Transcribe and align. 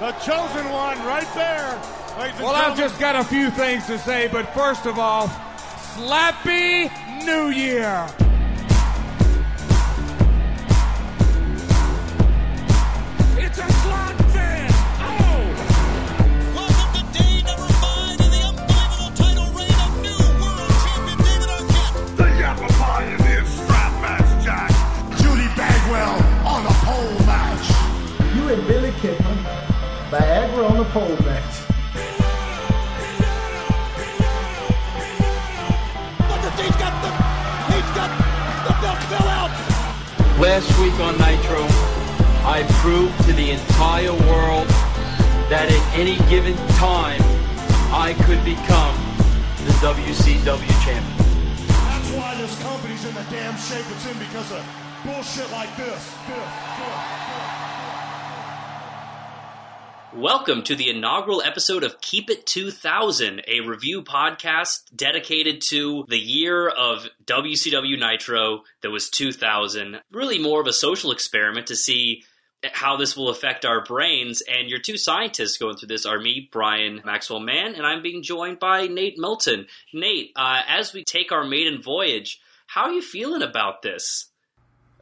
the 0.00 0.12
chosen 0.12 0.70
one 0.70 0.98
right 1.06 1.28
there. 1.34 1.80
Well, 2.40 2.54
I've 2.54 2.76
just 2.76 2.98
got 3.00 3.16
a 3.16 3.24
few 3.24 3.50
things 3.50 3.86
to 3.86 3.98
say, 3.98 4.28
but 4.28 4.46
first 4.54 4.86
of 4.86 4.98
all, 4.98 5.28
Slappy 5.96 6.90
New 7.24 7.48
Year! 7.48 8.23
Pole 30.94 31.18
match. 31.26 31.54
Booker 36.30 36.52
T's 36.54 36.76
got 36.78 36.94
the, 37.02 37.10
he's 37.74 37.90
got 37.98 38.10
the 38.62 38.74
belt 38.78 39.02
fell 39.10 39.26
out. 39.26 39.50
Last 40.38 40.70
week 40.78 40.94
on 41.02 41.18
Nitro, 41.18 41.66
I 42.46 42.62
proved 42.78 43.16
to 43.26 43.32
the 43.32 43.50
entire 43.50 44.12
world 44.30 44.68
that 45.50 45.66
at 45.66 45.98
any 45.98 46.14
given 46.30 46.54
time, 46.78 47.18
I 47.90 48.14
could 48.22 48.44
become 48.46 48.94
the 49.66 49.74
WCW 49.82 50.70
champion. 50.86 51.18
That's 51.90 52.10
why 52.14 52.38
this 52.38 52.54
company's 52.62 53.04
in 53.04 53.14
the 53.14 53.26
damn 53.34 53.56
shape 53.58 53.84
it's 53.90 54.06
in 54.06 54.16
because 54.16 54.52
of 54.52 54.62
bullshit 55.02 55.50
like 55.50 55.74
this. 55.76 56.14
This, 56.30 56.38
this, 56.78 57.33
Welcome 60.16 60.62
to 60.64 60.76
the 60.76 60.90
inaugural 60.90 61.42
episode 61.42 61.82
of 61.82 62.00
Keep 62.00 62.30
It 62.30 62.46
2000, 62.46 63.42
a 63.48 63.60
review 63.62 64.02
podcast 64.02 64.84
dedicated 64.94 65.60
to 65.70 66.04
the 66.08 66.18
year 66.18 66.68
of 66.68 67.08
WCW 67.24 67.98
Nitro 67.98 68.62
that 68.82 68.92
was 68.92 69.10
2000. 69.10 70.00
Really 70.12 70.38
more 70.38 70.60
of 70.60 70.68
a 70.68 70.72
social 70.72 71.10
experiment 71.10 71.66
to 71.66 71.74
see 71.74 72.22
how 72.72 72.96
this 72.96 73.16
will 73.16 73.28
affect 73.28 73.64
our 73.64 73.82
brains. 73.82 74.40
And 74.42 74.70
your 74.70 74.78
two 74.78 74.96
scientists 74.96 75.58
going 75.58 75.76
through 75.76 75.88
this 75.88 76.06
are 76.06 76.20
me, 76.20 76.48
Brian 76.50 77.02
Maxwell 77.04 77.40
Mann, 77.40 77.74
and 77.74 77.84
I'm 77.84 78.00
being 78.00 78.22
joined 78.22 78.60
by 78.60 78.86
Nate 78.86 79.18
Milton. 79.18 79.66
Nate, 79.92 80.30
uh, 80.36 80.62
as 80.68 80.92
we 80.92 81.02
take 81.02 81.32
our 81.32 81.44
maiden 81.44 81.82
voyage, 81.82 82.40
how 82.68 82.84
are 82.84 82.92
you 82.92 83.02
feeling 83.02 83.42
about 83.42 83.82
this? 83.82 84.30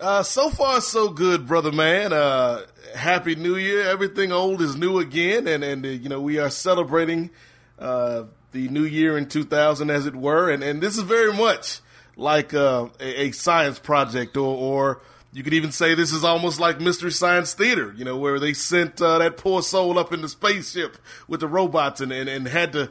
Uh, 0.03 0.21
so 0.21 0.51
far, 0.51 0.81
so 0.81 1.11
good, 1.11 1.47
brother 1.47 1.71
man. 1.71 2.13
Uh, 2.13 2.67
happy 2.93 3.37
New 3.37 3.55
Year. 3.55 3.89
Everything 3.89 4.33
old 4.33 4.61
is 4.61 4.75
new 4.75 4.99
again, 4.99 5.47
and 5.47 5.63
and 5.63 5.87
uh, 5.87 5.91
you 5.91 6.09
know 6.09 6.21
we 6.21 6.41
are 6.41 6.51
celebrating 6.51 7.31
uh, 7.79 8.25
the 8.51 8.67
New 8.67 8.83
Year 8.83 9.17
in 9.17 9.29
2000, 9.29 9.91
as 9.91 10.05
it 10.07 10.17
were, 10.17 10.51
and 10.51 10.65
and 10.65 10.83
this 10.83 10.97
is 10.97 11.05
very 11.05 11.33
much 11.33 11.79
like 12.17 12.53
uh, 12.53 12.89
a, 12.99 13.27
a 13.27 13.31
science 13.31 13.79
project, 13.79 14.37
or 14.37 14.57
or 14.57 15.03
you 15.33 15.45
could 15.45 15.55
even 15.55 15.71
say 15.71 15.95
this 15.95 16.13
is 16.13 16.25
almost 16.25 16.59
like 16.59 16.81
Mystery 16.81 17.13
Science 17.13 17.55
Theater, 17.55 17.95
you 17.97 18.05
know, 18.05 18.17
where 18.17 18.41
they 18.41 18.55
sent 18.55 19.01
uh, 19.01 19.19
that 19.19 19.37
poor 19.37 19.63
soul 19.63 20.01
up 20.01 20.13
in 20.13 20.21
the 20.21 20.29
spaceship 20.29 20.97
with 21.29 21.39
the 21.39 21.47
robots 21.47 22.01
and 22.01 22.11
and, 22.11 22.29
and 22.29 22.49
had 22.49 22.73
to 22.73 22.91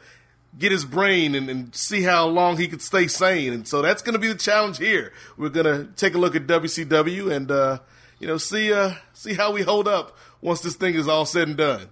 get 0.57 0.71
his 0.71 0.85
brain 0.85 1.35
and, 1.35 1.49
and 1.49 1.73
see 1.75 2.03
how 2.03 2.27
long 2.27 2.57
he 2.57 2.67
could 2.67 2.81
stay 2.81 3.07
sane. 3.07 3.53
And 3.53 3.67
so 3.67 3.81
that's 3.81 4.01
going 4.01 4.13
to 4.13 4.19
be 4.19 4.27
the 4.27 4.35
challenge 4.35 4.77
here. 4.77 5.13
We're 5.37 5.49
going 5.49 5.65
to 5.65 5.91
take 5.93 6.13
a 6.13 6.17
look 6.17 6.35
at 6.35 6.47
WCW 6.47 7.31
and, 7.31 7.49
uh, 7.49 7.79
you 8.19 8.27
know, 8.27 8.37
see, 8.37 8.73
uh, 8.73 8.95
see 9.13 9.33
how 9.33 9.51
we 9.51 9.63
hold 9.63 9.87
up 9.87 10.17
once 10.41 10.61
this 10.61 10.75
thing 10.75 10.95
is 10.95 11.07
all 11.07 11.25
said 11.25 11.47
and 11.47 11.57
done. 11.57 11.89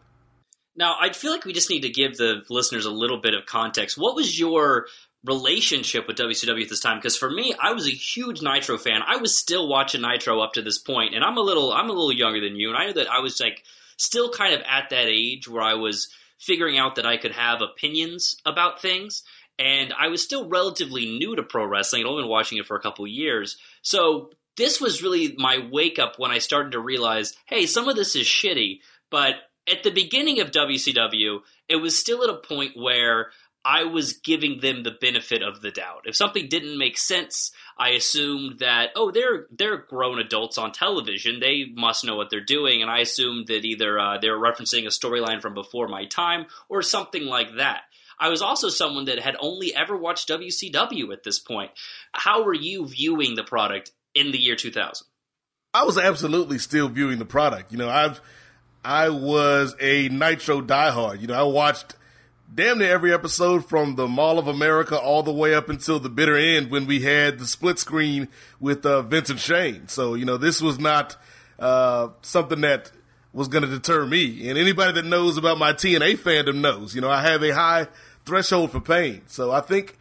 Now, 0.75 0.95
I 0.99 1.11
feel 1.11 1.31
like 1.31 1.45
we 1.45 1.53
just 1.53 1.69
need 1.69 1.81
to 1.81 1.89
give 1.89 2.17
the 2.17 2.43
listeners 2.49 2.85
a 2.85 2.91
little 2.91 3.19
bit 3.19 3.33
of 3.33 3.45
context. 3.45 3.97
What 3.97 4.15
was 4.15 4.39
your 4.39 4.87
relationship 5.25 6.07
with 6.07 6.17
WCW 6.17 6.63
at 6.63 6.69
this 6.69 6.79
time? 6.79 6.97
Because 6.97 7.17
for 7.17 7.29
me, 7.29 7.53
I 7.61 7.73
was 7.73 7.85
a 7.85 7.91
huge 7.91 8.41
Nitro 8.41 8.77
fan. 8.77 9.01
I 9.05 9.17
was 9.17 9.37
still 9.37 9.67
watching 9.67 10.01
Nitro 10.01 10.39
up 10.39 10.53
to 10.53 10.61
this 10.61 10.77
point, 10.77 11.15
and 11.15 11.23
I'm 11.23 11.37
a 11.37 11.41
little, 11.41 11.73
I'm 11.73 11.89
a 11.89 11.93
little 11.93 12.13
younger 12.13 12.39
than 12.39 12.55
you, 12.55 12.69
and 12.69 12.77
I 12.77 12.85
know 12.85 12.93
that 12.93 13.11
I 13.11 13.19
was 13.19 13.41
like 13.41 13.63
still 13.97 14.29
kind 14.29 14.53
of 14.53 14.61
at 14.61 14.91
that 14.91 15.07
age 15.07 15.49
where 15.49 15.61
I 15.61 15.73
was 15.73 16.07
figuring 16.39 16.77
out 16.77 16.95
that 16.95 17.05
I 17.05 17.17
could 17.17 17.33
have 17.33 17.61
opinions 17.61 18.37
about 18.45 18.81
things. 18.81 19.23
And 19.59 19.93
I 19.93 20.07
was 20.07 20.23
still 20.23 20.47
relatively 20.47 21.05
new 21.05 21.35
to 21.35 21.43
pro 21.43 21.65
wrestling. 21.65 22.01
I'd 22.01 22.07
only 22.07 22.23
been 22.23 22.31
watching 22.31 22.57
it 22.57 22.65
for 22.65 22.77
a 22.77 22.81
couple 22.81 23.05
years. 23.05 23.57
So 23.81 24.31
this 24.55 24.79
was 24.79 25.03
really 25.03 25.35
my 25.37 25.59
wake 25.71 25.99
up 25.99 26.17
when 26.17 26.31
I 26.31 26.39
started 26.39 26.71
to 26.71 26.79
realize, 26.79 27.35
hey, 27.45 27.65
some 27.65 27.87
of 27.89 27.95
this 27.95 28.15
is 28.15 28.25
shitty. 28.25 28.79
But 29.09 29.35
at 29.69 29.83
the 29.83 29.91
beginning 29.91 30.39
of 30.39 30.51
WCW, 30.51 31.39
it 31.67 31.75
was 31.75 31.99
still 31.99 32.23
at 32.23 32.29
a 32.29 32.37
point 32.37 32.71
where 32.75 33.31
I 33.65 33.83
was 33.83 34.13
giving 34.13 34.61
them 34.61 34.83
the 34.83 34.95
benefit 34.99 35.41
of 35.43 35.61
the 35.61 35.71
doubt. 35.71 36.03
If 36.05 36.15
something 36.15 36.47
didn't 36.47 36.77
make 36.77 36.97
sense, 36.97 37.51
I 37.77 37.89
assumed 37.89 38.59
that 38.59 38.91
oh 38.95 39.11
they're 39.11 39.47
they're 39.51 39.77
grown 39.77 40.19
adults 40.19 40.57
on 40.57 40.71
television, 40.71 41.39
they 41.39 41.65
must 41.73 42.05
know 42.05 42.15
what 42.15 42.29
they're 42.29 42.39
doing, 42.43 42.81
and 42.81 42.89
I 42.89 42.99
assumed 42.99 43.47
that 43.47 43.65
either 43.65 43.99
uh, 43.99 44.17
they 44.17 44.29
were 44.29 44.39
referencing 44.39 44.85
a 44.85 44.89
storyline 44.89 45.41
from 45.41 45.53
before 45.53 45.87
my 45.87 46.05
time 46.05 46.45
or 46.69 46.81
something 46.81 47.25
like 47.25 47.55
that. 47.57 47.81
I 48.19 48.29
was 48.29 48.41
also 48.41 48.69
someone 48.69 49.05
that 49.05 49.19
had 49.19 49.37
only 49.39 49.73
ever 49.73 49.95
watched 49.95 50.27
WCW 50.29 51.13
at 51.13 51.23
this 51.23 51.39
point. 51.39 51.71
How 52.11 52.43
were 52.43 52.53
you 52.53 52.85
viewing 52.85 53.35
the 53.35 53.43
product 53.43 53.91
in 54.13 54.31
the 54.31 54.37
year 54.37 54.55
2000? 54.57 55.07
I 55.73 55.83
was 55.83 55.97
absolutely 55.97 56.57
still 56.57 56.89
viewing 56.89 57.19
the 57.19 57.25
product. 57.25 57.71
You 57.71 57.77
know, 57.77 57.89
I've 57.89 58.19
I 58.83 59.09
was 59.09 59.75
a 59.79 60.09
Nitro 60.09 60.61
diehard. 60.61 61.21
You 61.21 61.27
know, 61.27 61.35
I 61.35 61.43
watched 61.43 61.95
damn 62.53 62.79
near 62.79 62.91
every 62.91 63.13
episode 63.13 63.67
from 63.67 63.95
the 63.95 64.07
Mall 64.07 64.39
of 64.39 64.47
America 64.47 64.97
all 64.97 65.23
the 65.23 65.31
way 65.31 65.53
up 65.53 65.69
until 65.69 65.99
the 65.99 66.09
bitter 66.09 66.35
end 66.35 66.71
when 66.71 66.87
we 66.87 67.01
had 67.01 67.39
the 67.39 67.45
split 67.45 67.77
screen 67.79 68.27
with 68.59 68.85
uh, 68.85 69.01
Vince 69.03 69.29
and 69.29 69.39
Shane. 69.39 69.87
So, 69.87 70.15
you 70.15 70.25
know, 70.25 70.37
this 70.37 70.61
was 70.61 70.79
not 70.79 71.15
uh, 71.59 72.09
something 72.21 72.61
that 72.61 72.91
was 73.33 73.47
going 73.47 73.63
to 73.63 73.69
deter 73.69 74.05
me. 74.05 74.49
And 74.49 74.57
anybody 74.57 74.93
that 74.93 75.05
knows 75.05 75.37
about 75.37 75.59
my 75.59 75.73
TNA 75.73 76.17
fandom 76.17 76.55
knows, 76.55 76.95
you 76.95 77.01
know, 77.01 77.09
I 77.09 77.21
have 77.21 77.43
a 77.43 77.53
high 77.53 77.87
threshold 78.25 78.71
for 78.71 78.79
pain. 78.79 79.21
So 79.27 79.51
I 79.51 79.61
think 79.61 79.97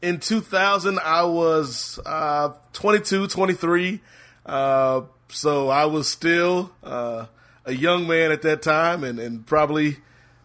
in 0.00 0.18
2000, 0.18 0.98
I 0.98 1.24
was 1.24 2.00
uh, 2.06 2.54
22, 2.72 3.26
23. 3.26 4.00
Uh, 4.46 5.02
so 5.28 5.68
I 5.68 5.84
was 5.86 6.08
still 6.08 6.72
uh, 6.82 7.26
a 7.64 7.72
young 7.72 8.06
man 8.06 8.32
at 8.32 8.42
that 8.42 8.62
time 8.62 9.04
and, 9.04 9.18
and 9.18 9.44
probably 9.44 9.98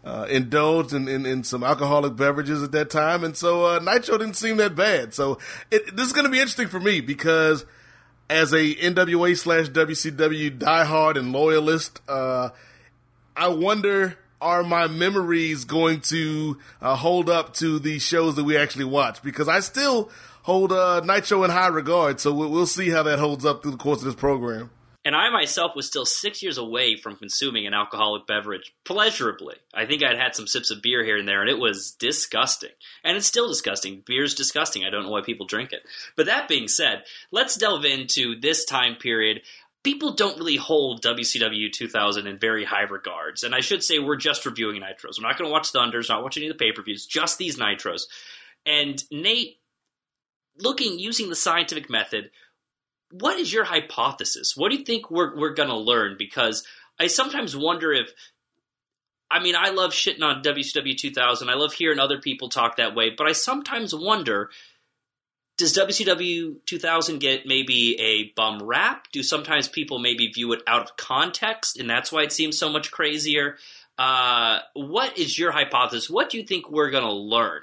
uh, 0.04 0.28
indulged 0.30 0.94
in, 0.94 1.08
in, 1.08 1.26
in, 1.26 1.44
some 1.44 1.64
alcoholic 1.64 2.16
beverages 2.16 2.64
at 2.64 2.72
that 2.72 2.90
time. 2.90 3.24
And 3.24 3.38
so 3.38 3.66
uh, 3.66 3.80
Nitro 3.80 4.18
didn't 4.18 4.36
seem 4.36 4.58
that 4.58 4.76
bad. 4.76 5.14
So 5.14 5.38
it, 5.70 5.96
this 5.96 6.08
is 6.08 6.14
going 6.14 6.26
to 6.26 6.32
be 6.32 6.40
interesting 6.40 6.68
for 6.68 6.80
me 6.80 7.02
because 7.02 7.66
as 8.30 8.54
a 8.54 8.74
NWA 8.76 9.38
slash 9.38 9.68
WCW 9.68 10.58
diehard 10.58 11.18
and 11.18 11.32
loyalist, 11.32 12.02
uh, 12.08 12.50
I 13.36 13.50
wonder 13.50 14.18
are 14.42 14.64
my 14.64 14.88
memories 14.88 15.66
going 15.66 16.02
to 16.02 16.58
uh, 16.82 16.96
hold 16.96 17.30
up 17.30 17.54
to 17.54 17.78
the 17.78 18.00
shows 18.00 18.36
that 18.36 18.44
we 18.44 18.58
actually 18.58 18.86
watch? 18.86 19.22
Because 19.22 19.48
I 19.48 19.60
still 19.60 20.10
hold 20.44 20.72
uh, 20.72 21.02
Nitro 21.02 21.44
in 21.44 21.52
high 21.52 21.68
regard. 21.68 22.20
So 22.20 22.34
we'll, 22.34 22.50
we'll 22.50 22.66
see 22.66 22.90
how 22.90 23.04
that 23.04 23.20
holds 23.20 23.46
up 23.46 23.62
through 23.62 23.72
the 23.72 23.78
course 23.78 24.00
of 24.00 24.06
this 24.06 24.16
program. 24.16 24.72
And 25.04 25.16
I 25.16 25.32
myself 25.32 25.76
was 25.76 25.88
still 25.88 26.06
six 26.06 26.44
years 26.44 26.60
away 26.60 26.96
from 26.96 27.16
consuming 27.16 27.66
an 27.66 27.74
alcoholic 27.74 28.28
beverage 28.28 28.74
pleasurably. 28.86 29.56
I 29.74 29.86
think 29.86 30.04
I'd 30.04 30.20
had 30.20 30.36
some 30.36 30.46
sips 30.46 30.70
of 30.70 30.84
beer 30.84 31.04
here 31.04 31.18
and 31.18 31.28
there, 31.28 31.42
and 31.42 31.50
it 31.50 31.58
was 31.58 31.92
disgusting. 31.92 32.70
And 33.04 33.18
it's 33.18 33.26
still 33.26 33.48
disgusting. 33.48 34.04
Beer's 34.06 34.36
disgusting. 34.36 34.84
I 34.84 34.92
don't 34.92 35.04
know 35.04 35.10
why 35.10 35.22
people 35.22 35.48
drink 35.48 35.74
it. 35.74 35.82
But 36.16 36.28
that 36.28 36.48
being 36.48 36.68
said, 36.68 37.04
let's 37.32 37.56
delve 37.56 37.84
into 37.84 38.40
this 38.40 38.64
time 38.64 38.96
period. 38.96 39.42
People 39.84 40.14
don't 40.14 40.38
really 40.38 40.58
hold 40.58 41.02
WCW 41.02 41.72
2000 41.72 42.28
in 42.28 42.38
very 42.38 42.64
high 42.64 42.84
regards. 42.84 43.42
And 43.42 43.56
I 43.56 43.62
should 43.62 43.84
say, 43.84 43.98
we're 43.98 44.18
just 44.18 44.46
reviewing 44.46 44.82
Nitros. 44.82 45.18
We're 45.18 45.28
not 45.28 45.40
going 45.40 45.50
to 45.50 45.52
watch 45.52 45.72
Thunders, 45.72 46.10
not 46.10 46.22
watch 46.22 46.38
any 46.38 46.48
of 46.48 46.56
the 46.56 46.64
pay 46.64 46.72
per 46.72 46.84
views, 46.84 47.08
just 47.08 47.40
these 47.40 47.58
Nitros. 47.58 48.04
And 48.68 49.04
Nate, 49.12 49.58
looking, 50.60 51.00
using 51.00 51.30
the 51.30 51.36
scientific 51.36 51.90
method, 51.90 52.30
what 53.12 53.40
is 53.40 53.52
your 53.52 53.64
hypothesis? 53.64 54.56
What 54.56 54.72
do 54.72 54.78
you 54.78 54.86
think 54.86 55.10
we're 55.12 55.36
we're 55.38 55.54
gonna 55.54 55.78
learn? 55.78 56.16
Because 56.18 56.66
I 57.00 57.08
sometimes 57.08 57.56
wonder 57.56 57.92
if 57.92 58.12
I 59.30 59.42
mean 59.42 59.56
I 59.58 59.70
love 59.70 59.92
shitting 59.92 60.24
on 60.24 60.44
WCW 60.44 60.98
2000. 60.98 61.50
I 61.50 61.54
love 61.56 61.74
hearing 61.74 62.00
other 62.00 62.20
people 62.20 62.50
talk 62.50 62.78
that 62.78 62.96
way, 62.96 63.10
but 63.10 63.28
I 63.28 63.32
sometimes 63.34 63.94
wonder 63.94 64.50
does 65.58 65.78
WCW 65.78 66.56
2000 66.66 67.20
get 67.20 67.46
maybe 67.46 68.00
a 68.00 68.32
bum 68.36 68.64
rap? 68.64 69.08
Do 69.12 69.22
sometimes 69.22 69.68
people 69.68 70.00
maybe 70.00 70.28
view 70.28 70.54
it 70.54 70.64
out 70.66 70.82
of 70.82 70.98
context, 70.98 71.78
and 71.78 71.88
that's 71.88 72.12
why 72.12 72.24
it 72.24 72.32
seems 72.32 72.58
so 72.58 72.70
much 72.70 72.90
crazier? 72.90 73.58
Uh, 73.98 74.60
what 74.74 75.20
is 75.20 75.38
your 75.38 75.52
hypothesis? 75.52 76.10
What 76.10 76.32
do 76.32 76.40
you 76.40 76.44
think 76.44 76.72
we're 76.72 76.90
going 76.90 77.04
to 77.04 77.14
learn? 77.14 77.62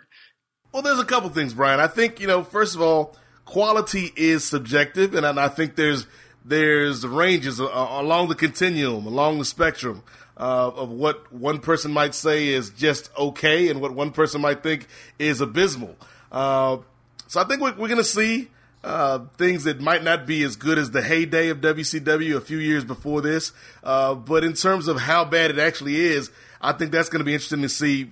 Well, 0.71 0.83
there's 0.83 1.01
a 1.01 1.05
couple 1.05 1.31
things, 1.31 1.55
Brian. 1.55 1.81
I 1.81 1.89
think, 1.89 2.21
you 2.21 2.29
know, 2.29 2.45
first 2.45 2.77
of 2.77 2.83
all, 2.83 3.17
quality 3.49 4.13
is 4.15 4.45
subjective, 4.45 5.15
and 5.15 5.27
I 5.27 5.49
think 5.49 5.75
there's 5.75 6.07
there's 6.45 7.07
ranges 7.07 7.59
along 7.59 8.29
the 8.29 8.35
continuum, 8.35 9.07
along 9.07 9.39
the 9.39 9.45
spectrum 9.45 10.03
uh, 10.37 10.71
of 10.75 10.91
what 10.91 11.33
one 11.33 11.59
person 11.59 11.91
might 11.91 12.15
say 12.15 12.49
is 12.49 12.71
just 12.71 13.11
okay 13.19 13.69
and 13.71 13.81
what 13.81 13.93
one 13.93 14.11
person 14.11 14.43
might 14.43 14.63
think 14.63 14.87
is 15.19 15.41
abysmal. 15.41 15.97
Uh, 16.31 16.79
so 17.27 17.41
I 17.41 17.45
think 17.45 17.63
we're, 17.63 17.73
we're 17.73 17.89
going 17.89 17.97
to 17.97 18.05
see 18.05 18.49
uh, 18.85 19.21
things 19.39 19.65
that 19.65 19.81
might 19.81 20.05
not 20.05 20.27
be 20.27 20.43
as 20.43 20.57
good 20.57 20.79
as 20.79 20.91
the 20.91 21.03
heyday 21.03 21.49
of 21.49 21.61
WCW 21.61 22.37
a 22.37 22.41
few 22.41 22.59
years 22.59 22.85
before 22.85 23.21
this. 23.21 23.53
Uh, 23.83 24.15
but 24.15 24.45
in 24.45 24.53
terms 24.53 24.89
of 24.89 25.01
how 25.01 25.25
bad 25.25 25.51
it 25.51 25.59
actually 25.59 25.97
is, 25.97 26.31
I 26.61 26.73
think 26.73 26.93
that's 26.93 27.09
going 27.09 27.21
to 27.21 27.25
be 27.25 27.35
interesting 27.35 27.63
to 27.63 27.69
see 27.69 28.11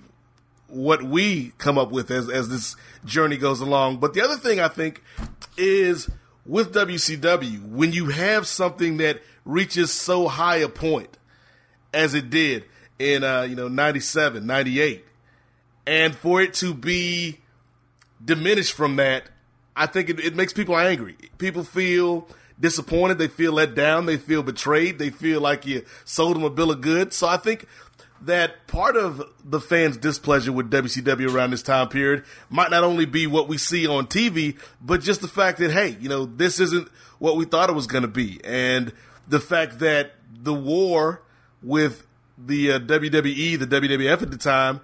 what 0.67 1.03
we 1.03 1.53
come 1.57 1.77
up 1.77 1.91
with 1.91 2.11
as, 2.11 2.29
as 2.29 2.49
this 2.49 2.75
journey 3.05 3.37
goes 3.37 3.61
along. 3.61 3.97
But 3.97 4.13
the 4.13 4.21
other 4.21 4.37
thing 4.37 4.59
I 4.59 4.67
think 4.67 5.01
is 5.57 6.09
with 6.45 6.73
WCW, 6.73 7.69
when 7.69 7.91
you 7.93 8.07
have 8.07 8.47
something 8.47 8.97
that 8.97 9.21
reaches 9.45 9.91
so 9.91 10.27
high 10.27 10.57
a 10.57 10.69
point 10.69 11.17
as 11.93 12.13
it 12.13 12.29
did 12.29 12.65
in, 12.99 13.23
uh, 13.23 13.43
you 13.43 13.55
know, 13.55 13.67
97, 13.67 14.45
98, 14.45 15.05
and 15.85 16.15
for 16.15 16.41
it 16.41 16.53
to 16.55 16.73
be 16.73 17.39
diminished 18.23 18.73
from 18.73 18.97
that, 18.97 19.23
I 19.75 19.85
think 19.85 20.09
it, 20.09 20.19
it 20.19 20.35
makes 20.35 20.53
people 20.53 20.77
angry. 20.77 21.15
People 21.37 21.63
feel 21.63 22.27
disappointed. 22.59 23.17
They 23.17 23.27
feel 23.27 23.53
let 23.53 23.75
down. 23.75 24.05
They 24.05 24.17
feel 24.17 24.43
betrayed. 24.43 24.99
They 24.99 25.11
feel 25.11 25.39
like 25.39 25.65
you 25.65 25.85
sold 26.03 26.35
them 26.35 26.43
a 26.43 26.49
bill 26.49 26.71
of 26.71 26.81
goods. 26.81 27.15
So 27.15 27.27
I 27.27 27.37
think 27.37 27.67
that 28.21 28.67
part 28.67 28.95
of 28.95 29.23
the 29.43 29.59
fans' 29.59 29.97
displeasure 29.97 30.51
with 30.51 30.71
WCW 30.71 31.33
around 31.33 31.51
this 31.51 31.63
time 31.63 31.89
period 31.89 32.23
might 32.49 32.71
not 32.71 32.83
only 32.83 33.05
be 33.05 33.27
what 33.27 33.47
we 33.47 33.57
see 33.57 33.87
on 33.87 34.07
TV, 34.07 34.59
but 34.81 35.01
just 35.01 35.21
the 35.21 35.27
fact 35.27 35.59
that, 35.59 35.71
hey, 35.71 35.97
you 35.99 36.09
know, 36.09 36.25
this 36.25 36.59
isn't 36.59 36.89
what 37.19 37.37
we 37.37 37.45
thought 37.45 37.69
it 37.69 37.73
was 37.73 37.87
going 37.87 38.03
to 38.03 38.07
be. 38.07 38.39
And 38.43 38.93
the 39.27 39.39
fact 39.39 39.79
that 39.79 40.13
the 40.31 40.53
war 40.53 41.21
with 41.61 42.07
the 42.37 42.73
uh, 42.73 42.79
WWE, 42.79 43.59
the 43.59 43.67
WWF 43.67 44.21
at 44.21 44.31
the 44.31 44.37
time, 44.37 44.81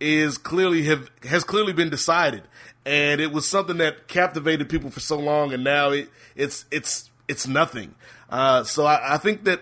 is 0.00 0.36
clearly 0.38 0.82
have 0.84 1.10
has 1.24 1.44
clearly 1.44 1.72
been 1.72 1.90
decided, 1.90 2.42
and 2.84 3.20
it 3.20 3.32
was 3.32 3.46
something 3.46 3.76
that 3.78 4.08
captivated 4.08 4.68
people 4.68 4.90
for 4.90 5.00
so 5.00 5.18
long, 5.18 5.52
and 5.52 5.62
now 5.62 5.90
it 5.90 6.10
it's 6.34 6.64
it's 6.70 7.10
it's 7.28 7.46
nothing. 7.46 7.94
Uh, 8.28 8.64
so 8.64 8.84
I, 8.84 9.14
I 9.14 9.16
think 9.18 9.44
that 9.44 9.60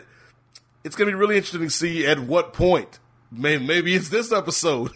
it's 0.85 0.97
going 0.97 1.11
to 1.11 1.17
be 1.17 1.19
really 1.19 1.37
interesting 1.37 1.61
to 1.61 1.71
see 1.71 2.07
at 2.07 2.21
what 2.21 2.53
point, 2.53 3.00
maybe, 3.31 3.65
maybe 3.65 3.95
it's 3.95 4.09
this 4.09 4.33
episode. 4.33 4.93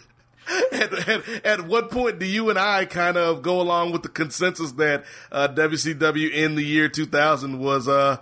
at, 0.71 1.09
at, 1.09 1.45
at 1.45 1.61
what 1.67 1.89
point 1.89 2.19
do 2.19 2.25
you 2.25 2.49
and 2.49 2.59
I 2.59 2.85
kind 2.85 3.17
of 3.17 3.41
go 3.41 3.59
along 3.59 3.91
with 3.91 4.03
the 4.03 4.09
consensus 4.09 4.73
that 4.73 5.05
uh, 5.31 5.47
WCW 5.47 6.31
in 6.31 6.55
the 6.55 6.63
year 6.63 6.87
2000 6.87 7.59
was 7.59 7.87
uh, 7.87 8.17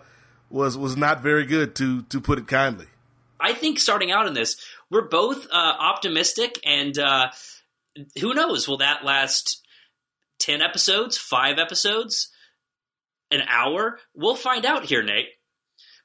was 0.50 0.78
was 0.78 0.96
not 0.96 1.22
very 1.22 1.46
good 1.46 1.76
to 1.76 2.04
to 2.04 2.22
put 2.22 2.40
it 2.40 2.48
kindly? 2.48 2.86
I 3.40 3.54
think 3.54 3.80
starting 3.80 4.12
out 4.12 4.28
in 4.28 4.34
this, 4.34 4.56
we're 4.90 5.10
both 5.10 5.48
uh, 5.48 5.76
optimistic, 5.80 6.60
and 6.64 6.98
uh, 6.98 7.32
who 8.22 8.34
knows? 8.34 8.70
Will 8.70 8.78
that 8.78 9.04
last 9.04 9.62
ten 10.40 10.62
episodes, 10.62 11.18
five 11.18 11.58
episodes, 11.58 12.30
an 13.32 13.42
hour? 13.50 14.00
We'll 14.16 14.36
find 14.36 14.66
out 14.66 14.86
here, 14.86 15.04
Nate. 15.04 15.28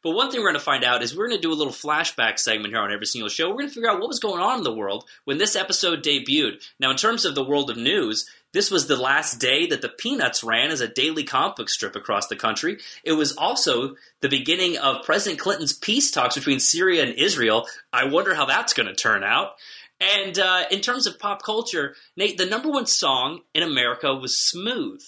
But 0.02 0.12
one 0.12 0.30
thing 0.30 0.40
we're 0.40 0.48
going 0.48 0.54
to 0.54 0.60
find 0.60 0.84
out 0.84 1.02
is 1.02 1.16
we're 1.16 1.28
going 1.28 1.40
to 1.40 1.46
do 1.46 1.52
a 1.52 1.54
little 1.54 1.72
flashback 1.72 2.38
segment 2.38 2.72
here 2.72 2.82
on 2.82 2.92
every 2.92 3.06
single 3.06 3.28
show. 3.28 3.48
We're 3.48 3.56
going 3.56 3.68
to 3.68 3.74
figure 3.74 3.90
out 3.90 3.98
what 3.98 4.08
was 4.08 4.20
going 4.20 4.40
on 4.40 4.58
in 4.58 4.64
the 4.64 4.72
world 4.72 5.04
when 5.24 5.38
this 5.38 5.56
episode 5.56 6.04
debuted. 6.04 6.62
Now, 6.78 6.90
in 6.90 6.96
terms 6.96 7.24
of 7.24 7.34
the 7.34 7.44
world 7.44 7.70
of 7.70 7.76
news, 7.76 8.28
this 8.52 8.70
was 8.70 8.86
the 8.86 8.96
last 8.96 9.40
day 9.40 9.66
that 9.66 9.82
the 9.82 9.88
Peanuts 9.88 10.42
ran 10.42 10.70
as 10.70 10.80
a 10.80 10.88
daily 10.88 11.24
comic 11.24 11.56
book 11.56 11.68
strip 11.68 11.96
across 11.96 12.28
the 12.28 12.36
country. 12.36 12.78
It 13.04 13.12
was 13.12 13.36
also 13.36 13.96
the 14.20 14.28
beginning 14.28 14.78
of 14.78 15.04
President 15.04 15.40
Clinton's 15.40 15.72
peace 15.72 16.10
talks 16.10 16.36
between 16.36 16.60
Syria 16.60 17.02
and 17.02 17.14
Israel. 17.14 17.66
I 17.92 18.04
wonder 18.06 18.34
how 18.34 18.46
that's 18.46 18.72
going 18.72 18.88
to 18.88 18.94
turn 18.94 19.22
out. 19.22 19.52
And 20.00 20.38
uh, 20.38 20.64
in 20.70 20.80
terms 20.80 21.06
of 21.06 21.18
pop 21.18 21.42
culture, 21.42 21.94
Nate, 22.16 22.38
the 22.38 22.46
number 22.46 22.70
one 22.70 22.86
song 22.86 23.40
in 23.52 23.62
America 23.64 24.14
was 24.14 24.38
Smooth. 24.38 25.04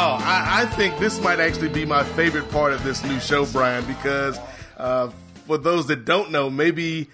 Oh, 0.00 0.16
I, 0.20 0.62
I 0.62 0.66
think 0.66 0.96
this 1.00 1.20
might 1.20 1.40
actually 1.40 1.70
be 1.70 1.84
my 1.84 2.04
favorite 2.04 2.48
part 2.52 2.72
of 2.72 2.84
this 2.84 3.02
new 3.02 3.18
show, 3.18 3.44
Brian, 3.46 3.84
because 3.84 4.38
uh, 4.76 5.10
for 5.48 5.58
those 5.58 5.88
that 5.88 6.04
don't 6.04 6.30
know, 6.30 6.48
maybe 6.48 7.10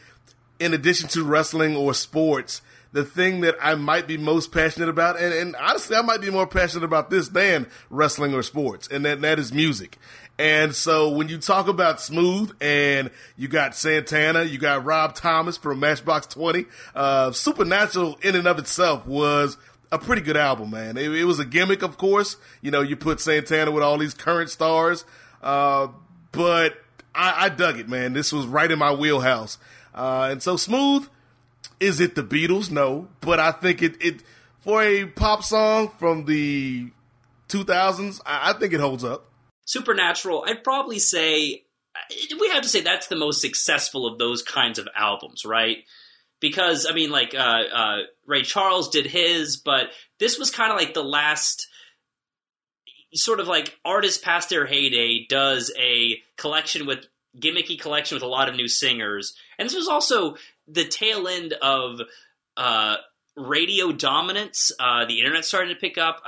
in 0.61 0.75
addition 0.75 1.09
to 1.09 1.25
wrestling 1.25 1.77
or 1.77 1.95
sports, 1.95 2.61
the 2.93 3.03
thing 3.03 3.41
that 3.41 3.57
I 3.59 3.75
might 3.77 4.07
be 4.07 4.19
most 4.19 4.53
passionate 4.53 4.91
about, 4.91 5.19
and, 5.19 5.33
and 5.33 5.57
honestly, 5.57 5.97
I 5.97 6.03
might 6.03 6.21
be 6.21 6.29
more 6.29 6.47
passionate 6.47 6.85
about 6.85 7.09
this 7.09 7.29
than 7.29 7.69
wrestling 7.89 8.35
or 8.35 8.43
sports, 8.43 8.87
and 8.89 9.03
that, 9.07 9.23
that 9.23 9.39
is 9.39 9.51
music. 9.51 9.97
And 10.39 10.75
so 10.75 11.09
when 11.09 11.31
you 11.31 11.39
talk 11.39 11.69
about 11.69 12.03
Smooth 12.03 12.55
and 12.61 13.11
you 13.39 13.49
got 13.49 13.75
Santana, 13.75 14.43
you 14.43 14.59
got 14.59 14.85
Rob 14.85 15.15
Thomas 15.15 15.57
from 15.57 15.81
Matchbox 15.81 16.27
20, 16.27 16.67
uh, 16.95 17.33
Supernatural 17.33 18.19
in 18.21 18.37
and 18.37 18.47
of 18.47 18.59
itself 18.59 19.07
was 19.07 19.57
a 19.95 19.99
pretty 19.99 20.23
good 20.23 20.37
album, 20.37 20.71
man. 20.71 20.97
It, 20.97 21.13
it, 21.13 21.25
was 21.25 21.39
a 21.39 21.45
gimmick, 21.45 21.83
of 21.83 21.97
course. 21.97 22.37
You 22.61 22.71
know, 22.71 22.81
you 22.81 22.97
put 22.97 23.21
Santana 23.21 23.71
with 23.71 23.83
all 23.83 23.97
these 23.97 24.13
current 24.13 24.51
stars, 24.51 25.05
uh, 25.43 25.89
but 26.33 26.75
I, 27.15 27.45
I, 27.45 27.49
dug 27.49 27.79
it, 27.79 27.89
man. 27.89 28.13
This 28.13 28.33
was 28.33 28.47
right 28.47 28.71
in 28.71 28.79
my 28.79 28.93
wheelhouse. 28.93 29.59
Uh, 29.95 30.29
and 30.33 30.43
so 30.43 30.57
Smooth, 30.57 31.09
is 31.79 32.01
it 32.01 32.17
the 32.17 32.25
Beatles? 32.25 32.71
No, 32.71 33.09
but 33.21 33.39
I 33.39 33.53
think 33.53 33.83
it, 33.83 33.97
it 34.03 34.23
for 34.59 34.83
a 34.83 35.07
pop 35.07 35.45
song 35.45 35.91
from 35.99 36.25
the 36.25 36.91
2000s, 37.49 38.21
I, 38.27 38.51
I 38.51 38.53
think 38.55 38.73
it 38.73 38.81
holds 38.81 39.05
up. 39.05 39.31
Supernatural, 39.67 40.45
I'd 40.47 40.65
probably 40.65 40.99
say 40.99 41.65
we 42.41 42.49
have 42.49 42.63
to 42.63 42.69
say 42.69 42.81
that's 42.81 43.07
the 43.07 43.17
most 43.17 43.41
successful 43.41 44.07
of 44.07 44.19
those 44.19 44.43
kinds 44.43 44.79
of 44.79 44.89
albums, 44.97 45.45
right? 45.45 45.79
Because 46.41 46.87
I 46.91 46.93
mean, 46.95 47.11
like 47.11 47.35
uh, 47.35 47.39
uh, 47.39 47.99
Ray 48.27 48.43
Charles 48.43 48.89
did 48.89 49.07
his, 49.07 49.57
but 49.57 49.91
this 50.19 50.39
was 50.39 50.51
kind 50.51 50.73
of 50.73 50.79
like 50.79 50.95
the 50.95 51.05
last 51.05 51.69
sort 53.15 53.41
of 53.41 53.47
like 53.47 53.79
artists 53.85 54.23
past 54.23 54.51
their 54.51 54.67
heyday 54.67 55.27
does 55.29 55.73
a 55.79 56.21
collection 56.37 56.87
with 56.87 57.07
gimmicky 57.39 57.79
collection 57.79 58.17
with 58.17 58.23
a 58.23 58.29
lot 58.29 58.49
of 58.49 58.57
new 58.57 58.69
singers, 58.69 59.35
and 59.59 59.67
this 59.67 59.77
was 59.77 59.89
also 59.89 60.37
the 60.67 60.85
tail 60.85 61.29
end 61.29 61.53
of 61.55 62.01
uh, 62.57 62.97
radio 63.37 63.93
dominance. 63.93 64.73
Uh, 64.79 65.05
the 65.05 65.19
internet 65.19 65.45
started 65.45 65.75
to 65.75 65.81
pick 65.81 65.99
up. 65.99 66.23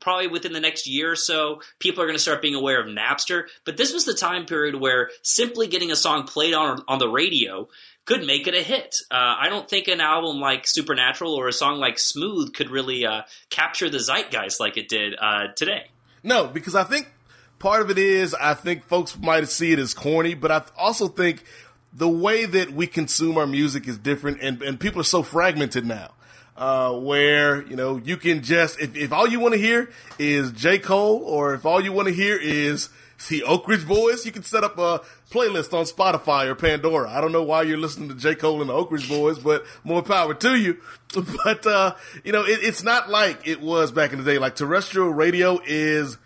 Probably 0.00 0.28
within 0.28 0.52
the 0.52 0.60
next 0.60 0.86
year 0.86 1.12
or 1.12 1.16
so, 1.16 1.60
people 1.78 2.02
are 2.02 2.06
going 2.06 2.16
to 2.16 2.22
start 2.22 2.42
being 2.42 2.54
aware 2.54 2.80
of 2.80 2.86
Napster. 2.86 3.44
But 3.64 3.76
this 3.76 3.92
was 3.92 4.04
the 4.04 4.14
time 4.14 4.46
period 4.46 4.76
where 4.76 5.10
simply 5.22 5.66
getting 5.66 5.90
a 5.90 5.96
song 5.96 6.24
played 6.24 6.54
on 6.54 6.82
on 6.86 6.98
the 6.98 7.08
radio 7.08 7.68
could 8.08 8.26
make 8.26 8.46
it 8.46 8.54
a 8.54 8.62
hit. 8.62 8.96
Uh, 9.10 9.36
I 9.38 9.50
don't 9.50 9.68
think 9.68 9.86
an 9.86 10.00
album 10.00 10.40
like 10.40 10.66
Supernatural 10.66 11.34
or 11.34 11.46
a 11.46 11.52
song 11.52 11.78
like 11.78 11.98
Smooth 11.98 12.54
could 12.54 12.70
really 12.70 13.04
uh, 13.04 13.22
capture 13.50 13.90
the 13.90 13.98
zeitgeist 13.98 14.60
like 14.60 14.78
it 14.78 14.88
did 14.88 15.14
uh, 15.20 15.48
today. 15.54 15.90
No, 16.22 16.46
because 16.46 16.74
I 16.74 16.84
think 16.84 17.12
part 17.58 17.82
of 17.82 17.90
it 17.90 17.98
is 17.98 18.32
I 18.32 18.54
think 18.54 18.84
folks 18.84 19.18
might 19.18 19.46
see 19.48 19.72
it 19.72 19.78
as 19.78 19.92
corny, 19.92 20.32
but 20.32 20.50
I 20.50 20.62
also 20.78 21.08
think 21.08 21.44
the 21.92 22.08
way 22.08 22.46
that 22.46 22.70
we 22.70 22.86
consume 22.86 23.36
our 23.36 23.46
music 23.46 23.86
is 23.86 23.98
different, 23.98 24.40
and, 24.40 24.62
and 24.62 24.80
people 24.80 25.02
are 25.02 25.04
so 25.04 25.22
fragmented 25.22 25.84
now. 25.84 26.14
Uh, 26.56 26.92
where 26.92 27.62
you 27.68 27.76
know 27.76 27.98
you 27.98 28.16
can 28.16 28.42
just 28.42 28.80
if, 28.80 28.96
if 28.96 29.12
all 29.12 29.28
you 29.28 29.38
want 29.38 29.54
to 29.54 29.60
hear 29.60 29.90
is 30.18 30.50
J 30.50 30.80
Cole, 30.80 31.22
or 31.24 31.54
if 31.54 31.64
all 31.64 31.80
you 31.80 31.92
want 31.92 32.08
to 32.08 32.14
hear 32.14 32.36
is 32.36 32.88
the 33.28 33.44
Oak 33.44 33.68
Ridge 33.68 33.86
Boys, 33.86 34.26
you 34.26 34.32
can 34.32 34.42
set 34.42 34.64
up 34.64 34.76
a 34.78 35.02
playlist 35.30 35.72
on 35.72 35.84
Spotify 35.84 36.46
or 36.46 36.54
Pandora. 36.54 37.10
I 37.10 37.20
don't 37.20 37.32
know 37.32 37.42
why 37.42 37.62
you're 37.62 37.78
listening 37.78 38.08
to 38.08 38.14
J 38.14 38.34
Cole 38.34 38.60
and 38.60 38.70
the 38.70 38.74
Oak 38.74 38.90
Ridge 38.90 39.08
Boys, 39.08 39.38
but 39.38 39.64
more 39.84 40.02
power 40.02 40.34
to 40.34 40.56
you. 40.56 40.78
But 41.44 41.66
uh, 41.66 41.94
you 42.22 42.32
know 42.32 42.44
it, 42.44 42.60
it's 42.62 42.82
not 42.82 43.08
like 43.08 43.46
it 43.48 43.62
was 43.62 43.92
back 43.92 44.12
in 44.12 44.18
the 44.18 44.24
day. 44.24 44.36
Like 44.36 44.56
terrestrial 44.56 45.08
radio 45.08 45.58
is 45.64 46.18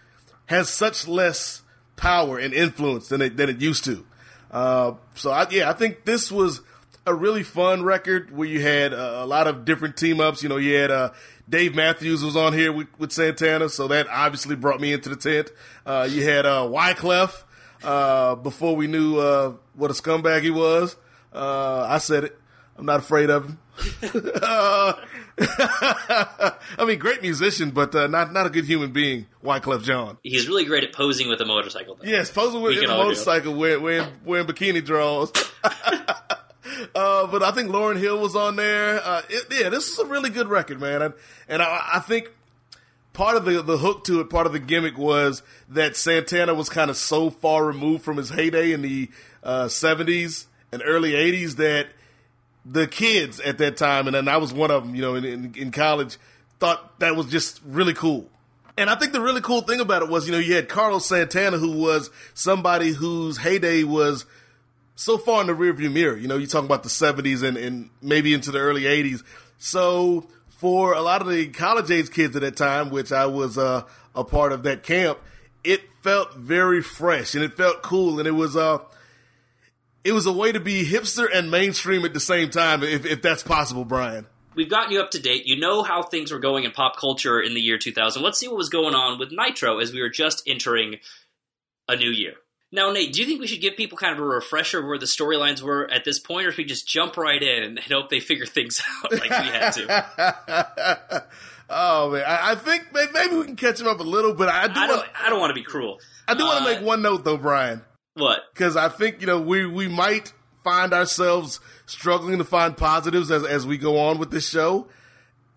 has 0.47 0.69
such 0.69 1.07
less 1.07 1.63
power 1.97 2.37
and 2.39 2.53
influence 2.53 3.09
than 3.09 3.23
it 3.23 3.37
than 3.37 3.49
it 3.49 3.61
used 3.61 3.85
to. 3.85 4.05
Uh, 4.51 4.95
so 5.15 5.31
I, 5.31 5.47
yeah, 5.51 5.71
I 5.71 5.73
think 5.73 6.05
this 6.05 6.33
was 6.33 6.63
a 7.07 7.15
really 7.15 7.43
fun 7.43 7.85
record 7.85 8.37
where 8.37 8.49
you 8.49 8.61
had 8.61 8.93
uh, 8.93 9.21
a 9.23 9.27
lot 9.27 9.47
of 9.47 9.65
different 9.65 9.97
team 9.97 10.21
ups. 10.21 10.43
You 10.43 10.49
know, 10.49 10.57
you 10.57 10.75
had 10.75 10.91
uh, 10.91 11.13
Dave 11.49 11.75
Matthews 11.75 12.25
was 12.25 12.37
on 12.37 12.53
here 12.53 12.73
with, 12.73 12.89
with, 12.99 13.13
Santana, 13.13 13.69
so 13.69 13.89
that 13.89 14.09
obviously 14.09 14.57
brought 14.57 14.81
me 14.81 14.93
into 14.93 15.09
the 15.09 15.17
tent. 15.17 15.51
Uh, 15.87 16.09
you 16.11 16.29
had 16.29 16.45
uh, 16.45 16.63
Wyclef 16.69 17.45
uh, 17.85 18.35
before 18.37 18.77
we 18.77 18.87
knew 18.87 19.19
uh, 19.19 19.55
what 19.75 19.91
a 19.91 19.95
scumbag 19.95 20.43
he 20.43 20.51
was. 20.51 20.97
Uh, 21.33 21.87
I 21.89 21.99
said 21.99 22.25
it. 22.25 22.39
I'm 22.77 22.87
not 22.87 23.01
afraid 23.01 23.31
of 23.31 23.47
him. 23.47 23.59
I 25.39 26.85
mean, 26.87 26.99
great 26.99 27.23
musician, 27.23 27.71
but 27.71 27.95
uh, 27.95 28.07
not 28.07 28.33
not 28.33 28.47
a 28.47 28.51
good 28.51 28.65
human 28.65 28.93
being. 28.93 29.27
Wyclef 29.43 29.83
Jean. 29.83 30.19
He's 30.23 30.49
really 30.49 30.65
great 30.65 30.85
at 30.85 30.93
posing 30.93 31.29
with 31.29 31.41
a 31.41 31.45
motorcycle. 31.45 31.97
Though. 31.97 32.09
Yes, 32.09 32.31
posing 32.31 32.63
with 32.63 32.83
a 32.83 32.87
motorcycle, 32.87 33.55
wearing, 33.55 33.83
wearing, 33.83 34.09
wearing 34.25 34.47
bikini 34.47 34.85
draws. 34.85 35.33
uh, 35.65 37.27
but 37.27 37.43
I 37.43 37.51
think 37.53 37.71
Lauryn 37.71 37.99
Hill 37.99 38.19
was 38.19 38.37
on 38.37 38.57
there. 38.57 39.01
Uh, 39.03 39.23
it, 39.29 39.47
yeah, 39.51 39.69
this 39.69 39.89
is 39.89 39.99
a 39.99 40.07
really 40.07 40.31
good 40.31 40.49
record, 40.49 40.81
man. 40.81 41.03
And, 41.03 41.15
and 41.49 41.63
I, 41.63 41.91
I 41.95 42.01
think 42.01 42.31
part 43.13 43.37
of 43.37 43.45
the 43.45 43.63
the 43.63 43.79
hook 43.79 44.05
to 44.05 44.21
it, 44.21 44.31
part 44.31 44.47
of 44.47 44.53
the 44.53 44.59
gimmick 44.59 44.97
was 44.97 45.43
that 45.69 45.97
Santana 45.97 46.55
was 46.55 46.69
kind 46.69 46.91
of 46.91 46.97
so 46.97 47.31
far 47.31 47.65
removed 47.65 48.05
from 48.05 48.17
his 48.17 48.31
heyday 48.31 48.73
in 48.73 48.83
the 48.83 49.11
uh, 49.43 49.65
70s 49.65 50.47
and 50.71 50.83
early 50.85 51.13
80s 51.13 51.57
that 51.57 51.89
the 52.65 52.87
kids 52.87 53.41
at 53.41 53.59
that 53.59 53.77
time, 53.77 54.07
and 54.07 54.15
then 54.15 54.29
I 54.29 54.37
was 54.37 54.53
one 54.53 54.71
of 54.71 54.85
them, 54.85 54.95
you 54.95 55.03
know, 55.03 55.15
in, 55.15 55.25
in, 55.25 55.55
in 55.57 55.71
college, 55.73 56.17
thought 56.59 56.99
that 57.01 57.17
was 57.17 57.27
just 57.27 57.61
really 57.65 57.95
cool. 57.95 58.29
And 58.79 58.89
I 58.89 58.95
think 58.95 59.13
the 59.13 59.21
really 59.21 59.41
cool 59.41 59.63
thing 59.63 59.81
about 59.81 60.03
it 60.03 60.09
was, 60.09 60.27
you 60.27 60.33
know, 60.33 60.39
you 60.39 60.55
had 60.55 60.69
Carlos 60.69 61.05
Santana, 61.05 61.59
who 61.59 61.73
was 61.73 62.11
somebody 62.35 62.91
whose 62.93 63.37
heyday 63.37 63.85
was 63.85 64.25
so 64.95 65.19
far 65.19 65.41
in 65.41 65.47
the 65.47 65.53
rearview 65.53 65.93
mirror. 65.93 66.17
You 66.17 66.29
know, 66.29 66.37
you 66.39 66.47
talk 66.47 66.65
about 66.65 66.83
the 66.83 66.89
70s 66.89 67.43
and, 67.43 67.57
and 67.57 67.91
maybe 68.01 68.33
into 68.33 68.51
the 68.51 68.61
early 68.61 68.83
80s. 68.83 69.23
So 69.59 70.27
for 70.63 70.93
a 70.93 71.03
lot 71.03 71.21
of 71.21 71.27
the 71.27 71.49
college 71.49 71.91
age 71.91 72.13
kids 72.13 72.37
at 72.37 72.43
that 72.43 72.57
time, 72.57 72.91
which 72.91 73.11
I 73.11 73.27
was 73.27 73.59
uh, 73.59 73.83
a 74.15 74.23
part 74.23 74.53
of 74.53 74.63
that 74.63 74.85
camp, 74.85 75.19
it 75.65 75.81
felt 76.03 76.35
very 76.37 76.81
fresh 76.81 77.35
and 77.35 77.43
it 77.43 77.57
felt 77.57 77.83
cool. 77.83 78.21
And 78.21 78.29
it 78.29 78.33
was, 78.33 78.57
uh, 78.57 78.79
it 80.05 80.13
was 80.13 80.25
a 80.25 80.33
way 80.33 80.53
to 80.53 80.61
be 80.61 80.85
hipster 80.85 81.27
and 81.35 81.51
mainstream 81.51 82.05
at 82.05 82.15
the 82.15 82.21
same 82.21 82.49
time, 82.49 82.85
if, 82.85 83.05
if 83.05 83.23
that's 83.23 83.43
possible, 83.43 83.85
Brian. 83.85 84.29
We've 84.55 84.71
gotten 84.71 84.93
you 84.93 85.01
up 85.01 85.11
to 85.11 85.21
date. 85.21 85.47
You 85.47 85.59
know 85.59 85.83
how 85.83 86.05
things 86.05 86.31
were 86.31 86.39
going 86.39 86.63
in 86.63 86.71
pop 86.71 86.97
culture 86.97 87.41
in 87.41 87.55
the 87.55 87.61
year 87.61 87.77
2000. 87.77 88.23
Let's 88.23 88.39
see 88.39 88.47
what 88.47 88.57
was 88.57 88.69
going 88.69 88.95
on 88.95 89.19
with 89.19 89.33
Nitro 89.33 89.81
as 89.81 89.93
we 89.93 90.01
were 90.01 90.11
just 90.11 90.45
entering 90.47 91.01
a 91.89 91.97
new 91.97 92.11
year. 92.11 92.35
Now, 92.75 92.91
Nate, 92.91 93.13
do 93.13 93.21
you 93.21 93.27
think 93.27 93.39
we 93.39 93.47
should 93.47 93.61
give 93.61 93.77
people 93.77 93.99
kind 93.99 94.15
of 94.15 94.19
a 94.19 94.25
refresher 94.25 94.79
of 94.79 94.87
where 94.87 94.99
the 94.99 95.05
storylines 95.05 95.61
were 95.61 95.91
at 95.91 96.05
this 96.05 96.19
point, 96.19 96.47
or 96.47 96.49
if 96.49 96.57
we 96.57 96.65
just 96.65 96.89
jump 96.89 97.19
right 97.19 97.43
in 97.43 97.63
and 97.65 97.79
hope 97.79 98.09
they 98.09 98.19
figure 98.19 98.47
things 98.47 98.83
out 99.05 99.13
like 99.13 99.29
we 99.29 99.29
had 99.29 99.71
to? 99.73 101.25
oh 101.71 102.11
man, 102.13 102.25
I, 102.27 102.53
I 102.53 102.55
think 102.55 102.87
maybe 102.93 103.37
we 103.37 103.45
can 103.45 103.57
catch 103.57 103.79
them 103.79 103.89
up 103.89 104.01
a 104.01 104.05
little, 104.05 104.33
but 104.35 104.49
I 104.49 104.69
do 104.69 104.81
I 104.81 104.87
don't. 104.87 104.97
want, 104.97 105.09
I 105.23 105.29
don't 105.29 105.41
want 105.41 105.51
to 105.51 105.55
be 105.55 105.63
cruel. 105.63 106.01
I 106.27 106.35
do 106.35 106.45
want 106.45 106.63
uh, 106.63 106.65
to 106.69 106.75
make 106.75 106.85
one 106.87 107.03
note 107.03 107.25
though, 107.25 107.37
Brian, 107.37 107.83
What? 108.15 108.41
because 108.55 108.77
I 108.77 108.89
think 108.89 109.21
you 109.21 109.27
know 109.27 109.41
we 109.41 109.67
we 109.67 109.87
might 109.89 110.33
find 110.65 110.95
ourselves 110.95 111.61
struggling 111.85 112.39
to 112.39 112.45
find 112.45 112.75
positives 112.77 113.31
as 113.31 113.45
as 113.45 113.67
we 113.67 113.77
go 113.77 113.99
on 113.99 114.19
with 114.19 114.31
this 114.31 114.49
show, 114.49 114.87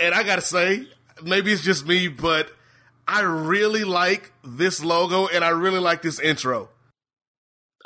and 0.01 0.13
I 0.13 0.23
gotta 0.23 0.41
say, 0.41 0.85
maybe 1.23 1.53
it's 1.53 1.61
just 1.63 1.87
me, 1.87 2.09
but 2.09 2.51
I 3.07 3.21
really 3.21 3.85
like 3.85 4.33
this 4.43 4.83
logo 4.83 5.27
and 5.27 5.45
I 5.45 5.49
really 5.49 5.79
like 5.79 6.01
this 6.01 6.19
intro. 6.19 6.69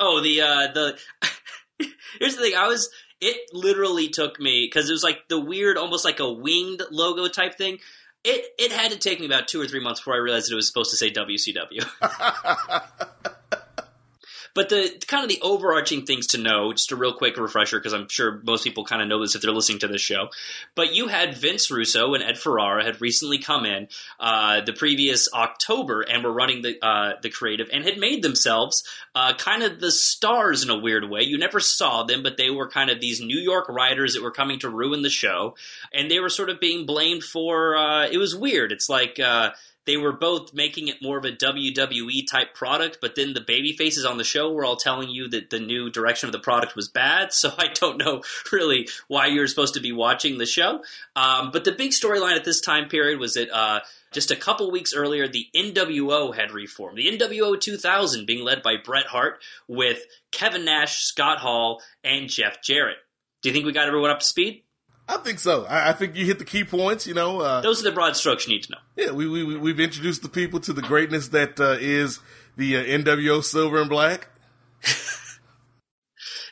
Oh, 0.00 0.20
the 0.20 0.40
uh 0.40 0.72
the 0.72 0.98
Here's 2.18 2.36
the 2.36 2.42
thing, 2.42 2.54
I 2.56 2.66
was 2.66 2.90
it 3.20 3.36
literally 3.52 4.08
took 4.08 4.40
me 4.40 4.68
cuz 4.70 4.88
it 4.88 4.92
was 4.92 5.04
like 5.04 5.28
the 5.28 5.38
weird 5.38 5.76
almost 5.76 6.04
like 6.04 6.20
a 6.20 6.32
winged 6.32 6.82
logo 6.90 7.28
type 7.28 7.56
thing. 7.56 7.78
It 8.24 8.46
it 8.58 8.72
had 8.72 8.92
to 8.92 8.98
take 8.98 9.20
me 9.20 9.26
about 9.26 9.46
2 9.48 9.60
or 9.60 9.66
3 9.66 9.80
months 9.80 10.00
before 10.00 10.14
I 10.14 10.18
realized 10.18 10.50
it 10.50 10.54
was 10.54 10.66
supposed 10.66 10.90
to 10.90 10.96
say 10.96 11.10
WCW. 11.10 11.86
But 14.54 14.68
the 14.68 15.02
kind 15.06 15.22
of 15.22 15.28
the 15.28 15.40
overarching 15.42 16.04
things 16.04 16.28
to 16.28 16.38
know, 16.38 16.72
just 16.72 16.92
a 16.92 16.96
real 16.96 17.14
quick 17.14 17.36
refresher, 17.36 17.78
because 17.78 17.92
I'm 17.92 18.08
sure 18.08 18.40
most 18.44 18.64
people 18.64 18.84
kind 18.84 19.02
of 19.02 19.08
know 19.08 19.20
this 19.20 19.34
if 19.34 19.42
they're 19.42 19.52
listening 19.52 19.78
to 19.80 19.88
this 19.88 20.00
show. 20.00 20.28
But 20.74 20.94
you 20.94 21.08
had 21.08 21.36
Vince 21.36 21.70
Russo 21.70 22.14
and 22.14 22.22
Ed 22.22 22.38
Ferrara 22.38 22.84
had 22.84 23.00
recently 23.00 23.38
come 23.38 23.64
in 23.64 23.88
uh, 24.18 24.60
the 24.62 24.72
previous 24.72 25.32
October 25.32 26.00
and 26.02 26.24
were 26.24 26.32
running 26.32 26.62
the 26.62 26.84
uh, 26.84 27.12
the 27.22 27.30
creative 27.30 27.68
and 27.72 27.84
had 27.84 27.98
made 27.98 28.22
themselves 28.22 28.84
uh, 29.14 29.34
kind 29.34 29.62
of 29.62 29.80
the 29.80 29.90
stars 29.90 30.62
in 30.62 30.70
a 30.70 30.78
weird 30.78 31.08
way. 31.08 31.22
You 31.22 31.38
never 31.38 31.60
saw 31.60 32.02
them, 32.02 32.22
but 32.22 32.36
they 32.36 32.50
were 32.50 32.68
kind 32.68 32.90
of 32.90 33.00
these 33.00 33.20
New 33.20 33.38
York 33.38 33.68
writers 33.68 34.14
that 34.14 34.22
were 34.22 34.30
coming 34.30 34.58
to 34.60 34.68
ruin 34.68 35.02
the 35.02 35.10
show, 35.10 35.54
and 35.92 36.10
they 36.10 36.20
were 36.20 36.28
sort 36.28 36.50
of 36.50 36.60
being 36.60 36.86
blamed 36.86 37.22
for. 37.22 37.76
Uh, 37.76 38.06
it 38.06 38.18
was 38.18 38.34
weird. 38.34 38.72
It's 38.72 38.88
like. 38.88 39.20
They 39.90 39.96
were 39.96 40.12
both 40.12 40.54
making 40.54 40.86
it 40.86 41.02
more 41.02 41.18
of 41.18 41.24
a 41.24 41.32
WWE 41.32 42.24
type 42.30 42.54
product, 42.54 42.98
but 43.00 43.16
then 43.16 43.34
the 43.34 43.40
baby 43.40 43.72
faces 43.72 44.04
on 44.04 44.18
the 44.18 44.24
show 44.24 44.52
were 44.52 44.64
all 44.64 44.76
telling 44.76 45.10
you 45.10 45.26
that 45.30 45.50
the 45.50 45.58
new 45.58 45.90
direction 45.90 46.28
of 46.28 46.32
the 46.32 46.38
product 46.38 46.76
was 46.76 46.86
bad. 46.86 47.30
So 47.40 47.50
I 47.58 47.68
don't 47.72 47.96
know 47.96 48.22
really 48.52 48.86
why 49.08 49.26
you're 49.26 49.48
supposed 49.48 49.74
to 49.74 49.80
be 49.80 49.90
watching 49.92 50.38
the 50.38 50.46
show. 50.46 50.84
Um, 51.16 51.50
but 51.50 51.64
the 51.64 51.72
big 51.72 51.90
storyline 51.90 52.36
at 52.36 52.44
this 52.44 52.60
time 52.60 52.88
period 52.88 53.18
was 53.18 53.34
that 53.34 53.50
uh, 53.50 53.80
just 54.12 54.30
a 54.30 54.36
couple 54.36 54.70
weeks 54.70 54.94
earlier, 54.94 55.26
the 55.26 55.46
NWO 55.56 56.32
had 56.32 56.52
reformed. 56.52 56.98
The 56.98 57.18
NWO 57.18 57.58
2000 57.58 58.26
being 58.26 58.44
led 58.44 58.62
by 58.62 58.76
Bret 58.76 59.06
Hart 59.06 59.42
with 59.66 60.04
Kevin 60.30 60.66
Nash, 60.66 60.98
Scott 60.98 61.38
Hall, 61.38 61.82
and 62.04 62.28
Jeff 62.28 62.62
Jarrett. 62.62 62.98
Do 63.42 63.48
you 63.48 63.54
think 63.54 63.66
we 63.66 63.72
got 63.72 63.88
everyone 63.88 64.10
up 64.10 64.20
to 64.20 64.26
speed? 64.26 64.62
I 65.12 65.16
think 65.18 65.38
so. 65.40 65.64
I, 65.66 65.90
I 65.90 65.92
think 65.92 66.14
you 66.14 66.24
hit 66.24 66.38
the 66.38 66.44
key 66.44 66.62
points. 66.64 67.06
You 67.06 67.14
know, 67.14 67.40
uh, 67.40 67.60
Those 67.60 67.80
are 67.80 67.84
the 67.84 67.92
broad 67.92 68.16
strokes 68.16 68.46
you 68.46 68.54
need 68.54 68.62
to 68.64 68.72
know. 68.72 68.78
yeah, 68.96 69.10
we, 69.10 69.28
we 69.28 69.42
we- 69.44 69.56
we've 69.56 69.80
introduced 69.80 70.22
the 70.22 70.28
people 70.28 70.60
to 70.60 70.72
the 70.72 70.82
greatness 70.82 71.28
that 71.28 71.58
uh, 71.60 71.76
is 71.80 72.20
the 72.56 72.76
uh, 72.76 72.82
NWO 72.84 73.42
Silver 73.42 73.80
and 73.80 73.90
Black. 73.90 74.28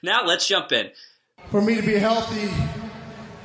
Now 0.02 0.24
let's 0.24 0.46
jump 0.46 0.70
in. 0.72 0.90
For 1.50 1.60
me 1.60 1.74
to 1.76 1.82
be 1.82 1.94
healthy 1.94 2.50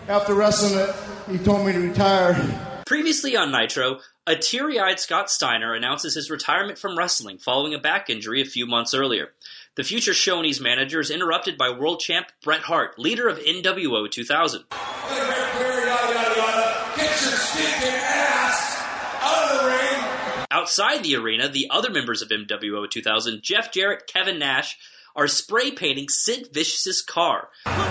after 0.07 0.33
wrestling 0.35 0.77
it, 0.79 0.95
he 1.31 1.37
told 1.43 1.65
me 1.65 1.73
to 1.73 1.79
retire. 1.79 2.81
Previously 2.85 3.35
on 3.35 3.51
Nitro, 3.51 3.99
a 4.27 4.35
teary 4.35 4.79
eyed 4.79 4.99
Scott 4.99 5.31
Steiner 5.31 5.73
announces 5.73 6.13
his 6.15 6.29
retirement 6.29 6.77
from 6.77 6.97
wrestling 6.97 7.37
following 7.39 7.73
a 7.73 7.79
back 7.79 8.09
injury 8.09 8.41
a 8.41 8.45
few 8.45 8.67
months 8.67 8.93
earlier. 8.93 9.29
The 9.75 9.83
future 9.83 10.11
Shoney's 10.11 10.61
manager 10.61 10.99
is 10.99 11.09
interrupted 11.09 11.57
by 11.57 11.71
world 11.71 11.99
champ 11.99 12.27
Bret 12.43 12.61
Hart, 12.61 12.99
leader 12.99 13.27
of 13.27 13.39
NWO 13.39 14.07
2000. 14.07 14.65
Get 14.69 14.77
your 16.99 17.09
stinking 17.09 17.89
ass 17.89 18.83
out 19.23 19.51
of 19.51 19.57
the 19.59 19.65
ring. 19.67 20.45
Outside 20.51 21.01
the 21.01 21.15
arena, 21.15 21.49
the 21.49 21.71
other 21.71 21.89
members 21.89 22.21
of 22.21 22.29
NWO 22.29 22.87
2000, 22.87 23.41
Jeff 23.41 23.71
Jarrett, 23.71 24.05
Kevin 24.05 24.37
Nash, 24.37 24.77
are 25.15 25.27
spray 25.27 25.71
painting 25.71 26.07
Sid 26.07 26.49
Vicious's 26.53 27.01
car. 27.01 27.49
Nice 27.65 27.89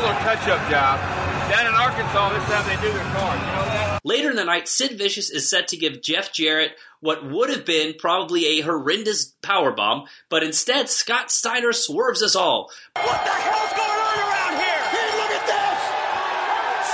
little 0.00 0.16
touch-up 0.16 0.68
job. 0.68 0.98
Down 1.48 1.64
in 1.64 1.74
Arkansas, 1.74 2.30
this 2.34 2.42
is 2.42 2.48
how 2.48 2.62
they 2.62 2.74
do 2.84 2.92
their 2.92 3.04
cars. 3.14 3.57
You 4.08 4.14
know 4.14 4.20
that? 4.20 4.22
Later 4.22 4.30
in 4.30 4.36
the 4.36 4.44
night, 4.44 4.68
Sid 4.68 4.98
Vicious 4.98 5.30
is 5.30 5.48
set 5.48 5.68
to 5.68 5.76
give 5.76 6.02
Jeff 6.02 6.32
Jarrett 6.32 6.72
what 7.00 7.24
would 7.24 7.50
have 7.50 7.64
been 7.64 7.94
probably 7.98 8.58
a 8.58 8.60
horrendous 8.62 9.34
powerbomb, 9.42 10.06
but 10.28 10.42
instead 10.42 10.88
Scott 10.88 11.30
Steiner 11.30 11.72
swerves 11.72 12.22
us 12.22 12.34
all. 12.34 12.70
What 12.94 13.24
the 13.24 13.30
hell's 13.30 13.72
going 13.72 14.00
on 14.00 14.18
around 14.18 14.56
here? 14.56 14.82
Hey, 14.90 15.16
look 15.16 15.30
at 15.30 15.46
this! 15.46 15.80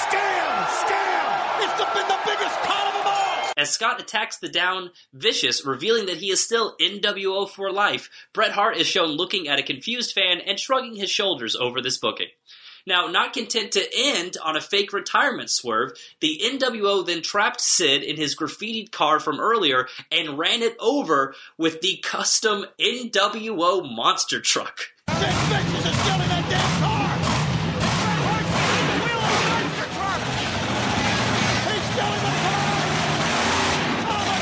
Scam! 0.04 0.64
Scam! 0.85 1.64
It's 1.64 1.78
the, 1.78 1.87
been 1.94 2.09
the 2.09 2.21
biggest 2.26 2.61
con 2.62 2.87
of 2.87 2.94
them 2.94 3.06
all! 3.06 3.52
As 3.56 3.71
Scott 3.71 4.00
attacks 4.00 4.38
the 4.38 4.49
down 4.49 4.90
Vicious, 5.12 5.64
revealing 5.64 6.06
that 6.06 6.18
he 6.18 6.30
is 6.30 6.44
still 6.44 6.76
NWO 6.80 7.49
for 7.49 7.73
life, 7.73 8.11
Bret 8.33 8.52
Hart 8.52 8.76
is 8.76 8.87
shown 8.87 9.09
looking 9.09 9.49
at 9.49 9.59
a 9.59 9.62
confused 9.62 10.12
fan 10.12 10.40
and 10.47 10.59
shrugging 10.59 10.97
his 10.97 11.11
shoulders 11.11 11.56
over 11.56 11.80
this 11.80 11.99
booking. 11.99 12.28
Now, 12.86 13.06
not 13.06 13.32
content 13.32 13.72
to 13.72 13.88
end 13.96 14.36
on 14.44 14.56
a 14.56 14.60
fake 14.60 14.92
retirement 14.92 15.48
swerve, 15.48 15.92
the 16.20 16.38
NWO 16.44 17.06
then 17.06 17.22
trapped 17.22 17.62
Sid 17.62 18.02
in 18.02 18.16
his 18.16 18.36
graffitied 18.36 18.90
car 18.92 19.18
from 19.20 19.40
earlier 19.40 19.88
and 20.12 20.38
ran 20.38 20.60
it 20.60 20.76
over 20.78 21.34
with 21.56 21.80
the 21.80 21.96
custom 22.02 22.66
NWO 22.78 23.90
monster 23.90 24.38
truck. 24.38 24.80
Sid 25.08 25.16
is 25.16 25.24
still 25.24 26.18
that 26.18 26.46
damn 26.50 26.80
car! 26.82 27.16
Bret 27.80 28.20
Hart's 28.20 28.50
behind 28.52 28.86
the 28.90 28.98
wheel 29.00 29.20
of 29.24 29.32
the 29.32 29.48
monster 29.48 29.88
truck! 29.94 30.20
He's 31.72 31.84
still 31.88 32.12
the 32.20 32.36
car! 32.44 32.76
Oh 34.12 34.22
my 34.28 34.40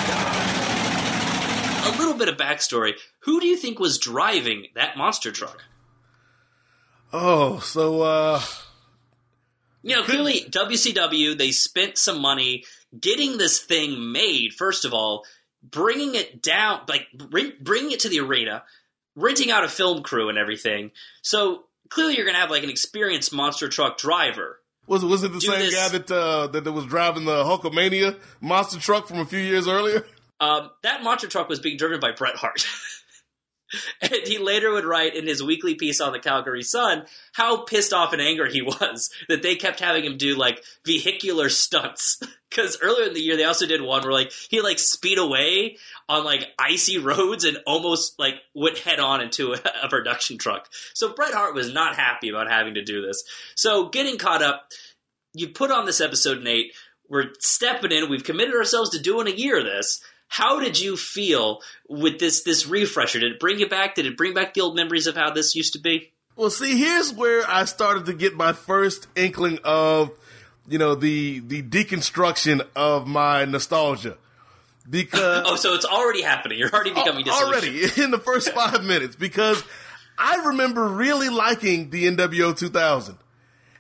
god! 1.87 1.94
A 1.94 1.96
little 1.96 2.18
bit 2.18 2.28
of 2.28 2.37
backstory 2.37 2.94
who 3.20 3.38
do 3.40 3.46
you 3.46 3.56
think 3.56 3.78
was 3.78 3.99
driving 3.99 4.66
that 4.75 4.96
monster 4.96 5.30
truck? 5.30 5.62
Oh, 7.12 7.59
so 7.59 8.02
uh, 8.02 8.40
You 9.83 9.97
know, 9.97 10.02
clearly 10.04 10.47
WCW, 10.49 11.37
they 11.37 11.50
spent 11.50 11.99
some 11.99 12.21
money 12.21 12.64
getting 12.99 13.38
this 13.38 13.61
thing 13.61 14.12
made, 14.12 14.54
first 14.54 14.85
of 14.85 14.95
all, 14.95 15.25
bringing 15.62 16.14
it 16.14 16.42
down, 16.42 16.81
like 16.88 17.07
bring, 17.14 17.52
bringing 17.61 17.92
it 17.92 18.00
to 18.00 18.09
the 18.09 18.21
arena, 18.21 18.62
renting 19.16 19.50
out 19.50 19.64
a 19.64 19.69
film 19.69 20.02
crew 20.02 20.28
and 20.28 20.38
everything. 20.38 20.90
So 21.23 21.64
clearly 21.88 22.16
you're 22.16 22.25
going 22.25 22.35
to 22.35 22.40
have 22.40 22.50
like 22.50 22.62
an 22.64 22.71
experienced 22.71 23.33
monster 23.33 23.69
truck 23.69 23.99
driver. 23.99 24.61
was 24.87 25.04
was 25.04 25.23
it 25.25 25.33
the 25.33 25.40
same 25.40 25.59
this- 25.59 25.75
guy 25.75 25.88
that, 25.99 26.11
uh, 26.11 26.47
that 26.49 26.64
that 26.64 26.73
was 26.73 26.87
driving 26.87 27.25
the 27.25 27.45
Hulkamania 27.45 28.19
monster 28.40 28.81
truck 28.81 29.07
from 29.07 29.19
a 29.19 29.26
few 29.26 29.40
years 29.40 29.69
earlier? 29.69 30.07
Um, 30.40 30.71
that 30.83 31.02
monster 31.04 31.28
truck 31.28 31.49
was 31.49 31.61
being 31.61 31.76
driven 31.76 32.00
by 32.00 32.12
Bret 32.12 32.35
Hart. 32.37 32.66
and 34.00 34.12
he 34.25 34.38
later 34.38 34.73
would 34.73 34.85
write 34.85 35.14
in 35.14 35.26
his 35.26 35.43
weekly 35.43 35.75
piece 35.75 36.00
on 36.00 36.12
the 36.12 36.19
Calgary 36.19 36.62
Sun 36.62 37.05
how 37.33 37.64
pissed 37.64 37.93
off 37.93 38.12
and 38.12 38.23
angry 38.23 38.52
he 38.52 38.62
was 38.62 39.11
that 39.29 39.43
they 39.43 39.57
kept 39.57 39.81
having 39.81 40.05
him 40.05 40.17
do 40.17 40.35
like 40.35 40.62
vehicular 40.85 41.49
stunts 41.49 42.21
Because 42.52 42.79
earlier 42.83 43.07
in 43.07 43.14
the 43.14 43.21
year, 43.21 43.37
they 43.37 43.45
also 43.45 43.67
did 43.67 43.81
one 43.81 44.02
where 44.02 44.12
like 44.12 44.31
he 44.50 44.61
like 44.61 44.79
speed 44.79 45.17
away 45.17 45.79
on 46.09 46.25
like 46.25 46.49
icy 46.59 46.99
roads 46.99 47.45
and 47.45 47.57
almost 47.67 48.19
like 48.19 48.35
went 48.55 48.79
head 48.79 49.00
on 49.00 49.23
into 49.23 49.55
a, 49.55 49.61
a 49.85 49.88
production 49.88 50.37
truck. 50.37 50.69
So 50.93 51.14
Bret 51.14 51.33
Hart 51.33 51.55
was 51.55 51.73
not 51.73 51.97
happy 51.97 52.29
about 52.29 52.50
having 52.50 52.75
to 52.75 52.85
do 52.85 53.00
this. 53.00 53.25
So 53.55 53.88
getting 53.88 54.19
caught 54.19 54.43
up, 54.43 54.69
you 55.33 55.49
put 55.49 55.71
on 55.71 55.87
this 55.87 56.00
episode, 56.00 56.43
Nate. 56.43 56.75
We're 57.09 57.31
stepping 57.41 57.93
in. 57.93 58.11
We've 58.11 58.25
committed 58.25 58.55
ourselves 58.55 58.91
to 58.91 59.00
doing 59.00 59.29
a 59.29 59.37
year 59.37 59.59
of 59.59 59.64
this. 59.64 60.02
How 60.32 60.60
did 60.60 60.80
you 60.80 60.96
feel 60.96 61.60
with 61.90 62.18
this 62.18 62.42
this 62.42 62.66
refresher? 62.66 63.20
Did 63.20 63.32
it 63.32 63.38
bring 63.38 63.58
you 63.58 63.68
back? 63.68 63.96
Did 63.96 64.06
it 64.06 64.16
bring 64.16 64.32
back 64.32 64.54
the 64.54 64.62
old 64.62 64.74
memories 64.74 65.06
of 65.06 65.14
how 65.14 65.30
this 65.30 65.54
used 65.54 65.74
to 65.74 65.78
be? 65.78 66.10
Well, 66.36 66.48
see, 66.48 66.78
here's 66.78 67.12
where 67.12 67.42
I 67.46 67.66
started 67.66 68.06
to 68.06 68.14
get 68.14 68.34
my 68.34 68.54
first 68.54 69.08
inkling 69.14 69.58
of, 69.62 70.10
you 70.66 70.78
know, 70.78 70.94
the 70.94 71.40
the 71.40 71.62
deconstruction 71.62 72.66
of 72.74 73.06
my 73.06 73.44
nostalgia. 73.44 74.16
Because 74.88 75.44
Oh, 75.46 75.56
so 75.56 75.74
it's 75.74 75.84
already 75.84 76.22
happening. 76.22 76.58
You're 76.58 76.70
already 76.72 76.92
oh, 76.92 77.04
becoming 77.04 77.26
disillusioned. 77.26 77.74
already 77.76 78.02
in 78.02 78.10
the 78.10 78.18
first 78.18 78.52
five 78.54 78.82
minutes 78.84 79.14
because 79.14 79.62
I 80.16 80.46
remember 80.46 80.88
really 80.88 81.28
liking 81.28 81.90
the 81.90 82.04
NWO 82.06 82.56
2000. 82.56 83.18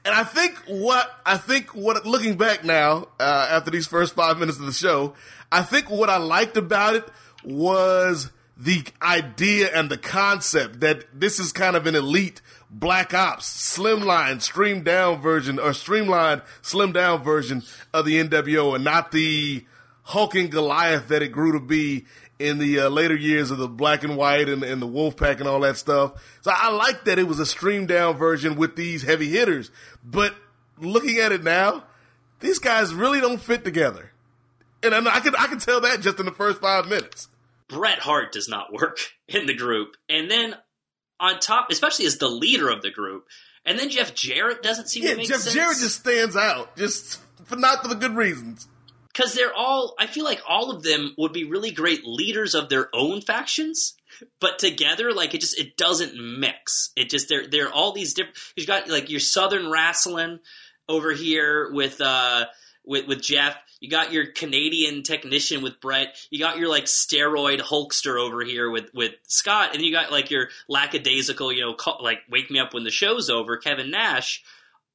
And 0.04 0.14
I 0.14 0.24
think 0.24 0.56
what 0.66 1.10
I 1.24 1.36
think 1.36 1.74
what 1.74 2.04
looking 2.04 2.36
back 2.36 2.64
now 2.64 3.08
uh, 3.20 3.48
after 3.50 3.70
these 3.70 3.86
first 3.86 4.14
five 4.14 4.38
minutes 4.38 4.58
of 4.58 4.66
the 4.66 4.72
show, 4.72 5.14
I 5.50 5.62
think 5.62 5.90
what 5.90 6.10
I 6.10 6.16
liked 6.16 6.56
about 6.56 6.96
it 6.96 7.08
was 7.44 8.30
the 8.56 8.84
idea 9.00 9.70
and 9.74 9.90
the 9.90 9.96
concept 9.96 10.80
that 10.80 11.04
this 11.18 11.38
is 11.38 11.52
kind 11.52 11.76
of 11.76 11.86
an 11.86 11.94
elite 11.94 12.40
black 12.68 13.14
ops 13.14 13.76
slimline 13.76 14.40
streamed 14.40 14.84
down 14.84 15.20
version 15.20 15.58
or 15.58 15.72
streamlined 15.72 16.42
slim 16.62 16.92
down 16.92 17.22
version 17.22 17.62
of 17.92 18.04
the 18.04 18.22
NWO 18.22 18.74
and 18.74 18.84
not 18.84 19.12
the 19.12 19.64
hulking 20.02 20.48
Goliath 20.48 21.08
that 21.08 21.22
it 21.22 21.28
grew 21.28 21.52
to 21.52 21.60
be 21.60 22.06
in 22.42 22.58
the 22.58 22.80
uh, 22.80 22.88
later 22.88 23.14
years 23.16 23.50
of 23.50 23.58
the 23.58 23.68
black 23.68 24.02
and 24.02 24.16
white 24.16 24.48
and, 24.48 24.62
and 24.62 24.82
the 24.82 24.86
wolf 24.86 25.16
pack 25.16 25.40
and 25.40 25.48
all 25.48 25.60
that 25.60 25.76
stuff. 25.76 26.12
So 26.42 26.50
I 26.54 26.70
like 26.72 27.04
that 27.04 27.18
it 27.18 27.28
was 27.28 27.38
a 27.38 27.46
streamed 27.46 27.88
down 27.88 28.16
version 28.16 28.56
with 28.56 28.76
these 28.76 29.02
heavy 29.02 29.28
hitters. 29.28 29.70
But 30.04 30.34
looking 30.78 31.18
at 31.18 31.32
it 31.32 31.42
now, 31.44 31.84
these 32.40 32.58
guys 32.58 32.92
really 32.92 33.20
don't 33.20 33.40
fit 33.40 33.64
together. 33.64 34.12
And 34.82 34.94
I, 34.94 35.16
I 35.16 35.20
can 35.20 35.34
I 35.36 35.46
can 35.46 35.58
tell 35.58 35.80
that 35.82 36.00
just 36.00 36.18
in 36.18 36.26
the 36.26 36.32
first 36.32 36.60
five 36.60 36.86
minutes. 36.86 37.28
Bret 37.68 38.00
Hart 38.00 38.32
does 38.32 38.48
not 38.48 38.72
work 38.72 38.98
in 39.28 39.46
the 39.46 39.54
group. 39.54 39.96
And 40.08 40.30
then 40.30 40.56
on 41.20 41.38
top, 41.38 41.68
especially 41.70 42.06
as 42.06 42.18
the 42.18 42.28
leader 42.28 42.68
of 42.68 42.82
the 42.82 42.90
group, 42.90 43.26
and 43.64 43.78
then 43.78 43.90
Jeff 43.90 44.12
Jarrett 44.14 44.62
doesn't 44.62 44.88
seem 44.88 45.04
Yeah, 45.04 45.10
to 45.10 45.16
make 45.18 45.28
Jeff 45.28 45.40
sense. 45.40 45.54
Jarrett 45.54 45.78
just 45.78 46.00
stands 46.00 46.36
out, 46.36 46.76
just 46.76 47.20
for 47.44 47.54
not 47.56 47.82
for 47.82 47.88
the 47.88 47.94
good 47.94 48.16
reasons. 48.16 48.66
Because 49.12 49.34
they're 49.34 49.54
all 49.54 49.94
i 49.98 50.06
feel 50.06 50.24
like 50.24 50.40
all 50.48 50.70
of 50.70 50.82
them 50.82 51.14
would 51.18 51.32
be 51.32 51.44
really 51.44 51.70
great 51.70 52.04
leaders 52.04 52.54
of 52.54 52.68
their 52.68 52.88
own 52.94 53.20
factions 53.20 53.94
but 54.40 54.58
together 54.58 55.12
like 55.12 55.34
it 55.34 55.40
just 55.40 55.58
it 55.58 55.76
doesn't 55.76 56.14
mix. 56.16 56.90
It 56.96 57.10
just 57.10 57.28
they're 57.28 57.46
they're 57.46 57.72
all 57.72 57.92
these 57.92 58.14
different 58.14 58.38
you've 58.56 58.66
got 58.66 58.88
like 58.88 59.10
your 59.10 59.20
southern 59.20 59.70
wrestling 59.70 60.40
over 60.88 61.12
here 61.12 61.70
with 61.72 62.00
uh 62.00 62.46
with 62.84 63.06
with 63.06 63.22
jeff. 63.22 63.56
You 63.80 63.90
got 63.90 64.12
your 64.12 64.26
canadian 64.26 65.02
technician 65.02 65.62
with 65.62 65.80
bret. 65.80 66.16
You 66.30 66.38
got 66.38 66.58
your 66.58 66.68
like 66.68 66.84
steroid 66.84 67.60
hulkster 67.60 68.18
over 68.18 68.42
here 68.44 68.70
with 68.70 68.90
with 68.94 69.12
scott. 69.26 69.74
And 69.74 69.82
you 69.82 69.92
got 69.92 70.12
like 70.12 70.30
your 70.30 70.48
lackadaisical 70.68 71.52
you 71.52 71.62
know 71.62 71.74
call, 71.74 71.98
like 72.02 72.20
wake 72.30 72.50
me 72.50 72.58
up 72.58 72.74
when 72.74 72.84
the 72.84 72.90
show's 72.90 73.30
over 73.30 73.56
kevin 73.56 73.90
nash 73.90 74.42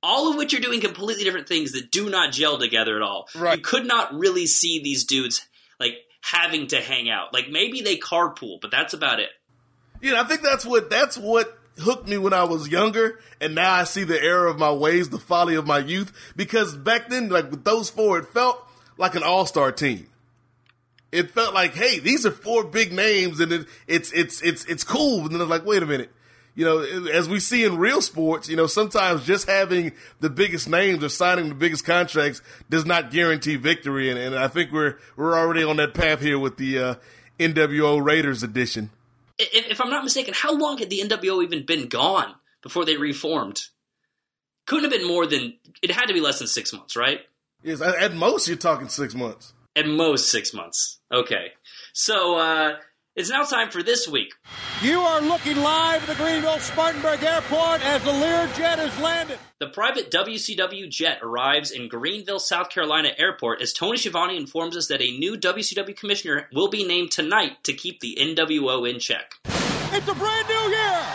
all 0.04 0.30
of 0.30 0.38
which 0.38 0.54
are 0.54 0.60
doing 0.60 0.82
completely 0.82 1.24
different 1.24 1.48
things 1.48 1.72
that 1.74 1.92
do 1.92 2.10
not 2.10 2.32
gel 2.32 2.58
together 2.58 2.96
at 2.96 3.01
all. 3.01 3.27
Right. 3.36 3.58
You 3.58 3.63
could 3.63 3.86
not 3.86 4.13
really 4.13 4.46
see 4.46 4.82
these 4.82 5.06
dudes 5.06 5.48
like 5.80 5.96
having 6.22 6.68
to 6.68 6.82
hang 6.82 7.10
out. 7.10 7.34
Like 7.34 7.50
maybe 7.50 7.82
they 7.82 7.98
carpool, 7.98 8.62
but 8.62 8.72
that's 8.72 8.94
about 8.94 9.20
it. 9.20 9.30
You 10.01 10.12
know, 10.12 10.22
I 10.22 10.25
think 10.25 10.42
that's 10.42 10.66
what 10.66 10.89
that's 10.89 11.18
what 11.18 11.58
hooked 11.80 12.08
me 12.08 12.18
when 12.18 12.34
I 12.34 12.44
was 12.44 12.68
younger, 12.68 13.20
and 13.39 13.56
now 13.56 13.74
I 13.74 13.84
see 13.84 14.04
the 14.04 14.22
error 14.22 14.48
of 14.48 14.60
my 14.60 14.72
ways, 14.72 15.10
the 15.10 15.20
folly 15.20 15.56
of 15.56 15.66
my 15.66 15.80
youth. 15.80 16.13
Because 16.36 16.75
back 16.75 17.10
then, 17.10 17.30
like 17.30 17.50
with 17.50 17.63
those 17.63 17.89
four, 17.89 18.20
it 18.20 18.27
felt 18.27 18.63
like 18.98 19.16
an 19.16 19.24
all 19.24 19.46
star 19.46 19.72
team. 19.72 20.08
It 21.12 21.32
felt 21.32 21.54
like, 21.54 21.74
hey, 21.74 22.00
these 22.00 22.25
are 22.25 22.32
four 22.32 22.63
big 22.63 22.92
names, 22.92 23.39
and 23.39 23.51
it, 23.51 23.68
it's 23.88 24.12
it's 24.12 24.42
it's 24.42 24.66
it's 24.66 24.83
cool. 24.83 25.22
And 25.22 25.31
then 25.31 25.42
it's 25.42 25.50
like, 25.50 25.66
wait 25.66 25.81
a 25.81 25.86
minute. 25.86 26.12
You 26.57 26.65
know, 26.65 26.79
as 26.79 27.29
we 27.29 27.39
see 27.39 27.63
in 27.63 27.77
real 27.77 28.01
sports, 28.01 28.50
you 28.50 28.55
know, 28.55 28.65
sometimes 28.65 29.24
just 29.24 29.48
having 29.48 29.91
the 30.22 30.29
biggest 30.31 30.67
names 30.67 31.03
or 31.03 31.09
signing 31.09 31.50
the 31.50 31.55
biggest 31.55 31.85
contracts 31.85 32.41
does 32.67 32.83
not 32.83 33.11
guarantee 33.11 33.57
victory. 33.57 34.09
And, 34.09 34.17
and 34.17 34.35
I 34.35 34.48
think 34.48 34.72
we're 34.72 34.98
we're 35.15 35.37
already 35.37 35.63
on 35.63 35.77
that 35.77 35.93
path 35.93 36.20
here 36.20 36.39
with 36.39 36.57
the 36.57 36.79
uh, 36.79 36.96
NWO 37.39 38.03
Raiders 38.03 38.41
edition. 38.41 38.89
If, 39.37 39.70
if 39.70 39.79
I'm 39.79 39.91
not 39.91 40.03
mistaken, 40.03 40.33
how 40.35 40.51
long 40.51 40.79
had 40.79 40.89
the 40.89 41.00
NWO 41.01 41.43
even 41.43 41.63
been 41.63 41.89
gone 41.89 42.33
before 42.63 42.85
they 42.85 42.98
reformed? 42.98 43.61
Couldn't 44.65 44.89
have 44.89 45.00
been 45.00 45.07
more 45.07 45.27
than 45.27 45.53
it 45.83 45.91
had 45.91 46.07
to 46.07 46.13
be 46.15 46.22
less 46.22 46.39
than 46.39 46.48
six 46.48 46.74
months, 46.74 46.96
right? 46.96 47.20
Yes, 47.61 47.81
at 47.81 47.93
at 47.98 48.15
most 48.15 48.48
you're 48.48 48.57
talking 48.57 48.89
six 48.89 49.13
months. 49.13 49.53
At 49.75 49.85
most 49.85 50.31
six 50.31 50.55
months. 50.55 51.01
Okay. 51.13 51.51
So 51.93 52.35
uh 52.39 52.77
it's 53.18 53.32
now 53.32 53.42
time 53.42 53.72
for 53.72 53.82
this 53.82 54.08
week. 54.08 54.36
You 54.82 55.00
are 55.00 55.20
looking 55.20 55.58
live 55.58 56.03
at 56.03 56.16
the 56.16 56.24
Greenville 56.24 56.60
Spartanburg 56.60 57.24
Airport 57.24 57.84
as 57.84 58.03
the 58.03 58.12
Learjet 58.12 58.77
has 58.77 58.98
landed. 59.00 59.40
The 59.60 59.70
private 59.70 60.12
WCW 60.12 60.88
jet 60.88 61.18
arrives 61.24 61.72
in 61.72 61.88
Greenville, 61.88 62.40
South 62.40 62.70
Carolina 62.70 63.10
airport 63.18 63.60
as 63.60 63.74
Tony 63.74 63.98
Schiavone 63.98 64.38
informs 64.38 64.77
us 64.77 64.88
that 64.90 65.01
a 65.01 65.18
new 65.18 65.36
WCW 65.36 65.98
commissioner 65.98 66.48
will 66.53 66.70
be 66.70 66.88
named 66.88 67.10
tonight 67.10 67.64
to 67.64 67.74
keep 67.74 68.01
the 68.01 68.16
NWO 68.22 68.88
in 68.88 69.00
check. 69.00 69.34
It's 69.46 70.08
a 70.08 70.14
brand 70.14 70.48
new 70.48 70.70
year. 70.70 71.06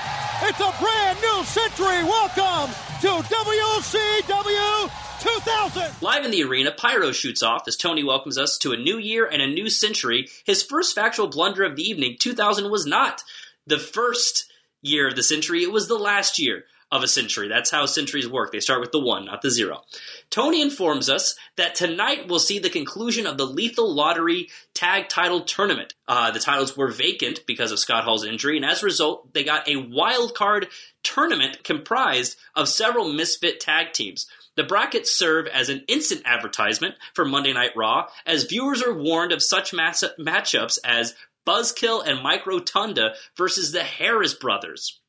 It's 0.42 0.58
a 0.58 0.74
brand 0.80 1.20
new 1.20 1.44
century. 1.44 2.02
Welcome 2.02 2.74
to 3.02 3.22
WCW 3.32 5.11
2000. 5.22 6.02
Live 6.02 6.24
in 6.24 6.32
the 6.32 6.42
arena, 6.42 6.72
Pyro 6.72 7.12
shoots 7.12 7.44
off 7.44 7.68
as 7.68 7.76
Tony 7.76 8.02
welcomes 8.02 8.36
us 8.36 8.58
to 8.58 8.72
a 8.72 8.76
new 8.76 8.98
year 8.98 9.24
and 9.24 9.40
a 9.40 9.46
new 9.46 9.70
century. 9.70 10.28
His 10.44 10.64
first 10.64 10.96
factual 10.96 11.28
blunder 11.28 11.62
of 11.62 11.76
the 11.76 11.82
evening, 11.84 12.16
2000 12.18 12.68
was 12.70 12.86
not 12.86 13.22
the 13.64 13.78
first 13.78 14.50
year 14.80 15.06
of 15.06 15.14
the 15.14 15.22
century, 15.22 15.62
it 15.62 15.70
was 15.70 15.86
the 15.86 15.94
last 15.94 16.40
year 16.40 16.64
of 16.90 17.04
a 17.04 17.08
century. 17.08 17.48
That's 17.48 17.70
how 17.70 17.86
centuries 17.86 18.28
work. 18.28 18.50
They 18.50 18.60
start 18.60 18.80
with 18.80 18.90
the 18.90 19.00
one, 19.00 19.24
not 19.24 19.42
the 19.42 19.50
zero. 19.50 19.82
Tony 20.28 20.60
informs 20.60 21.08
us 21.08 21.36
that 21.56 21.74
tonight 21.74 22.28
we'll 22.28 22.38
see 22.38 22.58
the 22.58 22.68
conclusion 22.68 23.26
of 23.26 23.38
the 23.38 23.46
Lethal 23.46 23.94
Lottery 23.94 24.50
Tag 24.74 25.08
Title 25.08 25.40
Tournament. 25.42 25.94
Uh, 26.06 26.32
the 26.32 26.40
titles 26.40 26.76
were 26.76 26.88
vacant 26.88 27.46
because 27.46 27.70
of 27.70 27.78
Scott 27.78 28.04
Hall's 28.04 28.26
injury, 28.26 28.56
and 28.56 28.66
as 28.66 28.82
a 28.82 28.86
result, 28.86 29.32
they 29.32 29.42
got 29.42 29.66
a 29.68 29.76
wild 29.76 30.34
card 30.34 30.68
tournament 31.02 31.64
comprised 31.64 32.36
of 32.54 32.68
several 32.68 33.10
misfit 33.10 33.60
tag 33.60 33.92
teams. 33.92 34.26
The 34.54 34.64
brackets 34.64 35.10
serve 35.14 35.46
as 35.46 35.68
an 35.68 35.84
instant 35.88 36.22
advertisement 36.24 36.96
for 37.14 37.24
Monday 37.24 37.52
Night 37.52 37.72
Raw, 37.76 38.08
as 38.26 38.44
viewers 38.44 38.82
are 38.82 38.94
warned 38.94 39.32
of 39.32 39.42
such 39.42 39.72
mass- 39.72 40.04
matchups 40.18 40.78
as 40.84 41.14
Buzzkill 41.46 42.06
and 42.06 42.22
Mike 42.22 42.46
Rotunda 42.46 43.14
versus 43.36 43.72
the 43.72 43.82
Harris 43.82 44.34
Brothers. 44.34 45.00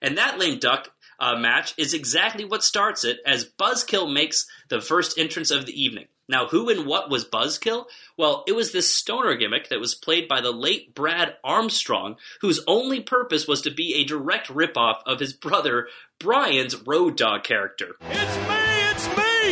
And 0.00 0.18
that 0.18 0.38
lame 0.38 0.58
duck 0.58 0.90
uh, 1.20 1.36
match 1.36 1.74
is 1.76 1.94
exactly 1.94 2.44
what 2.44 2.64
starts 2.64 3.04
it, 3.04 3.20
as 3.24 3.44
Buzzkill 3.44 4.12
makes 4.12 4.46
the 4.68 4.80
first 4.80 5.16
entrance 5.16 5.52
of 5.52 5.66
the 5.66 5.80
evening. 5.80 6.06
Now, 6.28 6.46
who 6.46 6.68
and 6.68 6.86
what 6.86 7.10
was 7.10 7.24
Buzzkill? 7.24 7.86
Well, 8.16 8.44
it 8.46 8.52
was 8.52 8.72
this 8.72 8.92
stoner 8.92 9.34
gimmick 9.36 9.68
that 9.68 9.80
was 9.80 9.94
played 9.94 10.28
by 10.28 10.40
the 10.40 10.52
late 10.52 10.94
Brad 10.94 11.36
Armstrong, 11.44 12.16
whose 12.40 12.60
only 12.66 13.00
purpose 13.00 13.46
was 13.46 13.62
to 13.62 13.70
be 13.70 13.94
a 13.94 14.04
direct 14.04 14.48
ripoff 14.48 15.02
of 15.04 15.20
his 15.20 15.32
brother 15.32 15.88
Brian's 16.18 16.76
Road 16.86 17.16
Dog 17.16 17.44
character. 17.44 17.96
It's 18.00 18.48
me. 18.48 18.71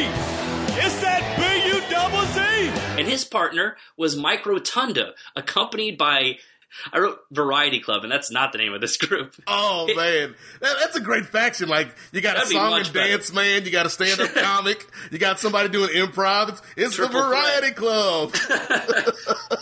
It's 0.07 1.01
that 1.03 1.37
B 1.37 1.75
U 1.75 1.81
double 1.91 2.25
Z. 2.33 2.99
And 3.01 3.07
his 3.09 3.25
partner 3.25 3.77
was 3.97 4.17
Mike 4.17 4.47
Rotunda, 4.47 5.13
accompanied 5.37 5.99
by. 5.99 6.39
I 6.93 7.01
wrote 7.01 7.19
Variety 7.33 7.81
Club, 7.81 8.05
and 8.05 8.13
that's 8.13 8.31
not 8.31 8.53
the 8.53 8.59
name 8.59 8.73
of 8.73 8.81
this 8.81 8.97
group. 8.97 9.35
Oh 9.49 9.87
man, 9.97 10.37
that, 10.61 10.77
that's 10.81 10.95
a 10.97 11.01
great 11.01 11.27
faction. 11.27 11.69
Like 11.69 11.89
you 12.13 12.21
got 12.21 12.37
a 12.37 12.39
That'd 12.39 12.51
be 12.51 12.55
song 12.55 12.75
and 12.75 12.93
better. 12.93 13.09
dance 13.09 13.33
man, 13.33 13.65
you 13.65 13.73
got 13.73 13.87
a 13.87 13.91
stand 13.91 14.21
up 14.21 14.33
comic, 14.35 14.87
you 15.11 15.19
got 15.19 15.41
somebody 15.41 15.69
doing 15.69 15.91
improv. 15.91 16.63
It's, 16.77 16.97
the 16.97 17.07
Triple 17.09 17.23
threat. 17.23 17.29
Variety 17.31 17.75
Club. 17.75 18.35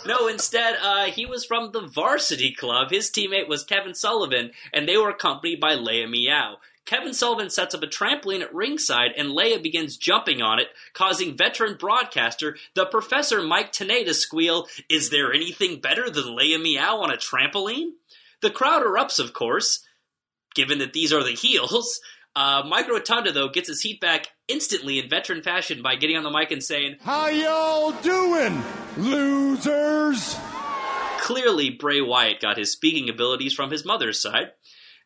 No, 0.05 0.27
instead, 0.27 0.75
uh, 0.81 1.05
he 1.05 1.25
was 1.25 1.45
from 1.45 1.71
the 1.71 1.81
Varsity 1.81 2.51
Club. 2.53 2.89
His 2.89 3.09
teammate 3.11 3.47
was 3.47 3.63
Kevin 3.63 3.93
Sullivan, 3.93 4.51
and 4.73 4.87
they 4.87 4.97
were 4.97 5.09
accompanied 5.09 5.59
by 5.59 5.75
Leia 5.75 6.09
Meow. 6.09 6.57
Kevin 6.85 7.13
Sullivan 7.13 7.49
sets 7.49 7.75
up 7.75 7.83
a 7.83 7.87
trampoline 7.87 8.41
at 8.41 8.53
ringside, 8.53 9.11
and 9.15 9.29
Leia 9.29 9.61
begins 9.61 9.95
jumping 9.97 10.41
on 10.41 10.59
it, 10.59 10.67
causing 10.93 11.37
veteran 11.37 11.77
broadcaster, 11.79 12.57
the 12.73 12.85
Professor 12.85 13.41
Mike 13.43 13.71
Tenay, 13.71 14.05
to 14.05 14.13
squeal, 14.13 14.67
Is 14.89 15.11
there 15.11 15.31
anything 15.31 15.81
better 15.81 16.09
than 16.09 16.35
Leia 16.35 16.61
Meow 16.61 16.97
on 16.97 17.11
a 17.11 17.17
trampoline? 17.17 17.91
The 18.41 18.49
crowd 18.49 18.83
erupts, 18.83 19.19
of 19.19 19.33
course, 19.33 19.85
given 20.55 20.79
that 20.79 20.93
these 20.93 21.13
are 21.13 21.23
the 21.23 21.31
heels. 21.31 21.99
Uh, 22.35 22.63
Mike 22.65 22.87
Rotunda, 22.87 23.31
though, 23.31 23.49
gets 23.49 23.67
his 23.67 23.81
heat 23.81 23.99
back 23.99 24.29
instantly 24.47 24.97
in 24.97 25.09
veteran 25.09 25.41
fashion 25.41 25.81
by 25.81 25.95
getting 25.95 26.15
on 26.15 26.23
the 26.23 26.31
mic 26.31 26.51
and 26.51 26.63
saying, 26.63 26.95
How 27.01 27.27
y'all 27.27 27.91
doing, 28.01 28.63
losers? 28.97 30.37
Clearly, 31.19 31.69
Bray 31.69 32.01
Wyatt 32.01 32.39
got 32.39 32.57
his 32.57 32.71
speaking 32.71 33.09
abilities 33.09 33.53
from 33.53 33.71
his 33.71 33.85
mother's 33.85 34.21
side. 34.21 34.51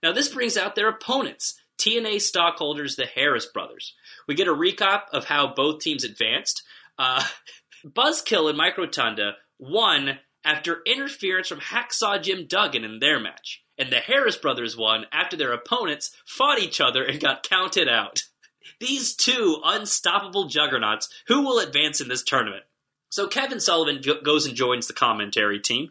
Now, 0.01 0.12
this 0.12 0.29
brings 0.29 0.57
out 0.57 0.75
their 0.75 0.89
opponents, 0.89 1.59
TNA 1.77 2.21
stockholders, 2.21 2.95
the 2.95 3.05
Harris 3.05 3.45
brothers. 3.45 3.93
We 4.27 4.36
get 4.36 4.47
a 4.47 4.53
recap 4.53 5.03
of 5.12 5.25
how 5.25 5.53
both 5.53 5.81
teams 5.81 6.03
advanced. 6.03 6.63
Uh, 6.97 7.23
Buzzkill 7.86 8.49
and 8.49 8.57
Mike 8.57 8.77
Rotunda 8.77 9.33
won 9.59 10.19
after 10.45 10.81
interference 10.86 11.47
from 11.47 11.59
Hacksaw 11.59 12.21
Jim 12.21 12.45
Duggan 12.47 12.83
in 12.83 12.99
their 12.99 13.19
match. 13.19 13.63
And 13.77 13.91
the 13.91 13.99
Harris 13.99 14.38
brothers 14.38 14.77
won 14.77 15.05
after 15.12 15.36
their 15.36 15.51
opponents 15.51 16.15
fought 16.25 16.59
each 16.59 16.79
other 16.79 17.03
and 17.03 17.19
got 17.19 17.43
counted 17.43 17.89
out. 17.89 18.23
These 18.79 19.15
two 19.15 19.59
unstoppable 19.63 20.47
juggernauts, 20.47 21.09
who 21.27 21.41
will 21.41 21.59
advance 21.59 21.99
in 21.99 22.07
this 22.07 22.23
tournament? 22.23 22.63
So 23.09 23.27
Kevin 23.27 23.59
Sullivan 23.59 24.01
go- 24.01 24.21
goes 24.21 24.45
and 24.45 24.55
joins 24.55 24.88
the 24.88 24.93
commentary 24.93 25.59
team, 25.59 25.89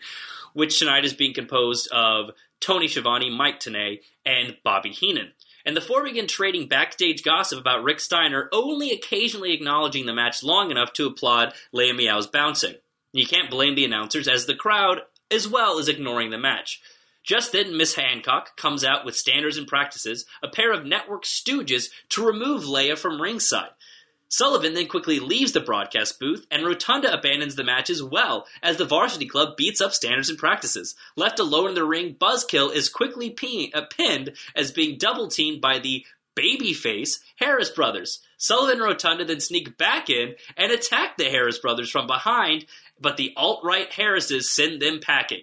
which 0.55 0.79
tonight 0.79 1.05
is 1.05 1.13
being 1.13 1.35
composed 1.35 1.89
of 1.93 2.31
Tony 2.61 2.89
Schiavone, 2.89 3.31
Mike 3.31 3.61
Tenay, 3.61 4.01
and 4.25 4.57
Bobby 4.65 4.91
Heenan. 4.91 5.33
And 5.65 5.77
the 5.77 5.81
four 5.81 6.05
begin 6.05 6.27
trading 6.27 6.69
backstage 6.69 7.23
gossip 7.23 7.59
about 7.59 7.85
Rick 7.85 8.01
Steiner, 8.01 8.49
only 8.53 8.91
occasionally 8.91 9.53
acknowledging 9.53 10.07
the 10.07 10.15
match 10.15 10.43
long 10.43 10.71
enough 10.71 10.93
to 10.95 11.07
applaud 11.07 11.55
Leia 11.75 11.95
Meow's 11.95 12.27
bouncing. 12.27 12.75
You 13.13 13.27
can't 13.27 13.51
blame 13.51 13.75
the 13.75 13.85
announcers, 13.85 14.27
as 14.27 14.47
the 14.47 14.55
crowd, 14.55 15.03
as 15.31 15.47
well, 15.47 15.79
is 15.79 15.89
ignoring 15.89 16.31
the 16.31 16.39
match. 16.39 16.81
Just 17.23 17.53
then, 17.53 17.77
Miss 17.77 17.95
Hancock 17.95 18.57
comes 18.57 18.85
out 18.85 19.05
with 19.05 19.17
standards 19.17 19.57
and 19.57 19.67
practices, 19.69 20.27
a 20.43 20.49
pair 20.49 20.73
of 20.73 20.85
network 20.85 21.25
stooges, 21.25 21.91
to 22.11 22.27
remove 22.27 22.65
Leia 22.65 22.99
from 22.99 23.21
ringside. 23.21 23.71
Sullivan 24.33 24.73
then 24.73 24.87
quickly 24.87 25.21
leaves 25.21 25.53
the 25.53 25.61
broadcast 25.61 26.19
booth, 26.19 26.47
and 26.51 26.65
Rotunda 26.65 27.13
abandons 27.13 27.55
the 27.55 27.65
match 27.65 27.91
as 27.91 28.03
well, 28.03 28.47
as 28.63 28.79
the 28.79 28.87
varsity 28.87 29.27
club 29.27 29.59
beats 29.59 29.83
up 29.83 29.93
standards 29.93 30.31
and 30.31 30.39
practices. 30.39 30.95
Left 31.17 31.39
alone 31.39 31.69
in 31.69 31.75
the 31.75 31.85
ring, 31.85 32.15
Buzzkill 32.15 32.75
is 32.75 32.89
quickly 32.89 33.29
pin- 33.29 33.73
uh, 33.75 33.83
pinned 33.83 34.33
as 34.57 34.73
being 34.73 34.97
double 34.97 35.29
teamed 35.29 35.61
by 35.61 35.79
the 35.79 36.07
babyface 36.35 37.19
Harris 37.37 37.69
brothers. 37.69 38.23
Sullivan 38.39 38.77
and 38.77 38.83
Rotunda 38.83 39.27
then 39.27 39.41
sneak 39.41 39.77
back 39.77 40.09
in 40.09 40.35
and 40.57 40.73
attack 40.73 41.19
the 41.19 41.29
Harris 41.29 41.59
brothers 41.59 41.91
from 41.91 42.07
behind, 42.07 42.65
but 42.99 43.19
the 43.19 43.35
alt 43.37 43.61
right 43.63 43.93
Harrises 43.93 44.49
send 44.49 44.81
them 44.81 45.01
packing. 45.01 45.43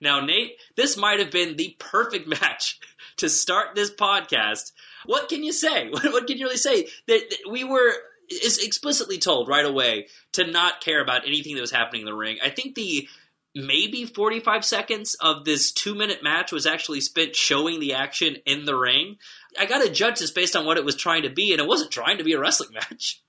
Now, 0.00 0.18
Nate, 0.18 0.56
this 0.74 0.96
might 0.96 1.20
have 1.20 1.30
been 1.30 1.54
the 1.54 1.76
perfect 1.78 2.26
match 2.40 2.80
to 3.18 3.28
start 3.28 3.76
this 3.76 3.92
podcast. 3.92 4.72
What 5.06 5.28
can 5.28 5.44
you 5.44 5.52
say? 5.52 5.88
What, 5.92 6.26
can 6.26 6.36
you 6.36 6.46
really 6.46 6.56
say? 6.56 6.88
That 7.06 7.22
we 7.48 7.62
were 7.62 7.94
is 8.30 8.58
explicitly 8.58 9.18
told 9.18 9.48
right 9.48 9.64
away 9.64 10.06
to 10.32 10.46
not 10.46 10.80
care 10.80 11.02
about 11.02 11.26
anything 11.26 11.54
that 11.54 11.60
was 11.60 11.70
happening 11.70 12.02
in 12.02 12.06
the 12.06 12.14
ring. 12.14 12.38
I 12.42 12.50
think 12.50 12.74
the 12.74 13.08
maybe 13.54 14.04
45 14.04 14.64
seconds 14.64 15.16
of 15.20 15.44
this 15.44 15.70
two 15.70 15.94
minute 15.94 16.22
match 16.22 16.50
was 16.50 16.66
actually 16.66 17.00
spent 17.00 17.36
showing 17.36 17.80
the 17.80 17.94
action 17.94 18.36
in 18.46 18.64
the 18.64 18.76
ring. 18.76 19.16
I 19.58 19.66
got 19.66 19.82
to 19.82 19.92
judge 19.92 20.18
this 20.18 20.30
based 20.30 20.56
on 20.56 20.66
what 20.66 20.76
it 20.76 20.84
was 20.84 20.96
trying 20.96 21.22
to 21.22 21.30
be, 21.30 21.52
and 21.52 21.60
it 21.60 21.68
wasn't 21.68 21.90
trying 21.90 22.18
to 22.18 22.24
be 22.24 22.32
a 22.32 22.40
wrestling 22.40 22.72
match. 22.74 23.22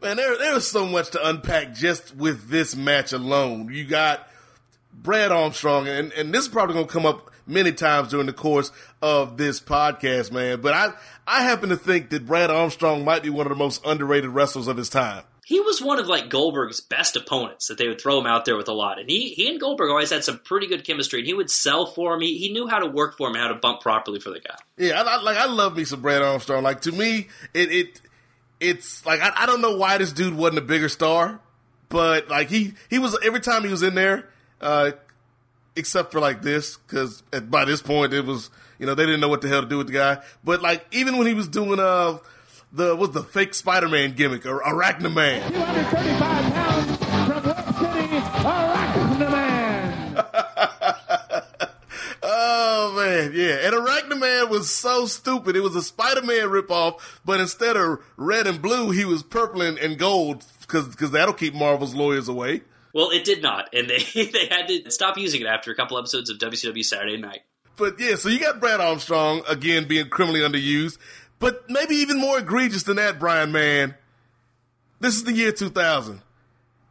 Man, 0.00 0.16
there 0.16 0.36
there 0.36 0.54
was 0.54 0.68
so 0.68 0.86
much 0.86 1.10
to 1.10 1.28
unpack 1.28 1.74
just 1.74 2.16
with 2.16 2.48
this 2.48 2.74
match 2.74 3.12
alone. 3.12 3.72
You 3.72 3.84
got 3.84 4.28
Brad 4.92 5.32
Armstrong, 5.32 5.88
and, 5.88 6.12
and 6.12 6.34
this 6.34 6.42
is 6.42 6.48
probably 6.48 6.74
going 6.74 6.86
to 6.86 6.92
come 6.92 7.06
up 7.06 7.31
many 7.46 7.72
times 7.72 8.08
during 8.08 8.26
the 8.26 8.32
course 8.32 8.72
of 9.00 9.36
this 9.36 9.60
podcast, 9.60 10.32
man. 10.32 10.60
But 10.60 10.74
I, 10.74 10.92
I 11.26 11.42
happen 11.42 11.70
to 11.70 11.76
think 11.76 12.10
that 12.10 12.26
Brad 12.26 12.50
Armstrong 12.50 13.04
might 13.04 13.22
be 13.22 13.30
one 13.30 13.46
of 13.46 13.50
the 13.50 13.56
most 13.56 13.84
underrated 13.84 14.30
wrestlers 14.30 14.68
of 14.68 14.76
his 14.76 14.88
time. 14.88 15.24
He 15.44 15.60
was 15.60 15.82
one 15.82 15.98
of 15.98 16.06
like 16.06 16.28
Goldberg's 16.28 16.80
best 16.80 17.16
opponents 17.16 17.66
that 17.66 17.76
they 17.76 17.88
would 17.88 18.00
throw 18.00 18.18
him 18.18 18.26
out 18.26 18.44
there 18.44 18.56
with 18.56 18.68
a 18.68 18.72
lot, 18.72 19.00
and 19.00 19.10
he 19.10 19.30
he 19.30 19.50
and 19.50 19.60
Goldberg 19.60 19.90
always 19.90 20.10
had 20.10 20.22
some 20.22 20.38
pretty 20.38 20.68
good 20.68 20.86
chemistry. 20.86 21.18
And 21.18 21.26
he 21.26 21.34
would 21.34 21.50
sell 21.50 21.84
for 21.84 22.14
him. 22.14 22.20
He, 22.20 22.38
he 22.38 22.52
knew 22.52 22.68
how 22.68 22.78
to 22.78 22.86
work 22.86 23.16
for 23.18 23.28
him, 23.28 23.34
how 23.34 23.48
to 23.48 23.56
bump 23.56 23.80
properly 23.80 24.20
for 24.20 24.30
the 24.30 24.38
guy. 24.38 24.54
Yeah, 24.78 25.02
I, 25.02 25.16
I, 25.16 25.20
like 25.20 25.36
I 25.36 25.46
love 25.46 25.76
me 25.76 25.84
some 25.84 26.00
Brad 26.00 26.22
Armstrong. 26.22 26.62
Like 26.62 26.82
to 26.82 26.92
me, 26.92 27.28
it 27.52 27.72
it 27.72 28.00
it's 28.60 29.04
like 29.04 29.20
I, 29.20 29.32
I 29.36 29.46
don't 29.46 29.60
know 29.60 29.76
why 29.76 29.98
this 29.98 30.12
dude 30.12 30.34
wasn't 30.34 30.58
a 30.58 30.62
bigger 30.62 30.88
star, 30.88 31.40
but 31.88 32.28
like 32.28 32.48
he 32.48 32.74
he 32.88 33.00
was 33.00 33.18
every 33.24 33.40
time 33.40 33.64
he 33.64 33.70
was 33.70 33.82
in 33.82 33.96
there, 33.96 34.28
uh, 34.60 34.92
except 35.76 36.12
for 36.12 36.20
like 36.20 36.42
this 36.42 36.76
because 36.76 37.22
by 37.22 37.64
this 37.64 37.80
point 37.82 38.12
it 38.12 38.24
was 38.24 38.50
you 38.78 38.86
know 38.86 38.94
they 38.94 39.04
didn't 39.06 39.20
know 39.20 39.28
what 39.28 39.40
the 39.40 39.48
hell 39.48 39.62
to 39.62 39.68
do 39.68 39.78
with 39.78 39.86
the 39.88 39.92
guy. 39.92 40.18
But 40.44 40.62
like 40.62 40.86
even 40.92 41.18
when 41.18 41.26
he 41.26 41.34
was 41.34 41.48
doing 41.48 41.80
uh 41.80 42.18
the 42.72 42.96
was 42.96 43.10
the 43.10 43.22
fake 43.22 43.54
Spider 43.54 43.88
Man 43.88 44.12
gimmick 44.12 44.46
or 44.46 44.60
Arachnaman. 44.60 45.48
235 45.48 46.52
pounds 46.52 46.96
from 47.26 47.44
West 47.44 47.78
City, 47.78 48.08
Arachnaman. 48.18 49.78
Oh 52.24 52.92
man, 52.96 53.32
yeah. 53.34 53.66
And 53.66 53.74
Arachnaman 53.74 54.48
was 54.48 54.70
so 54.70 55.06
stupid. 55.06 55.56
It 55.56 55.62
was 55.62 55.74
a 55.74 55.82
Spider-Man 55.82 56.48
ripoff, 56.48 57.00
but 57.24 57.40
instead 57.40 57.76
of 57.76 57.98
red 58.16 58.46
and 58.46 58.62
blue, 58.62 58.90
he 58.90 59.04
was 59.04 59.22
purple 59.22 59.60
and, 59.62 59.76
and 59.78 59.98
gold 59.98 60.44
because 60.60 61.10
that'll 61.10 61.34
keep 61.34 61.54
Marvel's 61.54 61.94
lawyers 61.94 62.28
away. 62.28 62.62
Well, 62.94 63.10
it 63.10 63.24
did 63.24 63.42
not, 63.42 63.70
and 63.74 63.88
they 63.88 63.98
they 64.14 64.46
had 64.46 64.68
to 64.68 64.90
stop 64.90 65.18
using 65.18 65.40
it 65.40 65.46
after 65.46 65.70
a 65.70 65.74
couple 65.74 65.98
episodes 65.98 66.30
of 66.30 66.38
WCW 66.38 66.84
Saturday 66.84 67.16
Night. 67.16 67.40
But 67.76 67.98
yeah, 67.98 68.16
so 68.16 68.28
you 68.28 68.38
got 68.38 68.60
Brad 68.60 68.80
Armstrong 68.80 69.42
again 69.48 69.88
being 69.88 70.08
criminally 70.08 70.40
underused, 70.40 70.98
but 71.38 71.68
maybe 71.70 71.96
even 71.96 72.20
more 72.20 72.38
egregious 72.38 72.82
than 72.82 72.96
that, 72.96 73.18
Brian. 73.18 73.50
Man, 73.50 73.94
this 75.00 75.16
is 75.16 75.24
the 75.24 75.32
year 75.32 75.52
2000, 75.52 76.20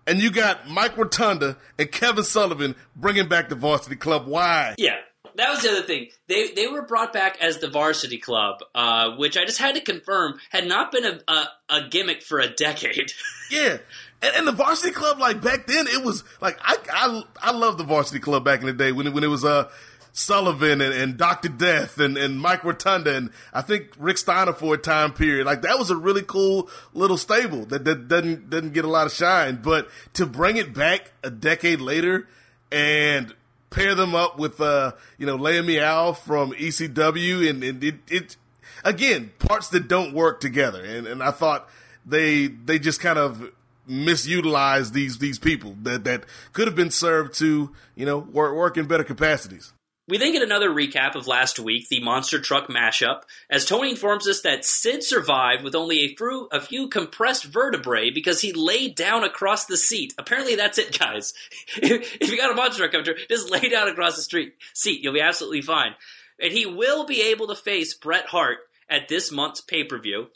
and 0.08 0.20
you 0.20 0.32
got 0.32 0.68
Mike 0.68 0.98
Rotunda 0.98 1.58
and 1.78 1.92
Kevin 1.92 2.24
Sullivan 2.24 2.76
bringing 2.96 3.28
back 3.28 3.50
the 3.50 3.56
Varsity 3.56 3.96
Club. 3.96 4.28
Why? 4.28 4.74
Yeah, 4.80 4.98
that 5.36 5.50
was 5.50 5.62
the 5.62 5.70
other 5.70 5.84
thing. 5.84 6.08
They 6.28 6.52
they 6.52 6.68
were 6.68 6.82
brought 6.82 7.14
back 7.14 7.38
as 7.42 7.60
the 7.60 7.70
Varsity 7.70 8.18
Club, 8.18 8.60
uh, 8.74 9.12
which 9.18 9.38
I 9.38 9.46
just 9.46 9.60
had 9.60 9.76
to 9.76 9.82
confirm 9.82 10.40
had 10.50 10.68
not 10.68 10.92
been 10.92 11.06
a, 11.06 11.20
a, 11.28 11.48
a 11.70 11.88
gimmick 11.90 12.24
for 12.24 12.40
a 12.40 12.50
decade. 12.50 13.12
Yeah. 13.52 13.80
And, 14.22 14.36
and 14.36 14.48
the 14.48 14.52
varsity 14.52 14.92
club, 14.92 15.20
like 15.20 15.42
back 15.42 15.68
then, 15.68 15.88
it 15.88 16.04
was 16.04 16.24
like 16.42 16.60
I 16.62 16.78
I 16.92 17.24
I 17.42 17.52
love 17.52 17.78
the 17.78 17.84
varsity 17.84 18.20
club 18.20 18.46
back 18.46 18.62
in 18.62 18.68
the 18.68 18.74
day 18.74 18.92
when 18.92 19.08
it, 19.08 19.14
when 19.14 19.24
it 19.24 19.28
was 19.28 19.44
uh 19.44 19.70
Sullivan 20.14 20.82
and, 20.82 20.94
and 20.94 21.18
Doctor 21.18 21.50
Death 21.50 21.98
and, 22.00 22.18
and 22.18 22.40
Mike 22.40 22.64
Rotunda 22.64 23.16
and 23.16 23.30
I 23.54 23.62
think 23.62 23.92
Rick 23.98 24.18
Steiner 24.18 24.54
for 24.54 24.76
a 24.76 24.78
time 24.78 25.14
period. 25.14 25.46
Like 25.46 25.62
that 25.62 25.80
was 25.80 25.90
a 25.90 25.96
really 25.96 26.22
cool 26.22 26.70
little 26.94 27.18
stable 27.18 27.66
that, 27.66 27.86
that 27.86 28.08
doesn't 28.08 28.50
doesn't 28.50 28.74
get 28.74 28.86
a 28.86 28.90
lot 28.90 29.08
of 29.08 29.14
shine. 29.14 29.62
But 29.62 29.88
to 30.14 30.26
bring 30.26 30.58
it 30.58 30.74
back 30.74 31.14
a 31.24 31.30
decade 31.30 31.82
later 31.82 32.28
and 32.72 33.34
pair 33.70 33.96
them 33.96 34.14
up 34.14 34.38
with 34.38 34.60
uh 34.60 34.92
you 35.18 35.26
know 35.26 35.38
Leia 35.38 35.66
Meow 35.66 36.14
from 36.14 36.52
ECW 36.52 37.50
and, 37.50 37.64
and 37.64 37.84
it, 37.84 37.96
it 38.10 38.36
again 38.84 39.32
parts 39.40 39.70
that 39.70 39.88
don't 39.88 40.14
work 40.14 40.42
together 40.42 40.84
and 40.84 41.08
and 41.08 41.24
I 41.24 41.32
thought 41.32 41.70
they 42.06 42.48
they 42.48 42.80
just 42.80 43.00
kind 43.00 43.18
of 43.18 43.50
misutilize 43.92 44.94
these 44.94 45.18
these 45.18 45.38
people 45.38 45.76
that 45.82 46.06
that 46.06 46.24
could 46.54 46.68
have 46.68 46.76
been 46.76 46.92
served 46.92 47.34
to 47.40 47.72
you 47.96 48.06
know 48.06 48.18
work, 48.18 48.56
work 48.56 48.78
in 48.78 48.88
better 48.88 49.04
capacities. 49.04 49.74
We 50.08 50.18
then 50.18 50.34
get 50.34 50.42
another 50.42 50.70
recap 50.70 51.16
of 51.16 51.28
last 51.28 51.60
week, 51.60 51.88
the 51.88 52.04
monster 52.04 52.40
truck 52.40 52.68
mashup, 52.68 53.22
as 53.50 53.66
Tony 53.66 53.92
informs 53.92 54.28
us 54.28 54.42
that 54.42 54.66
Sid 54.66 55.04
survived 55.04 55.64
with 55.64 55.76
only 55.76 56.00
a 56.00 56.16
few, 56.16 56.50
a 56.52 56.60
few 56.60 56.90
compressed 56.90 57.46
vertebrae 57.46 58.10
because 58.10 58.42
he 58.42 58.52
laid 58.52 58.96
down 58.96 59.24
across 59.24 59.68
the 59.68 59.78
seat. 59.78 60.14
Apparently, 60.18 60.56
that's 60.56 60.80
it, 60.80 60.98
guys. 61.00 61.34
if, 61.78 62.30
you 62.30 62.36
got 62.36 62.52
a 62.52 62.56
monster 62.56 62.80
truck 62.80 62.92
coming 62.92 63.06
through, 63.06 63.26
just 63.30 63.52
lay 63.52 63.70
down 63.70 63.88
across 63.88 64.16
the 64.16 64.22
street 64.22 64.56
seat. 64.74 65.02
You'll 65.02 65.14
be 65.14 65.22
absolutely 65.22 65.62
fine. 65.62 65.94
And 66.42 66.52
he 66.52 66.66
will 66.66 67.06
be 67.06 67.22
able 67.30 67.48
to 67.48 67.56
face 67.56 67.94
Bret 67.94 68.26
Hart 68.26 68.58
at 68.90 69.08
this 69.08 69.32
month's 69.32 69.62
pay 69.62 69.84
per 69.84 70.00
view 70.00 70.28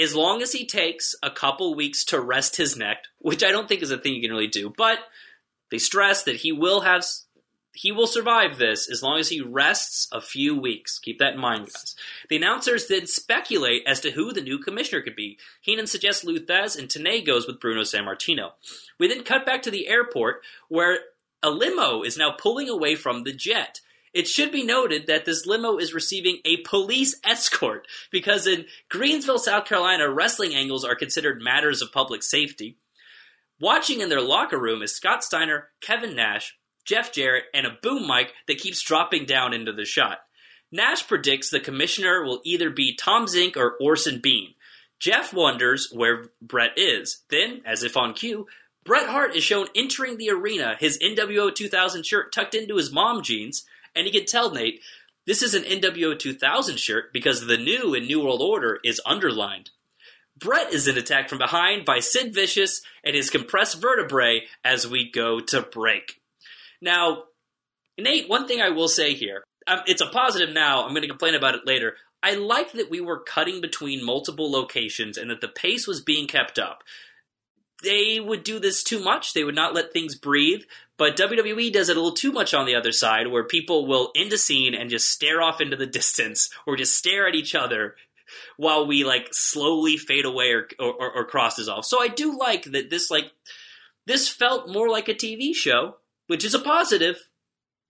as 0.00 0.14
long 0.14 0.42
as 0.42 0.52
he 0.52 0.66
takes 0.66 1.14
a 1.22 1.30
couple 1.30 1.74
weeks 1.74 2.04
to 2.06 2.20
rest 2.20 2.56
his 2.56 2.76
neck, 2.76 3.04
which 3.18 3.42
I 3.42 3.50
don't 3.50 3.68
think 3.68 3.82
is 3.82 3.90
a 3.90 3.98
thing 3.98 4.14
you 4.14 4.22
can 4.22 4.30
really 4.30 4.46
do. 4.46 4.72
But 4.76 4.98
they 5.70 5.78
stress 5.78 6.22
that 6.24 6.36
he 6.36 6.52
will 6.52 6.82
have 6.82 7.04
he 7.76 7.92
will 7.92 8.06
survive 8.06 8.56
this 8.56 8.90
as 8.90 9.02
long 9.02 9.18
as 9.18 9.28
he 9.28 9.42
rests 9.42 10.08
a 10.10 10.20
few 10.20 10.58
weeks. 10.58 10.98
Keep 10.98 11.18
that 11.18 11.34
in 11.34 11.40
mind, 11.40 11.66
guys. 11.66 11.94
The 12.30 12.36
announcers 12.36 12.86
then 12.86 13.06
speculate 13.06 13.82
as 13.86 14.00
to 14.00 14.12
who 14.12 14.32
the 14.32 14.40
new 14.40 14.58
commissioner 14.58 15.02
could 15.02 15.14
be. 15.14 15.38
Heenan 15.60 15.86
suggests 15.86 16.24
Lou 16.24 16.40
Thesz, 16.40 16.78
and 16.78 16.88
Tenay 16.88 17.24
goes 17.24 17.46
with 17.46 17.60
Bruno 17.60 17.82
Sammartino. 17.82 18.52
We 18.98 19.08
then 19.08 19.24
cut 19.24 19.44
back 19.44 19.60
to 19.62 19.70
the 19.70 19.88
airport 19.88 20.40
where 20.68 21.00
a 21.42 21.50
limo 21.50 22.02
is 22.02 22.16
now 22.16 22.30
pulling 22.30 22.70
away 22.70 22.94
from 22.94 23.24
the 23.24 23.32
jet. 23.32 23.80
It 24.16 24.26
should 24.26 24.50
be 24.50 24.64
noted 24.64 25.08
that 25.08 25.26
this 25.26 25.44
limo 25.44 25.76
is 25.76 25.92
receiving 25.92 26.38
a 26.46 26.62
police 26.62 27.20
escort 27.22 27.86
because 28.10 28.46
in 28.46 28.64
Greensville, 28.90 29.38
South 29.38 29.66
Carolina, 29.66 30.08
wrestling 30.08 30.54
angles 30.54 30.86
are 30.86 30.94
considered 30.94 31.42
matters 31.42 31.82
of 31.82 31.92
public 31.92 32.22
safety. 32.22 32.78
Watching 33.60 34.00
in 34.00 34.08
their 34.08 34.22
locker 34.22 34.58
room 34.58 34.80
is 34.80 34.96
Scott 34.96 35.22
Steiner, 35.22 35.68
Kevin 35.82 36.16
Nash, 36.16 36.56
Jeff 36.86 37.12
Jarrett, 37.12 37.44
and 37.52 37.66
a 37.66 37.76
boom 37.82 38.06
mic 38.08 38.32
that 38.48 38.56
keeps 38.56 38.80
dropping 38.80 39.26
down 39.26 39.52
into 39.52 39.70
the 39.70 39.84
shot. 39.84 40.20
Nash 40.72 41.06
predicts 41.06 41.50
the 41.50 41.60
commissioner 41.60 42.24
will 42.24 42.40
either 42.42 42.70
be 42.70 42.96
Tom 42.96 43.26
Zenk 43.26 43.54
or 43.54 43.76
Orson 43.78 44.20
Bean. 44.22 44.54
Jeff 44.98 45.34
wonders 45.34 45.90
where 45.92 46.30
Bret 46.40 46.78
is. 46.78 47.22
Then, 47.28 47.60
as 47.66 47.82
if 47.82 47.98
on 47.98 48.14
cue, 48.14 48.46
Bret 48.82 49.10
Hart 49.10 49.36
is 49.36 49.44
shown 49.44 49.66
entering 49.74 50.16
the 50.16 50.30
arena, 50.30 50.74
his 50.80 50.98
NWO 51.00 51.54
2000 51.54 52.06
shirt 52.06 52.32
tucked 52.32 52.54
into 52.54 52.76
his 52.76 52.90
mom 52.90 53.22
jeans, 53.22 53.66
and 53.96 54.06
he 54.06 54.12
can 54.12 54.26
tell 54.26 54.50
Nate 54.50 54.80
this 55.26 55.42
is 55.42 55.54
an 55.54 55.64
NWO 55.64 56.16
2000 56.16 56.78
shirt 56.78 57.12
because 57.12 57.46
the 57.46 57.56
new 57.56 57.94
in 57.94 58.06
New 58.06 58.22
World 58.22 58.40
Order 58.40 58.78
is 58.84 59.00
underlined. 59.04 59.70
Bret 60.38 60.72
is 60.72 60.84
then 60.84 60.96
attacked 60.96 61.30
from 61.30 61.38
behind 61.38 61.84
by 61.84 61.98
Sid 61.98 62.32
Vicious 62.32 62.82
and 63.02 63.16
his 63.16 63.30
compressed 63.30 63.80
vertebrae 63.80 64.42
as 64.64 64.86
we 64.86 65.10
go 65.10 65.40
to 65.40 65.62
break. 65.62 66.20
Now, 66.80 67.24
Nate, 67.98 68.28
one 68.28 68.46
thing 68.46 68.60
I 68.60 68.68
will 68.68 68.88
say 68.88 69.14
here, 69.14 69.42
um, 69.66 69.80
it's 69.86 70.02
a 70.02 70.06
positive 70.06 70.54
now, 70.54 70.84
I'm 70.84 70.90
going 70.90 71.02
to 71.02 71.08
complain 71.08 71.34
about 71.34 71.54
it 71.54 71.66
later. 71.66 71.94
I 72.22 72.34
like 72.34 72.72
that 72.72 72.90
we 72.90 73.00
were 73.00 73.20
cutting 73.20 73.60
between 73.60 74.04
multiple 74.04 74.50
locations 74.50 75.16
and 75.16 75.30
that 75.30 75.40
the 75.40 75.48
pace 75.48 75.86
was 75.86 76.02
being 76.02 76.26
kept 76.26 76.58
up. 76.58 76.82
They 77.82 78.20
would 78.20 78.44
do 78.44 78.58
this 78.58 78.82
too 78.82 79.02
much, 79.02 79.32
they 79.32 79.44
would 79.44 79.54
not 79.54 79.74
let 79.74 79.92
things 79.92 80.14
breathe, 80.14 80.62
but 80.98 81.16
WWE 81.16 81.72
does 81.72 81.88
it 81.88 81.96
a 81.96 82.00
little 82.00 82.16
too 82.16 82.32
much 82.32 82.54
on 82.54 82.66
the 82.66 82.74
other 82.74 82.92
side 82.92 83.28
where 83.28 83.44
people 83.44 83.86
will 83.86 84.12
end 84.16 84.32
a 84.32 84.38
scene 84.38 84.74
and 84.74 84.90
just 84.90 85.10
stare 85.10 85.42
off 85.42 85.60
into 85.60 85.76
the 85.76 85.86
distance 86.00 86.50
or 86.66 86.76
just 86.76 86.96
stare 86.96 87.28
at 87.28 87.34
each 87.34 87.54
other 87.54 87.96
while 88.56 88.86
we 88.86 89.04
like 89.04 89.28
slowly 89.32 89.96
fade 89.96 90.24
away 90.24 90.52
or, 90.52 90.68
or, 90.78 91.10
or 91.12 91.24
crosses 91.24 91.68
off. 91.68 91.84
So 91.84 92.00
I 92.00 92.08
do 92.08 92.36
like 92.36 92.64
that 92.64 92.90
this 92.90 93.10
like 93.10 93.30
this 94.06 94.28
felt 94.28 94.68
more 94.68 94.88
like 94.88 95.08
a 95.08 95.14
TV 95.14 95.54
show, 95.54 95.96
which 96.26 96.44
is 96.44 96.54
a 96.54 96.58
positive. 96.58 97.28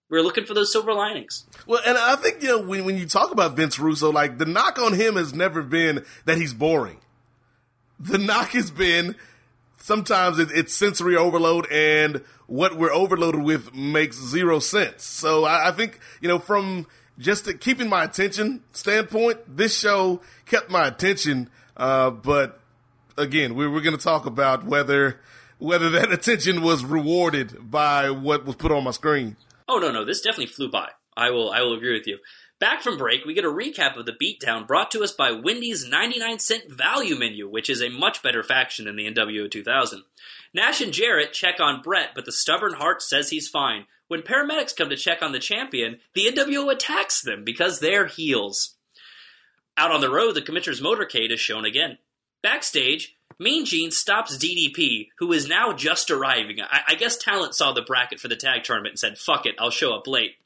We're 0.09 0.23
looking 0.23 0.45
for 0.45 0.55
those 0.55 0.73
silver 0.73 0.95
linings. 0.95 1.47
Well, 1.67 1.81
and 1.85 1.99
I 1.99 2.15
think 2.17 2.43
you 2.43 2.49
know 2.49 2.61
when 2.61 2.85
when 2.85 2.97
you 2.97 3.07
talk 3.07 3.33
about 3.33 3.57
Vince 3.57 3.79
Russo, 3.79 4.13
like 4.13 4.39
the 4.39 4.47
knock 4.47 4.79
on 4.79 4.93
him 4.93 5.17
has 5.17 5.35
never 5.35 5.63
been 5.63 6.05
that 6.25 6.39
he's 6.39 6.55
boring. 6.55 7.01
The 7.99 8.19
knock 8.19 8.51
has 8.51 8.71
been 8.71 9.17
sometimes 9.79 10.39
it, 10.39 10.51
it's 10.53 10.75
sensory 10.75 11.17
overload, 11.17 11.67
and 11.71 12.23
what 12.47 12.77
we're 12.77 12.93
overloaded 12.93 13.43
with 13.43 13.75
makes 13.75 14.17
zero 14.17 14.59
sense. 14.59 15.05
So 15.05 15.45
I, 15.45 15.69
I 15.69 15.73
think 15.73 15.99
you 16.21 16.29
know 16.29 16.39
from 16.39 16.87
just 17.19 17.49
keeping 17.61 17.89
my 17.89 18.05
attention 18.05 18.63
standpoint, 18.73 19.57
this 19.57 19.77
show 19.77 20.21
kept 20.45 20.71
my 20.71 20.87
attention. 20.87 21.49
Uh, 21.77 22.11
but 22.11 22.61
again, 23.17 23.55
we 23.55 23.67
we're 23.67 23.81
going 23.81 23.97
to 23.97 24.03
talk 24.03 24.27
about 24.27 24.65
whether 24.65 25.21
whether 25.59 25.91
that 25.91 26.13
attention 26.13 26.63
was 26.63 26.85
rewarded 26.85 27.71
by 27.71 28.11
what 28.11 28.45
was 28.45 28.57
put 28.57 28.73
on 28.73 28.85
my 28.85 28.91
screen. 28.91 29.37
Oh 29.69 29.79
no, 29.79 29.91
no, 29.91 30.05
this 30.05 30.21
definitely 30.21 30.47
flew 30.47 30.71
by. 30.71 30.91
I 31.17 31.31
will 31.31 31.51
I 31.51 31.61
will 31.63 31.75
agree 31.75 31.97
with 31.97 32.07
you. 32.07 32.19
Back 32.59 32.81
from 32.81 32.97
break, 32.97 33.27
we 33.27 33.35
get 33.35 33.45
a 33.45 33.49
recap 33.49 33.99
of 33.99 34.07
the 34.07 34.13
beatdown 34.15 34.67
brought 34.67 34.91
to 34.93 35.03
us 35.03 35.13
by 35.13 35.31
Wendy's 35.31 35.87
99 35.87 36.39
cent 36.39 36.73
value 36.73 37.15
menu, 37.15 37.47
which 37.47 37.69
is 37.69 37.83
a 37.83 37.91
much 37.91 38.23
better 38.23 38.43
faction 38.43 38.87
than 38.87 38.97
the 38.97 39.13
NWO 39.13 39.51
2000. 39.51 40.03
Nash 40.57 40.81
and 40.81 40.91
Jarrett 40.91 41.35
check 41.35 41.61
on 41.61 41.83
Bret, 41.83 42.13
but 42.15 42.25
the 42.25 42.33
stubborn 42.33 42.73
Hart 42.73 43.03
says 43.03 43.29
he's 43.29 43.47
fine. 43.47 43.85
When 44.09 44.23
paramedics 44.23 44.75
come 44.75 44.89
to 44.89 44.97
check 44.97 45.21
on 45.21 45.33
the 45.33 45.39
champion, 45.39 45.99
the 46.15 46.33
NWO 46.33 46.73
attacks 46.73 47.21
them 47.21 47.45
because 47.45 47.79
they're 47.79 48.07
heels. 48.07 48.75
Out 49.77 49.91
on 49.91 50.01
the 50.01 50.09
road, 50.09 50.35
the 50.35 50.41
commissioner's 50.41 50.81
motorcade 50.81 51.31
is 51.31 51.41
shown 51.41 51.67
again. 51.67 51.99
Backstage, 52.43 53.19
Mean 53.39 53.67
Gene 53.67 53.91
stops 53.91 54.39
DDP, 54.39 55.09
who 55.19 55.31
is 55.31 55.47
now 55.47 55.75
just 55.75 56.11
arriving. 56.11 56.63
I, 56.63 56.81
I 56.89 56.95
guess 56.95 57.19
Talent 57.19 57.55
saw 57.55 57.73
the 57.73 57.83
bracket 57.83 58.19
for 58.19 58.29
the 58.29 58.35
tag 58.35 58.65
tournament 58.65 58.93
and 58.93 58.99
said, 58.99 59.19
fuck 59.19 59.45
it, 59.45 59.57
I'll 59.59 59.71
show 59.71 59.93
up 59.93 60.07
late. 60.07 60.37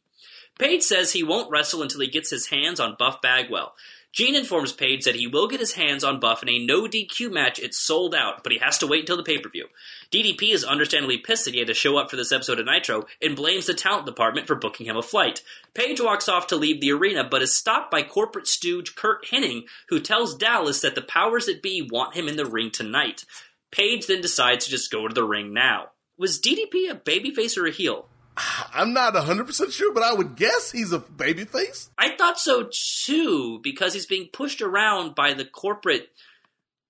Page 0.59 0.83
says 0.83 1.13
he 1.13 1.23
won't 1.23 1.53
wrestle 1.53 1.83
until 1.83 2.01
he 2.01 2.09
gets 2.09 2.31
his 2.31 2.49
hands 2.49 2.81
on 2.81 2.97
Buff 2.99 3.23
Bagwell. 3.23 3.75
Gene 4.13 4.35
informs 4.35 4.73
Page 4.73 5.05
that 5.05 5.15
he 5.15 5.29
will 5.29 5.47
get 5.47 5.61
his 5.61 5.75
hands 5.75 6.03
on 6.03 6.19
Buff 6.19 6.43
in 6.43 6.49
a 6.49 6.59
no 6.59 6.83
DQ 6.89 7.31
match. 7.31 7.61
It's 7.61 7.79
sold 7.79 8.13
out, 8.13 8.43
but 8.43 8.51
he 8.51 8.59
has 8.59 8.77
to 8.79 8.87
wait 8.89 9.01
until 9.01 9.17
the 9.17 9.23
pay 9.23 9.39
per 9.39 9.49
view. 9.49 9.69
DDP 10.11 10.53
is 10.53 10.65
understandably 10.65 11.19
pissed 11.19 11.45
that 11.45 11.55
he 11.55 11.61
had 11.61 11.69
to 11.69 11.75
show 11.75 11.97
up 11.97 12.11
for 12.11 12.17
this 12.17 12.33
episode 12.33 12.59
of 12.59 12.67
Nitro 12.67 13.07
and 13.23 13.37
blames 13.37 13.67
the 13.67 13.75
talent 13.75 14.07
department 14.07 14.49
for 14.49 14.57
booking 14.57 14.87
him 14.87 14.97
a 14.97 15.03
flight. 15.03 15.43
Page 15.75 16.01
walks 16.01 16.29
off 16.29 16.49
to 16.49 16.57
leave 16.57 16.81
the 16.81 16.91
arena, 16.91 17.23
but 17.23 17.43
is 17.43 17.57
stopped 17.57 17.91
by 17.91 18.03
corporate 18.03 18.49
stooge 18.49 18.97
Curt 18.97 19.27
Hennig, 19.27 19.67
who 19.89 20.01
tells 20.01 20.35
Dallas 20.35 20.81
that 20.81 20.97
the 20.97 21.03
powers 21.03 21.47
that 21.47 21.63
be 21.63 21.89
want 21.89 22.17
him 22.17 22.27
in 22.27 22.37
the 22.37 22.47
ring 22.47 22.73
tonight. 22.73 23.25
Page 23.71 24.09
then 24.09 24.21
decides 24.21 24.65
to 24.65 24.71
just 24.73 24.91
go 24.91 25.07
to 25.07 25.15
the 25.15 25.23
ring 25.23 25.55
now. 25.55 25.91
Was 26.19 26.41
DDP 26.41 26.91
a 26.91 26.95
babyface 26.95 27.57
or 27.57 27.67
a 27.67 27.71
heel? 27.71 28.10
I'm 28.37 28.93
not 28.93 29.15
100% 29.15 29.73
sure, 29.73 29.93
but 29.93 30.03
I 30.03 30.13
would 30.13 30.37
guess 30.37 30.71
he's 30.71 30.93
a 30.93 30.99
babyface. 30.99 31.91
I 31.99 32.17
thought 32.17 32.39
so 32.39 32.71
too, 33.05 33.61
because 33.63 33.93
he's 33.93 34.07
being 34.07 34.29
pushed 34.33 34.63
around 34.63 35.15
by 35.15 35.35
the 35.35 35.45
corporate 35.45 36.11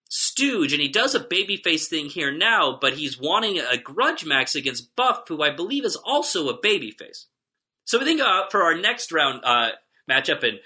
stooge, 0.08 0.72
and 0.72 0.82
he 0.82 0.88
does 0.88 1.14
a 1.14 1.20
babyface 1.20 1.86
thing 1.86 2.06
here 2.06 2.32
now, 2.32 2.76
but 2.80 2.94
he's 2.94 3.18
wanting 3.18 3.58
a 3.58 3.78
grudge 3.78 4.24
match 4.24 4.54
against 4.54 4.94
Buff, 4.96 5.28
who 5.28 5.42
I 5.42 5.50
believe 5.50 5.84
is 5.84 5.96
also 5.96 6.48
a 6.48 6.58
babyface. 6.58 7.26
So 7.84 7.98
we 7.98 8.04
think 8.04 8.20
uh, 8.20 8.48
for 8.50 8.62
our 8.62 8.76
next 8.76 9.10
round 9.10 9.42
uh, 9.44 9.70
matchup, 10.08 10.42
and 10.46 10.60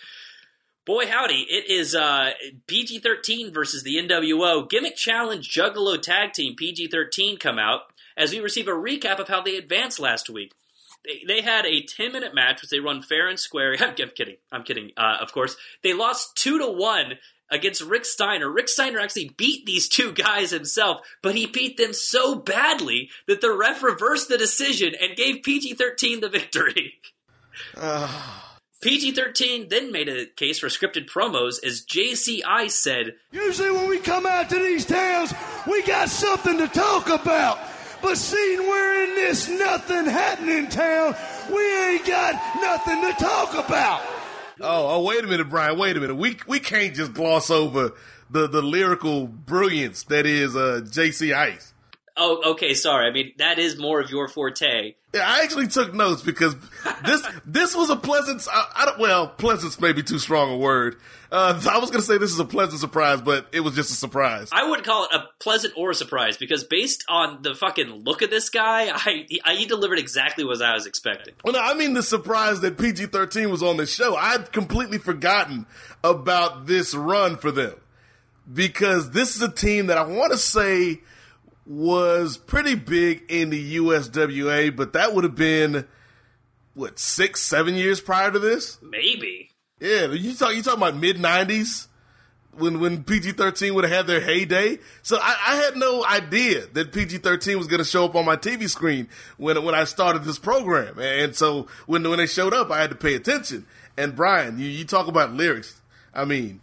boy 0.84 1.06
howdy, 1.06 1.46
it 1.48 1.70
is 1.70 1.94
uh, 1.94 2.32
PG 2.66 3.00
13 3.00 3.52
versus 3.52 3.82
the 3.82 3.96
NWO. 3.96 4.68
Gimmick 4.68 4.96
Challenge 4.96 5.48
Juggalo 5.48 6.00
Tag 6.00 6.32
Team 6.32 6.54
PG 6.56 6.88
13 6.88 7.38
come 7.38 7.58
out 7.58 7.82
as 8.16 8.32
we 8.32 8.40
receive 8.40 8.68
a 8.68 8.72
recap 8.72 9.18
of 9.18 9.28
how 9.28 9.42
they 9.42 9.56
advanced 9.56 9.98
last 9.98 10.28
week. 10.28 10.52
They, 11.04 11.24
they 11.26 11.40
had 11.42 11.66
a 11.66 11.82
10 11.82 12.12
minute 12.12 12.34
match, 12.34 12.62
which 12.62 12.70
they 12.70 12.80
run 12.80 13.02
fair 13.02 13.28
and 13.28 13.38
square. 13.38 13.76
I'm, 13.80 13.90
I'm 13.90 14.10
kidding. 14.10 14.36
I'm 14.52 14.62
kidding, 14.62 14.90
uh, 14.96 15.18
of 15.20 15.32
course. 15.32 15.56
They 15.82 15.92
lost 15.92 16.36
2 16.36 16.58
to 16.58 16.68
1 16.68 17.14
against 17.50 17.82
Rick 17.82 18.04
Steiner. 18.04 18.50
Rick 18.50 18.68
Steiner 18.68 18.98
actually 18.98 19.30
beat 19.36 19.66
these 19.66 19.88
two 19.88 20.12
guys 20.12 20.50
himself, 20.50 21.06
but 21.22 21.34
he 21.34 21.46
beat 21.46 21.76
them 21.76 21.92
so 21.92 22.34
badly 22.34 23.10
that 23.26 23.40
the 23.40 23.54
ref 23.54 23.82
reversed 23.82 24.28
the 24.28 24.38
decision 24.38 24.94
and 25.00 25.16
gave 25.16 25.42
PG 25.42 25.74
13 25.74 26.20
the 26.20 26.28
victory. 26.28 26.94
PG 28.82 29.12
13 29.12 29.68
then 29.70 29.92
made 29.92 30.10
a 30.10 30.26
case 30.26 30.58
for 30.58 30.66
scripted 30.66 31.08
promos 31.08 31.64
as 31.64 31.86
JC 31.86 32.42
Ice 32.46 32.74
said, 32.74 33.14
Usually 33.32 33.70
when 33.70 33.88
we 33.88 33.98
come 33.98 34.26
out 34.26 34.50
to 34.50 34.58
these 34.58 34.84
towns, 34.84 35.32
we 35.66 35.82
got 35.84 36.10
something 36.10 36.58
to 36.58 36.68
talk 36.68 37.08
about. 37.08 37.58
But 38.04 38.18
seeing 38.18 38.58
we're 38.58 39.04
in 39.04 39.14
this 39.14 39.48
nothing 39.48 40.04
happening 40.04 40.68
town, 40.68 41.16
we 41.50 41.84
ain't 41.86 42.06
got 42.06 42.34
nothing 42.60 43.00
to 43.00 43.12
talk 43.14 43.54
about. 43.54 44.02
Oh, 44.60 44.96
oh, 44.96 45.02
wait 45.02 45.24
a 45.24 45.26
minute, 45.26 45.48
Brian. 45.48 45.78
Wait 45.78 45.96
a 45.96 46.00
minute. 46.00 46.14
We 46.14 46.36
we 46.46 46.60
can't 46.60 46.94
just 46.94 47.14
gloss 47.14 47.50
over 47.50 47.92
the 48.30 48.46
the 48.46 48.62
lyrical 48.62 49.26
brilliance 49.26 50.04
that 50.04 50.26
is 50.26 50.54
uh, 50.54 50.82
JC 50.84 51.34
Ice. 51.34 51.73
Oh, 52.16 52.52
okay, 52.52 52.74
sorry. 52.74 53.08
I 53.08 53.10
mean, 53.10 53.32
that 53.38 53.58
is 53.58 53.76
more 53.76 54.00
of 54.00 54.08
your 54.08 54.28
forte. 54.28 54.94
Yeah, 55.12 55.24
I 55.26 55.42
actually 55.42 55.66
took 55.66 55.92
notes 55.94 56.22
because 56.22 56.54
this 57.04 57.26
this 57.44 57.74
was 57.74 57.90
a 57.90 57.96
pleasant. 57.96 58.46
I, 58.52 58.70
I 58.76 58.84
don't, 58.86 58.98
well, 59.00 59.28
pleasant's 59.28 59.80
maybe 59.80 60.02
too 60.02 60.20
strong 60.20 60.52
a 60.52 60.56
word. 60.56 60.96
Uh, 61.32 61.60
I 61.68 61.78
was 61.78 61.90
going 61.90 62.00
to 62.00 62.06
say 62.06 62.16
this 62.16 62.30
is 62.30 62.38
a 62.38 62.44
pleasant 62.44 62.80
surprise, 62.80 63.20
but 63.20 63.48
it 63.50 63.60
was 63.60 63.74
just 63.74 63.90
a 63.90 63.94
surprise. 63.94 64.48
I 64.52 64.68
would 64.68 64.84
call 64.84 65.06
it 65.06 65.12
a 65.12 65.24
pleasant 65.40 65.74
or 65.76 65.90
a 65.90 65.94
surprise 65.94 66.36
because 66.36 66.62
based 66.62 67.04
on 67.08 67.42
the 67.42 67.56
fucking 67.56 67.88
look 68.04 68.22
of 68.22 68.30
this 68.30 68.48
guy, 68.48 68.90
I, 68.94 69.26
I 69.44 69.54
he 69.56 69.66
delivered 69.66 69.98
exactly 69.98 70.44
what 70.44 70.62
I 70.62 70.74
was 70.74 70.86
expecting. 70.86 71.34
Well, 71.42 71.54
no, 71.54 71.60
I 71.60 71.74
mean 71.74 71.94
the 71.94 72.02
surprise 72.02 72.60
that 72.60 72.78
PG 72.78 73.06
thirteen 73.06 73.50
was 73.50 73.62
on 73.62 73.76
this 73.76 73.92
show. 73.92 74.14
I'd 74.14 74.52
completely 74.52 74.98
forgotten 74.98 75.66
about 76.04 76.66
this 76.66 76.94
run 76.94 77.36
for 77.36 77.50
them 77.50 77.74
because 78.52 79.10
this 79.10 79.34
is 79.34 79.42
a 79.42 79.50
team 79.50 79.86
that 79.86 79.98
I 79.98 80.04
want 80.04 80.30
to 80.30 80.38
say 80.38 81.00
was 81.66 82.36
pretty 82.36 82.74
big 82.74 83.24
in 83.28 83.50
the 83.50 83.76
USWA, 83.76 84.74
but 84.74 84.92
that 84.92 85.14
would 85.14 85.24
have 85.24 85.34
been 85.34 85.86
what 86.74 86.98
six, 86.98 87.40
seven 87.40 87.74
years 87.74 88.00
prior 88.00 88.30
to 88.30 88.38
this. 88.38 88.78
Maybe. 88.82 89.50
Yeah, 89.80 90.12
you 90.12 90.34
talk 90.34 90.54
you 90.54 90.62
talking 90.62 90.82
about 90.82 90.96
mid 90.96 91.18
nineties 91.18 91.88
when 92.52 92.80
when 92.80 93.04
PG 93.04 93.32
thirteen 93.32 93.74
would 93.74 93.84
have 93.84 93.92
had 93.92 94.06
their 94.06 94.20
heyday. 94.20 94.78
So 95.02 95.18
I, 95.20 95.36
I 95.48 95.56
had 95.56 95.76
no 95.76 96.04
idea 96.04 96.66
that 96.72 96.92
PG 96.92 97.18
thirteen 97.18 97.58
was 97.58 97.66
going 97.66 97.78
to 97.78 97.84
show 97.84 98.04
up 98.04 98.14
on 98.14 98.24
my 98.24 98.36
TV 98.36 98.68
screen 98.68 99.08
when 99.36 99.62
when 99.64 99.74
I 99.74 99.84
started 99.84 100.24
this 100.24 100.38
program. 100.38 100.98
And 100.98 101.34
so 101.34 101.68
when 101.86 102.08
when 102.08 102.18
they 102.18 102.26
showed 102.26 102.54
up, 102.54 102.70
I 102.70 102.80
had 102.80 102.90
to 102.90 102.96
pay 102.96 103.14
attention. 103.14 103.66
And 103.96 104.16
Brian, 104.16 104.58
you, 104.58 104.66
you 104.66 104.84
talk 104.84 105.06
about 105.06 105.32
lyrics. 105.32 105.80
I 106.12 106.24
mean, 106.24 106.60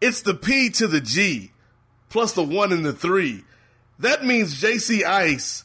it's 0.00 0.22
the 0.22 0.34
P 0.34 0.70
to 0.70 0.86
the 0.86 1.00
G 1.00 1.52
plus 2.08 2.32
the 2.32 2.42
one 2.42 2.72
and 2.72 2.84
the 2.84 2.92
three. 2.92 3.44
That 3.98 4.24
means 4.24 4.60
JC 4.60 5.04
Ice 5.04 5.64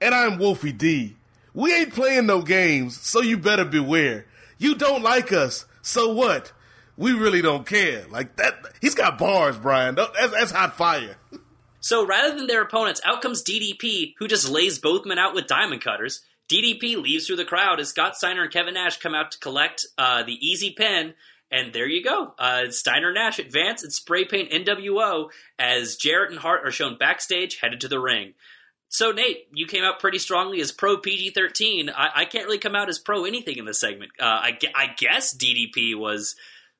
and 0.00 0.14
I'm 0.14 0.38
Wolfie 0.38 0.72
D. 0.72 1.16
We 1.54 1.74
ain't 1.74 1.94
playing 1.94 2.26
no 2.26 2.42
games, 2.42 3.00
so 3.00 3.20
you 3.20 3.36
better 3.38 3.64
beware. 3.64 4.26
You 4.58 4.74
don't 4.74 5.02
like 5.02 5.32
us, 5.32 5.66
so 5.82 6.12
what? 6.12 6.52
We 6.96 7.12
really 7.12 7.42
don't 7.42 7.66
care. 7.66 8.04
Like 8.10 8.36
that, 8.36 8.54
he's 8.80 8.94
got 8.94 9.18
bars, 9.18 9.56
Brian. 9.56 9.94
That's, 9.94 10.32
that's 10.32 10.50
hot 10.52 10.76
fire. 10.76 11.16
So 11.80 12.04
rather 12.04 12.36
than 12.36 12.48
their 12.48 12.62
opponents, 12.62 13.00
out 13.04 13.22
comes 13.22 13.42
DDP, 13.44 14.14
who 14.18 14.26
just 14.26 14.48
lays 14.48 14.80
both 14.80 15.06
men 15.06 15.16
out 15.16 15.32
with 15.32 15.46
diamond 15.46 15.80
cutters. 15.80 16.22
DDP 16.48 17.00
leaves 17.00 17.26
through 17.26 17.36
the 17.36 17.44
crowd 17.44 17.78
as 17.78 17.88
Scott 17.88 18.16
Steiner 18.16 18.42
and 18.42 18.52
Kevin 18.52 18.74
Nash 18.74 18.98
come 18.98 19.14
out 19.14 19.30
to 19.30 19.38
collect 19.38 19.86
uh, 19.96 20.24
the 20.24 20.32
easy 20.44 20.72
pin, 20.72 21.14
And 21.50 21.72
there 21.72 21.88
you 21.88 22.04
go. 22.04 22.34
Uh, 22.38 22.70
Steiner 22.70 23.12
Nash 23.12 23.38
advance 23.38 23.82
and 23.82 23.92
spray 23.92 24.24
paint 24.24 24.50
NWO 24.50 25.30
as 25.58 25.96
Jarrett 25.96 26.30
and 26.30 26.38
Hart 26.40 26.66
are 26.66 26.70
shown 26.70 26.98
backstage 26.98 27.58
headed 27.60 27.80
to 27.80 27.88
the 27.88 27.98
ring. 28.00 28.34
So, 28.90 29.12
Nate, 29.12 29.48
you 29.52 29.66
came 29.66 29.84
out 29.84 30.00
pretty 30.00 30.18
strongly 30.18 30.60
as 30.60 30.72
pro 30.72 30.96
PG 30.96 31.30
13. 31.30 31.90
I, 31.90 32.10
I 32.16 32.24
can't 32.24 32.46
really 32.46 32.58
come 32.58 32.74
out 32.74 32.88
as 32.88 32.98
pro 32.98 33.24
anything 33.24 33.56
in 33.58 33.64
this 33.66 33.80
segment. 33.80 34.12
Uh, 34.20 34.24
I, 34.24 34.58
I 34.74 34.86
guess 34.96 35.36
DDP 35.36 35.94
was 35.98 36.36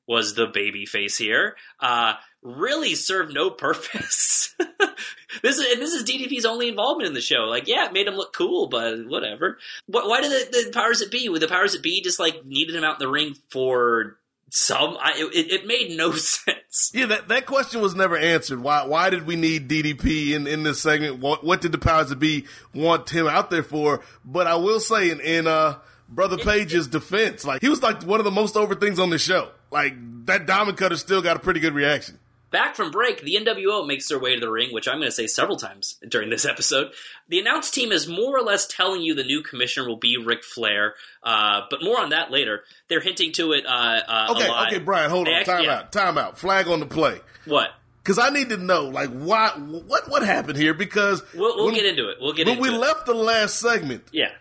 was 0.07 0.33
the 0.33 0.47
baby 0.47 0.87
face 0.87 1.19
here. 1.19 1.55
Uh, 1.79 2.13
really 2.41 2.95
served 2.95 3.31
no 3.31 3.49
purpose. 3.51 4.55
this 5.43 5.57
is 5.59 5.71
and 5.71 5.81
this 5.81 5.93
is 5.93 6.03
DDP's 6.03 6.45
only 6.45 6.67
involvement 6.67 7.07
in 7.07 7.13
the 7.13 7.21
show. 7.21 7.41
Like, 7.43 7.67
yeah, 7.67 7.85
it 7.85 7.93
made 7.93 8.07
him 8.07 8.15
look 8.15 8.33
cool, 8.33 8.67
but 8.67 9.05
whatever. 9.07 9.59
Wh- 9.85 10.07
Why 10.07 10.21
did 10.21 10.31
the, 10.31 10.65
the 10.65 10.71
powers 10.71 10.99
that 10.99 11.11
be? 11.11 11.29
Would 11.29 11.41
the 11.43 11.47
powers 11.47 11.73
that 11.73 11.83
be 11.83 12.01
just 12.01 12.19
like 12.19 12.43
needed 12.43 12.75
him 12.75 12.83
out 12.83 12.99
in 12.99 13.05
the 13.05 13.11
ring 13.11 13.35
for 13.49 14.17
some? 14.53 14.97
I, 14.99 15.13
it, 15.33 15.51
it 15.51 15.67
made 15.67 15.97
no 15.97 16.11
sense. 16.13 16.91
Yeah, 16.93 17.07
that, 17.07 17.27
that 17.27 17.45
question 17.45 17.81
was 17.81 17.95
never 17.95 18.17
answered. 18.17 18.61
Why 18.61 18.85
why 18.85 19.09
did 19.09 19.25
we 19.25 19.35
need 19.35 19.69
DDP 19.69 20.31
in, 20.31 20.47
in 20.47 20.63
this 20.63 20.81
segment? 20.81 21.19
What, 21.19 21.43
what 21.43 21.61
did 21.61 21.71
the 21.71 21.77
powers 21.77 22.09
that 22.09 22.19
be 22.19 22.45
want 22.73 23.09
him 23.09 23.27
out 23.27 23.49
there 23.49 23.63
for? 23.63 24.01
But 24.23 24.47
I 24.47 24.55
will 24.55 24.79
say 24.79 25.09
in, 25.09 25.19
in 25.19 25.47
uh 25.47 25.75
Brother 26.07 26.37
Page's 26.37 26.87
defense, 26.87 27.45
like 27.45 27.61
he 27.61 27.69
was 27.69 27.83
like 27.83 28.03
one 28.03 28.19
of 28.19 28.23
the 28.23 28.31
most 28.31 28.55
over 28.57 28.75
things 28.75 28.99
on 28.99 29.09
the 29.09 29.19
show. 29.19 29.49
Like 29.71 29.93
that 30.25 30.45
diamond 30.47 30.77
cutter 30.77 30.97
still 30.97 31.21
got 31.21 31.37
a 31.37 31.39
pretty 31.39 31.59
good 31.59 31.73
reaction. 31.73 32.19
Back 32.51 32.75
from 32.75 32.89
break, 32.91 33.21
the 33.21 33.35
NWO 33.35 33.85
makes 33.85 34.07
their 34.07 34.17
way 34.19 34.33
to 34.33 34.39
the 34.39 34.49
ring, 34.49 34.73
which 34.73 34.87
I'm 34.87 34.95
going 34.97 35.07
to 35.07 35.11
say 35.11 35.27
several 35.27 35.55
times 35.57 35.97
during 36.07 36.29
this 36.31 36.45
episode. 36.49 36.91
The 37.27 37.39
announce 37.39 37.69
team 37.69 37.91
is 37.91 38.07
more 38.07 38.35
or 38.37 38.41
less 38.41 38.65
telling 38.67 39.01
you 39.03 39.13
the 39.13 39.23
new 39.23 39.43
commissioner 39.43 39.87
will 39.87 39.97
be 39.97 40.17
Ric 40.17 40.43
Flair, 40.43 40.95
uh, 41.23 41.61
but 41.69 41.83
more 41.83 41.99
on 41.99 42.09
that 42.09 42.31
later. 42.31 42.63
They're 42.87 43.01
hinting 43.01 43.33
to 43.33 43.51
it. 43.51 43.65
Uh, 43.67 43.69
uh, 44.07 44.27
Okay, 44.31 44.47
a 44.47 44.51
lot. 44.51 44.67
okay, 44.67 44.79
Brian, 44.79 45.09
hold 45.11 45.27
on. 45.27 45.33
They 45.33 45.37
act- 45.39 45.45
Time 45.45 45.63
yeah. 45.63 45.75
out. 45.79 45.91
Time 45.91 46.17
out. 46.17 46.39
Flag 46.39 46.67
on 46.67 46.79
the 46.79 46.85
play. 46.87 47.19
What? 47.45 47.69
Because 48.03 48.17
I 48.17 48.29
need 48.31 48.49
to 48.49 48.57
know, 48.57 48.85
like, 48.85 49.09
why, 49.11 49.49
what, 49.51 50.09
what 50.09 50.23
happened 50.23 50.57
here? 50.57 50.73
Because 50.73 51.21
We'll, 51.35 51.55
we'll 51.55 51.65
when- 51.65 51.75
get 51.75 51.85
into 51.85 52.09
it. 52.09 52.17
We'll 52.19 52.33
get 52.33 52.47
into 52.47 52.59
it. 52.59 52.61
when 52.61 52.71
we 52.71 52.75
it. 52.75 52.79
left 52.79 53.05
the 53.05 53.13
last 53.13 53.57
segment, 53.59 54.05
yeah. 54.11 54.31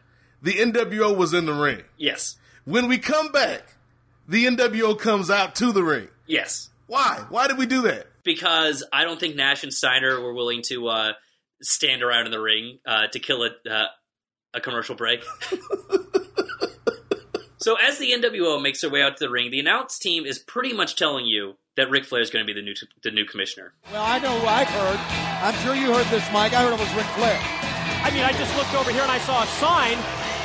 the 0.42 0.52
NWO 0.52 1.14
was 1.14 1.34
in 1.34 1.44
the 1.44 1.52
ring. 1.52 1.82
Yes. 1.98 2.36
When 2.64 2.88
we 2.88 2.96
come 2.96 3.32
back, 3.32 3.74
the 4.26 4.44
NWO 4.46 4.98
comes 4.98 5.28
out 5.30 5.54
to 5.56 5.72
the 5.72 5.82
ring. 5.82 6.08
Yes. 6.26 6.70
Why? 6.88 7.24
Why 7.28 7.46
did 7.46 7.58
we 7.58 7.66
do 7.66 7.82
that? 7.82 8.06
Because 8.24 8.82
I 8.92 9.04
don't 9.04 9.20
think 9.20 9.36
Nash 9.36 9.62
and 9.62 9.72
Steiner 9.72 10.20
were 10.20 10.34
willing 10.34 10.62
to 10.62 10.88
uh, 10.88 11.12
stand 11.62 12.02
around 12.02 12.26
in 12.26 12.32
the 12.32 12.40
ring 12.40 12.80
uh, 12.86 13.06
to 13.08 13.18
kill 13.20 13.44
a, 13.44 13.50
uh, 13.70 13.86
a 14.54 14.60
commercial 14.60 14.96
break. 14.96 15.22
so 17.58 17.76
as 17.76 17.98
the 17.98 18.10
NWO 18.12 18.60
makes 18.60 18.80
their 18.80 18.90
way 18.90 19.02
out 19.02 19.18
to 19.18 19.24
the 19.24 19.30
ring, 19.30 19.50
the 19.50 19.60
announce 19.60 19.98
team 19.98 20.24
is 20.24 20.38
pretty 20.38 20.72
much 20.72 20.96
telling 20.96 21.26
you 21.26 21.56
that 21.76 21.90
Ric 21.90 22.06
Flair 22.06 22.22
is 22.22 22.30
going 22.30 22.44
to 22.44 22.52
be 22.52 22.58
the 22.58 22.64
new 22.64 22.74
the 23.02 23.10
new 23.10 23.24
commissioner. 23.24 23.74
Well, 23.92 24.02
I 24.02 24.18
know 24.18 24.36
who 24.38 24.46
I've 24.46 24.68
heard. 24.68 24.98
I'm 25.44 25.54
sure 25.62 25.74
you 25.74 25.92
heard 25.92 26.06
this, 26.06 26.26
Mike. 26.32 26.52
I 26.54 26.62
heard 26.62 26.72
it 26.72 26.80
was 26.80 26.92
Ric 26.94 27.06
Flair. 27.14 27.38
I 28.02 28.10
mean, 28.10 28.24
I 28.24 28.32
just 28.32 28.56
looked 28.56 28.74
over 28.74 28.90
here 28.90 29.02
and 29.02 29.10
I 29.10 29.18
saw 29.18 29.42
a 29.42 29.46
sign 29.46 29.98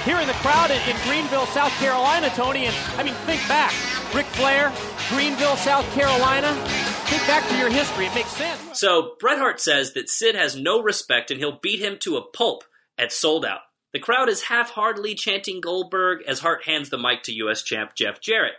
here 0.03 0.19
in 0.19 0.27
the 0.27 0.33
crowd 0.33 0.71
in, 0.71 0.79
Greenville, 1.03 1.45
South 1.47 1.71
Carolina, 1.73 2.29
Tony. 2.29 2.65
And 2.65 2.75
I 2.97 3.03
mean, 3.03 3.13
think 3.25 3.45
back. 3.47 3.73
Ric 4.13 4.25
Flair, 4.27 4.71
Greenville, 5.09 5.55
South 5.55 5.89
Carolina. 5.93 6.53
Think 7.07 7.25
back 7.27 7.47
to 7.49 7.57
your 7.57 7.69
history. 7.69 8.05
It 8.07 8.15
makes 8.15 8.29
sense. 8.29 8.79
So 8.79 9.15
Bret 9.19 9.37
Hart 9.37 9.59
says 9.59 9.93
that 9.93 10.09
Sid 10.09 10.35
has 10.35 10.55
no 10.55 10.81
respect 10.81 11.31
and 11.31 11.39
he'll 11.39 11.59
beat 11.61 11.79
him 11.79 11.97
to 11.99 12.17
a 12.17 12.21
pulp 12.21 12.63
at 12.97 13.11
Souled 13.11 13.45
Out. 13.45 13.61
The 13.93 13.99
crowd 13.99 14.27
is 14.27 14.43
half-heartedly 14.43 15.15
chanting 15.15 15.61
Goldberg 15.61 16.23
as 16.27 16.39
Hart 16.39 16.65
hands 16.65 16.89
the 16.89 16.97
mic 16.97 17.23
to 17.23 17.33
U.S. 17.33 17.61
champ 17.61 17.93
Jeff 17.93 18.19
Jarrett. 18.19 18.53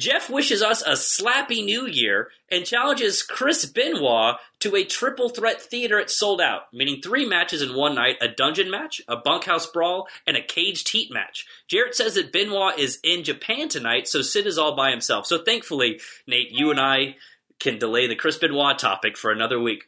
Jeff 0.00 0.30
wishes 0.30 0.62
us 0.62 0.80
a 0.82 0.92
slappy 0.92 1.62
new 1.62 1.86
year 1.86 2.30
and 2.50 2.64
challenges 2.64 3.22
Chris 3.22 3.66
Benoit 3.66 4.36
to 4.60 4.74
a 4.74 4.82
triple 4.82 5.28
threat 5.28 5.60
theater 5.60 6.00
at 6.00 6.10
Souled 6.10 6.40
Out, 6.40 6.72
meaning 6.72 7.02
three 7.02 7.26
matches 7.26 7.60
in 7.60 7.76
one 7.76 7.96
night 7.96 8.16
a 8.22 8.28
dungeon 8.28 8.70
match, 8.70 9.02
a 9.06 9.16
bunkhouse 9.16 9.66
brawl, 9.66 10.08
and 10.26 10.38
a 10.38 10.42
caged 10.42 10.88
heat 10.88 11.12
match. 11.12 11.46
Jarrett 11.68 11.94
says 11.94 12.14
that 12.14 12.32
Benoit 12.32 12.78
is 12.78 12.98
in 13.04 13.24
Japan 13.24 13.68
tonight, 13.68 14.08
so 14.08 14.22
Sid 14.22 14.46
is 14.46 14.56
all 14.56 14.74
by 14.74 14.90
himself. 14.90 15.26
So 15.26 15.36
thankfully, 15.36 16.00
Nate, 16.26 16.50
you 16.50 16.70
and 16.70 16.80
I 16.80 17.16
can 17.58 17.78
delay 17.78 18.06
the 18.06 18.16
Chris 18.16 18.38
Benoit 18.38 18.78
topic 18.78 19.18
for 19.18 19.30
another 19.30 19.60
week. 19.60 19.84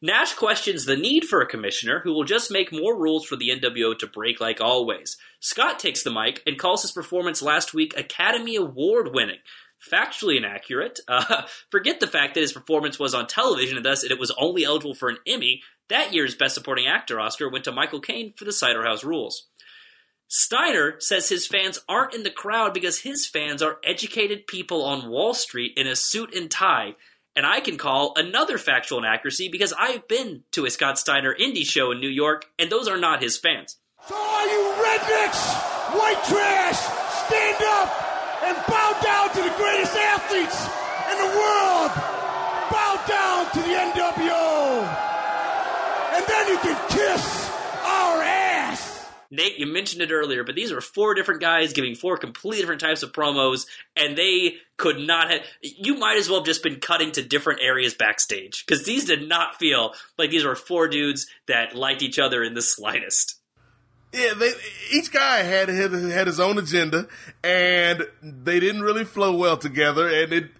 Nash 0.00 0.34
questions 0.34 0.84
the 0.84 0.96
need 0.96 1.24
for 1.24 1.40
a 1.40 1.46
commissioner 1.46 2.00
who 2.04 2.12
will 2.12 2.24
just 2.24 2.52
make 2.52 2.72
more 2.72 2.96
rules 2.96 3.26
for 3.26 3.34
the 3.34 3.48
NWO 3.48 3.98
to 3.98 4.06
break 4.06 4.40
like 4.40 4.60
always. 4.60 5.16
Scott 5.40 5.80
takes 5.80 6.04
the 6.04 6.12
mic 6.12 6.40
and 6.46 6.58
calls 6.58 6.82
his 6.82 6.92
performance 6.92 7.42
last 7.42 7.74
week 7.74 7.96
Academy 7.96 8.54
Award 8.54 9.12
winning. 9.12 9.38
Factually 9.92 10.36
inaccurate. 10.36 11.00
Uh, 11.08 11.42
forget 11.70 11.98
the 11.98 12.06
fact 12.06 12.34
that 12.34 12.42
his 12.42 12.52
performance 12.52 12.98
was 12.98 13.12
on 13.12 13.26
television 13.26 13.76
and 13.76 13.84
thus 13.84 14.04
it 14.04 14.18
was 14.18 14.32
only 14.38 14.64
eligible 14.64 14.94
for 14.94 15.08
an 15.08 15.18
Emmy. 15.26 15.62
That 15.88 16.14
year's 16.14 16.36
Best 16.36 16.54
Supporting 16.54 16.86
Actor 16.86 17.18
Oscar 17.18 17.48
went 17.48 17.64
to 17.64 17.72
Michael 17.72 18.00
Caine 18.00 18.34
for 18.36 18.44
the 18.44 18.52
Cider 18.52 18.84
House 18.84 19.02
Rules. 19.02 19.48
Steiner 20.28 20.96
says 21.00 21.28
his 21.28 21.46
fans 21.46 21.80
aren't 21.88 22.14
in 22.14 22.22
the 22.22 22.30
crowd 22.30 22.74
because 22.74 23.00
his 23.00 23.26
fans 23.26 23.62
are 23.62 23.78
educated 23.82 24.46
people 24.46 24.84
on 24.84 25.08
Wall 25.08 25.32
Street 25.32 25.72
in 25.76 25.86
a 25.86 25.96
suit 25.96 26.34
and 26.34 26.50
tie. 26.50 26.94
And 27.38 27.46
I 27.46 27.60
can 27.60 27.78
call 27.78 28.14
another 28.16 28.58
factual 28.58 28.98
inaccuracy 28.98 29.48
because 29.48 29.72
I've 29.72 30.08
been 30.08 30.42
to 30.50 30.66
a 30.66 30.70
Scott 30.70 30.98
Steiner 30.98 31.32
indie 31.32 31.64
show 31.64 31.92
in 31.92 32.00
New 32.00 32.08
York, 32.08 32.46
and 32.58 32.68
those 32.68 32.88
are 32.88 32.98
not 32.98 33.22
his 33.22 33.38
fans. 33.38 33.76
So 34.08 34.16
all 34.16 34.42
you 34.42 34.74
rednecks, 34.82 35.54
white 35.94 36.18
trash, 36.26 36.80
stand 37.30 37.62
up 37.62 38.42
and 38.42 38.56
bow 38.66 38.98
down 39.04 39.30
to 39.30 39.42
the 39.48 39.54
greatest 39.56 39.94
athletes 39.94 40.66
in 41.12 41.16
the 41.16 41.30
world. 41.38 41.94
Bow 42.74 43.04
down 43.06 43.46
to 43.52 43.60
the 43.62 43.74
NWO. 43.86 44.82
And 46.18 46.26
then 46.26 46.48
you 46.48 46.58
can 46.58 46.88
kiss. 46.90 47.47
Nate, 49.30 49.58
you 49.58 49.66
mentioned 49.66 50.00
it 50.00 50.10
earlier, 50.10 50.42
but 50.42 50.54
these 50.54 50.72
are 50.72 50.80
four 50.80 51.14
different 51.14 51.42
guys 51.42 51.74
giving 51.74 51.94
four 51.94 52.16
completely 52.16 52.62
different 52.62 52.80
types 52.80 53.02
of 53.02 53.12
promos, 53.12 53.66
and 53.94 54.16
they 54.16 54.54
could 54.78 54.98
not 54.98 55.30
have. 55.30 55.40
You 55.60 55.96
might 55.96 56.16
as 56.16 56.28
well 56.28 56.38
have 56.38 56.46
just 56.46 56.62
been 56.62 56.80
cutting 56.80 57.12
to 57.12 57.22
different 57.22 57.60
areas 57.62 57.94
backstage 57.94 58.64
because 58.66 58.84
these 58.84 59.04
did 59.04 59.28
not 59.28 59.56
feel 59.56 59.92
like 60.16 60.30
these 60.30 60.44
were 60.44 60.56
four 60.56 60.88
dudes 60.88 61.26
that 61.46 61.74
liked 61.74 62.02
each 62.02 62.18
other 62.18 62.42
in 62.42 62.54
the 62.54 62.62
slightest. 62.62 63.34
Yeah, 64.14 64.32
they, 64.32 64.52
each 64.90 65.12
guy 65.12 65.42
had, 65.42 65.68
had 65.68 65.92
had 65.92 66.26
his 66.26 66.40
own 66.40 66.56
agenda, 66.56 67.08
and 67.44 68.06
they 68.22 68.58
didn't 68.58 68.80
really 68.80 69.04
flow 69.04 69.36
well 69.36 69.58
together, 69.58 70.08
and 70.08 70.32
it 70.32 70.50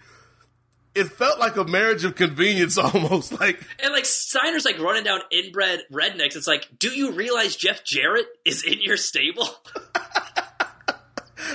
it 0.99 1.07
felt 1.13 1.39
like 1.39 1.57
a 1.57 1.65
marriage 1.65 2.05
of 2.05 2.15
convenience 2.15 2.77
almost. 2.79 3.39
Like 3.41 3.61
And 3.83 3.93
like 3.93 4.05
Steiner's 4.05 4.65
like 4.65 4.79
running 4.79 5.05
down 5.05 5.21
inbred 5.31 5.85
rednecks. 5.93 6.37
It's 6.37 6.47
like, 6.47 6.69
do 6.79 6.89
you 6.89 7.13
realize 7.13 7.57
Jeff 7.57 7.85
Jarrett 7.85 8.27
is 8.45 8.63
in 8.65 8.81
your 8.83 8.97
stable? 8.97 9.49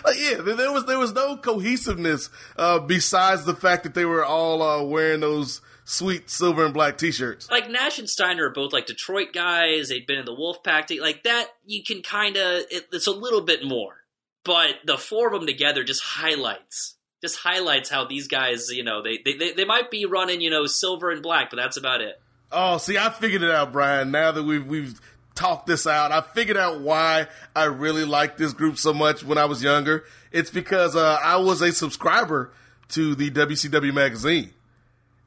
Like, 0.06 0.18
yeah, 0.18 0.38
there, 0.42 0.72
was 0.72 0.86
there 0.86 0.98
was 0.98 1.14
no 1.14 1.38
cohesiveness 1.38 2.30
uh, 2.58 2.80
besides 2.80 3.46
the 3.46 3.54
fact 3.54 3.84
that 3.84 3.94
they 3.94 4.06
were 4.06 4.26
all 4.26 4.62
uh, 4.62 4.82
wearing 4.84 5.20
those 5.20 5.62
sweet 5.86 6.30
silver 6.30 6.66
and 6.66 6.74
black 6.74 6.98
T-shirts. 6.98 7.50
like 7.52 7.70
Nash 7.70 8.00
and 8.00 8.10
Steiner 8.10 8.48
are 8.48 8.54
both 8.54 8.74
like 8.74 8.86
Detroit 8.88 9.34
guys. 9.34 9.90
They'd 9.90 10.08
been 10.08 10.18
in 10.20 10.26
the 10.26 10.36
Wolfpack. 10.36 10.88
They- 10.88 11.00
Like 11.00 11.24
that, 11.24 11.48
you 11.66 11.84
can 11.84 12.02
kind 12.02 12.38
of 12.38 12.64
it, 12.72 12.88
it's 12.92 13.08
a 13.08 13.12
little 13.12 13.42
bit 13.42 13.64
more, 13.66 13.98
but 14.44 14.76
the 14.86 14.98
four 14.98 15.28
of 15.28 15.34
them 15.34 15.46
together 15.46 15.84
just 15.84 16.02
highlights 16.04 16.96
just 17.24 17.38
highlights 17.38 17.90
how 17.90 18.04
these 18.04 18.28
guys, 18.28 18.70
you 18.70 18.84
know, 18.84 19.02
they 19.02 19.18
they, 19.18 19.54
they, 19.54 19.64
might 19.64 19.90
be 19.90 20.06
running, 20.06 20.42
you 20.42 20.50
know, 20.50 20.68
silver 20.68 21.10
and 21.10 21.24
black, 21.24 21.50
but 21.50 21.56
that's 21.56 21.78
about 21.78 22.02
it. 22.02 22.22
Oh, 22.52 22.78
see, 22.78 22.98
I 22.98 23.10
figured 23.10 23.42
it 23.42 23.50
out, 23.50 23.72
Brian. 23.72 24.12
Now 24.12 24.34
that 24.34 24.44
we've 24.44 24.66
we've 24.68 25.00
talked 25.34 25.66
this 25.66 25.88
out, 25.88 26.12
I 26.12 26.20
figured 26.20 26.58
out 26.58 26.82
why 26.82 27.28
I 27.56 27.64
really 27.66 28.04
liked 28.04 28.38
this 28.38 28.52
group 28.52 28.78
so 28.78 28.94
much 28.94 29.24
when 29.24 29.38
I 29.38 29.46
was 29.46 29.64
younger. 29.64 30.04
It's 30.34 30.52
because 30.52 30.98
uh, 30.98 31.18
I 31.24 31.38
was 31.38 31.62
a 31.62 31.72
subscriber 31.72 32.52
to 32.90 33.16
the 33.16 33.32
WCW 33.32 33.94
magazine, 33.94 34.52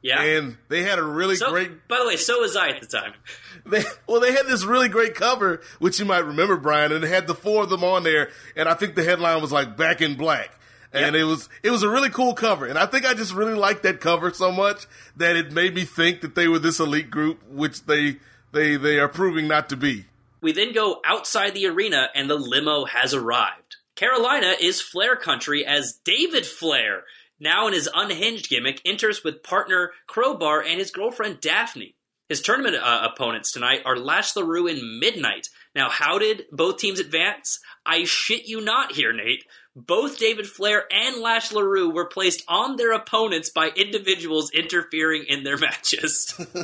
Yeah. 0.03 0.21
and 0.21 0.57
they 0.69 0.83
had 0.83 0.99
a 0.99 1.03
really 1.03 1.35
so, 1.35 1.49
great 1.49 1.87
by 1.87 1.97
the 1.97 2.05
way, 2.05 2.15
so 2.15 2.39
was 2.41 2.55
I 2.55 2.69
at 2.69 2.81
the 2.81 2.87
time. 2.87 3.13
They, 3.65 3.83
well, 4.07 4.21
they 4.21 4.31
had 4.31 4.45
this 4.45 4.63
really 4.63 4.87
great 4.87 5.13
cover, 5.13 5.59
which 5.79 5.99
you 5.99 6.05
might 6.05 6.23
remember, 6.23 6.55
Brian, 6.55 6.93
and 6.93 7.03
it 7.03 7.07
had 7.09 7.27
the 7.27 7.35
four 7.35 7.63
of 7.63 7.69
them 7.69 7.83
on 7.83 8.03
there, 8.03 8.29
and 8.55 8.69
I 8.69 8.75
think 8.75 8.95
the 8.95 9.03
headline 9.03 9.41
was 9.41 9.51
like 9.51 9.75
"Back 9.75 10.01
in 10.01 10.15
Black," 10.15 10.56
and 10.97 11.15
Yep. 11.15 11.21
it 11.21 11.23
was 11.25 11.49
it 11.63 11.71
was 11.71 11.83
a 11.83 11.89
really 11.89 12.09
cool 12.09 12.33
cover, 12.33 12.65
and 12.65 12.77
I 12.77 12.85
think 12.85 13.05
I 13.05 13.13
just 13.13 13.33
really 13.33 13.53
liked 13.53 13.83
that 13.83 14.01
cover 14.01 14.31
so 14.33 14.51
much 14.51 14.85
that 15.15 15.35
it 15.35 15.51
made 15.51 15.73
me 15.73 15.85
think 15.85 16.21
that 16.21 16.35
they 16.35 16.47
were 16.47 16.59
this 16.59 16.79
elite 16.79 17.09
group, 17.09 17.41
which 17.49 17.85
they 17.85 18.17
they 18.51 18.75
they 18.75 18.99
are 18.99 19.07
proving 19.07 19.47
not 19.47 19.69
to 19.69 19.77
be. 19.77 20.05
We 20.41 20.51
then 20.51 20.73
go 20.73 21.01
outside 21.05 21.53
the 21.53 21.65
arena 21.67 22.09
and 22.13 22.29
the 22.29 22.35
limo 22.35 22.85
has 22.85 23.13
arrived. 23.13 23.77
Carolina 23.95 24.53
is 24.59 24.79
Flair 24.81 25.15
country 25.15 25.65
as 25.65 25.99
David 26.05 26.45
Flair, 26.45 27.03
now 27.39 27.67
in 27.67 27.73
his 27.73 27.89
unhinged 27.93 28.47
gimmick, 28.47 28.79
enters 28.85 29.23
with 29.23 29.41
partner 29.41 29.91
Crowbar 30.05 30.61
and 30.61 30.79
his 30.79 30.91
girlfriend 30.91 31.41
Daphne. 31.41 31.95
His 32.29 32.41
tournament 32.41 32.75
uh, 32.75 33.07
opponents 33.11 33.51
tonight 33.51 33.81
are 33.85 33.97
Lash 33.97 34.35
LaRue 34.35 34.67
and 34.67 34.99
Midnight. 34.99 35.47
Now, 35.73 35.89
how 35.89 36.19
did 36.19 36.43
both 36.51 36.77
teams 36.77 36.99
advance? 36.99 37.59
I 37.85 38.03
shit 38.03 38.47
you 38.47 38.59
not 38.59 38.91
here, 38.91 39.13
Nate. 39.13 39.45
Both 39.77 40.17
David 40.17 40.47
Flair 40.47 40.85
and 40.91 41.21
Lash 41.21 41.51
LaRue 41.51 41.91
were 41.91 42.07
placed 42.07 42.43
on 42.47 42.77
their 42.77 42.93
opponents 42.93 43.51
by 43.51 43.69
individuals 43.69 44.49
interfering 44.49 45.25
in 45.27 45.43
their 45.43 45.57
matches. 45.59 46.33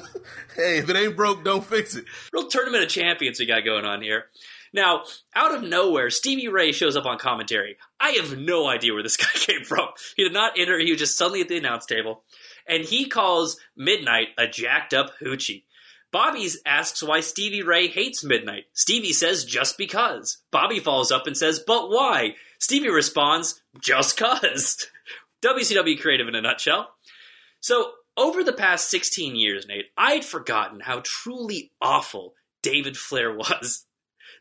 Hey, 0.56 0.78
if 0.78 0.90
it 0.90 0.96
ain't 0.96 1.16
broke, 1.16 1.44
don't 1.44 1.66
fix 1.66 1.96
it. 1.96 2.06
Real 2.32 2.48
tournament 2.48 2.84
of 2.84 2.90
champions 2.90 3.40
we 3.40 3.48
got 3.48 3.66
going 3.66 3.86
on 3.86 4.04
here. 4.04 4.26
Now, 4.72 5.04
out 5.36 5.56
of 5.56 5.64
nowhere, 5.64 6.12
Stevie 6.12 6.48
Ray 6.48 6.72
shows 6.72 6.96
up 6.96 7.08
on 7.08 7.18
commentary. 7.18 7.78
I 8.00 8.12
have 8.12 8.38
no 8.38 8.68
idea 8.68 8.94
where 8.94 9.02
this 9.02 9.18
guy 9.18 9.26
came 9.34 9.64
from. 9.64 9.90
He 10.16 10.24
did 10.24 10.34
not 10.34 10.54
enter, 10.58 10.78
he 10.78 10.92
was 10.92 11.00
just 11.00 11.18
suddenly 11.18 11.42
at 11.42 11.48
the 11.48 11.58
announce 11.58 11.88
table. 11.88 12.24
And 12.68 12.84
he 12.84 13.08
calls 13.08 13.58
Midnight 13.76 14.28
a 14.38 14.48
jacked 14.48 14.94
up 14.94 15.12
hoochie. 15.20 15.64
Bobby 16.12 16.48
asks 16.64 17.02
why 17.02 17.22
Stevie 17.22 17.64
Ray 17.64 17.88
hates 17.88 18.24
Midnight. 18.24 18.66
Stevie 18.74 19.14
says, 19.14 19.46
just 19.46 19.80
because. 19.80 20.38
Bobby 20.52 20.80
follows 20.80 21.12
up 21.12 21.26
and 21.26 21.36
says, 21.36 21.58
but 21.66 21.90
why? 21.90 22.36
Stevie 22.64 22.92
responds, 22.92 23.62
just 23.82 24.16
cuz. 24.16 24.88
WCW 25.44 26.00
creative 26.00 26.30
in 26.30 26.36
a 26.36 26.42
nutshell. 26.42 26.92
So, 27.60 27.92
over 28.16 28.42
the 28.42 28.54
past 28.54 28.90
16 28.90 29.36
years, 29.36 29.68
Nate, 29.68 29.88
I'd 29.98 30.24
forgotten 30.24 30.80
how 30.80 31.02
truly 31.04 31.72
awful 31.82 32.36
David 32.62 32.96
Flair 32.98 33.36
was. 33.36 33.86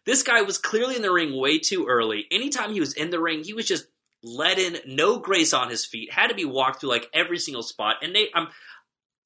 This 0.04 0.24
guy 0.24 0.42
was 0.42 0.58
clearly 0.58 0.96
in 0.96 1.02
the 1.02 1.12
ring 1.12 1.38
way 1.38 1.60
too 1.60 1.86
early. 1.86 2.26
Anytime 2.32 2.72
he 2.72 2.80
was 2.80 2.92
in 2.92 3.10
the 3.10 3.20
ring, 3.20 3.44
he 3.44 3.52
was 3.52 3.68
just 3.68 3.86
let 4.24 4.58
in, 4.58 4.78
no 4.84 5.20
grace 5.20 5.52
on 5.52 5.70
his 5.70 5.86
feet, 5.86 6.12
had 6.12 6.26
to 6.26 6.34
be 6.34 6.44
walked 6.44 6.80
through 6.80 6.88
like 6.88 7.08
every 7.14 7.38
single 7.38 7.62
spot. 7.62 7.98
And 8.02 8.12
Nate, 8.12 8.30
I'm 8.34 8.48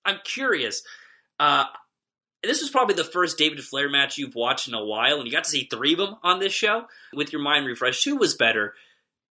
I'm 0.05 0.19
curious. 0.23 0.83
Uh, 1.41 1.65
this 2.43 2.61
was 2.61 2.69
probably 2.69 2.95
the 2.95 3.05
first 3.05 3.39
David 3.39 3.65
Flair 3.65 3.89
match 3.89 4.19
you've 4.19 4.35
watched 4.35 4.69
in 4.69 4.75
a 4.75 4.85
while, 4.85 5.17
and 5.17 5.27
you 5.27 5.33
got 5.33 5.45
to 5.45 5.51
see 5.51 5.67
three 5.71 5.93
of 5.93 5.99
them 5.99 6.17
on 6.23 6.41
this 6.41 6.53
show. 6.53 6.85
With 7.15 7.33
your 7.33 7.41
mind 7.41 7.65
refreshed, 7.65 8.05
who 8.05 8.17
was 8.17 8.35
better, 8.35 8.75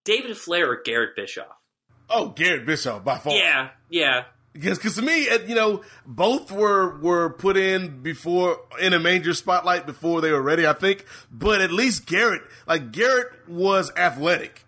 David 0.05 0.37
Flair 0.37 0.71
or 0.71 0.81
Garrett 0.81 1.15
Bischoff? 1.15 1.57
Oh, 2.09 2.29
Garrett 2.29 2.65
Bischoff 2.65 3.03
by 3.03 3.17
far. 3.17 3.33
Yeah, 3.33 3.69
yeah. 3.89 4.25
Because, 4.53 4.77
because 4.77 4.95
to 4.95 5.01
me, 5.01 5.27
you 5.47 5.55
know, 5.55 5.81
both 6.05 6.49
were 6.49 6.97
were 6.99 7.31
put 7.31 7.57
in 7.57 8.01
before 8.01 8.59
in 8.79 8.93
a 8.93 8.99
major 8.99 9.33
spotlight 9.33 9.85
before 9.85 10.21
they 10.21 10.31
were 10.31 10.41
ready. 10.41 10.65
I 10.65 10.71
think, 10.71 11.03
but 11.29 11.59
at 11.59 11.73
least 11.73 12.05
Garrett, 12.05 12.43
like 12.65 12.93
Garrett, 12.93 13.49
was 13.49 13.91
athletic, 13.97 14.63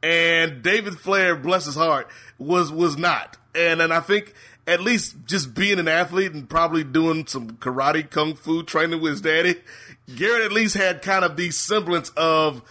and 0.00 0.62
David 0.62 1.00
Flair, 1.00 1.34
bless 1.34 1.64
his 1.64 1.74
heart, 1.74 2.08
was 2.38 2.70
was 2.70 2.96
not. 2.96 3.36
And 3.52 3.82
and 3.82 3.92
I 3.92 3.98
think 3.98 4.32
at 4.66 4.80
least 4.80 5.16
just 5.26 5.54
being 5.54 5.80
an 5.80 5.88
athlete 5.88 6.32
and 6.32 6.48
probably 6.48 6.84
doing 6.84 7.26
some 7.26 7.52
karate, 7.52 8.08
kung 8.08 8.34
fu 8.34 8.62
training 8.62 9.00
with 9.00 9.12
his 9.12 9.20
daddy, 9.22 9.56
Garrett 10.14 10.44
at 10.44 10.52
least 10.52 10.76
had 10.76 11.02
kind 11.02 11.24
of 11.24 11.36
the 11.36 11.50
semblance 11.50 12.10
of 12.10 12.62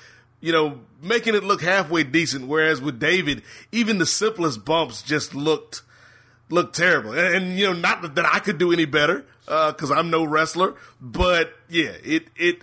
you 0.43 0.51
know, 0.51 0.81
making 1.01 1.35
it 1.35 1.43
look 1.45 1.61
halfway 1.61 2.03
decent. 2.03 2.49
Whereas 2.49 2.81
with 2.81 2.99
David, 2.99 3.43
even 3.71 3.97
the 3.97 4.05
simplest 4.05 4.65
bumps 4.65 5.01
just 5.01 5.33
looked 5.33 5.83
looked 6.49 6.75
terrible. 6.75 7.13
And, 7.13 7.35
and, 7.35 7.57
you 7.57 7.65
know, 7.65 7.71
not 7.71 8.15
that 8.15 8.25
I 8.25 8.39
could 8.39 8.57
do 8.57 8.73
any 8.73 8.83
better 8.83 9.25
uh, 9.47 9.71
because 9.71 9.89
I'm 9.89 10.09
no 10.09 10.25
wrestler, 10.25 10.75
but 10.99 11.53
yeah, 11.69 11.93
it 12.03 12.27
it 12.35 12.57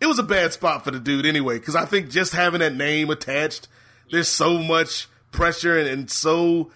it 0.00 0.06
was 0.06 0.20
a 0.20 0.22
bad 0.22 0.52
spot 0.52 0.84
for 0.84 0.92
the 0.92 1.00
dude 1.00 1.26
anyway. 1.26 1.58
Because 1.58 1.74
I 1.74 1.84
think 1.84 2.10
just 2.10 2.32
having 2.32 2.60
that 2.60 2.76
name 2.76 3.10
attached, 3.10 3.66
there's 4.12 4.28
so 4.28 4.58
much 4.58 5.08
pressure 5.32 5.76
and, 5.76 5.88
and 5.88 6.08
so 6.08 6.70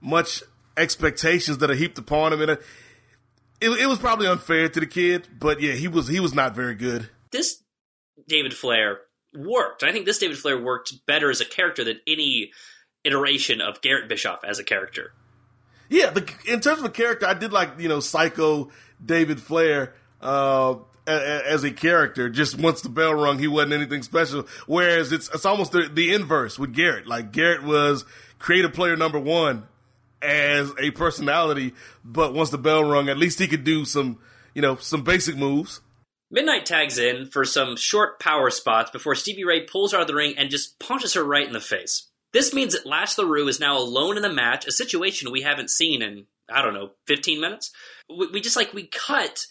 much 0.00 0.44
expectations 0.76 1.58
that 1.58 1.72
are 1.72 1.74
heaped 1.74 1.98
upon 1.98 2.32
him, 2.32 2.40
and 2.42 2.52
it, 2.52 2.62
it, 3.60 3.70
it 3.70 3.86
was 3.88 3.98
probably 3.98 4.28
unfair 4.28 4.68
to 4.68 4.78
the 4.78 4.86
kid. 4.86 5.26
But 5.40 5.60
yeah, 5.60 5.72
he 5.72 5.88
was 5.88 6.06
he 6.06 6.20
was 6.20 6.34
not 6.34 6.54
very 6.54 6.76
good. 6.76 7.10
This 7.32 7.64
David 8.28 8.54
Flair 8.54 9.00
worked. 9.34 9.82
I 9.82 9.92
think 9.92 10.06
this 10.06 10.18
David 10.18 10.38
Flair 10.38 10.60
worked 10.60 11.06
better 11.06 11.30
as 11.30 11.40
a 11.40 11.44
character 11.44 11.84
than 11.84 12.00
any 12.06 12.52
iteration 13.04 13.60
of 13.60 13.80
Garrett 13.80 14.08
Bischoff 14.08 14.44
as 14.44 14.58
a 14.58 14.64
character. 14.64 15.12
Yeah, 15.88 16.10
the, 16.10 16.30
in 16.46 16.60
terms 16.60 16.80
of 16.80 16.84
a 16.84 16.90
character, 16.90 17.26
I 17.26 17.34
did 17.34 17.52
like 17.52 17.78
you 17.78 17.88
know 17.88 18.00
Psycho 18.00 18.70
David 19.04 19.40
Flair 19.40 19.94
uh, 20.20 20.76
as 21.06 21.64
a 21.64 21.70
character. 21.70 22.28
Just 22.28 22.58
once 22.58 22.82
the 22.82 22.88
bell 22.88 23.14
rung, 23.14 23.38
he 23.38 23.48
wasn't 23.48 23.72
anything 23.72 24.02
special. 24.02 24.46
Whereas 24.66 25.12
it's 25.12 25.28
it's 25.32 25.46
almost 25.46 25.72
the, 25.72 25.90
the 25.92 26.12
inverse 26.12 26.58
with 26.58 26.74
Garrett. 26.74 27.06
Like 27.06 27.32
Garrett 27.32 27.62
was 27.62 28.04
creative 28.38 28.72
player 28.72 28.96
number 28.96 29.18
one 29.18 29.66
as 30.20 30.72
a 30.78 30.90
personality, 30.90 31.74
but 32.04 32.34
once 32.34 32.50
the 32.50 32.58
bell 32.58 32.84
rung, 32.84 33.08
at 33.08 33.16
least 33.16 33.38
he 33.38 33.48
could 33.48 33.64
do 33.64 33.84
some 33.84 34.18
you 34.54 34.62
know 34.62 34.76
some 34.76 35.02
basic 35.02 35.36
moves. 35.36 35.80
Midnight 36.30 36.66
tags 36.66 36.98
in 36.98 37.26
for 37.26 37.44
some 37.44 37.76
short 37.76 38.20
power 38.20 38.50
spots 38.50 38.90
before 38.90 39.14
Stevie 39.14 39.44
Ray 39.44 39.64
pulls 39.64 39.92
her 39.92 39.98
out 39.98 40.02
of 40.02 40.08
the 40.08 40.14
ring 40.14 40.34
and 40.36 40.50
just 40.50 40.78
punches 40.78 41.14
her 41.14 41.24
right 41.24 41.46
in 41.46 41.54
the 41.54 41.60
face. 41.60 42.08
This 42.32 42.52
means 42.52 42.74
that 42.74 42.86
Lash 42.86 43.16
LaRue 43.16 43.48
is 43.48 43.60
now 43.60 43.78
alone 43.78 44.16
in 44.16 44.22
the 44.22 44.32
match, 44.32 44.66
a 44.66 44.72
situation 44.72 45.32
we 45.32 45.40
haven't 45.42 45.70
seen 45.70 46.02
in, 46.02 46.26
I 46.52 46.60
don't 46.60 46.74
know, 46.74 46.90
15 47.06 47.40
minutes? 47.40 47.72
We, 48.08 48.26
we 48.26 48.40
just 48.42 48.56
like, 48.56 48.74
we 48.74 48.86
cut 48.86 49.46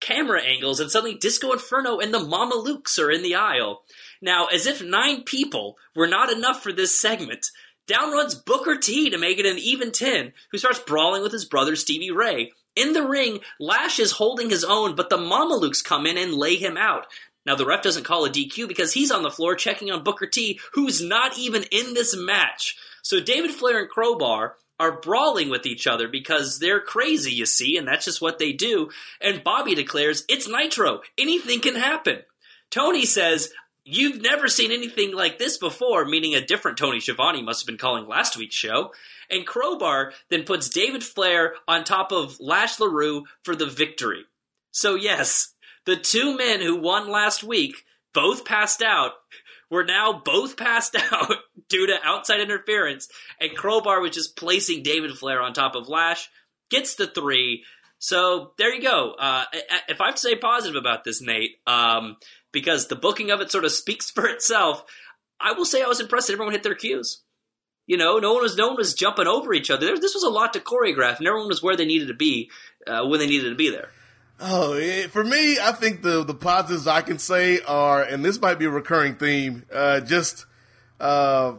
camera 0.00 0.42
angles 0.42 0.80
and 0.80 0.90
suddenly 0.90 1.16
Disco 1.16 1.52
Inferno 1.52 1.98
and 1.98 2.12
the 2.12 2.18
Mamalukes 2.18 2.98
are 2.98 3.10
in 3.10 3.22
the 3.22 3.34
aisle. 3.34 3.82
Now, 4.20 4.46
as 4.46 4.66
if 4.66 4.82
nine 4.82 5.22
people 5.22 5.76
were 5.96 6.06
not 6.06 6.30
enough 6.30 6.62
for 6.62 6.72
this 6.72 7.00
segment, 7.00 7.46
down 7.86 8.12
runs 8.12 8.34
Booker 8.34 8.76
T 8.76 9.08
to 9.10 9.18
make 9.18 9.38
it 9.38 9.46
an 9.46 9.58
even 9.58 9.92
10, 9.92 10.34
who 10.50 10.58
starts 10.58 10.78
brawling 10.78 11.22
with 11.22 11.32
his 11.32 11.46
brother 11.46 11.74
Stevie 11.74 12.10
Ray. 12.10 12.52
In 12.76 12.92
the 12.92 13.06
ring, 13.06 13.40
Lash 13.58 13.98
is 13.98 14.12
holding 14.12 14.50
his 14.50 14.64
own, 14.64 14.94
but 14.94 15.10
the 15.10 15.18
Mamalukes 15.18 15.82
come 15.82 16.06
in 16.06 16.16
and 16.16 16.34
lay 16.34 16.56
him 16.56 16.76
out. 16.76 17.06
Now, 17.44 17.54
the 17.54 17.66
ref 17.66 17.82
doesn't 17.82 18.04
call 18.04 18.24
a 18.24 18.30
DQ 18.30 18.68
because 18.68 18.92
he's 18.92 19.10
on 19.10 19.22
the 19.22 19.30
floor 19.30 19.54
checking 19.54 19.90
on 19.90 20.04
Booker 20.04 20.26
T, 20.26 20.60
who's 20.72 21.02
not 21.02 21.38
even 21.38 21.64
in 21.70 21.94
this 21.94 22.14
match. 22.16 22.76
So 23.02 23.20
David 23.20 23.52
Flair 23.52 23.80
and 23.80 23.88
Crowbar 23.88 24.56
are 24.78 25.00
brawling 25.00 25.48
with 25.48 25.66
each 25.66 25.86
other 25.86 26.08
because 26.08 26.58
they're 26.58 26.80
crazy, 26.80 27.32
you 27.32 27.46
see, 27.46 27.76
and 27.76 27.88
that's 27.88 28.04
just 28.04 28.20
what 28.20 28.38
they 28.38 28.52
do. 28.52 28.90
And 29.20 29.42
Bobby 29.42 29.74
declares, 29.74 30.24
It's 30.28 30.48
Nitro. 30.48 31.00
Anything 31.16 31.60
can 31.60 31.74
happen. 31.74 32.18
Tony 32.70 33.04
says, 33.04 33.50
You've 33.90 34.20
never 34.20 34.48
seen 34.48 34.70
anything 34.70 35.14
like 35.14 35.38
this 35.38 35.56
before, 35.56 36.04
meaning 36.04 36.34
a 36.34 36.44
different 36.44 36.76
Tony 36.76 37.00
Schiavone 37.00 37.42
must 37.42 37.62
have 37.62 37.66
been 37.66 37.78
calling 37.78 38.06
last 38.06 38.36
week's 38.36 38.54
show. 38.54 38.92
And 39.30 39.46
Crowbar 39.46 40.12
then 40.28 40.44
puts 40.44 40.68
David 40.68 41.02
Flair 41.02 41.54
on 41.66 41.84
top 41.84 42.12
of 42.12 42.38
Lash 42.38 42.78
LaRue 42.78 43.24
for 43.44 43.56
the 43.56 43.64
victory. 43.64 44.24
So, 44.72 44.94
yes, 44.94 45.54
the 45.86 45.96
two 45.96 46.36
men 46.36 46.60
who 46.60 46.76
won 46.76 47.08
last 47.08 47.42
week 47.42 47.86
both 48.12 48.44
passed 48.44 48.82
out. 48.82 49.12
Were 49.70 49.84
now 49.84 50.20
both 50.22 50.58
passed 50.58 50.94
out 51.12 51.36
due 51.70 51.86
to 51.86 51.98
outside 52.02 52.40
interference, 52.40 53.08
and 53.40 53.56
Crowbar 53.56 54.00
was 54.00 54.12
just 54.12 54.36
placing 54.36 54.82
David 54.82 55.16
Flair 55.16 55.40
on 55.40 55.54
top 55.54 55.74
of 55.74 55.88
Lash, 55.88 56.28
gets 56.70 56.94
the 56.94 57.06
three. 57.06 57.64
So 57.98 58.52
there 58.58 58.72
you 58.74 58.82
go. 58.82 59.12
Uh, 59.12 59.44
if 59.88 60.00
I 60.00 60.06
have 60.06 60.14
to 60.14 60.20
say 60.20 60.36
positive 60.36 60.78
about 60.78 61.04
this, 61.04 61.20
Nate, 61.20 61.58
um, 61.66 62.16
because 62.52 62.88
the 62.88 62.96
booking 62.96 63.30
of 63.30 63.40
it 63.40 63.50
sort 63.50 63.64
of 63.64 63.72
speaks 63.72 64.10
for 64.10 64.26
itself, 64.28 64.84
I 65.40 65.52
will 65.52 65.64
say 65.64 65.82
I 65.82 65.86
was 65.88 66.00
impressed 66.00 66.26
that 66.28 66.32
everyone 66.34 66.52
hit 66.54 66.62
their 66.62 66.74
cues. 66.74 67.22
You 67.86 67.96
know, 67.96 68.18
no 68.18 68.34
one 68.34 68.42
was 68.42 68.56
no 68.56 68.68
one 68.68 68.76
was 68.76 68.92
jumping 68.94 69.26
over 69.26 69.52
each 69.54 69.70
other. 69.70 69.86
There- 69.86 69.98
This 69.98 70.14
was 70.14 70.22
a 70.24 70.28
lot 70.28 70.52
to 70.52 70.60
choreograph, 70.60 71.18
and 71.18 71.26
everyone 71.26 71.48
was 71.48 71.62
where 71.62 71.76
they 71.76 71.86
needed 71.86 72.08
to 72.08 72.14
be 72.14 72.50
uh, 72.86 73.06
when 73.06 73.18
they 73.18 73.26
needed 73.26 73.48
to 73.50 73.56
be 73.56 73.70
there. 73.70 73.88
Oh, 74.40 74.78
for 75.08 75.24
me, 75.24 75.58
I 75.58 75.72
think 75.72 76.02
the 76.02 76.22
the 76.22 76.34
positives 76.34 76.86
I 76.86 77.00
can 77.00 77.18
say 77.18 77.60
are, 77.66 78.02
and 78.02 78.24
this 78.24 78.40
might 78.40 78.58
be 78.58 78.66
a 78.66 78.70
recurring 78.70 79.16
theme, 79.16 79.64
uh, 79.72 80.00
just 80.00 80.44
uh, 81.00 81.54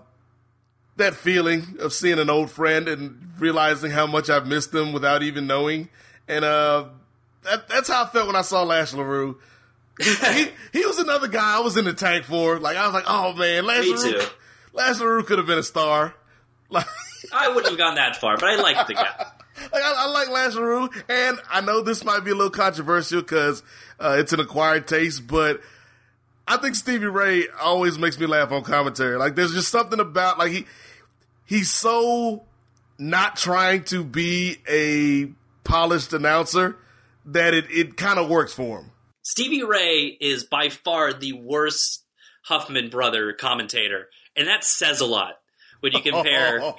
that 0.97 1.15
feeling 1.15 1.77
of 1.79 1.93
seeing 1.93 2.19
an 2.19 2.29
old 2.29 2.51
friend 2.51 2.87
and 2.87 3.33
realizing 3.39 3.91
how 3.91 4.05
much 4.07 4.29
I've 4.29 4.47
missed 4.47 4.71
them 4.71 4.93
without 4.93 5.23
even 5.23 5.47
knowing, 5.47 5.89
and 6.27 6.45
uh, 6.45 6.85
that, 7.43 7.67
that's 7.67 7.89
how 7.89 8.03
I 8.03 8.07
felt 8.07 8.27
when 8.27 8.35
I 8.35 8.41
saw 8.43 8.63
Lash 8.63 8.93
LaRue. 8.93 9.39
He 9.99 10.47
he 10.79 10.85
was 10.85 10.97
another 10.99 11.27
guy 11.27 11.57
I 11.57 11.59
was 11.59 11.77
in 11.77 11.85
the 11.85 11.93
tank 11.93 12.25
for. 12.25 12.59
Like 12.59 12.77
I 12.77 12.85
was 12.85 12.93
like, 12.93 13.05
oh 13.07 13.33
man, 13.33 13.65
too. 13.65 14.21
Lash 14.73 14.97
could 14.97 15.37
have 15.37 15.47
been 15.47 15.59
a 15.59 15.63
star. 15.63 16.13
Like. 16.71 16.85
I 17.33 17.47
wouldn't 17.47 17.65
have 17.65 17.79
gone 17.79 17.95
that 17.95 18.17
far, 18.17 18.37
but 18.37 18.47
I 18.47 18.61
liked 18.61 18.87
the 18.87 18.93
guy. 18.93 19.25
Like, 19.73 19.83
I, 19.83 19.93
I 19.97 20.05
like 20.05 20.29
Lash 20.29 20.53
LaRue, 20.55 20.89
and 21.09 21.37
I 21.49 21.59
know 21.59 21.81
this 21.81 22.05
might 22.05 22.21
be 22.21 22.31
a 22.31 22.33
little 22.33 22.49
controversial 22.49 23.21
because 23.21 23.61
uh, 23.99 24.15
it's 24.17 24.31
an 24.31 24.39
acquired 24.39 24.87
taste, 24.87 25.27
but 25.27 25.59
I 26.47 26.55
think 26.57 26.75
Stevie 26.75 27.07
Ray 27.07 27.47
always 27.61 27.99
makes 27.99 28.17
me 28.17 28.25
laugh 28.25 28.53
on 28.53 28.63
commentary. 28.63 29.17
Like, 29.17 29.35
there's 29.35 29.53
just 29.53 29.69
something 29.69 29.99
about 29.99 30.37
like 30.37 30.51
he 30.51 30.65
he's 31.45 31.71
so 31.71 32.43
not 32.97 33.35
trying 33.35 33.83
to 33.85 34.03
be 34.05 34.59
a 34.69 35.31
polished 35.67 36.13
announcer 36.13 36.77
that 37.25 37.53
it 37.53 37.65
it 37.69 37.97
kind 37.97 38.17
of 38.17 38.29
works 38.29 38.53
for 38.53 38.79
him. 38.79 38.91
Stevie 39.21 39.63
Ray 39.63 40.17
is 40.19 40.43
by 40.43 40.69
far 40.69 41.13
the 41.13 41.33
worst 41.33 42.05
Huffman 42.43 42.89
brother 42.89 43.33
commentator, 43.33 44.09
and 44.35 44.47
that 44.47 44.63
says 44.63 45.01
a 45.01 45.05
lot 45.05 45.39
when 45.81 45.93
you 45.93 46.01
compare. 46.01 46.61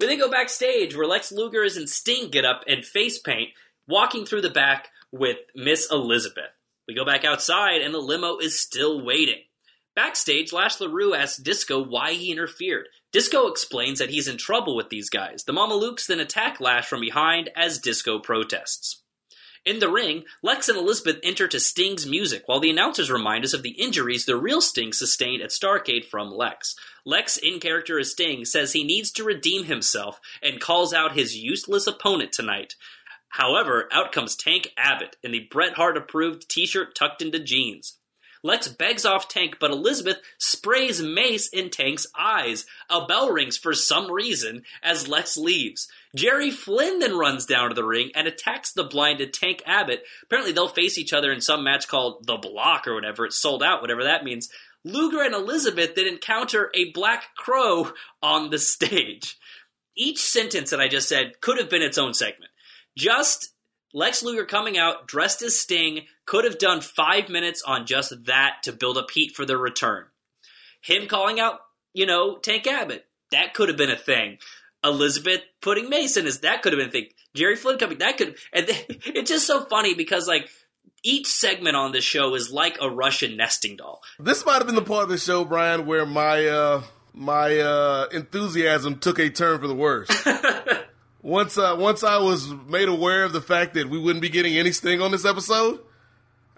We 0.00 0.08
then 0.08 0.18
go 0.18 0.30
backstage 0.30 0.96
where 0.96 1.06
Lex 1.06 1.30
Luger 1.30 1.62
and 1.62 1.88
Sting 1.88 2.28
get 2.28 2.44
up 2.44 2.64
and 2.66 2.84
face 2.84 3.18
paint, 3.18 3.50
walking 3.86 4.26
through 4.26 4.42
the 4.42 4.50
back 4.50 4.88
with 5.12 5.38
Miss 5.54 5.90
Elizabeth. 5.90 6.50
We 6.88 6.94
go 6.94 7.04
back 7.04 7.24
outside, 7.24 7.80
and 7.80 7.94
the 7.94 8.00
limo 8.00 8.38
is 8.38 8.60
still 8.60 9.04
waiting. 9.04 9.42
Backstage, 9.94 10.52
Lash 10.52 10.80
LaRue 10.80 11.14
asks 11.14 11.38
Disco 11.38 11.82
why 11.82 12.14
he 12.14 12.32
interfered. 12.32 12.88
Disco 13.12 13.46
explains 13.46 14.00
that 14.00 14.10
he's 14.10 14.26
in 14.26 14.36
trouble 14.36 14.74
with 14.74 14.90
these 14.90 15.08
guys. 15.08 15.44
The 15.44 15.52
Mamalukes 15.52 16.06
then 16.06 16.18
attack 16.18 16.60
Lash 16.60 16.86
from 16.86 17.00
behind 17.00 17.50
as 17.54 17.78
Disco 17.78 18.18
protests. 18.18 19.03
In 19.64 19.78
the 19.78 19.88
ring, 19.88 20.24
Lex 20.42 20.68
and 20.68 20.76
Elizabeth 20.76 21.18
enter 21.22 21.48
to 21.48 21.58
Sting's 21.58 22.06
music 22.06 22.42
while 22.44 22.60
the 22.60 22.68
announcers 22.68 23.10
remind 23.10 23.44
us 23.44 23.54
of 23.54 23.62
the 23.62 23.70
injuries 23.70 24.26
the 24.26 24.36
real 24.36 24.60
Sting 24.60 24.92
sustained 24.92 25.40
at 25.40 25.50
Starcade 25.50 26.04
from 26.04 26.30
Lex. 26.30 26.76
Lex, 27.06 27.38
in 27.38 27.60
character 27.60 27.98
as 27.98 28.10
Sting, 28.10 28.44
says 28.44 28.72
he 28.72 28.84
needs 28.84 29.10
to 29.12 29.24
redeem 29.24 29.64
himself 29.64 30.20
and 30.42 30.60
calls 30.60 30.92
out 30.92 31.16
his 31.16 31.38
useless 31.38 31.86
opponent 31.86 32.32
tonight. 32.32 32.74
However, 33.30 33.88
out 33.90 34.12
comes 34.12 34.36
Tank 34.36 34.70
Abbott 34.76 35.16
in 35.22 35.32
the 35.32 35.48
Bret 35.50 35.72
Hart 35.74 35.96
approved 35.96 36.48
t 36.48 36.66
shirt 36.66 36.94
tucked 36.94 37.22
into 37.22 37.38
jeans. 37.38 37.98
Lex 38.44 38.68
begs 38.68 39.06
off 39.06 39.26
Tank, 39.26 39.56
but 39.58 39.70
Elizabeth 39.70 40.18
sprays 40.38 41.02
mace 41.02 41.48
in 41.48 41.70
Tank's 41.70 42.06
eyes. 42.16 42.66
A 42.90 43.06
bell 43.06 43.30
rings 43.30 43.56
for 43.56 43.72
some 43.72 44.12
reason 44.12 44.64
as 44.82 45.08
Lex 45.08 45.38
leaves. 45.38 45.88
Jerry 46.14 46.50
Flynn 46.50 46.98
then 46.98 47.16
runs 47.16 47.46
down 47.46 47.70
to 47.70 47.74
the 47.74 47.82
ring 47.82 48.10
and 48.14 48.28
attacks 48.28 48.70
the 48.70 48.84
blinded 48.84 49.32
Tank 49.32 49.62
Abbott. 49.64 50.04
Apparently, 50.22 50.52
they'll 50.52 50.68
face 50.68 50.98
each 50.98 51.14
other 51.14 51.32
in 51.32 51.40
some 51.40 51.64
match 51.64 51.88
called 51.88 52.26
The 52.26 52.36
Block 52.36 52.86
or 52.86 52.94
whatever. 52.94 53.24
It's 53.24 53.40
sold 53.40 53.62
out, 53.62 53.80
whatever 53.80 54.04
that 54.04 54.24
means. 54.24 54.50
Luger 54.84 55.22
and 55.22 55.34
Elizabeth 55.34 55.94
then 55.94 56.06
encounter 56.06 56.70
a 56.74 56.92
Black 56.92 57.34
Crow 57.38 57.92
on 58.22 58.50
the 58.50 58.58
stage. 58.58 59.38
Each 59.96 60.20
sentence 60.20 60.68
that 60.68 60.80
I 60.80 60.88
just 60.88 61.08
said 61.08 61.40
could 61.40 61.56
have 61.56 61.70
been 61.70 61.80
its 61.80 61.96
own 61.96 62.12
segment. 62.12 62.50
Just 62.94 63.53
Lex 63.94 64.24
Luger 64.24 64.44
coming 64.44 64.76
out 64.76 65.06
dressed 65.06 65.40
as 65.40 65.58
Sting 65.58 66.00
could 66.26 66.44
have 66.44 66.58
done 66.58 66.80
five 66.80 67.28
minutes 67.28 67.62
on 67.62 67.86
just 67.86 68.12
that 68.26 68.56
to 68.64 68.72
build 68.72 68.98
up 68.98 69.10
heat 69.12 69.34
for 69.34 69.46
their 69.46 69.56
return. 69.56 70.04
Him 70.82 71.06
calling 71.06 71.38
out, 71.38 71.60
you 71.94 72.04
know, 72.04 72.36
Tank 72.36 72.66
Abbott, 72.66 73.06
that 73.30 73.54
could 73.54 73.68
have 73.68 73.78
been 73.78 73.90
a 73.90 73.96
thing. 73.96 74.38
Elizabeth 74.82 75.40
putting 75.62 75.88
Mason 75.88 76.26
is 76.26 76.40
that 76.40 76.60
could 76.62 76.72
have 76.72 76.80
been 76.80 76.88
a 76.88 76.92
thing. 76.92 77.08
Jerry 77.34 77.56
Flynn 77.56 77.78
coming, 77.78 77.98
that 77.98 78.18
could, 78.18 78.36
and 78.52 78.66
it's 78.68 79.30
just 79.30 79.46
so 79.46 79.64
funny 79.64 79.94
because 79.94 80.26
like 80.26 80.50
each 81.04 81.28
segment 81.28 81.76
on 81.76 81.92
this 81.92 82.04
show 82.04 82.34
is 82.34 82.50
like 82.50 82.78
a 82.80 82.90
Russian 82.90 83.36
nesting 83.36 83.76
doll. 83.76 84.02
This 84.18 84.44
might 84.44 84.56
have 84.56 84.66
been 84.66 84.74
the 84.74 84.82
part 84.82 85.04
of 85.04 85.08
the 85.08 85.18
show, 85.18 85.44
Brian, 85.44 85.86
where 85.86 86.04
my 86.04 86.46
uh, 86.46 86.82
my 87.12 87.58
uh, 87.58 88.08
enthusiasm 88.12 88.98
took 88.98 89.20
a 89.20 89.30
turn 89.30 89.60
for 89.60 89.68
the 89.68 89.74
worse. 89.74 90.08
once 91.24 91.56
uh, 91.56 91.74
once 91.76 92.04
I 92.04 92.18
was 92.18 92.48
made 92.68 92.88
aware 92.88 93.24
of 93.24 93.32
the 93.32 93.40
fact 93.40 93.74
that 93.74 93.88
we 93.88 93.98
wouldn't 93.98 94.20
be 94.20 94.28
getting 94.28 94.56
any 94.58 94.70
Sting 94.72 95.00
on 95.00 95.10
this 95.10 95.24
episode, 95.24 95.80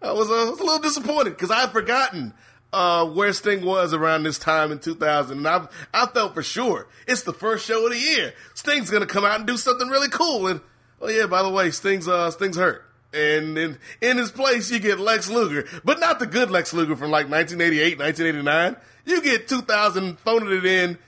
I 0.03 0.13
was, 0.13 0.29
uh, 0.29 0.51
was 0.51 0.61
a 0.61 0.65
little 0.65 0.81
disappointed 0.81 1.31
because 1.31 1.53
I 1.53 1.61
had 1.61 1.71
forgotten 1.71 2.35
uh, 2.73 3.07
where 3.07 3.33
Sting 3.33 3.65
was 3.65 3.95
around 3.95 4.25
this 4.25 4.39
time 4.41 4.73
in 4.73 4.81
2000. 4.81 5.39
And 5.39 5.47
I, 5.47 5.69
I 5.95 6.07
felt 6.07 6.35
for 6.35 6.43
sure 6.43 6.89
it's 7.07 7.23
the 7.23 7.33
first 7.33 7.65
show 7.65 7.87
of 7.87 7.93
the 7.93 7.99
year. 7.99 8.35
Sting's 8.55 8.91
to 8.91 9.07
come 9.07 9.25
out 9.25 9.39
and 9.39 9.47
do 9.47 9.57
something 9.57 9.87
really 9.89 10.09
cool. 10.09 10.49
And 10.49 10.61
oh 11.01 11.09
yeah, 11.09 11.27
by 11.27 11.45
the 11.45 11.49
way, 11.49 11.71
Sting's 11.71 12.09
uh, 12.09 12.33
Sting's 12.33 12.57
hurt. 12.57 12.85
And 13.15 13.57
in, 13.57 13.79
in 14.01 14.19
his 14.19 14.33
place, 14.33 14.69
you 14.71 14.81
get 14.81 14.99
Lex 14.99 15.31
Luger, 15.31 15.65
but 15.85 16.01
not 16.01 16.19
the 16.19 16.27
good 16.27 16.51
Lex 16.51 16.75
Luger 16.75 16.97
from 16.97 17.13
like 17.13 17.31
1988, 17.31 18.01
1989. 18.01 18.77
You 19.07 19.23
get 19.23 19.47
2000 19.47 20.19
phoning 20.19 20.59
it 20.59 20.67
in, 20.67 20.99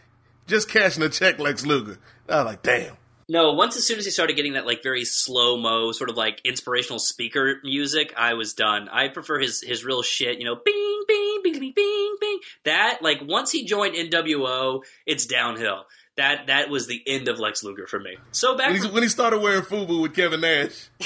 just 0.46 0.70
cashing 0.70 1.02
a 1.02 1.09
check, 1.09 1.40
Lex 1.40 1.66
Luger. 1.66 1.98
I 2.28 2.36
was 2.36 2.44
like, 2.44 2.62
damn. 2.62 2.97
No, 3.31 3.53
once 3.53 3.76
as 3.76 3.87
soon 3.87 3.99
as 3.99 4.07
he 4.07 4.11
started 4.11 4.37
getting 4.37 4.55
that 4.55 4.64
like 4.64 4.83
very 4.83 5.05
slow 5.05 5.59
mo 5.59 5.93
sort 5.93 6.09
of 6.09 6.16
like 6.16 6.41
inspirational 6.45 6.99
speaker 6.99 7.61
music, 7.62 8.14
I 8.16 8.35
was 8.35 8.55
done. 8.55 8.89
I 8.89 9.09
prefer 9.09 9.39
his 9.39 9.62
his 9.62 9.85
real 9.85 10.03
shit, 10.03 10.39
you 10.39 10.47
know, 10.47 10.57
bing 10.57 11.03
bing 11.07 11.41
bing 11.45 11.61
bing 11.61 11.72
bing 11.76 12.16
bing. 12.18 12.39
That 12.64 13.01
like 13.03 13.20
once 13.22 13.53
he 13.53 13.66
joined 13.66 13.97
NWO, 13.97 14.83
it's 15.05 15.26
downhill. 15.26 15.85
That 16.16 16.47
that 16.47 16.70
was 16.70 16.87
the 16.87 17.03
end 17.07 17.29
of 17.29 17.39
Lex 17.39 17.62
Luger 17.62 17.87
for 17.87 18.01
me. 18.01 18.16
So 18.33 18.57
back 18.57 18.72
when, 18.72 18.83
he, 18.83 18.89
when 18.89 19.03
he 19.03 19.11
started 19.11 19.41
wearing 19.41 19.62
FUBU 19.62 20.03
with 20.03 20.14
Kevin 20.14 20.41
Nash. 20.41 20.89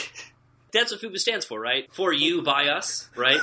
That's 0.72 0.90
what 0.90 1.02
FUBU 1.02 1.18
stands 1.18 1.44
for, 1.44 1.60
right? 1.60 1.92
For 1.92 2.14
you, 2.14 2.40
by 2.40 2.68
us, 2.68 3.10
right? 3.14 3.38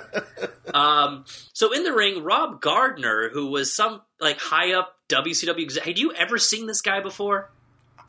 um, 0.74 1.24
so 1.52 1.72
in 1.72 1.84
the 1.84 1.92
ring, 1.92 2.24
Rob 2.24 2.60
Gardner, 2.60 3.30
who 3.32 3.46
was 3.46 3.72
some 3.72 4.00
like 4.20 4.40
high 4.40 4.72
up 4.72 4.96
WCW, 5.08 5.78
had 5.78 5.96
you 5.96 6.12
ever 6.12 6.38
seen 6.38 6.66
this 6.66 6.80
guy 6.80 6.98
before? 6.98 7.50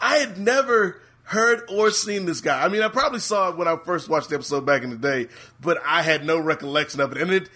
I 0.02 0.18
had 0.18 0.38
never 0.38 1.02
heard 1.24 1.62
or 1.70 1.92
seen 1.92 2.26
this 2.26 2.42
guy. 2.42 2.64
I 2.64 2.68
mean, 2.68 2.82
I 2.82 2.90
probably 2.90 3.20
saw 3.20 3.50
it 3.50 3.58
when 3.58 3.68
I 3.68 3.78
first 3.86 4.10
watched 4.10 4.30
the 4.30 4.36
episode 4.36 4.66
back 4.66 4.84
in 4.84 4.90
the 4.90 4.96
day, 4.98 5.28
but 5.62 5.78
I 5.86 6.02
had 6.02 6.26
no 6.26 6.38
recollection 6.40 7.00
of 7.00 7.12
it. 7.14 7.22
And 7.22 7.32
it 7.32 7.50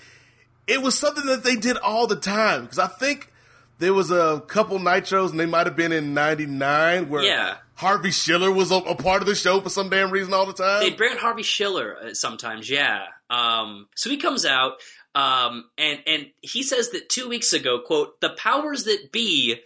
it 0.67 0.81
was 0.81 0.97
something 0.97 1.25
that 1.25 1.43
they 1.43 1.55
did 1.55 1.77
all 1.77 2.07
the 2.07 2.15
time 2.15 2.61
because 2.63 2.79
I 2.79 2.87
think 2.87 3.31
there 3.79 3.93
was 3.93 4.09
a 4.11 4.41
couple 4.47 4.79
nitros 4.79 5.31
and 5.31 5.39
they 5.39 5.45
might 5.45 5.67
have 5.67 5.75
been 5.75 5.91
in 5.91 6.13
99 6.13 7.09
where 7.09 7.23
Yeah. 7.23 7.57
Harvey 7.75 8.11
Schiller 8.11 8.49
was 8.51 8.71
a, 8.71 8.75
a 8.75 8.95
part 8.95 9.21
of 9.21 9.27
the 9.27 9.35
show 9.35 9.59
for 9.59 9.69
some 9.69 9.89
damn 9.89 10.09
reason 10.09 10.33
all 10.33 10.45
the 10.45 10.53
time. 10.53 10.79
They'd 10.79 10.95
bring 10.95 11.17
Harvey 11.17 11.43
Schiller 11.43 11.97
uh, 12.01 12.13
sometimes, 12.13 12.69
yeah. 12.69 13.07
Um, 13.29 13.89
so 13.95 14.09
he 14.09 14.15
comes 14.15 14.45
out, 14.45 14.75
um, 15.13 15.65
and 15.77 15.99
and 16.07 16.27
he 16.41 16.63
says 16.63 16.91
that 16.91 17.09
two 17.09 17.27
weeks 17.27 17.51
ago, 17.51 17.79
quote, 17.85 18.21
the 18.21 18.29
powers 18.29 18.85
that 18.85 19.11
be 19.11 19.57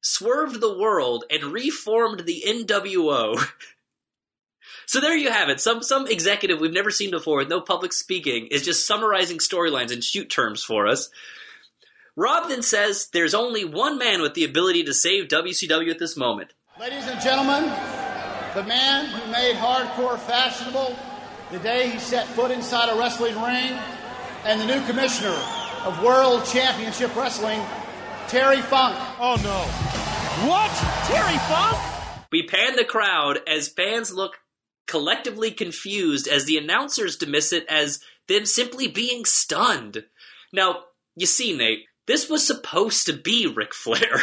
swerved 0.00 0.60
the 0.60 0.78
world 0.78 1.24
and 1.30 1.44
reformed 1.44 2.20
the 2.20 2.44
NWO. 2.46 3.42
so 4.86 5.00
there 5.00 5.16
you 5.16 5.30
have 5.30 5.48
it. 5.48 5.60
Some 5.60 5.82
some 5.82 6.06
executive 6.06 6.60
we've 6.60 6.72
never 6.72 6.90
seen 6.90 7.10
before, 7.10 7.38
with 7.38 7.48
no 7.48 7.60
public 7.60 7.92
speaking, 7.92 8.46
is 8.48 8.64
just 8.64 8.86
summarizing 8.86 9.38
storylines 9.38 9.92
in 9.92 10.00
shoot 10.00 10.30
terms 10.30 10.62
for 10.62 10.86
us. 10.86 11.10
Rob 12.16 12.48
then 12.48 12.62
says 12.62 13.08
there's 13.12 13.34
only 13.34 13.64
one 13.64 13.98
man 13.98 14.20
with 14.20 14.34
the 14.34 14.44
ability 14.44 14.84
to 14.84 14.94
save 14.94 15.28
WCW 15.28 15.90
at 15.90 15.98
this 15.98 16.16
moment. 16.16 16.52
Ladies 16.78 17.06
and 17.06 17.20
gentlemen, 17.20 17.64
the 18.54 18.64
man 18.64 19.06
who 19.06 19.30
made 19.30 19.54
hardcore 19.56 20.18
fashionable 20.18 20.96
the 21.50 21.58
day 21.58 21.90
he 21.90 21.98
set 21.98 22.26
foot 22.28 22.52
inside 22.52 22.88
a 22.88 22.96
wrestling 22.96 23.34
ring, 23.42 23.76
and 24.44 24.60
the 24.60 24.66
new 24.66 24.84
commissioner 24.86 25.36
of 25.84 26.00
World 26.02 26.44
Championship 26.44 27.14
Wrestling, 27.16 27.60
Terry 28.28 28.60
Funk. 28.62 28.96
Oh 29.18 29.36
no. 29.42 29.90
What? 30.48 30.70
Terry 31.06 31.38
Funk? 31.48 31.78
We 32.32 32.46
pan 32.46 32.76
the 32.76 32.84
crowd 32.84 33.40
as 33.46 33.68
fans 33.68 34.12
look 34.12 34.38
collectively 34.86 35.50
confused 35.50 36.26
as 36.26 36.44
the 36.44 36.56
announcers 36.56 37.16
dismiss 37.16 37.52
it 37.52 37.64
as 37.68 38.00
them 38.28 38.46
simply 38.46 38.88
being 38.88 39.24
stunned. 39.24 40.04
Now, 40.52 40.84
you 41.16 41.26
see, 41.26 41.56
Nate, 41.56 41.84
this 42.06 42.28
was 42.28 42.46
supposed 42.46 43.06
to 43.06 43.12
be 43.12 43.46
Ric 43.46 43.74
Flair. 43.74 44.20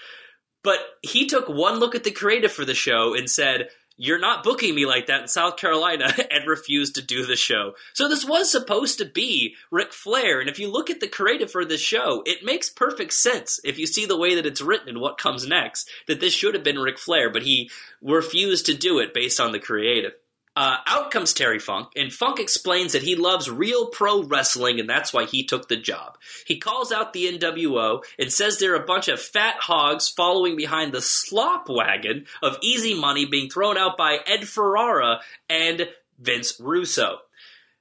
but 0.64 0.78
he 1.02 1.26
took 1.26 1.48
one 1.48 1.78
look 1.78 1.94
at 1.94 2.04
the 2.04 2.10
creative 2.10 2.52
for 2.52 2.64
the 2.64 2.74
show 2.74 3.14
and 3.14 3.30
said, 3.30 3.68
You're 4.02 4.18
not 4.18 4.42
booking 4.42 4.74
me 4.74 4.86
like 4.86 5.08
that 5.08 5.20
in 5.20 5.28
South 5.28 5.58
Carolina, 5.58 6.10
and 6.30 6.48
refused 6.48 6.94
to 6.94 7.02
do 7.02 7.26
the 7.26 7.36
show. 7.36 7.74
So 7.92 8.08
this 8.08 8.24
was 8.24 8.50
supposed 8.50 8.96
to 8.96 9.04
be 9.04 9.56
Ric 9.70 9.92
Flair, 9.92 10.40
and 10.40 10.48
if 10.48 10.58
you 10.58 10.72
look 10.72 10.88
at 10.88 11.00
the 11.00 11.06
creative 11.06 11.50
for 11.50 11.66
this 11.66 11.82
show, 11.82 12.22
it 12.24 12.42
makes 12.42 12.70
perfect 12.70 13.12
sense 13.12 13.60
if 13.62 13.78
you 13.78 13.86
see 13.86 14.06
the 14.06 14.16
way 14.16 14.34
that 14.36 14.46
it's 14.46 14.62
written 14.62 14.88
and 14.88 15.02
what 15.02 15.18
comes 15.18 15.46
next, 15.46 15.90
that 16.06 16.18
this 16.18 16.32
should 16.32 16.54
have 16.54 16.64
been 16.64 16.78
Ric 16.78 16.98
Flair, 16.98 17.28
but 17.28 17.42
he 17.42 17.70
refused 18.00 18.64
to 18.66 18.74
do 18.74 19.00
it 19.00 19.12
based 19.12 19.38
on 19.38 19.52
the 19.52 19.58
creative. 19.58 20.12
Uh, 20.56 20.76
out 20.86 21.12
comes 21.12 21.32
Terry 21.32 21.60
Funk, 21.60 21.90
and 21.94 22.12
Funk 22.12 22.40
explains 22.40 22.92
that 22.92 23.02
he 23.02 23.14
loves 23.14 23.48
real 23.48 23.86
pro 23.86 24.24
wrestling, 24.24 24.80
and 24.80 24.90
that's 24.90 25.12
why 25.12 25.24
he 25.24 25.44
took 25.44 25.68
the 25.68 25.76
job. 25.76 26.18
He 26.44 26.58
calls 26.58 26.90
out 26.90 27.12
the 27.12 27.38
NWO 27.38 28.02
and 28.18 28.32
says 28.32 28.58
they're 28.58 28.74
a 28.74 28.84
bunch 28.84 29.06
of 29.06 29.20
fat 29.20 29.56
hogs 29.60 30.08
following 30.08 30.56
behind 30.56 30.92
the 30.92 31.02
slop 31.02 31.68
wagon 31.68 32.26
of 32.42 32.58
easy 32.62 32.98
money 32.98 33.26
being 33.26 33.48
thrown 33.48 33.78
out 33.78 33.96
by 33.96 34.18
Ed 34.26 34.48
Ferrara 34.48 35.20
and 35.48 35.88
Vince 36.18 36.58
Russo. 36.58 37.18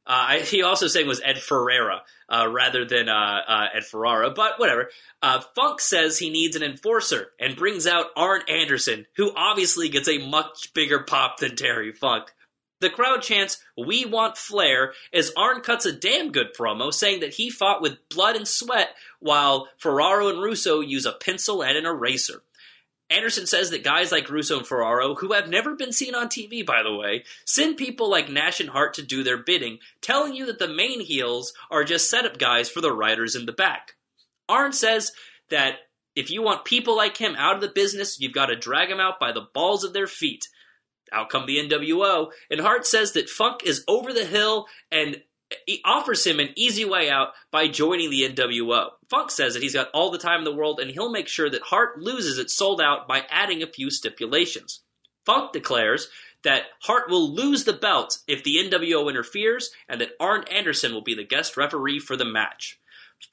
Uh, 0.05 0.39
he 0.39 0.63
also 0.63 0.88
saying 0.88 1.05
it 1.05 1.09
was 1.09 1.22
Ed 1.24 1.39
Ferreira 1.39 2.01
uh, 2.30 2.47
rather 2.49 2.86
than 2.86 3.09
uh, 3.09 3.41
uh, 3.47 3.65
Ed 3.76 3.86
Ferrara, 3.86 4.32
but 4.32 4.59
whatever. 4.59 4.89
Uh, 5.22 5.41
Funk 5.55 5.82
says 5.82 6.17
he 6.17 6.30
needs 6.30 6.55
an 6.55 6.63
enforcer 6.63 7.28
and 7.39 7.55
brings 7.55 7.86
out 7.86 8.07
Arn 8.15 8.41
Anderson, 8.47 9.05
who 9.15 9.32
obviously 9.36 9.89
gets 9.89 10.07
a 10.07 10.17
much 10.17 10.74
bigger 10.74 10.99
pop 10.99 11.38
than 11.38 11.55
Terry 11.55 11.91
Funk. 11.91 12.32
The 12.82 12.89
crowd 12.89 13.21
chants, 13.21 13.61
We 13.77 14.05
want 14.05 14.38
Flair, 14.38 14.93
as 15.13 15.32
Arn 15.36 15.61
cuts 15.61 15.86
a 15.86 15.91
damn 15.91 16.32
good 16.32 16.53
promo 16.57 16.93
saying 16.93 17.19
that 17.19 17.34
he 17.34 17.49
fought 17.49 17.82
with 17.82 17.97
blood 18.09 18.36
and 18.36 18.47
sweat 18.47 18.95
while 19.19 19.67
Ferraro 19.77 20.30
and 20.30 20.41
Russo 20.41 20.80
use 20.80 21.05
a 21.05 21.11
pencil 21.11 21.61
and 21.61 21.77
an 21.77 21.86
eraser. 21.86 22.41
Anderson 23.09 23.47
says 23.47 23.71
that 23.71 23.84
guys 23.84 24.11
like 24.11 24.30
Russo 24.30 24.59
and 24.59 24.67
Ferraro, 24.67 25.15
who 25.15 25.34
have 25.34 25.49
never 25.49 25.75
been 25.75 25.91
seen 25.91 26.13
on 26.13 26.27
TV, 26.27 26.63
by 26.63 26.84
the 26.84 26.93
way, 26.93 27.23
send 27.43 27.77
people 27.77 28.09
like 28.09 28.30
Nash 28.30 28.59
and 28.59 28.69
Hart 28.69 28.93
to 28.95 29.01
do 29.01 29.23
their 29.23 29.38
bidding, 29.38 29.80
telling 29.99 30.36
you 30.36 30.45
that 30.45 30.59
the 30.59 30.67
main 30.67 31.01
heels 31.01 31.53
are 31.71 31.84
just 31.84 32.09
setup 32.09 32.38
guys 32.38 32.69
for 32.69 32.82
the 32.82 32.93
writers 32.93 33.36
in 33.36 33.47
the 33.47 33.51
back. 33.51 33.95
Arn 34.47 34.73
says 34.73 35.11
that 35.49 35.77
if 36.15 36.30
you 36.30 36.43
want 36.43 36.65
people 36.65 36.95
like 36.95 37.17
him 37.17 37.36
out 37.36 37.55
of 37.55 37.61
the 37.61 37.67
business, 37.67 38.19
you've 38.19 38.34
got 38.34 38.47
to 38.47 38.55
drag 38.55 38.89
them 38.89 38.99
out 38.99 39.19
by 39.19 39.32
the 39.32 39.47
balls 39.53 39.84
of 39.84 39.93
their 39.93 40.07
feet. 40.07 40.47
Out 41.12 41.30
come 41.30 41.45
the 41.45 41.57
NWO, 41.57 42.32
and 42.49 42.62
Hart 42.62 42.86
says 42.86 43.14
that 43.14 43.30
Funk 43.30 43.62
is 43.66 43.84
over 43.88 44.14
the 44.14 44.26
hill 44.26 44.68
and 44.91 45.22
he 45.66 45.82
offers 45.84 46.26
him 46.26 46.39
an 46.39 46.49
easy 46.55 46.86
way 46.86 47.10
out 47.10 47.30
by 47.51 47.68
joining 47.68 48.12
the 48.12 48.30
NWO. 48.30 48.89
Funk 49.10 49.32
says 49.32 49.53
that 49.53 49.64
he's 49.64 49.74
got 49.74 49.89
all 49.93 50.12
the 50.12 50.20
time 50.20 50.39
in 50.39 50.43
the 50.43 50.53
world 50.53 50.80
and 50.80 50.91
he'll 50.91 51.12
make 51.12 51.28
sure 51.28 51.49
that 51.49 51.64
Hart 51.64 51.99
loses 51.99 52.38
it 52.38 52.51
Souled 52.51 52.82
Out 52.82 53.07
by 53.07 53.26
adding 53.30 53.64
a 53.64 53.68
few 53.68 53.89
stipulations. 53.89 54.82
Funk 55.26 55.51
declares 55.51 56.07
that 56.43 56.64
Hart 56.82 57.10
will 57.10 57.34
lose 57.34 57.64
the 57.64 57.74
belt 57.74 58.20
if 58.28 58.43
the 58.43 58.57
NWO 58.57 59.10
interferes 59.10 59.72
and 59.88 59.99
that 60.01 60.12
Arn 60.20 60.45
Anderson 60.51 60.93
will 60.93 61.01
be 61.03 61.16
the 61.16 61.26
guest 61.26 61.57
referee 61.57 61.99
for 61.99 62.16
the 62.16 62.26
match. 62.26 62.80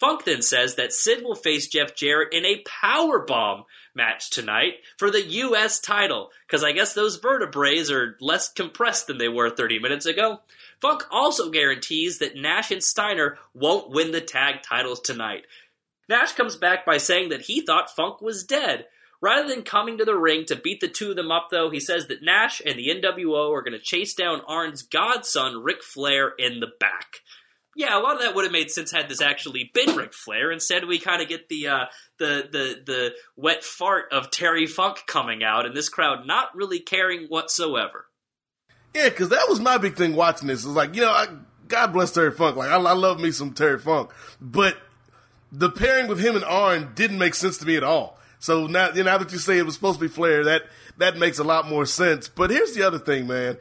Funk 0.00 0.24
then 0.24 0.42
says 0.42 0.74
that 0.74 0.92
Sid 0.92 1.22
will 1.22 1.36
face 1.36 1.68
Jeff 1.68 1.94
Jarrett 1.94 2.32
in 2.32 2.44
a 2.44 2.62
power 2.62 3.20
bomb 3.24 3.64
match 3.96 4.30
tonight 4.30 4.74
for 4.96 5.10
the 5.10 5.22
U.S. 5.22 5.80
title, 5.80 6.30
because 6.46 6.62
I 6.62 6.72
guess 6.72 6.92
those 6.92 7.16
vertebrae 7.16 7.82
are 7.90 8.16
less 8.20 8.52
compressed 8.52 9.06
than 9.06 9.18
they 9.18 9.28
were 9.28 9.50
30 9.50 9.78
minutes 9.78 10.06
ago. 10.06 10.40
Funk 10.80 11.04
also 11.10 11.50
guarantees 11.50 12.18
that 12.18 12.36
Nash 12.36 12.70
and 12.70 12.82
Steiner 12.82 13.38
won't 13.54 13.90
win 13.90 14.12
the 14.12 14.20
tag 14.20 14.62
titles 14.62 15.00
tonight. 15.00 15.44
Nash 16.08 16.32
comes 16.32 16.56
back 16.56 16.84
by 16.84 16.98
saying 16.98 17.30
that 17.30 17.42
he 17.42 17.60
thought 17.62 17.94
Funk 17.94 18.20
was 18.20 18.44
dead. 18.44 18.86
Rather 19.20 19.48
than 19.48 19.62
coming 19.62 19.96
to 19.98 20.04
the 20.04 20.14
ring 20.14 20.44
to 20.44 20.54
beat 20.54 20.80
the 20.80 20.88
two 20.88 21.10
of 21.10 21.16
them 21.16 21.32
up, 21.32 21.48
though, 21.50 21.70
he 21.70 21.80
says 21.80 22.06
that 22.06 22.22
Nash 22.22 22.60
and 22.64 22.78
the 22.78 22.88
NWO 22.88 23.50
are 23.50 23.62
going 23.62 23.72
to 23.72 23.78
chase 23.78 24.14
down 24.14 24.42
Arn's 24.46 24.82
godson, 24.82 25.62
Ric 25.62 25.82
Flair, 25.82 26.32
in 26.38 26.60
the 26.60 26.68
back 26.78 27.22
yeah, 27.76 27.96
a 27.96 28.00
lot 28.00 28.14
of 28.16 28.22
that 28.22 28.34
would 28.34 28.44
have 28.44 28.52
made 28.52 28.70
sense 28.70 28.90
had 28.90 29.08
this 29.10 29.20
actually 29.20 29.70
been 29.74 29.94
Ric 29.94 30.14
Flair. 30.14 30.50
Instead, 30.50 30.86
we 30.86 30.98
kind 30.98 31.20
of 31.20 31.28
get 31.28 31.50
the 31.50 31.68
uh, 31.68 31.84
the 32.18 32.48
the 32.50 32.82
the 32.86 33.10
wet 33.36 33.62
fart 33.62 34.06
of 34.12 34.30
Terry 34.30 34.66
Funk 34.66 35.00
coming 35.06 35.44
out, 35.44 35.66
and 35.66 35.76
this 35.76 35.90
crowd 35.90 36.26
not 36.26 36.56
really 36.56 36.80
caring 36.80 37.26
whatsoever. 37.26 38.06
Yeah, 38.94 39.10
because 39.10 39.28
that 39.28 39.46
was 39.48 39.60
my 39.60 39.76
big 39.76 39.94
thing 39.94 40.16
watching 40.16 40.48
this. 40.48 40.64
It 40.64 40.68
was 40.68 40.76
like, 40.76 40.94
you 40.94 41.02
know, 41.02 41.10
I, 41.10 41.26
God 41.68 41.92
bless 41.92 42.12
Terry 42.12 42.32
Funk. 42.32 42.56
Like, 42.56 42.70
I, 42.70 42.76
I 42.76 42.94
love 42.94 43.20
me 43.20 43.30
some 43.30 43.52
Terry 43.52 43.78
Funk, 43.78 44.10
but 44.40 44.78
the 45.52 45.68
pairing 45.68 46.08
with 46.08 46.18
him 46.18 46.34
and 46.34 46.44
Arn 46.46 46.92
didn't 46.94 47.18
make 47.18 47.34
sense 47.34 47.58
to 47.58 47.66
me 47.66 47.76
at 47.76 47.84
all. 47.84 48.18
So 48.38 48.66
now, 48.66 48.88
you 48.88 49.04
know, 49.04 49.10
now 49.10 49.18
that 49.18 49.32
you 49.32 49.38
say 49.38 49.58
it 49.58 49.66
was 49.66 49.74
supposed 49.74 49.98
to 49.98 50.04
be 50.04 50.08
Flair, 50.08 50.44
that 50.44 50.62
that 50.96 51.18
makes 51.18 51.38
a 51.38 51.44
lot 51.44 51.68
more 51.68 51.84
sense. 51.84 52.26
But 52.26 52.48
here's 52.48 52.72
the 52.72 52.84
other 52.84 52.98
thing, 52.98 53.26
man. 53.26 53.58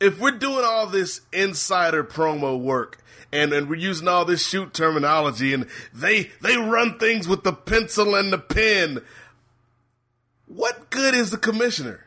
If 0.00 0.18
we're 0.18 0.32
doing 0.32 0.64
all 0.64 0.88
this 0.88 1.20
insider 1.32 2.02
promo 2.02 2.60
work 2.60 2.98
and, 3.32 3.52
and 3.52 3.68
we're 3.68 3.76
using 3.76 4.08
all 4.08 4.24
this 4.24 4.46
shoot 4.46 4.74
terminology 4.74 5.54
and 5.54 5.66
they 5.92 6.30
they 6.40 6.56
run 6.56 6.98
things 6.98 7.26
with 7.26 7.42
the 7.42 7.52
pencil 7.52 8.14
and 8.14 8.32
the 8.32 8.38
pen. 8.38 9.00
What 10.46 10.90
good 10.90 11.14
is 11.14 11.30
the 11.30 11.38
commissioner? 11.38 12.06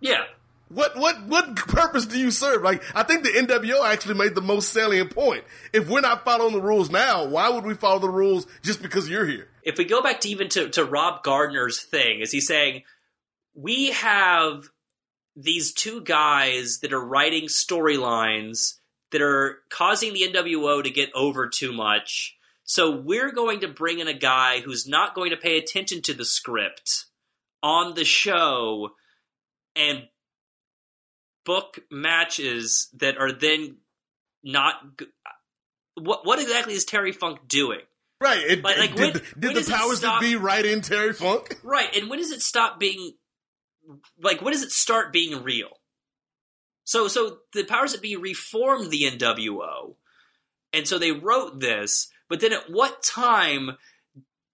Yeah. 0.00 0.24
What 0.68 0.96
what 0.98 1.24
what 1.26 1.56
purpose 1.56 2.06
do 2.06 2.18
you 2.18 2.30
serve? 2.30 2.62
Like 2.62 2.82
I 2.94 3.02
think 3.04 3.22
the 3.22 3.30
NWO 3.30 3.86
actually 3.86 4.14
made 4.14 4.34
the 4.34 4.42
most 4.42 4.72
salient 4.72 5.14
point. 5.14 5.44
If 5.72 5.88
we're 5.88 6.00
not 6.00 6.24
following 6.24 6.52
the 6.52 6.60
rules 6.60 6.90
now, 6.90 7.24
why 7.24 7.48
would 7.48 7.64
we 7.64 7.74
follow 7.74 8.00
the 8.00 8.10
rules 8.10 8.46
just 8.62 8.82
because 8.82 9.08
you're 9.08 9.26
here? 9.26 9.48
If 9.62 9.78
we 9.78 9.84
go 9.84 10.02
back 10.02 10.20
to 10.20 10.28
even 10.28 10.48
to, 10.50 10.68
to 10.70 10.84
Rob 10.84 11.22
Gardner's 11.22 11.80
thing, 11.80 12.20
is 12.20 12.32
he 12.32 12.40
saying 12.40 12.82
we 13.54 13.92
have 13.92 14.64
these 15.36 15.72
two 15.72 16.02
guys 16.02 16.80
that 16.80 16.92
are 16.92 17.04
writing 17.04 17.44
storylines 17.44 18.74
that 19.12 19.22
are 19.22 19.58
causing 19.70 20.12
the 20.12 20.22
NWO 20.22 20.82
to 20.82 20.90
get 20.90 21.10
over 21.14 21.48
too 21.48 21.72
much. 21.72 22.36
So 22.64 22.90
we're 22.90 23.32
going 23.32 23.60
to 23.60 23.68
bring 23.68 23.98
in 24.00 24.08
a 24.08 24.12
guy 24.14 24.60
who's 24.60 24.86
not 24.86 25.14
going 25.14 25.30
to 25.30 25.36
pay 25.36 25.56
attention 25.56 26.02
to 26.02 26.14
the 26.14 26.24
script 26.24 27.06
on 27.62 27.94
the 27.94 28.04
show 28.04 28.90
and 29.74 30.08
book 31.44 31.78
matches 31.90 32.88
that 32.98 33.16
are 33.18 33.32
then 33.32 33.78
not. 34.44 34.74
What 35.94 36.26
what 36.26 36.38
exactly 36.40 36.74
is 36.74 36.84
Terry 36.84 37.12
Funk 37.12 37.48
doing? 37.48 37.80
Right. 38.20 38.42
It, 38.42 38.62
Like- 38.64 38.78
like 38.78 38.90
did 38.94 39.00
when- 39.00 39.12
the, 39.14 39.22
did 39.40 39.54
does 39.54 39.66
the 39.66 39.72
powers 39.72 39.98
stop- 39.98 40.20
that 40.20 40.26
be 40.28 40.36
right 40.36 40.64
in 40.64 40.80
Terry 40.82 41.12
Funk? 41.14 41.56
Right, 41.62 41.94
and 41.96 42.10
when 42.10 42.18
does 42.18 42.32
it 42.32 42.42
stop 42.42 42.78
being 42.78 43.12
like 44.20 44.42
when 44.42 44.52
does 44.52 44.62
it 44.62 44.70
start 44.72 45.12
being 45.12 45.42
real? 45.42 45.70
So 46.88 47.06
so 47.06 47.40
the 47.52 47.64
powers 47.64 47.92
that 47.92 48.00
be 48.00 48.16
reformed 48.16 48.90
the 48.90 49.02
NWO. 49.02 49.94
And 50.72 50.88
so 50.88 50.98
they 50.98 51.12
wrote 51.12 51.60
this, 51.60 52.10
but 52.30 52.40
then 52.40 52.54
at 52.54 52.70
what 52.70 53.02
time 53.02 53.72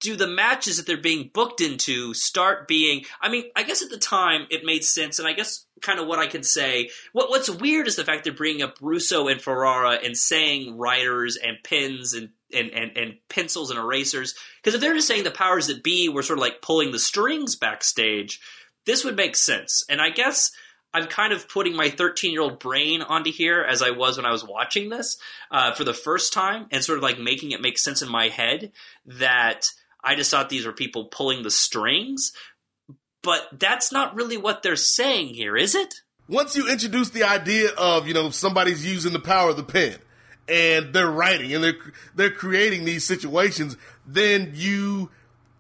do 0.01 0.17
the 0.17 0.27
matches 0.27 0.77
that 0.77 0.87
they're 0.87 0.97
being 0.97 1.31
booked 1.33 1.61
into 1.61 2.13
start 2.13 2.67
being 2.67 3.05
I 3.21 3.29
mean, 3.29 3.45
I 3.55 3.63
guess 3.63 3.83
at 3.83 3.91
the 3.91 3.99
time 3.99 4.49
it 4.51 4.65
made 4.65 4.83
sense 4.83 5.21
and 5.21 5.29
I 5.29 5.33
guess 5.33 5.65
kind 5.81 6.01
of 6.01 6.09
what 6.09 6.19
I 6.19 6.27
can 6.27 6.43
say 6.43 6.91
what 7.13 7.31
what's 7.31 7.49
weird 7.49 7.87
is 7.87 7.95
the 7.95 8.05
fact 8.05 8.25
they're 8.25 8.33
bringing 8.33 8.63
up 8.63 8.79
Russo 8.81 9.29
and 9.29 9.41
Ferrara 9.41 10.01
and 10.05 10.17
saying 10.17 10.77
writers 10.77 11.37
and 11.37 11.59
pins 11.63 12.15
and 12.15 12.31
and, 12.53 12.71
and, 12.71 12.97
and 12.97 13.15
pencils 13.29 13.71
and 13.71 13.79
erasers. 13.79 14.35
Because 14.61 14.75
if 14.75 14.81
they're 14.81 14.95
just 14.95 15.07
saying 15.07 15.23
the 15.23 15.31
powers 15.31 15.69
that 15.69 15.85
be 15.85 16.09
were 16.09 16.25
sort 16.25 16.41
of 16.41 16.43
like 16.43 16.63
pulling 16.63 16.91
the 16.91 16.99
strings 16.99 17.55
backstage, 17.55 18.41
this 18.87 19.05
would 19.05 19.17
make 19.17 19.37
sense. 19.37 19.85
And 19.89 20.01
I 20.01 20.11
guess 20.11 20.51
I'm 20.95 21.09
kind 21.09 21.33
of 21.33 21.49
putting 21.49 21.75
my 21.75 21.91
13 21.91 22.33
year 22.33 22.41
old 22.41 22.61
brain 22.61 23.03
onto 23.03 23.33
here 23.33 23.63
as 23.63 23.83
I 23.83 23.91
was 23.91 24.17
when 24.17 24.25
I 24.25 24.31
was 24.31 24.45
watching 24.45 24.89
this 24.89 25.19
uh, 25.51 25.75
for 25.75 25.83
the 25.83 25.93
first 25.93 26.33
time 26.33 26.67
and 26.71 26.85
sort 26.85 26.99
of 26.99 27.03
like 27.03 27.19
making 27.19 27.51
it 27.51 27.61
make 27.61 27.79
sense 27.79 28.01
in 28.01 28.09
my 28.09 28.29
head 28.29 28.71
that 29.05 29.67
I 30.03 30.15
just 30.15 30.31
thought 30.31 30.49
these 30.49 30.65
were 30.65 30.73
people 30.73 31.07
pulling 31.07 31.43
the 31.43 31.51
strings. 31.51 32.33
But 33.23 33.49
that's 33.59 33.91
not 33.91 34.15
really 34.15 34.37
what 34.37 34.63
they're 34.63 34.77
saying 34.77 35.35
here, 35.35 35.57
is 35.57 35.75
it? 35.75 35.95
Once 36.29 36.55
you 36.55 36.71
introduce 36.71 37.11
the 37.11 37.25
idea 37.25 37.71
of, 37.77 38.07
you 38.07 38.15
know, 38.15 38.31
somebody's 38.31 38.87
using 38.87 39.13
the 39.13 39.19
power 39.19 39.51
of 39.51 39.57
the 39.57 39.65
pen 39.65 39.97
and 40.49 40.95
they're 40.95 41.11
writing 41.11 41.53
and 41.53 41.65
they're 41.65 41.77
they're 42.15 42.31
creating 42.31 42.85
these 42.85 43.05
situations, 43.05 43.77
then 44.07 44.53
you 44.55 45.11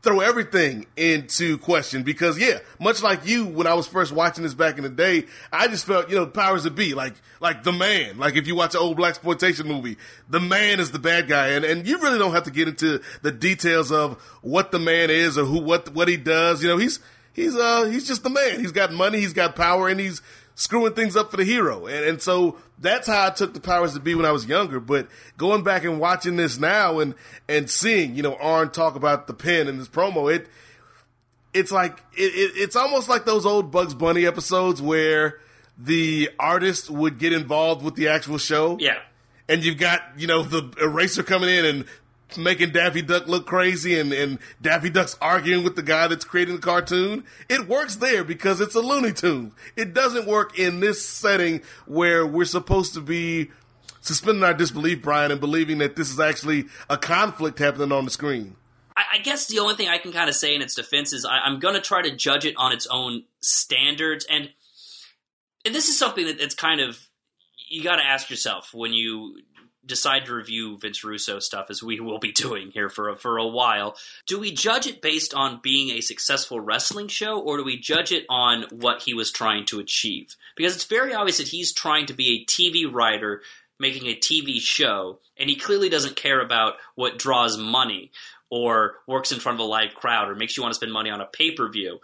throw 0.04 0.20
everything 0.20 0.86
into 0.96 1.58
question 1.58 2.02
because 2.02 2.38
yeah, 2.38 2.58
much 2.78 3.02
like 3.02 3.26
you 3.26 3.46
when 3.46 3.66
I 3.66 3.74
was 3.74 3.86
first 3.86 4.12
watching 4.12 4.44
this 4.44 4.54
back 4.54 4.76
in 4.76 4.84
the 4.84 4.90
day, 4.90 5.24
I 5.52 5.66
just 5.66 5.86
felt, 5.86 6.10
you 6.10 6.16
know, 6.16 6.26
powers 6.26 6.64
that 6.64 6.74
be, 6.74 6.94
like 6.94 7.14
like 7.40 7.64
the 7.64 7.72
man. 7.72 8.18
Like 8.18 8.36
if 8.36 8.46
you 8.46 8.54
watch 8.54 8.74
an 8.74 8.80
old 8.80 8.96
black 8.96 9.10
exploitation 9.10 9.66
movie, 9.66 9.96
the 10.28 10.40
man 10.40 10.78
is 10.78 10.92
the 10.92 10.98
bad 10.98 11.26
guy 11.26 11.48
and, 11.48 11.64
and 11.64 11.86
you 11.86 11.98
really 11.98 12.18
don't 12.18 12.32
have 12.32 12.44
to 12.44 12.50
get 12.50 12.68
into 12.68 13.00
the 13.22 13.32
details 13.32 13.90
of 13.90 14.20
what 14.42 14.70
the 14.70 14.78
man 14.78 15.10
is 15.10 15.36
or 15.38 15.44
who 15.44 15.60
what 15.60 15.92
what 15.94 16.06
he 16.06 16.16
does. 16.16 16.62
You 16.62 16.68
know, 16.68 16.76
he's 16.76 17.00
he's 17.32 17.56
uh 17.56 17.84
he's 17.84 18.06
just 18.06 18.22
the 18.22 18.30
man. 18.30 18.60
He's 18.60 18.72
got 18.72 18.92
money, 18.92 19.18
he's 19.18 19.32
got 19.32 19.56
power, 19.56 19.88
and 19.88 19.98
he's 19.98 20.20
screwing 20.54 20.92
things 20.92 21.16
up 21.16 21.30
for 21.30 21.38
the 21.38 21.44
hero. 21.44 21.86
And 21.86 22.04
and 22.04 22.22
so 22.22 22.58
that's 22.84 23.08
how 23.08 23.26
I 23.26 23.30
took 23.30 23.54
the 23.54 23.60
powers 23.60 23.94
to 23.94 24.00
be 24.00 24.14
when 24.14 24.26
I 24.26 24.30
was 24.30 24.46
younger. 24.46 24.78
But 24.78 25.08
going 25.36 25.64
back 25.64 25.84
and 25.84 25.98
watching 25.98 26.36
this 26.36 26.58
now 26.58 27.00
and 27.00 27.14
and 27.48 27.68
seeing, 27.68 28.14
you 28.14 28.22
know, 28.22 28.36
Arn 28.36 28.70
talk 28.70 28.94
about 28.94 29.26
the 29.26 29.34
pen 29.34 29.66
in 29.66 29.78
this 29.78 29.88
promo, 29.88 30.32
it 30.32 30.46
it's 31.52 31.72
like 31.72 31.98
it, 32.12 32.34
it, 32.34 32.52
it's 32.56 32.76
almost 32.76 33.08
like 33.08 33.24
those 33.24 33.46
old 33.46 33.70
Bugs 33.70 33.94
Bunny 33.94 34.26
episodes 34.26 34.82
where 34.82 35.40
the 35.78 36.30
artist 36.38 36.90
would 36.90 37.18
get 37.18 37.32
involved 37.32 37.82
with 37.84 37.94
the 37.94 38.08
actual 38.08 38.38
show. 38.38 38.76
Yeah. 38.78 38.98
And 39.48 39.64
you've 39.64 39.78
got, 39.78 40.00
you 40.16 40.26
know, 40.26 40.42
the 40.42 40.72
eraser 40.80 41.22
coming 41.22 41.50
in 41.50 41.64
and 41.64 41.84
making 42.36 42.70
Daffy 42.70 43.02
Duck 43.02 43.26
look 43.26 43.46
crazy 43.46 43.98
and, 43.98 44.12
and 44.12 44.38
Daffy 44.60 44.90
Duck's 44.90 45.16
arguing 45.20 45.64
with 45.64 45.76
the 45.76 45.82
guy 45.82 46.06
that's 46.08 46.24
creating 46.24 46.56
the 46.56 46.60
cartoon. 46.60 47.24
It 47.48 47.68
works 47.68 47.96
there 47.96 48.24
because 48.24 48.60
it's 48.60 48.74
a 48.74 48.80
Looney 48.80 49.12
Tune. 49.12 49.52
It 49.76 49.94
doesn't 49.94 50.26
work 50.26 50.58
in 50.58 50.80
this 50.80 51.06
setting 51.06 51.60
where 51.86 52.26
we're 52.26 52.44
supposed 52.44 52.94
to 52.94 53.00
be 53.00 53.50
suspending 54.00 54.44
our 54.44 54.54
disbelief, 54.54 55.02
Brian, 55.02 55.30
and 55.30 55.40
believing 55.40 55.78
that 55.78 55.96
this 55.96 56.10
is 56.10 56.20
actually 56.20 56.66
a 56.90 56.98
conflict 56.98 57.58
happening 57.58 57.92
on 57.92 58.04
the 58.04 58.10
screen. 58.10 58.56
I, 58.96 59.04
I 59.14 59.18
guess 59.18 59.46
the 59.46 59.58
only 59.58 59.74
thing 59.74 59.88
I 59.88 59.98
can 59.98 60.12
kind 60.12 60.28
of 60.28 60.36
say 60.36 60.54
in 60.54 60.62
its 60.62 60.74
defense 60.74 61.12
is 61.12 61.24
I, 61.24 61.38
I'm 61.38 61.58
going 61.58 61.74
to 61.74 61.80
try 61.80 62.02
to 62.02 62.14
judge 62.14 62.44
it 62.44 62.54
on 62.56 62.72
its 62.72 62.86
own 62.90 63.24
standards, 63.40 64.26
and 64.28 64.50
and 65.64 65.74
this 65.74 65.88
is 65.88 65.98
something 65.98 66.26
that 66.26 66.40
it's 66.40 66.54
kind 66.54 66.80
of 66.80 67.08
you 67.68 67.82
got 67.82 67.96
to 67.96 68.04
ask 68.04 68.30
yourself 68.30 68.70
when 68.72 68.92
you 68.92 69.40
decide 69.86 70.26
to 70.26 70.34
review 70.34 70.78
Vince 70.78 71.04
Russo 71.04 71.38
stuff, 71.38 71.66
as 71.70 71.82
we 71.82 72.00
will 72.00 72.18
be 72.18 72.32
doing 72.44 72.70
here 72.70 72.88
for 72.88 73.08
a, 73.10 73.16
for 73.16 73.38
a 73.38 73.46
while. 73.46 73.96
Do 74.26 74.38
we 74.38 74.52
judge 74.52 74.86
it 74.86 75.02
based 75.02 75.34
on 75.34 75.60
being 75.62 75.90
a 75.90 76.00
successful 76.00 76.60
wrestling 76.60 77.08
show, 77.08 77.38
or 77.38 77.56
do 77.56 77.64
we 77.64 77.78
judge 77.78 78.12
it 78.12 78.24
on 78.28 78.64
what 78.70 79.02
he 79.02 79.14
was 79.14 79.30
trying 79.30 79.64
to 79.66 79.80
achieve? 79.80 80.36
Because 80.56 80.74
it's 80.74 80.84
very 80.84 81.14
obvious 81.14 81.38
that 81.38 81.48
he's 81.48 81.72
trying 81.72 82.06
to 82.06 82.14
be 82.14 82.42
a 82.42 82.50
TV 82.50 82.90
writer 82.90 83.42
making 83.78 84.06
a 84.06 84.16
TV 84.16 84.60
show, 84.60 85.18
and 85.36 85.50
he 85.50 85.56
clearly 85.56 85.88
doesn't 85.88 86.16
care 86.16 86.40
about 86.40 86.74
what 86.94 87.18
draws 87.18 87.58
money 87.58 88.12
or 88.50 88.96
works 89.06 89.32
in 89.32 89.40
front 89.40 89.58
of 89.58 89.64
a 89.64 89.68
live 89.68 89.94
crowd 89.94 90.28
or 90.28 90.34
makes 90.34 90.56
you 90.56 90.62
want 90.62 90.72
to 90.72 90.76
spend 90.76 90.92
money 90.92 91.10
on 91.10 91.20
a 91.20 91.26
pay 91.26 91.50
per 91.50 91.68
view. 91.68 91.98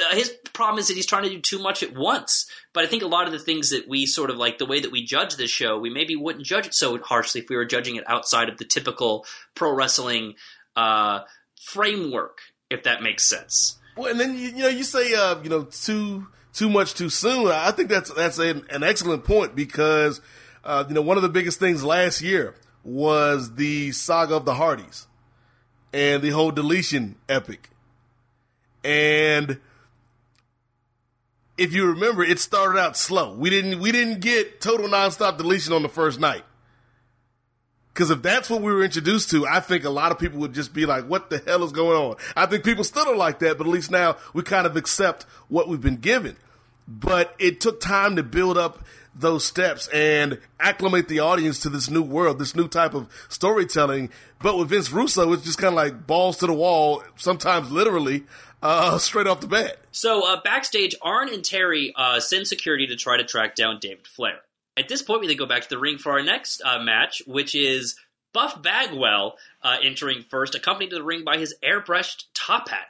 Uh, 0.00 0.14
his 0.14 0.30
problem 0.52 0.78
is 0.78 0.88
that 0.88 0.94
he's 0.94 1.06
trying 1.06 1.24
to 1.24 1.28
do 1.28 1.40
too 1.40 1.58
much 1.58 1.82
at 1.82 1.94
once. 1.94 2.46
But 2.72 2.84
I 2.84 2.86
think 2.86 3.02
a 3.02 3.06
lot 3.06 3.26
of 3.26 3.32
the 3.32 3.38
things 3.38 3.70
that 3.70 3.88
we 3.88 4.06
sort 4.06 4.30
of 4.30 4.36
like, 4.36 4.58
the 4.58 4.66
way 4.66 4.80
that 4.80 4.90
we 4.90 5.04
judge 5.04 5.36
this 5.36 5.50
show, 5.50 5.78
we 5.78 5.90
maybe 5.90 6.16
wouldn't 6.16 6.46
judge 6.46 6.66
it 6.66 6.74
so 6.74 6.98
harshly 6.98 7.40
if 7.42 7.48
we 7.48 7.56
were 7.56 7.64
judging 7.64 7.96
it 7.96 8.04
outside 8.08 8.48
of 8.48 8.58
the 8.58 8.64
typical 8.64 9.26
pro 9.54 9.72
wrestling 9.72 10.34
uh, 10.76 11.20
framework, 11.60 12.38
if 12.70 12.82
that 12.84 13.02
makes 13.02 13.24
sense. 13.24 13.78
Well, 13.96 14.10
and 14.10 14.18
then 14.18 14.34
you, 14.34 14.48
you 14.48 14.62
know 14.62 14.68
you 14.68 14.84
say 14.84 15.14
uh, 15.14 15.42
you 15.42 15.50
know 15.50 15.64
too 15.64 16.28
too 16.52 16.70
much 16.70 16.94
too 16.94 17.10
soon. 17.10 17.48
I 17.48 17.70
think 17.70 17.88
that's 17.90 18.12
that's 18.12 18.38
an, 18.38 18.64
an 18.70 18.82
excellent 18.82 19.24
point 19.24 19.54
because 19.54 20.20
Uh, 20.64 20.84
you 20.86 20.94
know, 20.94 21.02
one 21.02 21.16
of 21.16 21.24
the 21.24 21.28
biggest 21.28 21.58
things 21.58 21.82
last 21.82 22.22
year 22.22 22.54
was 22.84 23.56
the 23.56 23.90
saga 23.90 24.36
of 24.36 24.44
the 24.44 24.54
Hardys 24.54 25.08
and 25.92 26.22
the 26.22 26.30
whole 26.30 26.52
deletion 26.52 27.16
epic. 27.28 27.70
And 28.84 29.58
if 31.62 31.72
you 31.72 31.86
remember, 31.86 32.24
it 32.24 32.40
started 32.40 32.76
out 32.80 32.96
slow. 32.96 33.34
We 33.34 33.48
didn't 33.48 33.78
we 33.78 33.92
didn't 33.92 34.20
get 34.20 34.60
total 34.60 34.88
nonstop 34.88 35.38
deletion 35.38 35.72
on 35.72 35.82
the 35.82 35.88
first 35.88 36.18
night. 36.18 36.42
Because 37.94 38.10
if 38.10 38.20
that's 38.20 38.50
what 38.50 38.62
we 38.62 38.72
were 38.72 38.82
introduced 38.82 39.30
to, 39.30 39.46
I 39.46 39.60
think 39.60 39.84
a 39.84 39.90
lot 39.90 40.10
of 40.10 40.18
people 40.18 40.40
would 40.40 40.54
just 40.54 40.74
be 40.74 40.86
like, 40.86 41.04
what 41.04 41.30
the 41.30 41.38
hell 41.38 41.62
is 41.62 41.72
going 41.72 41.96
on? 41.96 42.16
I 42.34 42.46
think 42.46 42.64
people 42.64 42.84
still 42.84 43.04
don't 43.04 43.18
like 43.18 43.38
that, 43.40 43.58
but 43.58 43.66
at 43.66 43.72
least 43.72 43.90
now 43.90 44.16
we 44.32 44.42
kind 44.42 44.66
of 44.66 44.76
accept 44.76 45.24
what 45.48 45.68
we've 45.68 45.80
been 45.80 45.98
given. 45.98 46.36
But 46.88 47.34
it 47.38 47.60
took 47.60 47.80
time 47.80 48.16
to 48.16 48.22
build 48.22 48.58
up 48.58 48.82
those 49.14 49.44
steps 49.44 49.88
and 49.88 50.40
acclimate 50.58 51.06
the 51.06 51.20
audience 51.20 51.60
to 51.60 51.68
this 51.68 51.90
new 51.90 52.02
world, 52.02 52.38
this 52.38 52.56
new 52.56 52.66
type 52.66 52.94
of 52.94 53.08
storytelling. 53.28 54.10
But 54.40 54.58
with 54.58 54.70
Vince 54.70 54.90
Russo, 54.90 55.32
it's 55.32 55.44
just 55.44 55.58
kind 55.58 55.74
of 55.74 55.76
like 55.76 56.06
balls 56.06 56.38
to 56.38 56.46
the 56.46 56.54
wall, 56.54 57.04
sometimes 57.16 57.70
literally, 57.70 58.24
uh, 58.62 58.98
straight 58.98 59.26
off 59.26 59.40
the 59.40 59.46
bat. 59.46 59.78
So 59.90 60.26
uh, 60.26 60.40
backstage, 60.40 60.94
Arn 61.02 61.28
and 61.28 61.44
Terry 61.44 61.92
uh, 61.96 62.20
send 62.20 62.46
security 62.46 62.86
to 62.86 62.96
try 62.96 63.16
to 63.16 63.24
track 63.24 63.54
down 63.54 63.78
David 63.80 64.06
Flair. 64.06 64.40
At 64.76 64.88
this 64.88 65.02
point, 65.02 65.20
we 65.20 65.26
then 65.26 65.36
go 65.36 65.46
back 65.46 65.62
to 65.62 65.68
the 65.68 65.78
ring 65.78 65.98
for 65.98 66.12
our 66.12 66.22
next 66.22 66.62
uh, 66.64 66.78
match, 66.78 67.22
which 67.26 67.54
is 67.54 67.96
Buff 68.32 68.62
Bagwell 68.62 69.36
uh, 69.62 69.76
entering 69.82 70.24
first, 70.30 70.54
accompanied 70.54 70.90
to 70.90 70.96
the 70.96 71.02
ring 71.02 71.24
by 71.24 71.36
his 71.36 71.54
airbrushed 71.62 72.24
top 72.32 72.68
hat. 72.70 72.86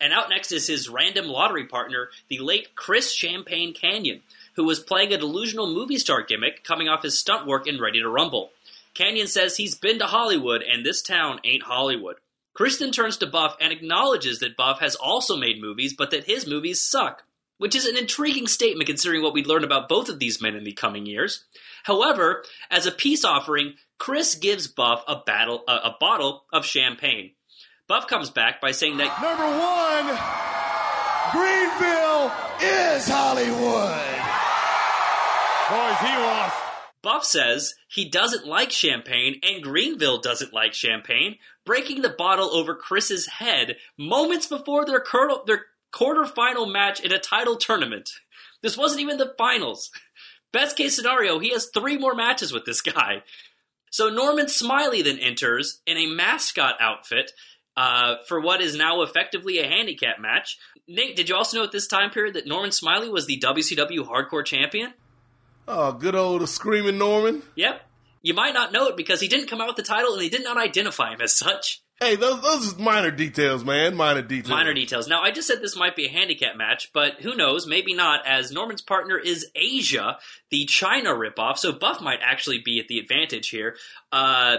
And 0.00 0.12
out 0.12 0.28
next 0.28 0.52
is 0.52 0.66
his 0.66 0.88
random 0.88 1.26
lottery 1.26 1.66
partner, 1.66 2.08
the 2.28 2.38
late 2.38 2.74
Chris 2.74 3.12
Champagne 3.12 3.74
Kanyon, 3.74 4.20
who 4.54 4.64
was 4.64 4.80
playing 4.80 5.12
a 5.12 5.18
delusional 5.18 5.72
movie 5.72 5.98
star 5.98 6.22
gimmick 6.22 6.64
coming 6.64 6.88
off 6.88 7.02
his 7.02 7.18
stunt 7.18 7.46
work 7.46 7.66
in 7.66 7.80
Ready 7.80 8.00
to 8.00 8.08
Rumble. 8.08 8.50
Kanyon 8.94 9.28
says 9.28 9.56
he's 9.56 9.74
been 9.74 9.98
to 9.98 10.06
Hollywood, 10.06 10.62
and 10.62 10.84
this 10.84 11.02
town 11.02 11.38
ain't 11.44 11.64
Hollywood. 11.64 12.16
Chris 12.56 12.78
then 12.78 12.90
turns 12.90 13.18
to 13.18 13.26
Buff 13.26 13.56
and 13.60 13.72
acknowledges 13.72 14.40
that 14.40 14.56
Buff 14.56 14.80
has 14.80 14.96
also 14.96 15.36
made 15.36 15.60
movies, 15.60 15.94
but 15.96 16.10
that 16.10 16.24
his 16.24 16.46
movies 16.46 16.80
suck 16.80 17.22
which 17.58 17.74
is 17.74 17.86
an 17.86 17.96
intriguing 17.96 18.46
statement 18.46 18.86
considering 18.86 19.22
what 19.22 19.32
we'd 19.32 19.46
learn 19.46 19.64
about 19.64 19.88
both 19.88 20.08
of 20.08 20.18
these 20.18 20.42
men 20.42 20.54
in 20.54 20.64
the 20.64 20.72
coming 20.72 21.06
years. 21.06 21.44
However, 21.84 22.44
as 22.70 22.86
a 22.86 22.92
peace 22.92 23.24
offering, 23.24 23.74
Chris 23.98 24.34
gives 24.34 24.66
Buff 24.66 25.04
a, 25.08 25.16
battle, 25.24 25.62
a, 25.66 25.72
a 25.72 25.96
bottle 25.98 26.44
of 26.52 26.66
champagne. 26.66 27.32
Buff 27.88 28.08
comes 28.08 28.30
back 28.30 28.60
by 28.60 28.72
saying 28.72 28.96
that 28.98 29.20
Number 29.22 29.46
one, 29.46 30.06
Greenville 31.32 32.32
is 32.60 33.08
Hollywood. 33.08 34.02
Boys, 35.68 35.98
he 36.00 36.16
lost. 36.16 36.65
Buff 37.06 37.24
says 37.24 37.76
he 37.86 38.08
doesn't 38.08 38.48
like 38.48 38.72
champagne 38.72 39.38
and 39.44 39.62
Greenville 39.62 40.18
doesn't 40.18 40.52
like 40.52 40.74
champagne, 40.74 41.36
breaking 41.64 42.02
the 42.02 42.08
bottle 42.08 42.50
over 42.50 42.74
Chris's 42.74 43.28
head 43.28 43.76
moments 43.96 44.48
before 44.48 44.84
their, 44.84 44.98
cur- 44.98 45.44
their 45.46 45.66
quarterfinal 45.94 46.68
match 46.68 46.98
in 46.98 47.12
a 47.12 47.20
title 47.20 47.54
tournament. 47.54 48.10
This 48.60 48.76
wasn't 48.76 49.02
even 49.02 49.18
the 49.18 49.32
finals. 49.38 49.92
Best 50.52 50.76
case 50.76 50.96
scenario, 50.96 51.38
he 51.38 51.50
has 51.50 51.70
three 51.72 51.96
more 51.96 52.16
matches 52.16 52.52
with 52.52 52.64
this 52.64 52.80
guy. 52.80 53.22
So 53.92 54.10
Norman 54.10 54.48
Smiley 54.48 55.00
then 55.02 55.20
enters 55.20 55.82
in 55.86 55.96
a 55.96 56.08
mascot 56.08 56.74
outfit 56.80 57.30
uh, 57.76 58.16
for 58.26 58.40
what 58.40 58.60
is 58.60 58.74
now 58.74 59.02
effectively 59.02 59.60
a 59.60 59.68
handicap 59.68 60.18
match. 60.18 60.58
Nate, 60.88 61.14
did 61.14 61.28
you 61.28 61.36
also 61.36 61.58
know 61.58 61.64
at 61.64 61.70
this 61.70 61.86
time 61.86 62.10
period 62.10 62.34
that 62.34 62.48
Norman 62.48 62.72
Smiley 62.72 63.08
was 63.08 63.26
the 63.26 63.38
WCW 63.38 64.08
Hardcore 64.08 64.44
Champion? 64.44 64.92
Oh, 65.68 65.92
good 65.92 66.14
old 66.14 66.48
screaming 66.48 66.98
Norman. 66.98 67.42
Yep. 67.56 67.82
You 68.22 68.34
might 68.34 68.54
not 68.54 68.72
know 68.72 68.88
it 68.88 68.96
because 68.96 69.20
he 69.20 69.28
didn't 69.28 69.48
come 69.48 69.60
out 69.60 69.68
with 69.68 69.76
the 69.76 69.82
title 69.82 70.12
and 70.12 70.20
they 70.20 70.28
did 70.28 70.44
not 70.44 70.56
identify 70.56 71.12
him 71.12 71.20
as 71.20 71.34
such. 71.34 71.82
Hey, 72.00 72.14
those 72.14 72.42
those 72.42 72.74
are 72.74 72.82
minor 72.82 73.10
details, 73.10 73.64
man. 73.64 73.96
Minor 73.96 74.20
details. 74.20 74.50
Minor 74.50 74.74
details. 74.74 75.08
Now, 75.08 75.22
I 75.22 75.30
just 75.30 75.48
said 75.48 75.62
this 75.62 75.76
might 75.76 75.96
be 75.96 76.06
a 76.06 76.10
handicap 76.10 76.56
match, 76.56 76.90
but 76.92 77.20
who 77.20 77.34
knows? 77.34 77.66
Maybe 77.66 77.94
not, 77.94 78.26
as 78.26 78.52
Norman's 78.52 78.82
partner 78.82 79.18
is 79.18 79.46
Asia, 79.54 80.18
the 80.50 80.66
China 80.66 81.10
ripoff, 81.10 81.56
so 81.56 81.72
Buff 81.72 82.02
might 82.02 82.18
actually 82.22 82.60
be 82.62 82.80
at 82.80 82.88
the 82.88 82.98
advantage 82.98 83.48
here. 83.48 83.76
Uh, 84.12 84.58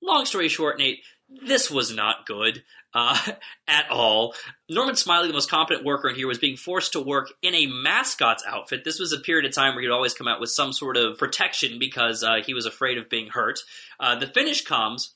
long 0.00 0.24
story 0.24 0.48
short, 0.48 0.78
Nate, 0.78 1.00
this 1.28 1.70
was 1.70 1.94
not 1.94 2.24
good 2.26 2.62
uh, 2.94 3.18
at 3.68 3.90
all. 3.90 4.34
Norman 4.68 4.96
Smiley, 4.96 5.28
the 5.28 5.34
most 5.34 5.50
competent 5.50 5.84
worker 5.84 6.08
in 6.08 6.16
here, 6.16 6.26
was 6.26 6.38
being 6.38 6.56
forced 6.56 6.92
to 6.92 7.00
work 7.00 7.32
in 7.42 7.54
a 7.54 7.66
mascot's 7.66 8.44
outfit. 8.46 8.84
This 8.84 8.98
was 8.98 9.12
a 9.12 9.20
period 9.20 9.46
of 9.46 9.54
time 9.54 9.74
where 9.74 9.82
he'd 9.82 9.90
always 9.90 10.14
come 10.14 10.28
out 10.28 10.40
with 10.40 10.50
some 10.50 10.72
sort 10.72 10.96
of 10.96 11.18
protection 11.18 11.78
because 11.78 12.22
uh, 12.22 12.36
he 12.44 12.54
was 12.54 12.66
afraid 12.66 12.98
of 12.98 13.10
being 13.10 13.28
hurt. 13.28 13.60
Uh, 13.98 14.16
the 14.16 14.26
finish 14.26 14.64
comes 14.64 15.14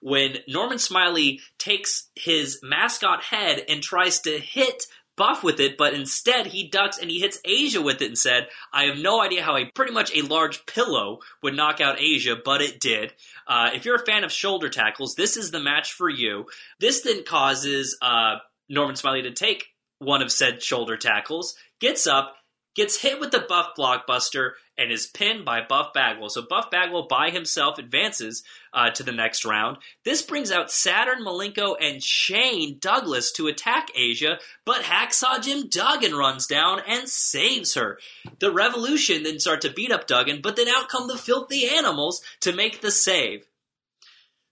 when 0.00 0.38
Norman 0.48 0.78
Smiley 0.78 1.40
takes 1.58 2.08
his 2.14 2.60
mascot 2.62 3.22
head 3.22 3.62
and 3.68 3.82
tries 3.82 4.20
to 4.20 4.38
hit 4.38 4.86
Buff 5.20 5.44
with 5.44 5.60
it, 5.60 5.76
but 5.76 5.92
instead 5.92 6.46
he 6.46 6.66
ducks 6.66 6.96
and 6.96 7.10
he 7.10 7.20
hits 7.20 7.38
Asia 7.44 7.82
with 7.82 8.00
it 8.00 8.06
and 8.06 8.16
said, 8.16 8.48
I 8.72 8.84
have 8.84 8.96
no 8.96 9.20
idea 9.20 9.42
how 9.42 9.54
a 9.54 9.66
pretty 9.66 9.92
much 9.92 10.10
a 10.16 10.22
large 10.22 10.64
pillow 10.64 11.18
would 11.42 11.54
knock 11.54 11.78
out 11.78 12.00
Asia, 12.00 12.36
but 12.42 12.62
it 12.62 12.80
did. 12.80 13.12
Uh, 13.46 13.68
if 13.74 13.84
you're 13.84 13.96
a 13.96 14.06
fan 14.06 14.24
of 14.24 14.32
shoulder 14.32 14.70
tackles, 14.70 15.16
this 15.16 15.36
is 15.36 15.50
the 15.50 15.60
match 15.60 15.92
for 15.92 16.08
you. 16.08 16.46
This 16.78 17.02
then 17.02 17.22
causes 17.22 17.98
uh, 18.00 18.36
Norman 18.70 18.96
Smiley 18.96 19.20
to 19.20 19.32
take 19.32 19.66
one 19.98 20.22
of 20.22 20.32
said 20.32 20.62
shoulder 20.62 20.96
tackles, 20.96 21.54
gets 21.80 22.06
up, 22.06 22.34
gets 22.74 23.02
hit 23.02 23.20
with 23.20 23.30
the 23.30 23.44
Buff 23.48 23.70
blockbuster, 23.76 24.52
and 24.80 24.90
is 24.90 25.06
pinned 25.06 25.44
by 25.44 25.60
Buff 25.60 25.92
Bagwell. 25.92 26.30
So 26.30 26.40
Buff 26.40 26.70
Bagwell 26.70 27.06
by 27.06 27.28
himself 27.28 27.78
advances 27.78 28.42
uh, 28.72 28.88
to 28.90 29.02
the 29.02 29.12
next 29.12 29.44
round. 29.44 29.76
This 30.06 30.22
brings 30.22 30.50
out 30.50 30.70
Saturn 30.70 31.22
Malenko 31.22 31.76
and 31.78 32.02
Shane 32.02 32.78
Douglas 32.80 33.30
to 33.32 33.46
attack 33.46 33.88
Asia, 33.94 34.38
but 34.64 34.82
Hacksaw 34.82 35.42
Jim 35.42 35.68
Duggan 35.68 36.14
runs 36.14 36.46
down 36.46 36.80
and 36.88 37.06
saves 37.08 37.74
her. 37.74 37.98
The 38.38 38.50
Revolution 38.50 39.22
then 39.22 39.38
start 39.38 39.60
to 39.62 39.72
beat 39.72 39.92
up 39.92 40.06
Duggan, 40.06 40.40
but 40.42 40.56
then 40.56 40.68
out 40.68 40.88
come 40.88 41.08
the 41.08 41.18
Filthy 41.18 41.68
Animals 41.68 42.22
to 42.40 42.52
make 42.52 42.80
the 42.80 42.90
save. 42.90 43.46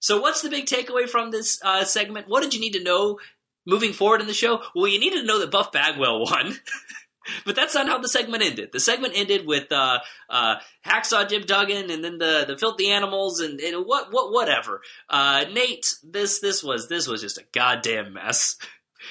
So 0.01 0.21
what's 0.21 0.43
the 0.43 0.51
big 0.51 0.67
takeaway 0.67 1.09
from 1.09 1.31
this 1.31 1.59
uh, 1.65 1.85
segment? 1.85 2.29
What 2.29 2.43
did 2.43 2.53
you 2.53 2.61
need 2.61 2.75
to 2.75 2.85
know 2.85 3.19
moving 3.67 3.95
forward 3.95 4.21
in 4.21 4.27
the 4.27 4.35
show? 4.35 4.61
Well, 4.75 4.89
you 4.89 5.01
needed 5.01 5.21
to 5.21 5.27
know 5.27 5.41
that 5.41 5.51
Buff 5.51 5.73
Bagwell 5.73 6.21
won. 6.25 6.55
but 7.45 7.57
that's 7.57 7.75
not 7.75 7.87
how 7.87 7.99
the 7.99 8.09
segment 8.09 8.43
ended. 8.43 8.71
The 8.73 8.81
segment 8.81 9.15
ended 9.17 9.47
with 9.47 9.71
uh, 9.73 10.01
uh, 10.29 10.57
Hacksaw 10.85 11.29
Jim 11.29 11.43
Duggan 11.43 11.91
and 11.91 12.05
then 12.05 12.19
the, 12.19 12.45
the 12.47 12.59
filthy 12.59 12.91
animals 12.91 13.41
and, 13.41 13.61
and 13.61 13.85
what 13.87 14.13
what 14.13 14.33
whatever. 14.33 14.81
Uh, 15.09 15.45
Nate, 15.53 15.95
this 16.03 16.41
this 16.41 16.63
was 16.63 16.89
this 16.89 17.07
was 17.07 17.21
just 17.21 17.39
a 17.39 17.45
goddamn 17.53 18.15
mess. 18.15 18.57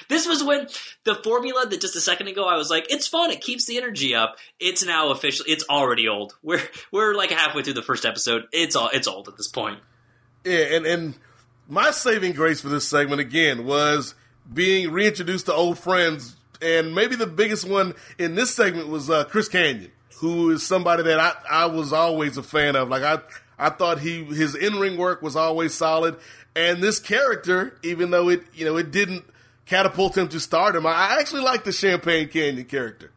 This 0.10 0.28
was 0.28 0.44
when 0.44 0.68
the 1.06 1.16
formula 1.16 1.66
that 1.66 1.82
just 1.82 1.96
a 1.96 2.02
second 2.02 2.28
ago 2.28 2.46
I 2.46 2.56
was 2.56 2.70
like, 2.70 2.92
it's 2.92 3.08
fun, 3.08 3.32
it 3.32 3.42
keeps 3.42 3.66
the 3.66 3.78
energy 3.78 4.14
up. 4.14 4.38
It's 4.60 4.86
now 4.86 5.10
officially, 5.10 5.50
it's 5.50 5.66
already 5.70 6.08
old. 6.08 6.36
We're 6.44 6.62
we're 6.92 7.16
like 7.16 7.32
halfway 7.32 7.64
through 7.64 7.74
the 7.74 7.82
first 7.82 8.06
episode. 8.06 8.44
It's 8.52 8.76
all 8.76 8.90
it's 8.94 9.08
old 9.08 9.28
at 9.28 9.38
this 9.38 9.48
point. 9.48 9.80
Yeah, 10.44 10.76
and 10.76 10.86
and 10.86 11.16
my 11.68 11.92
saving 11.92 12.34
grace 12.34 12.62
for 12.62 12.70
this 12.70 12.88
segment 12.88 13.22
again 13.22 13.66
was 13.66 14.16
being 14.52 14.92
reintroduced 14.92 15.48
to 15.48 15.54
old 15.54 15.78
friends, 15.78 16.37
and 16.62 16.94
maybe 16.94 17.16
the 17.16 17.28
biggest 17.28 17.68
one 17.68 17.94
in 18.18 18.36
this 18.36 18.54
segment 18.54 18.88
was 18.88 19.10
uh, 19.10 19.24
Chris 19.26 19.50
Kanyon, 19.50 19.92
who 20.20 20.52
is 20.52 20.66
somebody 20.66 21.04
that 21.04 21.20
I 21.20 21.34
I 21.50 21.66
was 21.66 21.94
always 21.94 22.38
a 22.38 22.44
fan 22.44 22.76
of. 22.76 22.90
Like 22.90 23.04
I 23.04 23.20
I 23.58 23.70
thought 23.70 24.00
he 24.00 24.24
his 24.24 24.56
in 24.56 24.76
ring 24.76 24.98
work 24.98 25.22
was 25.22 25.36
always 25.36 25.74
solid, 25.74 26.18
and 26.56 26.82
this 26.82 27.00
character, 27.00 27.78
even 27.84 28.12
though 28.12 28.30
it 28.30 28.44
you 28.54 28.66
know 28.66 28.78
it 28.78 28.92
didn't 28.92 29.26
catapult 29.66 30.18
him 30.18 30.28
to 30.30 30.40
stardom, 30.40 30.86
I 30.86 31.18
actually 31.20 31.42
like 31.42 31.64
the 31.64 31.72
Champagne 31.72 32.28
Kanyon 32.28 32.66
character. 32.66 33.12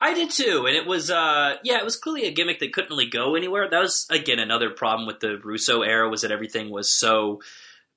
I 0.00 0.12
did 0.12 0.30
too, 0.30 0.64
and 0.66 0.76
it 0.76 0.86
was 0.86 1.10
uh 1.10 1.54
yeah, 1.62 1.78
it 1.78 1.84
was 1.84 1.96
clearly 1.96 2.26
a 2.26 2.32
gimmick 2.32 2.60
that 2.60 2.72
couldn't 2.72 2.90
really 2.90 3.08
go 3.08 3.34
anywhere. 3.34 3.68
That 3.68 3.80
was 3.80 4.06
again 4.10 4.38
another 4.38 4.70
problem 4.70 5.06
with 5.06 5.20
the 5.20 5.38
Russo 5.38 5.82
era 5.82 6.08
was 6.08 6.22
that 6.22 6.30
everything 6.30 6.70
was 6.70 6.92
so 6.92 7.40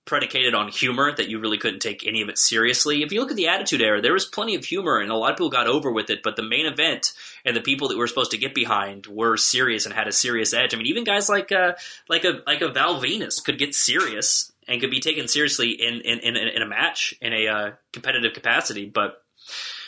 predicated 0.06 0.56
on 0.56 0.70
humor 0.70 1.14
that 1.16 1.30
you 1.30 1.39
really 1.39 1.58
couldn't 1.58 1.82
take 1.82 2.06
any 2.06 2.22
of 2.22 2.30
it 2.30 2.38
seriously. 2.38 3.04
If 3.04 3.12
you 3.12 3.20
look 3.20 3.30
at 3.30 3.38
the 3.38 3.47
Attitude 3.47 3.82
Era, 3.82 4.02
there 4.02 4.14
was 4.14 4.26
plenty 4.26 4.56
of 4.56 4.66
humor 4.66 5.00
and 5.00 5.12
a 5.12 5.16
lot 5.16 5.32
of 5.32 5.38
people 5.38 5.50
got 5.50 5.68
over 5.68 5.91
with 5.91 6.10
it, 6.10 6.24
but 6.24 6.36
the 6.36 6.43
main 6.43 6.66
event 6.66 7.14
and 7.45 7.56
the 7.56 7.62
people 7.62 7.89
that 7.89 7.97
were 7.97 8.08
supposed 8.08 8.32
to 8.32 8.38
get 8.38 8.56
behind 8.56 9.06
were 9.06 9.38
serious 9.38 9.86
and 9.86 9.93
had 9.93 10.08
a 10.08 10.12
serious 10.12 10.54
edge. 10.54 10.74
I 10.74 10.78
mean, 10.78 10.88
even 10.88 11.04
guys 11.04 11.30
like 11.30 11.52
uh 11.52 11.74
like 12.08 12.24
a 12.24 12.41
like 12.47 12.62
a 12.62 12.70
Val 12.70 13.02
Venis 13.02 13.43
could 13.43 13.60
get 13.60 13.76
serious 13.76 14.52
and 14.68 14.82
could 14.82 14.91
be 14.91 15.00
taken 15.00 15.28
seriously 15.28 15.72
in 15.72 16.02
in, 16.02 16.20
in, 16.20 16.36
in 16.36 16.62
a 16.62 16.68
match 16.68 17.14
in 17.22 17.34
a 17.34 17.47
uh, 17.47 17.72
competitive 17.91 18.34
capacity, 18.34 18.86
but 18.86 19.24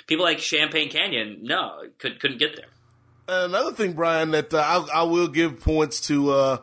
people 0.07 0.25
like 0.25 0.39
Champagne 0.39 0.89
Kanyon, 0.89 1.39
no, 1.43 1.83
could, 1.99 2.19
couldn't 2.19 2.39
get 2.39 2.55
there. 2.55 2.65
Another 3.27 3.71
thing, 3.71 3.93
Brian, 3.93 4.31
that 4.31 4.53
uh, 4.53 4.57
I, 4.91 5.01
I, 5.01 5.03
will 5.03 5.27
give 5.27 5.61
points 5.61 6.01
to 6.07 6.31
uh, 6.31 6.57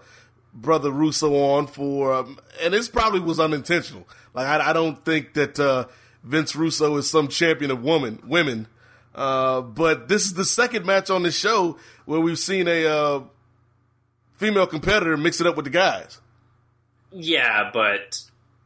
Brother 0.61 0.91
Russo 0.91 1.35
on 1.37 1.67
for, 1.69 2.13
um, 2.15 2.39
and 2.63 2.75
this 2.75 2.89
probably 2.89 3.21
was 3.21 3.39
unintentional. 3.39 4.07
Like 4.35 4.47
I, 4.47 4.71
I 4.71 4.73
don't 4.73 5.03
think 5.05 5.35
that 5.35 5.59
uh, 5.61 5.87
Vince 6.25 6.57
Russo 6.57 6.97
is 6.97 7.09
some 7.09 7.29
champion 7.29 7.71
of 7.71 7.83
woman 7.83 8.21
women, 8.27 8.67
uh, 9.15 9.61
but 9.61 10.09
this 10.09 10.25
is 10.25 10.35
the 10.35 10.45
second 10.45 10.85
match 10.85 11.11
on 11.11 11.23
the 11.23 11.31
show 11.31 11.79
where 12.07 12.21
we've 12.21 12.39
seen 12.39 12.67
a 12.67 12.87
uh, 12.87 13.21
female 14.35 14.67
competitor 14.67 15.17
mix 15.17 15.41
it 15.41 15.47
up 15.47 15.57
with 15.57 15.65
the 15.65 15.71
guys. 15.71 16.21
Yeah, 17.13 17.71
but 17.73 18.21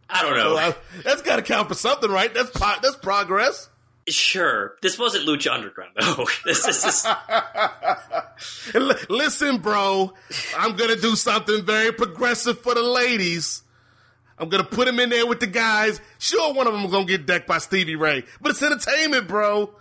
I 0.08 0.22
don't 0.22 0.36
know. 0.36 0.56
So 0.56 0.58
I- 0.58 0.74
that's 1.04 1.22
got 1.22 1.36
to 1.36 1.42
count 1.42 1.68
for 1.68 1.74
something, 1.74 2.10
right? 2.10 2.32
That's 2.32 2.50
po- 2.50 2.76
that's 2.82 2.96
progress. 2.96 3.68
Sure, 4.08 4.76
this 4.82 4.98
wasn't 4.98 5.28
Lucha 5.28 5.52
Underground 5.52 5.92
though. 5.98 6.26
this 6.44 6.66
is 6.66 7.06
Listen, 9.08 9.58
bro, 9.58 10.12
I'm 10.56 10.76
gonna 10.76 10.96
do 10.96 11.14
something 11.14 11.64
very 11.64 11.92
progressive 11.92 12.60
for 12.60 12.74
the 12.74 12.82
ladies. 12.82 13.62
I'm 14.38 14.48
gonna 14.48 14.64
put 14.64 14.88
him 14.88 14.98
in 14.98 15.10
there 15.10 15.26
with 15.26 15.38
the 15.38 15.46
guys. 15.46 16.00
Sure, 16.18 16.52
one 16.52 16.66
of 16.66 16.72
them 16.72 16.90
gonna 16.90 17.04
get 17.04 17.26
decked 17.26 17.46
by 17.46 17.58
Stevie 17.58 17.94
Ray, 17.96 18.24
but 18.40 18.50
it's 18.50 18.62
entertainment, 18.62 19.28
bro. 19.28 19.74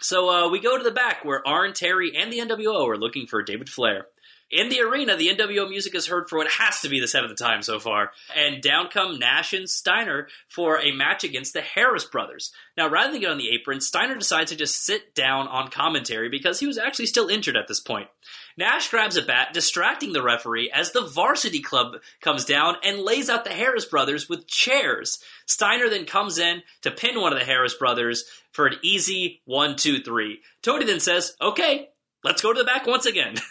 So 0.00 0.30
uh, 0.30 0.48
we 0.48 0.60
go 0.60 0.78
to 0.78 0.82
the 0.82 0.90
back 0.90 1.24
where 1.26 1.46
Arn 1.46 1.74
Terry 1.74 2.16
and 2.16 2.32
the 2.32 2.38
NWO 2.38 2.88
are 2.88 2.96
looking 2.96 3.26
for 3.26 3.42
David 3.42 3.68
Flair. 3.68 4.06
In 4.50 4.68
the 4.68 4.80
arena, 4.80 5.16
the 5.16 5.28
NWO 5.28 5.68
music 5.68 5.94
is 5.94 6.08
heard 6.08 6.28
for 6.28 6.36
what 6.36 6.50
has 6.50 6.80
to 6.80 6.88
be 6.88 6.98
the 6.98 7.06
seventh 7.06 7.38
time 7.38 7.62
so 7.62 7.78
far, 7.78 8.10
and 8.34 8.60
down 8.60 8.88
come 8.88 9.16
Nash 9.16 9.52
and 9.52 9.70
Steiner 9.70 10.26
for 10.48 10.80
a 10.80 10.90
match 10.90 11.22
against 11.22 11.52
the 11.52 11.60
Harris 11.60 12.04
brothers. 12.04 12.52
Now, 12.76 12.88
rather 12.88 13.12
than 13.12 13.20
get 13.20 13.30
on 13.30 13.38
the 13.38 13.50
apron, 13.50 13.80
Steiner 13.80 14.16
decides 14.16 14.50
to 14.50 14.56
just 14.56 14.84
sit 14.84 15.14
down 15.14 15.46
on 15.46 15.68
commentary 15.68 16.28
because 16.28 16.58
he 16.58 16.66
was 16.66 16.78
actually 16.78 17.06
still 17.06 17.28
injured 17.28 17.56
at 17.56 17.68
this 17.68 17.78
point. 17.78 18.08
Nash 18.56 18.90
grabs 18.90 19.16
a 19.16 19.22
bat, 19.22 19.52
distracting 19.52 20.12
the 20.12 20.22
referee 20.22 20.68
as 20.74 20.90
the 20.90 21.06
varsity 21.06 21.60
club 21.60 21.98
comes 22.20 22.44
down 22.44 22.74
and 22.82 22.98
lays 22.98 23.30
out 23.30 23.44
the 23.44 23.50
Harris 23.50 23.84
brothers 23.84 24.28
with 24.28 24.48
chairs. 24.48 25.22
Steiner 25.46 25.88
then 25.88 26.06
comes 26.06 26.38
in 26.38 26.62
to 26.82 26.90
pin 26.90 27.20
one 27.20 27.32
of 27.32 27.38
the 27.38 27.44
Harris 27.44 27.74
brothers 27.74 28.24
for 28.50 28.66
an 28.66 28.78
easy 28.82 29.42
one, 29.44 29.76
two, 29.76 30.02
three. 30.02 30.40
Tony 30.60 30.84
then 30.84 30.98
says, 30.98 31.36
okay, 31.40 31.90
let's 32.24 32.42
go 32.42 32.52
to 32.52 32.58
the 32.58 32.64
back 32.64 32.88
once 32.88 33.06
again. 33.06 33.36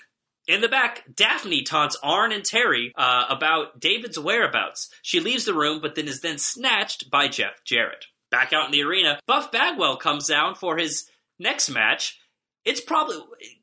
In 0.49 0.61
the 0.61 0.67
back, 0.67 1.03
Daphne 1.15 1.61
taunts 1.61 1.95
Arn 2.01 2.31
and 2.31 2.43
Terry 2.43 2.91
uh, 2.97 3.25
about 3.29 3.79
David's 3.79 4.17
whereabouts. 4.17 4.89
She 5.03 5.19
leaves 5.19 5.45
the 5.45 5.53
room, 5.53 5.79
but 5.79 5.93
then 5.93 6.07
is 6.07 6.21
then 6.21 6.39
snatched 6.39 7.11
by 7.11 7.27
Jeff 7.27 7.63
Jarrett. 7.63 8.07
Back 8.31 8.51
out 8.51 8.65
in 8.65 8.71
the 8.71 8.81
arena, 8.81 9.19
Buff 9.27 9.51
Bagwell 9.51 9.97
comes 9.97 10.27
down 10.27 10.55
for 10.55 10.77
his 10.77 11.07
next 11.37 11.69
match. 11.69 12.19
It's 12.65 12.81
probably 12.81 13.17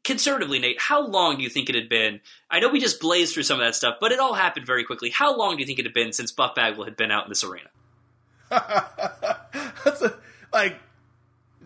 conservatively, 0.05 0.61
Nate. 0.61 0.81
How 0.81 1.05
long 1.05 1.39
do 1.39 1.43
you 1.43 1.49
think 1.49 1.69
it 1.69 1.75
had 1.75 1.89
been? 1.89 2.21
I 2.49 2.61
know 2.61 2.69
we 2.69 2.79
just 2.79 3.01
blazed 3.01 3.35
through 3.35 3.43
some 3.43 3.59
of 3.59 3.67
that 3.67 3.75
stuff, 3.75 3.97
but 4.01 4.13
it 4.13 4.21
all 4.21 4.35
happened 4.35 4.65
very 4.65 4.85
quickly. 4.85 5.11
How 5.11 5.37
long 5.37 5.57
do 5.57 5.63
you 5.63 5.67
think 5.67 5.81
it 5.81 5.87
had 5.87 5.95
been 5.95 6.13
since 6.13 6.31
Buff 6.31 6.55
Bagwell 6.55 6.85
had 6.85 6.97
been 6.97 7.11
out 7.11 7.25
in 7.25 7.31
this 7.31 7.43
arena? 7.43 7.69
That's 8.49 10.03
a, 10.03 10.17
like 10.53 10.79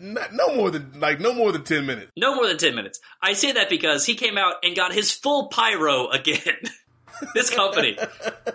not, 0.01 0.33
no 0.33 0.55
more 0.55 0.71
than 0.71 0.99
like 0.99 1.19
no 1.19 1.33
more 1.33 1.51
than 1.51 1.63
ten 1.63 1.85
minutes. 1.85 2.11
No 2.17 2.35
more 2.35 2.47
than 2.47 2.57
10 2.57 2.75
minutes. 2.75 2.99
I 3.21 3.33
say 3.33 3.51
that 3.53 3.69
because 3.69 4.05
he 4.05 4.15
came 4.15 4.37
out 4.37 4.55
and 4.63 4.75
got 4.75 4.93
his 4.93 5.11
full 5.11 5.47
pyro 5.49 6.09
again. 6.09 6.57
this 7.35 7.49
company. 7.49 7.97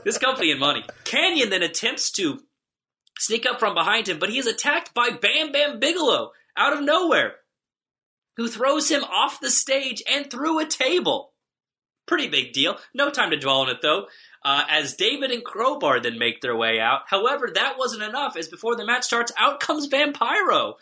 this 0.04 0.18
company 0.18 0.50
and 0.50 0.60
money. 0.60 0.84
Kanyon 1.04 1.50
then 1.50 1.62
attempts 1.62 2.10
to 2.12 2.40
sneak 3.18 3.46
up 3.46 3.60
from 3.60 3.74
behind 3.74 4.08
him, 4.08 4.18
but 4.18 4.30
he 4.30 4.38
is 4.38 4.46
attacked 4.46 4.92
by 4.92 5.10
Bam 5.10 5.52
Bam 5.52 5.78
Bigelow 5.78 6.32
out 6.56 6.72
of 6.72 6.82
nowhere, 6.82 7.34
who 8.36 8.48
throws 8.48 8.90
him 8.90 9.04
off 9.04 9.40
the 9.40 9.50
stage 9.50 10.02
and 10.10 10.30
through 10.30 10.58
a 10.58 10.66
table. 10.66 11.32
Pretty 12.06 12.28
big 12.28 12.52
deal. 12.52 12.76
No 12.94 13.10
time 13.10 13.30
to 13.30 13.38
dwell 13.38 13.62
on 13.62 13.68
it 13.68 13.82
though. 13.82 14.06
Uh, 14.44 14.62
as 14.70 14.94
David 14.94 15.32
and 15.32 15.44
Crowbar 15.44 16.00
then 16.00 16.18
make 16.18 16.40
their 16.40 16.56
way 16.56 16.78
out. 16.78 17.00
However, 17.06 17.50
that 17.52 17.78
wasn't 17.78 18.04
enough, 18.04 18.36
as 18.36 18.48
before 18.48 18.76
the 18.76 18.86
match 18.86 19.04
starts, 19.04 19.32
out 19.36 19.58
comes 19.58 19.88
Vampiro. 19.88 20.74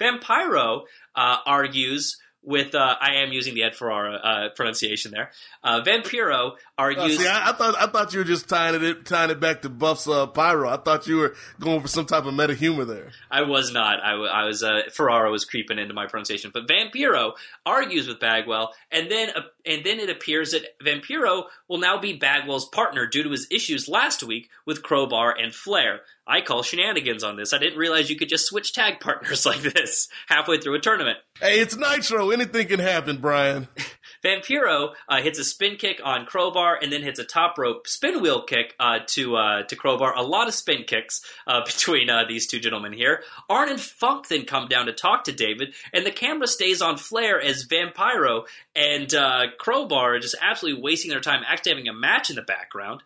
Vampiro 0.00 0.82
uh, 1.14 1.36
argues 1.46 2.18
with 2.46 2.74
uh, 2.74 2.94
I 3.00 3.22
am 3.22 3.32
using 3.32 3.54
the 3.54 3.62
Ed 3.62 3.74
Ferrara 3.74 4.16
uh, 4.16 4.48
pronunciation 4.54 5.12
there. 5.12 5.30
Uh, 5.62 5.80
Vampiro 5.80 6.50
Uh, 6.52 6.56
argues. 6.76 7.18
see, 7.18 7.26
I, 7.26 7.48
I 7.48 7.52
thought 7.52 7.74
I 7.78 7.86
thought 7.86 8.12
you 8.12 8.18
were 8.18 8.24
just 8.26 8.50
tying 8.50 8.82
it 8.84 9.06
tying 9.06 9.30
it 9.30 9.40
back 9.40 9.62
to 9.62 9.70
Buff's 9.70 10.06
uh, 10.06 10.26
pyro. 10.26 10.68
I 10.68 10.76
thought 10.76 11.06
you 11.06 11.16
were 11.16 11.34
going 11.58 11.80
for 11.80 11.88
some 11.88 12.04
type 12.04 12.26
of 12.26 12.34
meta 12.34 12.52
humor 12.54 12.84
there. 12.84 13.12
I 13.30 13.42
was 13.42 13.72
not. 13.72 13.98
I, 14.04 14.10
w- 14.10 14.28
I 14.28 14.44
was. 14.44 14.62
Uh, 14.62 14.82
Ferrara 14.92 15.30
was 15.30 15.46
creeping 15.46 15.78
into 15.78 15.94
my 15.94 16.06
pronunciation, 16.06 16.50
but 16.52 16.68
Vampiro 16.68 17.32
argues 17.64 18.06
with 18.08 18.20
Bagwell, 18.20 18.74
and 18.90 19.10
then 19.10 19.30
uh, 19.30 19.40
and 19.64 19.82
then 19.82 19.98
it 19.98 20.10
appears 20.10 20.50
that 20.50 20.64
Vampiro 20.84 21.44
will 21.66 21.78
now 21.78 21.98
be 21.98 22.12
Bagwell's 22.12 22.68
partner 22.68 23.06
due 23.06 23.22
to 23.22 23.30
his 23.30 23.46
issues 23.50 23.88
last 23.88 24.22
week 24.22 24.50
with 24.66 24.82
Crowbar 24.82 25.34
and 25.34 25.54
Flair. 25.54 26.00
I 26.26 26.40
call 26.40 26.62
shenanigans 26.62 27.22
on 27.22 27.36
this. 27.36 27.52
I 27.52 27.58
didn't 27.58 27.78
realize 27.78 28.08
you 28.08 28.16
could 28.16 28.28
just 28.28 28.46
switch 28.46 28.72
tag 28.72 29.00
partners 29.00 29.44
like 29.46 29.60
this 29.60 30.08
halfway 30.26 30.58
through 30.58 30.74
a 30.74 30.80
tournament. 30.80 31.18
Hey, 31.40 31.60
it's 31.60 31.76
Nitro. 31.76 32.30
Anything 32.30 32.68
can 32.68 32.80
happen, 32.80 33.18
Brian. 33.18 33.68
Vampiro 34.24 34.94
uh, 35.06 35.20
hits 35.20 35.38
a 35.38 35.44
spin 35.44 35.76
kick 35.76 36.00
on 36.02 36.24
Crowbar 36.24 36.78
and 36.80 36.90
then 36.90 37.02
hits 37.02 37.18
a 37.18 37.24
top 37.24 37.58
rope 37.58 37.86
spin 37.86 38.22
wheel 38.22 38.42
kick 38.42 38.74
uh, 38.80 39.00
to 39.08 39.36
uh, 39.36 39.62
to 39.64 39.76
Crowbar. 39.76 40.16
A 40.16 40.22
lot 40.22 40.48
of 40.48 40.54
spin 40.54 40.84
kicks 40.86 41.20
uh, 41.46 41.62
between 41.66 42.08
uh, 42.08 42.24
these 42.26 42.46
two 42.46 42.58
gentlemen 42.58 42.94
here. 42.94 43.22
Arn 43.50 43.68
and 43.68 43.80
Funk 43.80 44.28
then 44.28 44.46
come 44.46 44.68
down 44.68 44.86
to 44.86 44.92
talk 44.92 45.24
to 45.24 45.32
David, 45.32 45.74
and 45.92 46.06
the 46.06 46.10
camera 46.10 46.46
stays 46.46 46.80
on 46.80 46.96
Flair 46.96 47.40
as 47.40 47.66
Vampiro 47.66 48.46
and 48.74 49.12
uh, 49.14 49.46
Crowbar 49.58 50.14
are 50.14 50.18
just 50.18 50.36
absolutely 50.40 50.82
wasting 50.82 51.10
their 51.10 51.20
time 51.20 51.42
actually 51.46 51.72
having 51.72 51.88
a 51.88 51.92
match 51.92 52.30
in 52.30 52.36
the 52.36 52.42
background. 52.42 53.02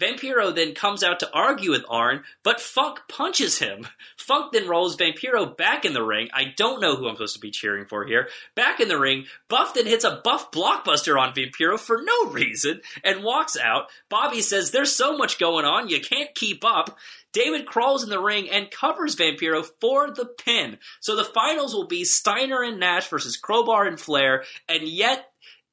Vampiro 0.00 0.54
then 0.54 0.74
comes 0.74 1.04
out 1.04 1.20
to 1.20 1.30
argue 1.32 1.70
with 1.70 1.84
Arn, 1.88 2.24
but 2.42 2.60
Funk 2.60 3.00
punches 3.08 3.58
him. 3.58 3.86
Funk 4.16 4.52
then 4.52 4.68
rolls 4.68 4.96
Vampiro 4.96 5.56
back 5.56 5.84
in 5.84 5.92
the 5.92 6.02
ring. 6.02 6.28
I 6.32 6.52
don't 6.56 6.80
know 6.80 6.96
who 6.96 7.08
I'm 7.08 7.14
supposed 7.14 7.34
to 7.34 7.40
be 7.40 7.50
cheering 7.50 7.86
for 7.86 8.04
here. 8.04 8.28
Back 8.56 8.80
in 8.80 8.88
the 8.88 8.98
ring, 8.98 9.26
Buff 9.48 9.74
then 9.74 9.86
hits 9.86 10.04
a 10.04 10.20
Buff 10.24 10.50
blockbuster 10.50 11.20
on 11.20 11.34
Vampiro 11.34 11.78
for 11.78 12.02
no 12.02 12.26
reason 12.30 12.80
and 13.04 13.22
walks 13.22 13.56
out. 13.56 13.86
Bobby 14.08 14.40
says, 14.40 14.70
There's 14.70 14.94
so 14.94 15.16
much 15.16 15.38
going 15.38 15.64
on, 15.64 15.88
you 15.88 16.00
can't 16.00 16.34
keep 16.34 16.64
up. 16.64 16.98
David 17.32 17.66
crawls 17.66 18.04
in 18.04 18.10
the 18.10 18.20
ring 18.20 18.48
and 18.48 18.70
covers 18.70 19.16
Vampiro 19.16 19.66
for 19.80 20.10
the 20.12 20.24
pin. 20.26 20.78
So 21.00 21.16
the 21.16 21.24
finals 21.24 21.74
will 21.74 21.86
be 21.86 22.04
Steiner 22.04 22.62
and 22.62 22.78
Nash 22.78 23.08
versus 23.08 23.36
Crowbar 23.36 23.86
and 23.86 23.98
Flair, 23.98 24.44
and 24.68 24.86
yet 24.86 25.26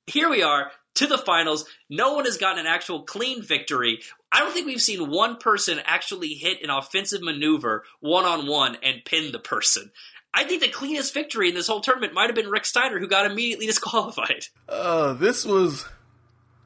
here 0.08 0.30
we 0.30 0.42
are 0.42 0.72
to 0.96 1.08
the 1.08 1.18
finals. 1.18 1.66
No 1.90 2.14
one 2.14 2.26
has 2.26 2.38
gotten 2.38 2.60
an 2.60 2.72
actual 2.72 3.04
clean 3.04 3.42
victory. 3.42 4.00
I 4.32 4.40
don't 4.40 4.54
think 4.54 4.68
we've 4.68 4.82
seen 4.82 5.10
one 5.10 5.38
person 5.38 5.80
actually 5.86 6.30
hit 6.30 6.64
an 6.64 6.70
offensive 6.70 7.22
maneuver 7.22 7.84
one 8.00 8.26
on 8.26 8.48
one 8.48 8.78
and 8.84 9.04
pin 9.04 9.32
the 9.32 9.40
person. 9.40 9.92
I 10.34 10.46
think 10.46 10.62
the 10.62 10.70
cleanest 10.70 11.14
victory 11.14 11.50
in 11.50 11.56
this 11.56 11.68
whole 11.68 11.82
tournament 11.82 12.14
might 12.14 12.28
have 12.28 12.36
been 12.36 12.50
Rick 12.50 12.66
Steiner, 12.66 13.00
who 13.00 13.08
got 13.08 13.30
immediately 13.30 13.66
disqualified. 13.68 14.46
Uh, 14.70 15.14
this 15.14 15.46
was 15.46 15.86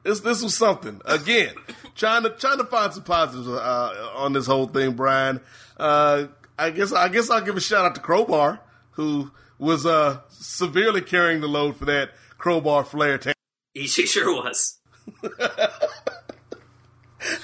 this 0.04 0.20
this 0.20 0.42
was 0.42 0.56
something 0.56 1.00
again. 1.04 1.54
trying 1.96 2.22
to 2.22 2.30
trying 2.30 2.58
to 2.58 2.64
find 2.64 2.92
some 2.92 3.02
positives 3.02 3.48
uh, 3.48 4.12
on 4.14 4.32
this 4.32 4.46
whole 4.46 4.66
thing, 4.66 4.92
Brian. 4.92 5.40
Uh, 5.76 6.26
I 6.58 6.70
guess 6.70 6.92
I 6.92 7.08
guess 7.08 7.28
I'll 7.28 7.40
give 7.40 7.56
a 7.56 7.60
shout 7.60 7.84
out 7.84 7.94
to 7.96 8.00
Crowbar, 8.00 8.60
who 8.92 9.32
was 9.58 9.84
uh, 9.84 10.20
severely 10.28 11.00
carrying 11.00 11.40
the 11.40 11.48
load 11.48 11.76
for 11.76 11.86
that 11.86 12.10
Crowbar 12.38 12.84
Flair. 12.84 13.18
T- 13.18 13.32
He, 13.80 13.86
sure 13.86 14.34
was. 14.34 14.78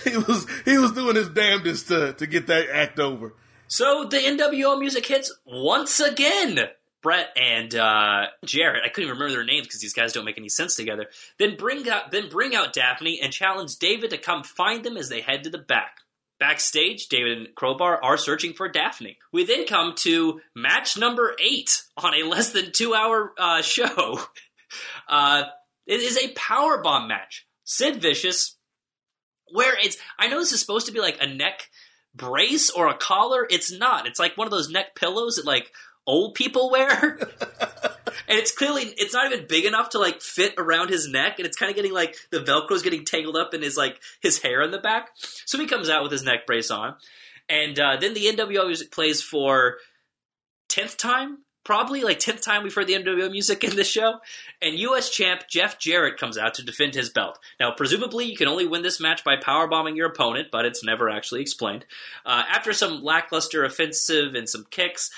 he 0.04 0.16
was 0.16 0.46
he 0.64 0.78
was 0.78 0.92
doing 0.92 1.16
his 1.16 1.28
damnedest 1.28 1.88
to 1.88 2.14
to 2.14 2.26
get 2.26 2.46
that 2.46 2.70
act 2.72 2.98
over. 2.98 3.34
So 3.68 4.06
the 4.08 4.16
NWO 4.16 4.78
music 4.78 5.06
hits 5.06 5.30
once 5.44 6.00
again. 6.00 6.58
Bret 7.02 7.36
and 7.36 7.74
uh, 7.74 8.26
Jarrett, 8.44 8.82
I 8.84 8.88
couldn't 8.88 9.08
even 9.08 9.18
remember 9.18 9.34
their 9.34 9.44
names 9.44 9.66
because 9.66 9.80
these 9.80 9.92
guys 9.92 10.12
don't 10.12 10.24
make 10.24 10.38
any 10.38 10.48
sense 10.48 10.76
together. 10.76 11.06
Then 11.38 11.56
bring 11.56 11.88
out 11.88 12.12
then 12.12 12.28
bring 12.28 12.54
out 12.54 12.72
Daphne 12.72 13.20
and 13.20 13.32
challenge 13.32 13.76
David 13.76 14.10
to 14.10 14.18
come 14.18 14.42
find 14.42 14.84
them 14.84 14.96
as 14.96 15.08
they 15.08 15.20
head 15.20 15.44
to 15.44 15.50
the 15.50 15.58
back. 15.58 15.98
Backstage, 16.38 17.08
David 17.08 17.38
and 17.38 17.54
Crowbar 17.54 18.02
are 18.02 18.16
searching 18.16 18.52
for 18.52 18.68
Daphne. 18.68 19.18
We 19.32 19.44
then 19.44 19.66
come 19.66 19.94
to 19.98 20.40
match 20.56 20.96
number 20.96 21.36
eight 21.38 21.82
on 21.96 22.14
a 22.14 22.26
less 22.26 22.52
than 22.52 22.72
two 22.72 22.94
hour 22.94 23.34
uh, 23.38 23.62
show. 23.62 24.20
Uh, 25.06 25.42
it 25.92 26.00
is 26.00 26.16
a 26.16 26.32
power 26.32 26.80
bomb 26.82 27.06
match. 27.06 27.46
Sid 27.64 28.00
Vicious, 28.00 28.56
where 29.52 29.74
it's 29.78 29.98
I 30.18 30.28
know 30.28 30.38
this 30.38 30.52
is 30.52 30.60
supposed 30.60 30.86
to 30.86 30.92
be 30.92 31.00
like 31.00 31.18
a 31.20 31.26
neck 31.26 31.68
brace 32.14 32.70
or 32.70 32.88
a 32.88 32.96
collar. 32.96 33.46
It's 33.50 33.70
not. 33.70 34.06
It's 34.06 34.18
like 34.18 34.36
one 34.36 34.46
of 34.46 34.50
those 34.50 34.70
neck 34.70 34.94
pillows 34.94 35.36
that 35.36 35.44
like 35.44 35.70
old 36.06 36.34
people 36.34 36.70
wear. 36.70 37.18
and 37.20 38.38
it's 38.38 38.56
clearly 38.56 38.84
it's 38.96 39.12
not 39.12 39.30
even 39.30 39.46
big 39.46 39.66
enough 39.66 39.90
to 39.90 39.98
like 39.98 40.22
fit 40.22 40.54
around 40.56 40.88
his 40.88 41.08
neck 41.08 41.38
and 41.38 41.46
it's 41.46 41.58
kind 41.58 41.68
of 41.68 41.76
getting 41.76 41.92
like 41.92 42.16
the 42.30 42.40
velcro's 42.40 42.82
getting 42.82 43.04
tangled 43.04 43.36
up 43.36 43.52
in 43.52 43.60
his 43.60 43.76
like 43.76 44.00
his 44.22 44.40
hair 44.40 44.62
in 44.62 44.70
the 44.70 44.78
back. 44.78 45.10
So 45.44 45.58
he 45.58 45.66
comes 45.66 45.90
out 45.90 46.02
with 46.02 46.12
his 46.12 46.24
neck 46.24 46.46
brace 46.46 46.70
on. 46.70 46.96
And 47.50 47.78
uh, 47.78 47.98
then 48.00 48.14
the 48.14 48.26
NWO 48.26 48.90
plays 48.90 49.20
for 49.20 49.76
10th 50.70 50.96
time 50.96 51.38
probably 51.64 52.02
like 52.02 52.18
10th 52.18 52.42
time 52.42 52.62
we've 52.62 52.74
heard 52.74 52.86
the 52.86 52.94
NWO 52.94 53.30
music 53.30 53.64
in 53.64 53.76
this 53.76 53.88
show. 53.88 54.18
And 54.60 54.78
US 54.78 55.10
champ 55.10 55.44
Jeff 55.48 55.78
Jarrett 55.78 56.18
comes 56.18 56.38
out 56.38 56.54
to 56.54 56.64
defend 56.64 56.94
his 56.94 57.10
belt. 57.10 57.38
Now, 57.60 57.72
presumably, 57.72 58.26
you 58.26 58.36
can 58.36 58.48
only 58.48 58.66
win 58.66 58.82
this 58.82 59.00
match 59.00 59.24
by 59.24 59.36
powerbombing 59.36 59.96
your 59.96 60.08
opponent, 60.08 60.48
but 60.50 60.64
it's 60.64 60.84
never 60.84 61.08
actually 61.08 61.42
explained. 61.42 61.84
Uh, 62.26 62.42
after 62.48 62.72
some 62.72 63.02
lackluster 63.02 63.64
offensive 63.64 64.34
and 64.34 64.48
some 64.48 64.66
kicks, 64.70 65.10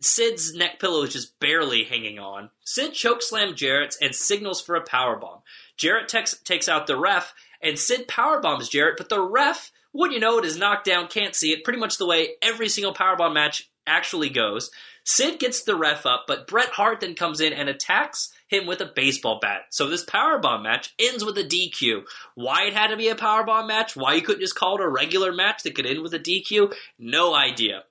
Sid's 0.00 0.54
neck 0.54 0.78
pillow 0.80 1.02
is 1.02 1.12
just 1.12 1.38
barely 1.40 1.84
hanging 1.84 2.18
on. 2.18 2.50
Sid 2.64 2.92
chokeslam 2.92 3.54
Jarrett 3.54 3.96
and 4.00 4.14
signals 4.14 4.60
for 4.60 4.74
a 4.74 4.84
powerbomb. 4.84 5.42
Jarrett 5.76 6.08
tex- 6.08 6.38
takes 6.44 6.68
out 6.68 6.86
the 6.86 6.96
ref, 6.96 7.34
and 7.60 7.78
Sid 7.78 8.08
powerbombs 8.08 8.70
Jarrett, 8.70 8.96
but 8.96 9.08
the 9.08 9.20
ref, 9.20 9.70
wouldn't 9.92 10.14
you 10.14 10.20
know 10.20 10.38
it, 10.38 10.44
is 10.44 10.56
knocked 10.56 10.86
down, 10.86 11.08
can't 11.08 11.34
see 11.34 11.52
it, 11.52 11.64
pretty 11.64 11.78
much 11.78 11.98
the 11.98 12.06
way 12.06 12.30
every 12.40 12.68
single 12.68 12.94
powerbomb 12.94 13.34
match 13.34 13.70
actually 13.90 14.30
goes. 14.30 14.70
Sid 15.04 15.38
gets 15.38 15.62
the 15.62 15.76
ref 15.76 16.06
up, 16.06 16.24
but 16.26 16.46
Bret 16.46 16.68
Hart 16.68 17.00
then 17.00 17.14
comes 17.14 17.40
in 17.40 17.52
and 17.52 17.68
attacks 17.68 18.32
him 18.48 18.66
with 18.66 18.80
a 18.80 18.92
baseball 18.94 19.38
bat. 19.40 19.62
So 19.70 19.88
this 19.88 20.04
powerbomb 20.04 20.62
match 20.62 20.94
ends 20.98 21.24
with 21.24 21.36
a 21.38 21.44
DQ. 21.44 22.02
Why 22.34 22.64
it 22.64 22.74
had 22.74 22.88
to 22.88 22.96
be 22.96 23.08
a 23.08 23.14
powerbomb 23.14 23.66
match? 23.66 23.96
Why 23.96 24.14
you 24.14 24.22
couldn't 24.22 24.42
just 24.42 24.54
call 24.54 24.76
it 24.76 24.84
a 24.84 24.88
regular 24.88 25.32
match 25.32 25.62
that 25.62 25.74
could 25.74 25.86
end 25.86 26.02
with 26.02 26.14
a 26.14 26.18
DQ? 26.18 26.74
No 26.98 27.34
idea. 27.34 27.84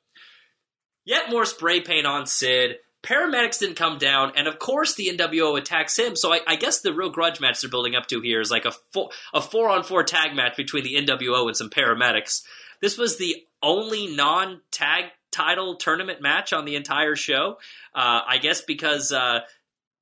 Yet 1.04 1.30
more 1.30 1.46
spray 1.46 1.82
paint 1.82 2.06
on 2.06 2.26
Sid. 2.26 2.78
Paramedics 3.02 3.60
didn't 3.60 3.78
come 3.78 3.98
down, 3.98 4.34
and 4.36 4.48
of 4.48 4.60
course 4.60 4.96
the 4.96 5.08
NWO 5.08 5.58
attacks 5.58 5.98
him. 5.98 6.18
So 6.18 6.34
I, 6.34 6.42
I 6.46 6.56
guess 6.58 6.82
the 6.82 6.94
real 6.94 7.10
grudge 7.10 7.40
match 7.40 7.62
they're 7.62 7.70
building 7.70 7.96
up 7.96 8.08
to 8.08 8.20
here 8.20 8.42
is 8.42 8.52
like 8.52 8.66
a 8.66 8.74
four, 8.92 9.10
a 9.34 9.42
four 9.42 9.70
on 9.70 9.84
four 9.84 10.04
tag 10.04 10.36
match 10.36 10.58
between 10.58 10.84
the 10.84 10.96
NWO 10.96 11.48
and 11.48 11.56
some 11.56 11.70
paramedics. 11.70 12.44
This 12.82 12.98
was 12.98 13.18
the 13.18 13.44
only 13.64 14.08
non 14.08 14.62
tag 14.72 15.06
title 15.32 15.76
tournament 15.76 16.22
match 16.22 16.54
on 16.54 16.66
the 16.66 16.76
entire 16.76 17.16
show. 17.16 17.58
Uh, 17.94 18.22
I 18.28 18.38
guess 18.38 18.62
because 18.62 19.12
uh, 19.12 19.42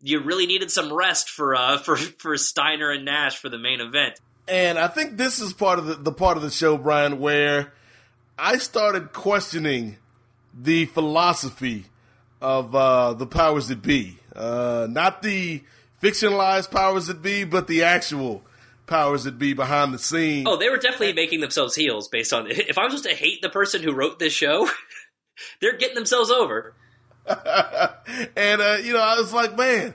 you 0.01 0.21
really 0.21 0.45
needed 0.45 0.71
some 0.71 0.93
rest 0.93 1.29
for 1.29 1.55
uh, 1.55 1.77
for 1.83 1.97
for 1.97 2.37
Steiner 2.37 2.91
and 2.91 3.05
Nash 3.05 3.37
for 3.37 3.49
the 3.49 3.57
main 3.57 3.81
event. 3.81 4.19
And 4.47 4.79
I 4.79 4.87
think 4.87 5.17
this 5.17 5.39
is 5.39 5.51
part 5.51 5.77
of 5.77 5.85
the, 5.87 5.95
the 5.95 6.11
part 6.11 6.37
of 6.37 6.43
the 6.43 6.49
show, 6.49 6.77
Brian, 6.77 7.19
where 7.19 7.73
I 8.39 8.57
started 8.59 9.11
questioning 9.11 9.97
the 10.53 10.85
philosophy 10.85 11.87
of 12.41 12.73
uh, 12.73 13.13
the 13.13 13.27
powers 13.27 13.67
that 13.67 13.81
be. 13.81 14.19
Uh, 14.33 14.87
not 14.89 15.21
the 15.21 15.63
fictionalized 16.01 16.71
powers 16.71 17.07
that 17.07 17.21
be, 17.21 17.43
but 17.43 17.67
the 17.67 17.83
actual 17.83 18.43
powers 18.85 19.25
that 19.25 19.37
be 19.37 19.53
behind 19.53 19.93
the 19.93 19.99
scenes. 19.99 20.47
Oh, 20.47 20.57
they 20.57 20.69
were 20.69 20.77
definitely 20.77 21.13
making 21.13 21.41
themselves 21.41 21.75
heels 21.75 22.07
based 22.07 22.33
on. 22.33 22.47
If 22.49 22.77
I 22.77 22.85
was 22.85 22.93
supposed 22.93 23.09
to 23.09 23.15
hate 23.15 23.41
the 23.41 23.49
person 23.49 23.83
who 23.83 23.93
wrote 23.93 24.19
this 24.19 24.33
show, 24.33 24.69
they're 25.61 25.77
getting 25.77 25.95
themselves 25.95 26.31
over. 26.31 26.73
and 27.27 28.61
uh, 28.61 28.77
you 28.83 28.93
know, 28.93 29.01
I 29.01 29.19
was 29.19 29.33
like, 29.33 29.57
man, 29.57 29.93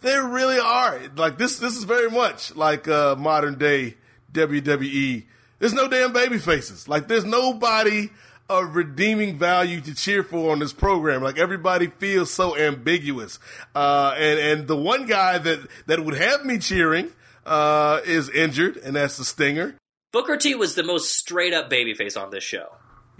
they 0.00 0.16
really 0.16 0.58
are 0.58 1.00
like 1.16 1.38
this. 1.38 1.58
This 1.58 1.76
is 1.76 1.84
very 1.84 2.10
much 2.10 2.54
like 2.54 2.86
uh, 2.88 3.16
modern 3.16 3.58
day 3.58 3.96
WWE. 4.32 5.24
There's 5.58 5.74
no 5.74 5.88
damn 5.88 6.12
baby 6.12 6.38
faces. 6.38 6.88
Like 6.88 7.08
there's 7.08 7.24
nobody 7.24 8.10
of 8.48 8.74
redeeming 8.76 9.38
value 9.38 9.80
to 9.80 9.94
cheer 9.94 10.22
for 10.22 10.52
on 10.52 10.58
this 10.58 10.72
program. 10.72 11.22
Like 11.22 11.38
everybody 11.38 11.86
feels 11.86 12.32
so 12.32 12.56
ambiguous. 12.56 13.38
Uh, 13.74 14.14
and 14.16 14.38
and 14.38 14.68
the 14.68 14.76
one 14.76 15.06
guy 15.06 15.38
that 15.38 15.60
that 15.86 16.04
would 16.04 16.14
have 16.14 16.44
me 16.44 16.58
cheering 16.58 17.10
uh, 17.46 18.00
is 18.04 18.28
injured, 18.28 18.76
and 18.76 18.96
that's 18.96 19.16
the 19.16 19.24
Stinger. 19.24 19.76
Booker 20.12 20.36
T 20.36 20.54
was 20.54 20.74
the 20.74 20.84
most 20.84 21.10
straight 21.12 21.54
up 21.54 21.70
babyface 21.70 22.20
on 22.20 22.30
this 22.30 22.44
show. 22.44 22.68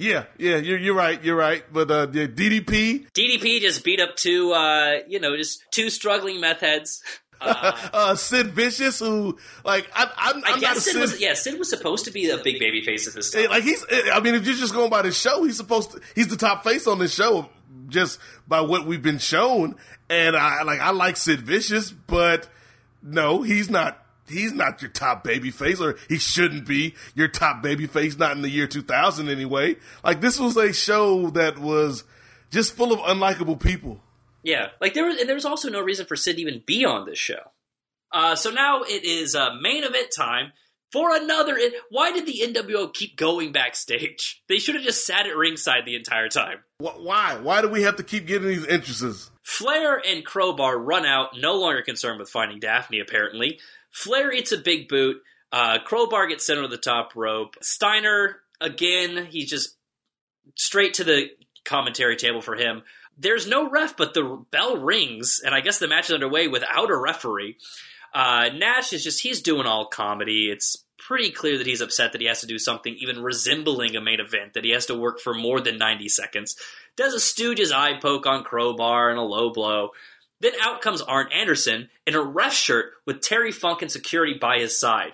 Yeah, 0.02 0.24
yeah, 0.36 0.56
you're, 0.56 0.78
you're 0.78 0.94
right, 0.96 1.22
you're 1.22 1.36
right. 1.36 1.62
But 1.72 1.90
uh, 1.90 2.06
the 2.06 2.26
DDP, 2.26 3.06
DDP 3.12 3.60
just 3.60 3.84
beat 3.84 4.00
up 4.00 4.16
two, 4.16 4.52
uh, 4.52 4.98
you 5.06 5.20
know, 5.20 5.36
just 5.36 5.62
two 5.70 5.90
struggling 5.90 6.40
meth 6.40 6.60
heads. 6.60 7.02
Uh, 7.44 7.76
uh, 7.92 8.14
Sid 8.14 8.52
Vicious, 8.52 9.00
who 9.00 9.36
like 9.64 9.90
I, 9.96 10.04
I'm, 10.16 10.44
I 10.44 10.52
I'm 10.52 10.60
not 10.60 10.76
Sid 10.76 10.92
Sid, 10.92 11.00
was 11.00 11.20
yeah, 11.20 11.34
Sid 11.34 11.58
was 11.58 11.68
supposed 11.68 12.04
to 12.04 12.12
be 12.12 12.30
a 12.30 12.38
big 12.38 12.60
baby 12.60 12.82
face 12.82 13.08
at 13.08 13.14
this 13.14 13.32
time. 13.32 13.46
Eh, 13.46 13.48
Like 13.48 13.64
he's, 13.64 13.84
I 14.12 14.20
mean, 14.20 14.36
if 14.36 14.46
you're 14.46 14.54
just 14.54 14.72
going 14.72 14.90
by 14.90 15.02
the 15.02 15.10
show, 15.10 15.42
he's 15.42 15.56
supposed 15.56 15.90
to. 15.90 16.00
He's 16.14 16.28
the 16.28 16.36
top 16.36 16.62
face 16.62 16.86
on 16.86 17.00
the 17.00 17.08
show, 17.08 17.48
just 17.88 18.20
by 18.46 18.60
what 18.60 18.86
we've 18.86 19.02
been 19.02 19.18
shown. 19.18 19.74
And 20.08 20.36
I 20.36 20.62
like, 20.62 20.78
I 20.78 20.90
like 20.92 21.16
Sid 21.16 21.40
Vicious, 21.40 21.90
but 21.90 22.48
no, 23.02 23.42
he's 23.42 23.68
not. 23.68 24.01
He's 24.28 24.52
not 24.52 24.80
your 24.80 24.90
top 24.90 25.24
baby 25.24 25.50
face, 25.50 25.80
or 25.80 25.96
he 26.08 26.18
shouldn't 26.18 26.66
be 26.66 26.94
your 27.14 27.28
top 27.28 27.62
baby 27.62 27.86
face. 27.86 28.16
Not 28.16 28.36
in 28.36 28.42
the 28.42 28.48
year 28.48 28.66
2000, 28.66 29.28
anyway. 29.28 29.76
Like 30.04 30.20
this 30.20 30.38
was 30.38 30.56
a 30.56 30.72
show 30.72 31.30
that 31.30 31.58
was 31.58 32.04
just 32.50 32.74
full 32.74 32.92
of 32.92 33.00
unlikable 33.00 33.60
people. 33.60 34.00
Yeah, 34.42 34.68
like 34.80 34.94
there 34.94 35.06
was, 35.06 35.18
and 35.18 35.28
there 35.28 35.36
was 35.36 35.44
also 35.44 35.68
no 35.68 35.82
reason 35.82 36.06
for 36.06 36.16
Sid 36.16 36.36
to 36.36 36.42
even 36.42 36.62
be 36.66 36.84
on 36.84 37.06
this 37.06 37.18
show. 37.18 37.50
Uh, 38.12 38.34
so 38.36 38.50
now 38.50 38.82
it 38.82 39.04
is 39.04 39.34
uh, 39.34 39.54
main 39.60 39.84
event 39.84 40.08
time 40.16 40.52
for 40.92 41.14
another. 41.16 41.58
Why 41.90 42.12
did 42.12 42.26
the 42.26 42.42
NWO 42.44 42.92
keep 42.92 43.16
going 43.16 43.52
backstage? 43.52 44.42
They 44.48 44.58
should 44.58 44.74
have 44.74 44.84
just 44.84 45.06
sat 45.06 45.26
at 45.26 45.34
ringside 45.34 45.86
the 45.86 45.96
entire 45.96 46.28
time. 46.28 46.58
Why? 46.78 47.38
Why 47.40 47.62
do 47.62 47.68
we 47.68 47.82
have 47.82 47.96
to 47.96 48.02
keep 48.02 48.26
getting 48.26 48.48
these 48.48 48.66
entrances? 48.66 49.30
Flair 49.42 49.98
and 50.06 50.26
Crowbar 50.26 50.78
run 50.78 51.06
out, 51.06 51.30
no 51.38 51.54
longer 51.54 51.80
concerned 51.80 52.18
with 52.20 52.28
finding 52.28 52.60
Daphne, 52.60 53.00
apparently. 53.00 53.58
Flair 53.92 54.32
eats 54.32 54.52
a 54.52 54.58
big 54.58 54.88
boot. 54.88 55.22
Uh, 55.52 55.78
Crowbar 55.84 56.26
gets 56.28 56.46
sent 56.46 56.58
over 56.58 56.68
the 56.68 56.78
top 56.78 57.14
rope. 57.14 57.56
Steiner, 57.60 58.36
again, 58.60 59.26
he's 59.30 59.50
just 59.50 59.76
straight 60.56 60.94
to 60.94 61.04
the 61.04 61.28
commentary 61.64 62.16
table 62.16 62.40
for 62.40 62.56
him. 62.56 62.82
There's 63.18 63.46
no 63.46 63.68
ref, 63.68 63.96
but 63.96 64.14
the 64.14 64.42
bell 64.50 64.78
rings, 64.78 65.40
and 65.44 65.54
I 65.54 65.60
guess 65.60 65.78
the 65.78 65.88
match 65.88 66.06
is 66.06 66.14
underway 66.14 66.48
without 66.48 66.90
a 66.90 66.96
referee. 66.96 67.58
Uh, 68.14 68.48
Nash 68.54 68.92
is 68.92 69.04
just, 69.04 69.22
he's 69.22 69.42
doing 69.42 69.66
all 69.66 69.86
comedy. 69.86 70.50
It's 70.50 70.84
pretty 70.98 71.30
clear 71.30 71.58
that 71.58 71.66
he's 71.66 71.80
upset 71.80 72.12
that 72.12 72.20
he 72.20 72.26
has 72.28 72.40
to 72.40 72.46
do 72.46 72.58
something 72.58 72.94
even 72.94 73.22
resembling 73.22 73.96
a 73.96 74.00
main 74.00 74.20
event, 74.20 74.54
that 74.54 74.64
he 74.64 74.70
has 74.70 74.86
to 74.86 74.94
work 74.94 75.20
for 75.20 75.34
more 75.34 75.60
than 75.60 75.76
90 75.76 76.08
seconds. 76.08 76.56
Does 76.96 77.14
a 77.14 77.20
Stooge's 77.20 77.72
eye 77.72 77.98
poke 78.00 78.26
on 78.26 78.44
Crowbar 78.44 79.10
and 79.10 79.18
a 79.18 79.22
low 79.22 79.50
blow. 79.50 79.90
Then 80.42 80.52
out 80.60 80.82
comes 80.82 81.00
Arn 81.00 81.28
Anderson 81.32 81.88
in 82.04 82.16
a 82.16 82.20
ref 82.20 82.52
shirt 82.52 82.94
with 83.06 83.20
Terry 83.20 83.52
Funk 83.52 83.80
and 83.80 83.90
security 83.90 84.34
by 84.34 84.58
his 84.58 84.78
side. 84.78 85.12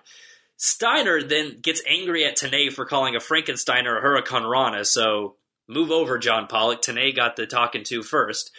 Steiner 0.56 1.22
then 1.22 1.58
gets 1.60 1.82
angry 1.86 2.24
at 2.24 2.38
Tenay 2.38 2.72
for 2.72 2.86
calling 2.86 3.14
a 3.14 3.18
Frankensteiner 3.18 3.98
a 3.98 4.02
Hurricanrana, 4.02 4.86
so 4.86 5.36
move 5.68 5.90
over, 5.90 6.16
John 6.16 6.46
Pollock. 6.46 6.80
Tenay 6.80 7.14
got 7.14 7.36
the 7.36 7.46
talking 7.46 7.84
to 7.84 8.02
first. 8.02 8.50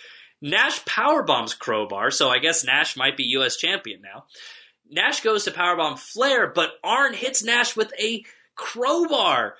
Nash 0.43 0.85
powerbombs 0.85 1.57
Crowbar, 1.57 2.11
so 2.11 2.29
I 2.29 2.37
guess 2.37 2.63
Nash 2.63 2.95
might 2.95 3.17
be 3.17 3.23
U.S. 3.23 3.57
champion 3.57 4.01
now. 4.01 4.25
Nash 4.91 5.21
goes 5.21 5.45
to 5.45 5.51
powerbomb 5.51 5.97
Flair, 5.97 6.47
but 6.47 6.73
Arn 6.83 7.15
hits 7.15 7.43
Nash 7.43 7.75
with 7.75 7.91
a 7.99 8.23
crowbar. 8.55 9.55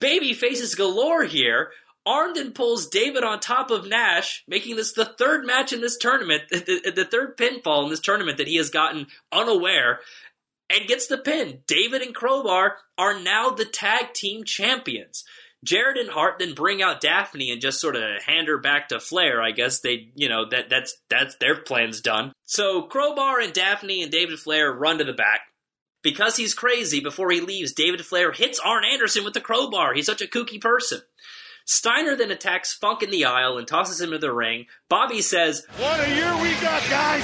Baby 0.00 0.32
faces 0.32 0.74
galore 0.74 1.24
here. 1.24 1.70
Arn 2.06 2.32
then 2.32 2.52
pulls 2.52 2.88
David 2.88 3.24
on 3.24 3.40
top 3.40 3.70
of 3.70 3.86
Nash, 3.86 4.42
making 4.48 4.76
this 4.76 4.92
the 4.92 5.04
third 5.04 5.44
match 5.44 5.72
in 5.72 5.80
this 5.80 5.96
tournament, 5.96 6.42
the, 6.50 6.92
the 6.94 7.04
third 7.04 7.36
pinfall 7.36 7.84
in 7.84 7.90
this 7.90 8.00
tournament 8.00 8.38
that 8.38 8.48
he 8.48 8.56
has 8.56 8.70
gotten 8.70 9.06
unaware, 9.30 10.00
and 10.70 10.88
gets 10.88 11.06
the 11.06 11.18
pin. 11.18 11.60
David 11.66 12.02
and 12.02 12.14
Crowbar 12.14 12.76
are 12.96 13.18
now 13.18 13.50
the 13.50 13.64
tag 13.64 14.14
team 14.14 14.44
champions. 14.44 15.24
Jarrett 15.62 15.98
and 15.98 16.08
Hart 16.08 16.38
then 16.38 16.54
bring 16.54 16.80
out 16.80 17.02
Daphne 17.02 17.50
and 17.50 17.60
just 17.60 17.80
sort 17.80 17.96
of 17.96 18.22
hand 18.22 18.48
her 18.48 18.58
back 18.58 18.88
to 18.88 19.00
Flair. 19.00 19.42
I 19.42 19.50
guess 19.50 19.80
they, 19.80 20.10
you 20.14 20.28
know, 20.28 20.48
that 20.48 20.70
that's 20.70 20.96
that's 21.10 21.36
their 21.36 21.56
plans 21.56 22.00
done. 22.00 22.32
So 22.44 22.82
Crowbar 22.82 23.40
and 23.40 23.52
Daphne 23.52 24.02
and 24.02 24.10
David 24.10 24.38
Flair 24.38 24.72
run 24.72 24.98
to 24.98 25.04
the 25.04 25.12
back. 25.12 25.40
Because 26.02 26.36
he's 26.36 26.54
crazy, 26.54 27.00
before 27.00 27.30
he 27.30 27.42
leaves, 27.42 27.74
David 27.74 28.06
Flair 28.06 28.32
hits 28.32 28.58
Arn 28.58 28.84
Anderson 28.90 29.22
with 29.22 29.34
the 29.34 29.40
crowbar. 29.40 29.92
He's 29.92 30.06
such 30.06 30.22
a 30.22 30.26
kooky 30.26 30.58
person. 30.58 31.02
Steiner 31.70 32.16
then 32.16 32.32
attacks 32.32 32.72
Funk 32.72 33.00
in 33.00 33.10
the 33.10 33.26
aisle 33.26 33.56
and 33.56 33.64
tosses 33.64 34.00
him 34.00 34.10
to 34.10 34.18
the 34.18 34.32
ring. 34.32 34.66
Bobby 34.88 35.22
says, 35.22 35.64
What 35.78 36.04
a 36.04 36.12
year 36.12 36.36
we 36.42 36.52
got, 36.54 36.82
guys! 36.90 37.22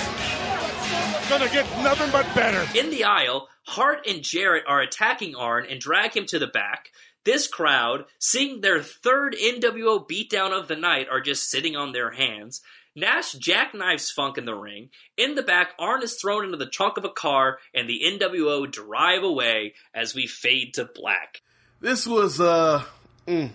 It's 1.16 1.28
gonna 1.28 1.48
get 1.48 1.68
nothing 1.82 2.12
but 2.12 2.32
better. 2.32 2.64
In 2.78 2.90
the 2.90 3.02
aisle, 3.02 3.48
Hart 3.64 4.06
and 4.06 4.22
Jarrett 4.22 4.62
are 4.68 4.80
attacking 4.80 5.34
Arn 5.34 5.66
and 5.68 5.80
drag 5.80 6.16
him 6.16 6.26
to 6.26 6.38
the 6.38 6.46
back. 6.46 6.90
This 7.24 7.48
crowd, 7.48 8.04
seeing 8.20 8.60
their 8.60 8.80
third 8.80 9.34
NWO 9.34 10.08
beatdown 10.08 10.56
of 10.56 10.68
the 10.68 10.76
night, 10.76 11.08
are 11.10 11.20
just 11.20 11.50
sitting 11.50 11.74
on 11.74 11.90
their 11.90 12.12
hands. 12.12 12.62
Nash 12.94 13.32
jackknifes 13.32 14.12
Funk 14.12 14.38
in 14.38 14.44
the 14.44 14.54
ring. 14.54 14.90
In 15.16 15.34
the 15.34 15.42
back, 15.42 15.70
Arn 15.76 16.04
is 16.04 16.20
thrown 16.20 16.44
into 16.44 16.56
the 16.56 16.70
trunk 16.70 16.98
of 16.98 17.04
a 17.04 17.10
car, 17.10 17.58
and 17.74 17.88
the 17.88 18.00
NWO 18.04 18.70
drive 18.70 19.24
away 19.24 19.74
as 19.92 20.14
we 20.14 20.28
fade 20.28 20.74
to 20.74 20.84
black. 20.84 21.42
This 21.80 22.06
was 22.06 22.40
uh 22.40 22.84
mm. 23.26 23.50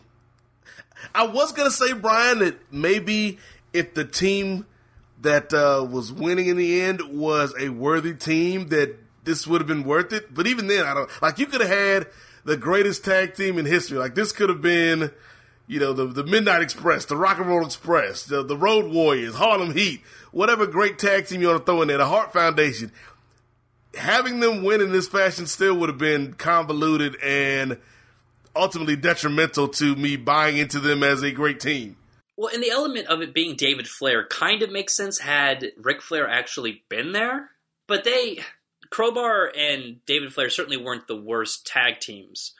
I 1.13 1.27
was 1.27 1.51
gonna 1.51 1.71
say, 1.71 1.93
Brian, 1.93 2.39
that 2.39 2.57
maybe 2.71 3.39
if 3.73 3.93
the 3.93 4.05
team 4.05 4.65
that 5.21 5.53
uh, 5.53 5.85
was 5.89 6.11
winning 6.11 6.47
in 6.47 6.57
the 6.57 6.81
end 6.81 7.01
was 7.09 7.53
a 7.59 7.69
worthy 7.69 8.13
team, 8.13 8.67
that 8.69 8.97
this 9.23 9.45
would 9.45 9.61
have 9.61 9.67
been 9.67 9.83
worth 9.83 10.13
it. 10.13 10.33
But 10.33 10.47
even 10.47 10.67
then, 10.67 10.85
I 10.85 10.93
don't 10.93 11.09
like 11.21 11.39
you 11.39 11.45
could 11.45 11.61
have 11.61 11.69
had 11.69 12.07
the 12.43 12.57
greatest 12.57 13.05
tag 13.05 13.35
team 13.35 13.57
in 13.57 13.65
history. 13.65 13.97
Like 13.97 14.15
this 14.15 14.31
could 14.31 14.49
have 14.49 14.61
been, 14.61 15.11
you 15.67 15.79
know, 15.79 15.93
the 15.93 16.07
the 16.07 16.23
Midnight 16.23 16.61
Express, 16.61 17.05
the 17.05 17.17
Rock 17.17 17.37
and 17.37 17.47
Roll 17.47 17.65
Express, 17.65 18.23
the 18.23 18.43
the 18.43 18.57
Road 18.57 18.91
Warriors, 18.91 19.35
Harlem 19.35 19.73
Heat, 19.73 20.01
whatever 20.31 20.65
great 20.65 20.97
tag 20.97 21.27
team 21.27 21.41
you 21.41 21.47
want 21.47 21.59
to 21.59 21.65
throw 21.65 21.81
in 21.81 21.87
there, 21.87 21.97
the 21.97 22.07
Heart 22.07 22.33
Foundation. 22.33 22.91
Having 23.95 24.39
them 24.39 24.63
win 24.63 24.79
in 24.79 24.91
this 24.93 25.09
fashion 25.09 25.45
still 25.45 25.75
would 25.75 25.89
have 25.89 25.97
been 25.97 26.33
convoluted 26.33 27.17
and 27.21 27.77
ultimately 28.55 28.95
detrimental 28.95 29.67
to 29.67 29.95
me 29.95 30.15
buying 30.15 30.57
into 30.57 30.79
them 30.79 31.03
as 31.03 31.21
a 31.21 31.31
great 31.31 31.59
team. 31.59 31.97
Well, 32.37 32.53
and 32.53 32.63
the 32.63 32.71
element 32.71 33.07
of 33.07 33.21
it 33.21 33.33
being 33.33 33.55
David 33.55 33.87
Flair 33.87 34.25
kind 34.25 34.63
of 34.63 34.71
makes 34.71 34.95
sense 34.95 35.19
had 35.19 35.71
Ric 35.77 36.01
Flair 36.01 36.27
actually 36.27 36.83
been 36.89 37.11
there. 37.11 37.51
But 37.87 38.03
they, 38.03 38.39
Crowbar 38.89 39.51
and 39.55 40.03
David 40.05 40.33
Flair 40.33 40.49
certainly 40.49 40.77
weren't 40.77 41.07
the 41.07 41.15
worst 41.15 41.67
tag 41.67 41.99
teams. 41.99 42.53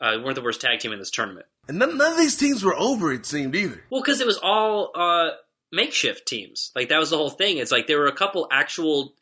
Uh, 0.00 0.18
weren't 0.22 0.36
the 0.36 0.42
worst 0.42 0.60
tag 0.60 0.78
team 0.78 0.92
in 0.92 0.98
this 0.98 1.10
tournament. 1.10 1.46
And 1.68 1.78
none, 1.78 1.96
none 1.96 2.12
of 2.12 2.18
these 2.18 2.36
teams 2.36 2.62
were 2.62 2.76
over, 2.76 3.12
it 3.12 3.26
seemed 3.26 3.54
either. 3.54 3.82
Well, 3.90 4.02
because 4.02 4.20
it 4.20 4.26
was 4.26 4.38
all 4.38 4.92
uh, 4.94 5.30
makeshift 5.72 6.26
teams. 6.26 6.70
Like 6.76 6.88
that 6.90 6.98
was 6.98 7.10
the 7.10 7.16
whole 7.16 7.30
thing. 7.30 7.58
It's 7.58 7.72
like 7.72 7.86
there 7.86 7.98
were 7.98 8.06
a 8.06 8.12
couple 8.12 8.46
actual 8.50 9.14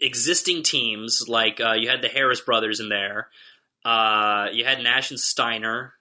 existing 0.00 0.62
teams. 0.62 1.24
Like 1.28 1.60
uh, 1.60 1.72
you 1.72 1.88
had 1.88 2.02
the 2.02 2.08
Harris 2.08 2.40
brothers 2.40 2.80
in 2.80 2.88
there. 2.88 3.28
Uh, 3.84 4.48
you 4.52 4.64
had 4.64 4.82
Nash 4.82 5.10
and 5.10 5.18
Steiner. 5.20 5.94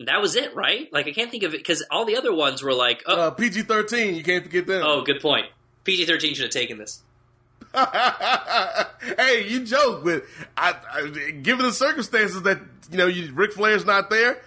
That 0.00 0.20
was 0.20 0.34
it, 0.34 0.54
right? 0.56 0.88
Like 0.92 1.06
I 1.06 1.12
can't 1.12 1.30
think 1.30 1.44
of 1.44 1.54
it 1.54 1.58
because 1.58 1.84
all 1.90 2.04
the 2.04 2.16
other 2.16 2.34
ones 2.34 2.62
were 2.62 2.74
like, 2.74 3.02
oh, 3.06 3.28
Uh, 3.28 3.30
PG 3.30 3.62
13, 3.62 4.14
you 4.16 4.22
can't 4.24 4.42
forget 4.44 4.66
them. 4.66 4.82
oh, 4.84 5.02
good 5.02 5.20
point. 5.20 5.46
PG 5.84 6.06
thirteen 6.06 6.34
should 6.34 6.44
have 6.44 6.52
taken 6.52 6.78
this. 6.78 7.02
hey, 7.74 9.48
you 9.48 9.64
joke, 9.64 10.04
but 10.04 10.24
I, 10.56 10.74
I, 10.92 11.30
given 11.30 11.64
the 11.66 11.72
circumstances 11.72 12.42
that 12.42 12.60
you 12.90 12.98
know, 12.98 13.06
you, 13.06 13.32
Ric 13.32 13.52
Flair's 13.52 13.84
not 13.84 14.10
there, 14.10 14.40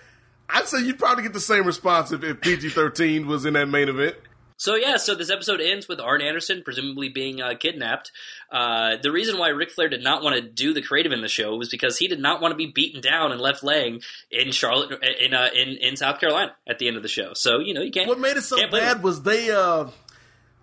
I'd 0.49 0.67
say 0.67 0.79
you'd 0.79 0.99
probably 0.99 1.23
get 1.23 1.33
the 1.33 1.39
same 1.39 1.65
response 1.65 2.11
if, 2.11 2.23
if 2.23 2.39
PG 2.41 2.69
thirteen 2.69 3.27
was 3.27 3.45
in 3.45 3.53
that 3.53 3.67
main 3.67 3.89
event. 3.89 4.15
So 4.57 4.75
yeah, 4.75 4.97
so 4.97 5.15
this 5.15 5.29
episode 5.29 5.59
ends 5.59 5.87
with 5.87 5.99
Arn 5.99 6.21
Anderson 6.21 6.61
presumably 6.63 7.09
being 7.09 7.41
uh, 7.41 7.55
kidnapped. 7.59 8.11
Uh, 8.51 8.95
the 9.01 9.11
reason 9.11 9.37
why 9.37 9.49
Ric 9.49 9.71
Flair 9.71 9.89
did 9.89 10.03
not 10.03 10.23
want 10.23 10.35
to 10.35 10.41
do 10.41 10.73
the 10.73 10.81
creative 10.81 11.11
in 11.11 11.21
the 11.21 11.27
show 11.27 11.55
was 11.55 11.69
because 11.69 11.97
he 11.97 12.07
did 12.07 12.19
not 12.19 12.41
want 12.41 12.53
to 12.53 12.55
be 12.55 12.67
beaten 12.67 13.01
down 13.01 13.31
and 13.31 13.41
left 13.41 13.63
laying 13.63 14.01
in 14.31 14.51
Charlotte 14.51 15.03
in 15.19 15.33
uh, 15.33 15.49
in 15.53 15.77
in 15.77 15.97
South 15.97 16.19
Carolina 16.19 16.55
at 16.67 16.79
the 16.79 16.87
end 16.87 16.97
of 16.97 17.03
the 17.03 17.09
show. 17.09 17.33
So 17.33 17.59
you 17.59 17.73
know 17.73 17.81
you 17.81 17.91
can't. 17.91 18.07
What 18.07 18.19
made 18.19 18.37
it 18.37 18.43
so 18.43 18.57
bad 18.69 19.03
was 19.03 19.23
they, 19.23 19.51
uh, 19.51 19.87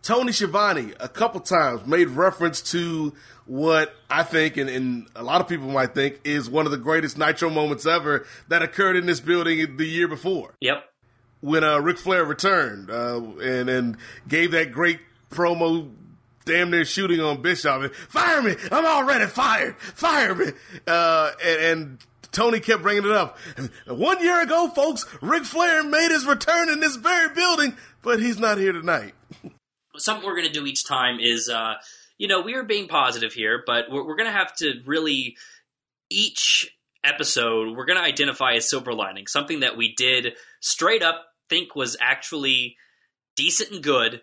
Tony 0.02 0.32
Schiavone, 0.32 0.94
a 0.98 1.08
couple 1.08 1.40
times 1.40 1.86
made 1.86 2.08
reference 2.08 2.62
to 2.72 3.12
what 3.46 3.94
I 4.08 4.22
think, 4.22 4.56
and, 4.56 4.70
and 4.70 5.06
a 5.14 5.22
lot 5.22 5.40
of 5.40 5.48
people 5.48 5.68
might 5.68 5.94
think, 5.94 6.20
is 6.24 6.48
one 6.48 6.66
of 6.66 6.72
the 6.72 6.78
greatest 6.78 7.18
Nitro 7.18 7.50
moments 7.50 7.86
ever 7.86 8.26
that 8.48 8.62
occurred 8.62 8.96
in 8.96 9.06
this 9.06 9.20
building 9.20 9.76
the 9.76 9.86
year 9.86 10.08
before. 10.08 10.54
Yep. 10.60 10.84
When 11.42 11.62
uh, 11.62 11.78
Ric 11.80 11.98
Flair 11.98 12.24
returned 12.24 12.90
uh, 12.90 13.20
and 13.42 13.68
and 13.68 13.96
gave 14.26 14.52
that 14.52 14.72
great 14.72 15.00
promo, 15.30 15.92
damn 16.46 16.70
near 16.70 16.86
shooting 16.86 17.20
on 17.20 17.42
Bischoff. 17.42 17.94
Fire 17.94 18.40
me! 18.40 18.56
I'm 18.70 18.86
already 18.86 19.26
fired. 19.26 19.76
Fire 19.76 20.34
me! 20.34 20.46
Uh, 20.86 21.32
and, 21.44 21.60
and 21.60 21.98
Tony 22.30 22.60
kept 22.60 22.82
bringing 22.82 23.04
it 23.04 23.12
up. 23.12 23.38
One 23.86 24.22
year 24.22 24.40
ago, 24.40 24.68
folks, 24.68 25.04
Ric 25.20 25.44
Flair 25.44 25.84
made 25.84 26.10
his 26.10 26.24
return 26.24 26.70
in 26.70 26.80
this 26.80 26.96
very 26.96 27.34
building, 27.34 27.76
but 28.00 28.20
he's 28.20 28.38
not 28.38 28.56
here 28.56 28.72
tonight. 28.72 29.14
something 29.96 30.24
we're 30.24 30.36
going 30.36 30.46
to 30.46 30.52
do 30.52 30.64
each 30.64 30.86
time 30.86 31.18
is, 31.20 31.50
uh, 31.50 31.74
you 32.16 32.28
know, 32.28 32.40
we 32.40 32.54
are 32.54 32.62
being 32.62 32.88
positive 32.88 33.32
here, 33.32 33.62
but 33.66 33.86
we're, 33.90 34.06
we're 34.06 34.16
going 34.16 34.30
to 34.30 34.36
have 34.36 34.54
to 34.56 34.80
really 34.86 35.36
each 36.08 36.74
episode 37.04 37.76
we're 37.76 37.84
going 37.84 37.98
to 37.98 38.04
identify 38.04 38.52
a 38.52 38.60
silver 38.60 38.94
lining, 38.94 39.26
something 39.26 39.60
that 39.60 39.76
we 39.76 39.94
did 39.94 40.34
straight 40.60 41.02
up 41.02 41.26
think 41.52 41.76
was 41.76 41.98
actually 42.00 42.76
decent 43.36 43.72
and 43.72 43.82
good. 43.82 44.22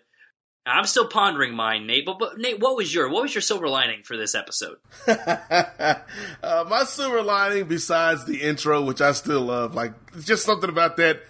I'm 0.66 0.84
still 0.84 1.06
pondering 1.06 1.54
mine, 1.54 1.86
Nate. 1.86 2.04
But, 2.04 2.18
but 2.18 2.38
Nate, 2.38 2.58
what 2.58 2.76
was 2.76 2.92
your 2.92 3.08
what 3.08 3.22
was 3.22 3.34
your 3.34 3.42
silver 3.42 3.68
lining 3.68 4.02
for 4.02 4.16
this 4.16 4.34
episode? 4.34 4.78
uh, 5.06 5.94
my 6.68 6.84
silver 6.84 7.22
lining, 7.22 7.64
besides 7.64 8.24
the 8.24 8.42
intro, 8.42 8.82
which 8.82 9.00
I 9.00 9.12
still 9.12 9.42
love, 9.42 9.74
like 9.74 9.92
just 10.22 10.44
something 10.44 10.68
about 10.68 10.96
that 10.96 11.22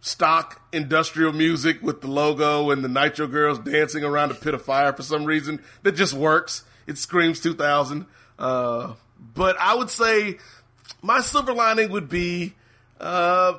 stock 0.00 0.62
industrial 0.72 1.32
music 1.32 1.80
with 1.80 2.00
the 2.00 2.08
logo 2.08 2.70
and 2.70 2.84
the 2.84 2.88
Nitro 2.88 3.26
Girls 3.28 3.58
dancing 3.60 4.04
around 4.04 4.30
a 4.30 4.34
pit 4.34 4.52
of 4.52 4.62
fire 4.62 4.92
for 4.92 5.02
some 5.02 5.24
reason 5.24 5.62
that 5.84 5.92
just 5.92 6.12
works. 6.12 6.64
It 6.86 6.98
screams 6.98 7.40
2000. 7.40 8.06
Uh, 8.38 8.94
but 9.34 9.56
I 9.58 9.74
would 9.74 9.90
say 9.90 10.38
my 11.02 11.20
silver 11.20 11.52
lining 11.52 11.90
would 11.90 12.08
be 12.08 12.54
uh, 13.00 13.58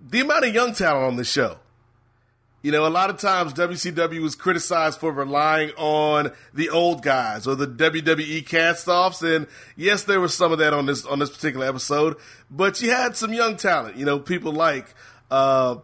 the 0.00 0.20
amount 0.20 0.46
of 0.46 0.54
young 0.54 0.72
talent 0.72 1.04
on 1.06 1.16
the 1.16 1.24
show. 1.24 1.58
You 2.62 2.72
know, 2.72 2.86
a 2.86 2.88
lot 2.88 3.08
of 3.08 3.16
times 3.18 3.54
WCW 3.54 4.20
was 4.20 4.34
criticized 4.34 5.00
for 5.00 5.12
relying 5.12 5.70
on 5.78 6.32
the 6.52 6.68
old 6.68 7.02
guys 7.02 7.46
or 7.46 7.54
the 7.54 7.66
WWE 7.66 8.46
cast-offs, 8.46 9.22
and 9.22 9.46
yes, 9.76 10.04
there 10.04 10.20
was 10.20 10.34
some 10.34 10.52
of 10.52 10.58
that 10.58 10.74
on 10.74 10.84
this 10.84 11.06
on 11.06 11.20
this 11.20 11.30
particular 11.30 11.66
episode. 11.66 12.16
But 12.50 12.82
you 12.82 12.90
had 12.90 13.16
some 13.16 13.32
young 13.32 13.56
talent. 13.56 13.96
You 13.96 14.04
know, 14.04 14.18
people 14.18 14.52
like 14.52 14.94
uh, 15.30 15.76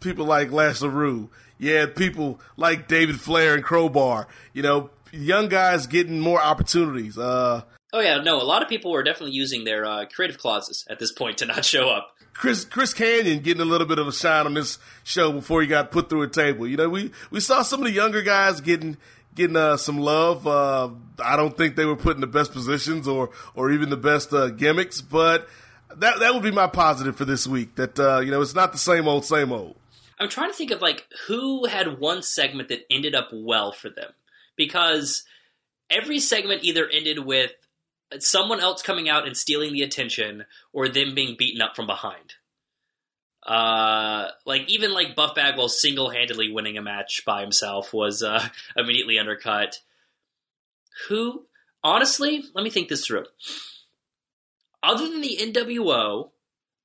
people 0.00 0.26
like 0.26 0.52
Lash 0.52 0.80
had 0.80 1.96
people 1.96 2.40
like 2.58 2.86
David 2.86 3.18
Flair 3.18 3.54
and 3.54 3.64
Crowbar. 3.64 4.28
You 4.52 4.62
know, 4.62 4.90
young 5.12 5.48
guys 5.48 5.86
getting 5.86 6.20
more 6.20 6.42
opportunities. 6.42 7.16
Uh, 7.16 7.62
Oh 7.92 8.00
yeah, 8.00 8.20
no, 8.20 8.36
a 8.36 8.44
lot 8.44 8.62
of 8.62 8.68
people 8.68 8.90
were 8.90 9.02
definitely 9.02 9.34
using 9.34 9.64
their 9.64 9.86
uh, 9.86 10.04
creative 10.12 10.36
clauses 10.36 10.84
at 10.90 10.98
this 10.98 11.10
point 11.10 11.38
to 11.38 11.46
not 11.46 11.64
show 11.64 11.88
up. 11.88 12.14
Chris 12.38 12.64
Chris 12.64 12.94
Kanyon 12.94 13.42
getting 13.42 13.60
a 13.60 13.64
little 13.64 13.86
bit 13.86 13.98
of 13.98 14.06
a 14.06 14.12
shine 14.12 14.46
on 14.46 14.54
this 14.54 14.78
show 15.02 15.32
before 15.32 15.60
he 15.60 15.66
got 15.66 15.90
put 15.90 16.08
through 16.08 16.22
a 16.22 16.28
table. 16.28 16.68
You 16.68 16.76
know, 16.76 16.88
we 16.88 17.10
we 17.30 17.40
saw 17.40 17.62
some 17.62 17.80
of 17.80 17.86
the 17.86 17.92
younger 17.92 18.22
guys 18.22 18.60
getting 18.60 18.96
getting 19.34 19.56
uh, 19.56 19.76
some 19.76 19.98
love. 19.98 20.46
Uh, 20.46 20.90
I 21.18 21.36
don't 21.36 21.56
think 21.56 21.74
they 21.74 21.84
were 21.84 21.96
put 21.96 22.14
in 22.14 22.20
the 22.20 22.28
best 22.28 22.52
positions 22.52 23.08
or 23.08 23.30
or 23.56 23.72
even 23.72 23.90
the 23.90 23.96
best 23.96 24.32
uh, 24.32 24.50
gimmicks, 24.50 25.00
but 25.00 25.48
that 25.96 26.20
that 26.20 26.32
would 26.32 26.44
be 26.44 26.52
my 26.52 26.68
positive 26.68 27.16
for 27.16 27.24
this 27.24 27.44
week. 27.44 27.74
That 27.74 27.98
uh, 27.98 28.20
you 28.20 28.30
know, 28.30 28.40
it's 28.40 28.54
not 28.54 28.70
the 28.70 28.78
same 28.78 29.08
old 29.08 29.24
same 29.24 29.50
old. 29.50 29.74
I'm 30.20 30.28
trying 30.28 30.50
to 30.50 30.56
think 30.56 30.70
of 30.70 30.80
like 30.80 31.06
who 31.26 31.66
had 31.66 31.98
one 31.98 32.22
segment 32.22 32.68
that 32.68 32.86
ended 32.88 33.16
up 33.16 33.30
well 33.32 33.72
for 33.72 33.90
them 33.90 34.12
because 34.54 35.24
every 35.90 36.20
segment 36.20 36.62
either 36.62 36.88
ended 36.88 37.24
with 37.24 37.52
someone 38.18 38.60
else 38.60 38.82
coming 38.82 39.08
out 39.08 39.26
and 39.26 39.36
stealing 39.36 39.72
the 39.72 39.82
attention 39.82 40.44
or 40.72 40.88
them 40.88 41.14
being 41.14 41.36
beaten 41.38 41.60
up 41.60 41.76
from 41.76 41.86
behind. 41.86 42.34
Uh, 43.46 44.28
like 44.44 44.68
even 44.68 44.92
like 44.92 45.16
Buff 45.16 45.34
Bagwell 45.34 45.68
single-handedly 45.68 46.52
winning 46.52 46.76
a 46.76 46.82
match 46.82 47.22
by 47.24 47.40
himself 47.40 47.94
was 47.94 48.22
uh, 48.22 48.46
immediately 48.76 49.18
undercut. 49.18 49.80
Who, 51.08 51.46
honestly, 51.82 52.44
let 52.54 52.62
me 52.62 52.70
think 52.70 52.88
this 52.88 53.06
through. 53.06 53.24
Other 54.82 55.08
than 55.08 55.20
the 55.20 55.38
NWO, 55.40 56.30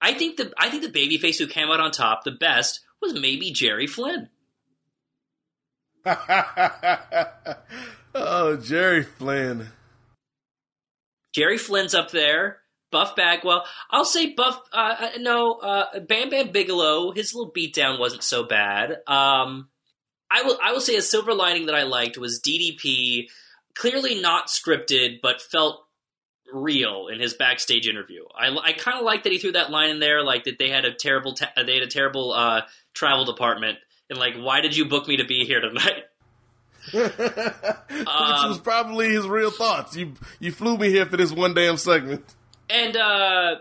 I 0.02 0.14
think 0.14 0.38
the 0.38 0.54
I 0.58 0.70
think 0.70 0.84
the 0.84 0.90
babyface 0.90 1.38
who 1.38 1.48
came 1.48 1.70
out 1.70 1.80
on 1.80 1.92
top 1.92 2.24
the 2.24 2.32
best 2.32 2.82
was 3.02 3.14
maybe 3.14 3.52
Jerry 3.52 3.88
Flynn. 3.88 4.30
oh, 8.16 8.58
Jerry 8.62 9.04
Flynn. 9.04 9.70
Jerry 11.34 11.58
Flynn's 11.58 11.96
up 11.96 12.12
there. 12.12 12.60
Buff 12.92 13.16
Bagwell. 13.16 13.66
I'll 13.90 14.06
say 14.06 14.34
Buff. 14.34 14.62
Uh, 14.72 14.96
uh, 15.00 15.10
no, 15.20 15.54
uh, 15.56 16.00
Bam 16.00 16.30
Bam 16.30 16.52
Bigelow. 16.52 17.12
His 17.12 17.34
little 17.34 17.52
beatdown 17.52 18.00
wasn't 18.00 18.24
so 18.24 18.44
bad. 18.44 18.92
Um, 19.08 19.70
I 20.32 20.44
will. 20.44 20.58
I 20.64 20.72
will 20.72 20.80
say 20.80 20.96
a 20.96 21.02
silver 21.02 21.34
lining 21.34 21.66
that 21.66 21.76
I 21.76 21.84
liked 21.84 22.18
was 22.18 22.40
DDP. 22.40 23.30
Clearly 23.76 24.22
not 24.22 24.48
scripted, 24.48 25.22
but 25.22 25.42
felt 25.42 25.84
real 26.54 27.08
in 27.08 27.20
his 27.20 27.34
backstage 27.34 27.88
interview. 27.88 28.24
I, 28.38 28.56
I 28.56 28.74
kind 28.74 29.00
of 29.00 29.04
like 29.04 29.24
that 29.24 29.32
he 29.32 29.40
threw 29.40 29.54
that 29.54 29.72
line 29.72 29.90
in 29.90 30.00
there, 30.00 30.24
like 30.24 30.44
that 30.44 30.60
they 30.60 30.70
had 30.70 30.86
a 30.86 30.94
terrible. 30.94 31.34
Ta- 31.34 31.52
they 31.66 31.74
had 31.74 31.84
a 31.84 31.88
terrible 31.88 32.32
uh, 32.32 32.62
travel 32.94 33.26
department, 33.26 33.80
and 34.10 34.20
like, 34.20 34.36
why 34.36 34.62
did 34.62 34.78
you 34.78 34.86
book 34.86 35.08
me 35.08 35.18
to 35.18 35.26
be 35.26 35.46
here 35.46 35.62
tonight? 35.62 36.04
Which 36.92 37.18
was 37.18 38.60
probably 38.60 39.10
his 39.10 39.28
real 39.28 39.52
thoughts. 39.52 39.96
You 39.96 40.14
you 40.40 40.52
flew 40.52 40.78
me 40.78 40.90
here 40.90 41.06
for 41.06 41.18
this 41.18 41.32
one 41.32 41.54
damn 41.54 41.78
segment. 41.78 42.26
And 42.70 42.98
uh 42.98 43.56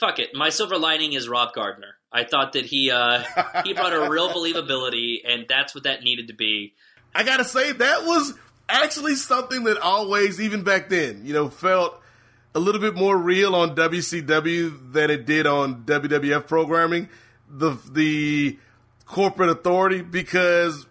fuck 0.00 0.18
it. 0.18 0.34
My 0.34 0.50
silver 0.50 0.78
lining 0.78 1.12
is 1.12 1.28
Rob 1.28 1.52
Gardner. 1.54 1.96
I 2.10 2.24
thought 2.24 2.54
that 2.54 2.66
he 2.66 2.90
uh 2.90 3.22
he 3.64 3.74
brought 3.74 3.92
a 3.92 4.08
real 4.08 4.30
believability 4.30 5.18
and 5.26 5.46
that's 5.48 5.74
what 5.74 5.84
that 5.84 6.02
needed 6.02 6.28
to 6.28 6.34
be. 6.34 6.74
I 7.14 7.22
gotta 7.22 7.44
say 7.44 7.72
that 7.72 8.04
was 8.04 8.34
actually 8.68 9.14
something 9.14 9.64
that 9.64 9.78
always, 9.78 10.40
even 10.40 10.62
back 10.62 10.88
then, 10.88 11.22
you 11.24 11.32
know, 11.32 11.48
felt 11.48 12.00
a 12.54 12.60
little 12.60 12.80
bit 12.80 12.94
more 12.94 13.16
real 13.16 13.54
on 13.54 13.74
WCW 13.74 14.92
than 14.92 15.10
it 15.10 15.26
did 15.26 15.46
on 15.46 15.84
WWF 15.84 16.46
programming. 16.46 17.08
The 17.48 17.78
the 17.90 18.58
corporate 19.06 19.48
authority 19.50 20.02
because 20.02 20.86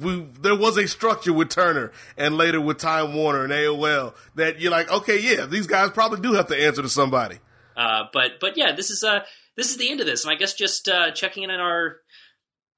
we 0.00 0.26
there 0.40 0.56
was 0.56 0.76
a 0.76 0.86
structure 0.86 1.32
with 1.32 1.50
Turner 1.50 1.92
and 2.16 2.36
later 2.36 2.60
with 2.60 2.78
Time 2.78 3.14
Warner 3.14 3.44
and 3.44 3.52
AOL 3.52 4.14
that 4.34 4.60
you're 4.60 4.70
like, 4.70 4.90
okay, 4.90 5.18
yeah, 5.20 5.46
these 5.46 5.66
guys 5.66 5.90
probably 5.90 6.20
do 6.20 6.34
have 6.34 6.48
to 6.48 6.56
answer 6.56 6.82
to 6.82 6.88
somebody. 6.88 7.38
Uh 7.76 8.04
but 8.12 8.32
but 8.40 8.56
yeah, 8.56 8.72
this 8.72 8.90
is 8.90 9.02
uh 9.02 9.20
this 9.56 9.70
is 9.70 9.76
the 9.76 9.90
end 9.90 10.00
of 10.00 10.06
this. 10.06 10.24
And 10.24 10.32
I 10.32 10.36
guess 10.36 10.54
just 10.54 10.88
uh 10.88 11.10
checking 11.12 11.42
in 11.42 11.50
on 11.50 11.60
our 11.60 11.96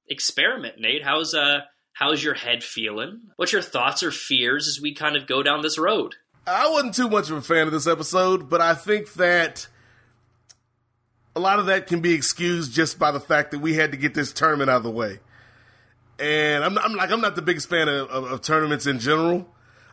experiment, 0.07 0.79
Nate. 0.79 1.03
How's 1.03 1.33
uh 1.33 1.61
how's 1.93 2.23
your 2.23 2.33
head 2.33 2.63
feeling? 2.63 3.21
What's 3.35 3.53
your 3.53 3.61
thoughts 3.61 4.03
or 4.03 4.11
fears 4.11 4.67
as 4.67 4.81
we 4.81 4.93
kind 4.93 5.15
of 5.15 5.27
go 5.27 5.43
down 5.43 5.61
this 5.61 5.77
road? 5.77 6.15
I 6.47 6.69
wasn't 6.69 6.93
too 6.93 7.09
much 7.09 7.29
of 7.29 7.37
a 7.37 7.41
fan 7.41 7.65
of 7.65 7.73
this 7.73 7.87
episode, 7.87 8.49
but 8.49 8.61
I 8.61 8.75
think 8.75 9.13
that 9.13 9.67
a 11.35 11.39
lot 11.39 11.59
of 11.59 11.65
that 11.65 11.87
can 11.87 12.01
be 12.01 12.13
excused 12.13 12.73
just 12.73 12.99
by 12.99 13.11
the 13.11 13.19
fact 13.19 13.51
that 13.51 13.59
we 13.59 13.73
had 13.73 13.91
to 13.91 13.97
get 13.97 14.13
this 14.13 14.31
tournament 14.31 14.69
out 14.69 14.77
of 14.77 14.83
the 14.83 14.91
way. 14.91 15.19
And 16.19 16.63
I'm, 16.63 16.77
I'm 16.77 16.93
like, 16.93 17.11
I'm 17.11 17.21
not 17.21 17.35
the 17.35 17.41
biggest 17.41 17.69
fan 17.69 17.87
of, 17.89 18.09
of, 18.09 18.23
of 18.25 18.41
tournaments 18.41 18.85
in 18.85 18.99
general, 18.99 19.47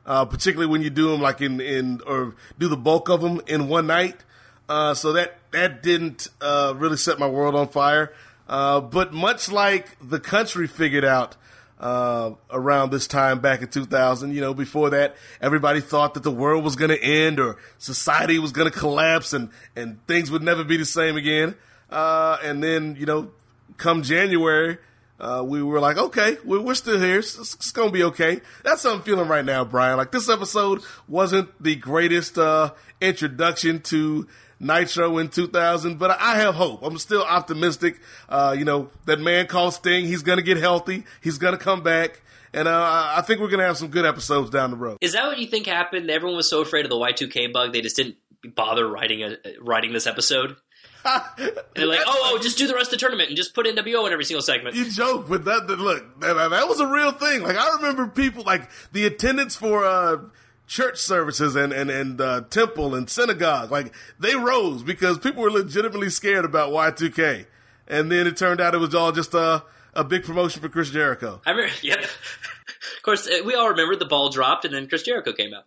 uh, 0.06 0.24
particularly 0.24 0.70
when 0.70 0.82
you 0.82 0.90
do 0.90 1.10
them 1.10 1.20
like 1.20 1.40
in, 1.40 1.60
in, 1.60 2.00
or 2.06 2.34
do 2.58 2.68
the 2.68 2.76
bulk 2.76 3.08
of 3.08 3.20
them 3.20 3.40
in 3.46 3.68
one 3.68 3.86
night. 3.86 4.24
Uh, 4.68 4.94
so 4.94 5.12
that, 5.12 5.38
that 5.50 5.82
didn't, 5.82 6.28
uh, 6.40 6.74
really 6.76 6.96
set 6.96 7.18
my 7.18 7.26
world 7.26 7.54
on 7.54 7.68
fire. 7.68 8.12
Uh, 8.48 8.80
but 8.80 9.12
much 9.12 9.50
like 9.50 9.96
the 10.00 10.20
country 10.20 10.66
figured 10.66 11.04
out, 11.04 11.36
uh, 11.82 12.34
around 12.50 12.92
this 12.92 13.08
time 13.08 13.40
back 13.40 13.60
in 13.60 13.68
2000. 13.68 14.32
You 14.32 14.40
know, 14.40 14.54
before 14.54 14.90
that, 14.90 15.16
everybody 15.40 15.80
thought 15.80 16.14
that 16.14 16.22
the 16.22 16.30
world 16.30 16.62
was 16.62 16.76
going 16.76 16.90
to 16.90 17.02
end 17.02 17.40
or 17.40 17.56
society 17.78 18.38
was 18.38 18.52
going 18.52 18.70
to 18.70 18.78
collapse 18.78 19.32
and, 19.32 19.50
and 19.74 20.04
things 20.06 20.30
would 20.30 20.42
never 20.42 20.62
be 20.62 20.76
the 20.76 20.84
same 20.84 21.16
again. 21.16 21.56
Uh, 21.90 22.38
and 22.42 22.62
then, 22.62 22.96
you 22.98 23.04
know, 23.04 23.32
come 23.76 24.02
January, 24.02 24.78
uh, 25.22 25.42
we 25.42 25.62
were 25.62 25.78
like, 25.78 25.96
okay, 25.96 26.36
we're, 26.44 26.60
we're 26.60 26.74
still 26.74 26.98
here. 26.98 27.20
It's, 27.20 27.38
it's 27.38 27.70
going 27.70 27.88
to 27.88 27.92
be 27.92 28.02
okay. 28.04 28.40
That's 28.64 28.82
how 28.82 28.92
I'm 28.92 29.02
feeling 29.02 29.28
right 29.28 29.44
now, 29.44 29.64
Brian. 29.64 29.96
Like 29.96 30.10
this 30.10 30.28
episode 30.28 30.82
wasn't 31.06 31.50
the 31.62 31.76
greatest, 31.76 32.36
uh, 32.36 32.72
introduction 33.00 33.80
to 33.82 34.26
Nitro 34.58 35.18
in 35.18 35.28
2000, 35.28 35.98
but 35.98 36.10
I 36.10 36.36
have 36.36 36.56
hope. 36.56 36.82
I'm 36.82 36.98
still 36.98 37.22
optimistic. 37.22 38.00
Uh, 38.28 38.54
you 38.58 38.64
know, 38.64 38.90
that 39.06 39.20
man 39.20 39.46
called 39.46 39.74
Sting, 39.74 40.06
he's 40.06 40.22
going 40.22 40.38
to 40.38 40.44
get 40.44 40.56
healthy. 40.56 41.04
He's 41.20 41.38
going 41.38 41.56
to 41.56 41.62
come 41.62 41.82
back. 41.82 42.20
And 42.52 42.68
uh, 42.68 43.12
I 43.16 43.22
think 43.22 43.40
we're 43.40 43.48
going 43.48 43.60
to 43.60 43.66
have 43.66 43.78
some 43.78 43.88
good 43.88 44.04
episodes 44.04 44.50
down 44.50 44.70
the 44.72 44.76
road. 44.76 44.98
Is 45.00 45.12
that 45.12 45.26
what 45.26 45.38
you 45.38 45.46
think 45.46 45.66
happened? 45.66 46.10
Everyone 46.10 46.36
was 46.36 46.50
so 46.50 46.60
afraid 46.60 46.84
of 46.84 46.90
the 46.90 46.96
Y2K 46.96 47.52
bug, 47.52 47.72
they 47.72 47.80
just 47.80 47.96
didn't 47.96 48.16
bother 48.54 48.88
writing 48.88 49.22
a 49.22 49.36
writing 49.60 49.92
this 49.92 50.06
episode. 50.06 50.56
They're 51.74 51.86
like, 51.86 52.00
oh, 52.06 52.32
oh, 52.32 52.38
just 52.40 52.58
do 52.58 52.66
the 52.66 52.74
rest 52.74 52.88
of 52.88 52.92
the 52.92 52.96
tournament 52.98 53.28
and 53.28 53.36
just 53.36 53.54
put 53.54 53.66
NWO 53.66 54.06
in 54.06 54.12
every 54.12 54.24
single 54.24 54.42
segment. 54.42 54.76
You 54.76 54.90
joke, 54.90 55.28
but 55.28 55.44
that, 55.44 55.66
that 55.66 55.78
look, 55.78 56.20
that, 56.20 56.34
that 56.34 56.68
was 56.68 56.80
a 56.80 56.86
real 56.86 57.12
thing. 57.12 57.42
Like 57.42 57.56
I 57.56 57.76
remember 57.76 58.06
people 58.06 58.44
like 58.44 58.70
the 58.92 59.06
attendance 59.06 59.56
for 59.56 59.84
uh, 59.84 60.18
church 60.66 60.98
services 60.98 61.56
and 61.56 61.72
and 61.72 61.90
and 61.90 62.20
uh, 62.20 62.42
temple 62.42 62.94
and 62.94 63.08
synagogue, 63.08 63.70
like 63.70 63.94
they 64.18 64.34
rose 64.34 64.82
because 64.82 65.18
people 65.18 65.42
were 65.42 65.50
legitimately 65.50 66.10
scared 66.10 66.44
about 66.44 66.70
Y2K, 66.70 67.46
and 67.88 68.10
then 68.10 68.26
it 68.26 68.36
turned 68.36 68.60
out 68.60 68.74
it 68.74 68.78
was 68.78 68.94
all 68.94 69.12
just 69.12 69.34
a 69.34 69.64
a 69.94 70.04
big 70.04 70.24
promotion 70.24 70.62
for 70.62 70.68
Chris 70.68 70.90
Jericho. 70.90 71.40
I 71.44 71.50
remember, 71.50 71.72
yep. 71.82 72.00
of 72.96 73.02
course, 73.02 73.26
uh, 73.26 73.42
we 73.44 73.54
all 73.54 73.68
remember 73.68 73.96
the 73.96 74.06
ball 74.06 74.30
dropped 74.30 74.64
and 74.64 74.74
then 74.74 74.88
Chris 74.88 75.02
Jericho 75.02 75.32
came 75.32 75.52
out. 75.52 75.64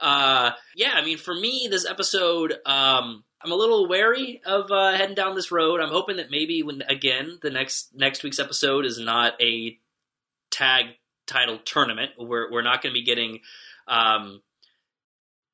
Uh, 0.00 0.50
yeah, 0.74 0.92
I 0.94 1.04
mean, 1.04 1.18
for 1.18 1.34
me, 1.34 1.68
this 1.70 1.86
episode, 1.86 2.52
um, 2.66 3.24
I'm 3.42 3.52
a 3.52 3.56
little 3.56 3.88
wary 3.88 4.40
of 4.44 4.70
uh, 4.70 4.92
heading 4.92 5.14
down 5.14 5.34
this 5.34 5.50
road. 5.50 5.80
I'm 5.80 5.90
hoping 5.90 6.16
that 6.16 6.30
maybe 6.30 6.62
when 6.62 6.82
again 6.88 7.38
the 7.42 7.50
next 7.50 7.94
next 7.94 8.22
week's 8.22 8.38
episode 8.38 8.84
is 8.84 8.98
not 8.98 9.40
a 9.40 9.78
tag 10.50 10.86
title 11.26 11.58
tournament. 11.64 12.12
We're 12.18 12.50
we're 12.50 12.62
not 12.62 12.82
going 12.82 12.94
to 12.94 12.98
be 12.98 13.04
getting 13.04 13.40
um, 13.88 14.42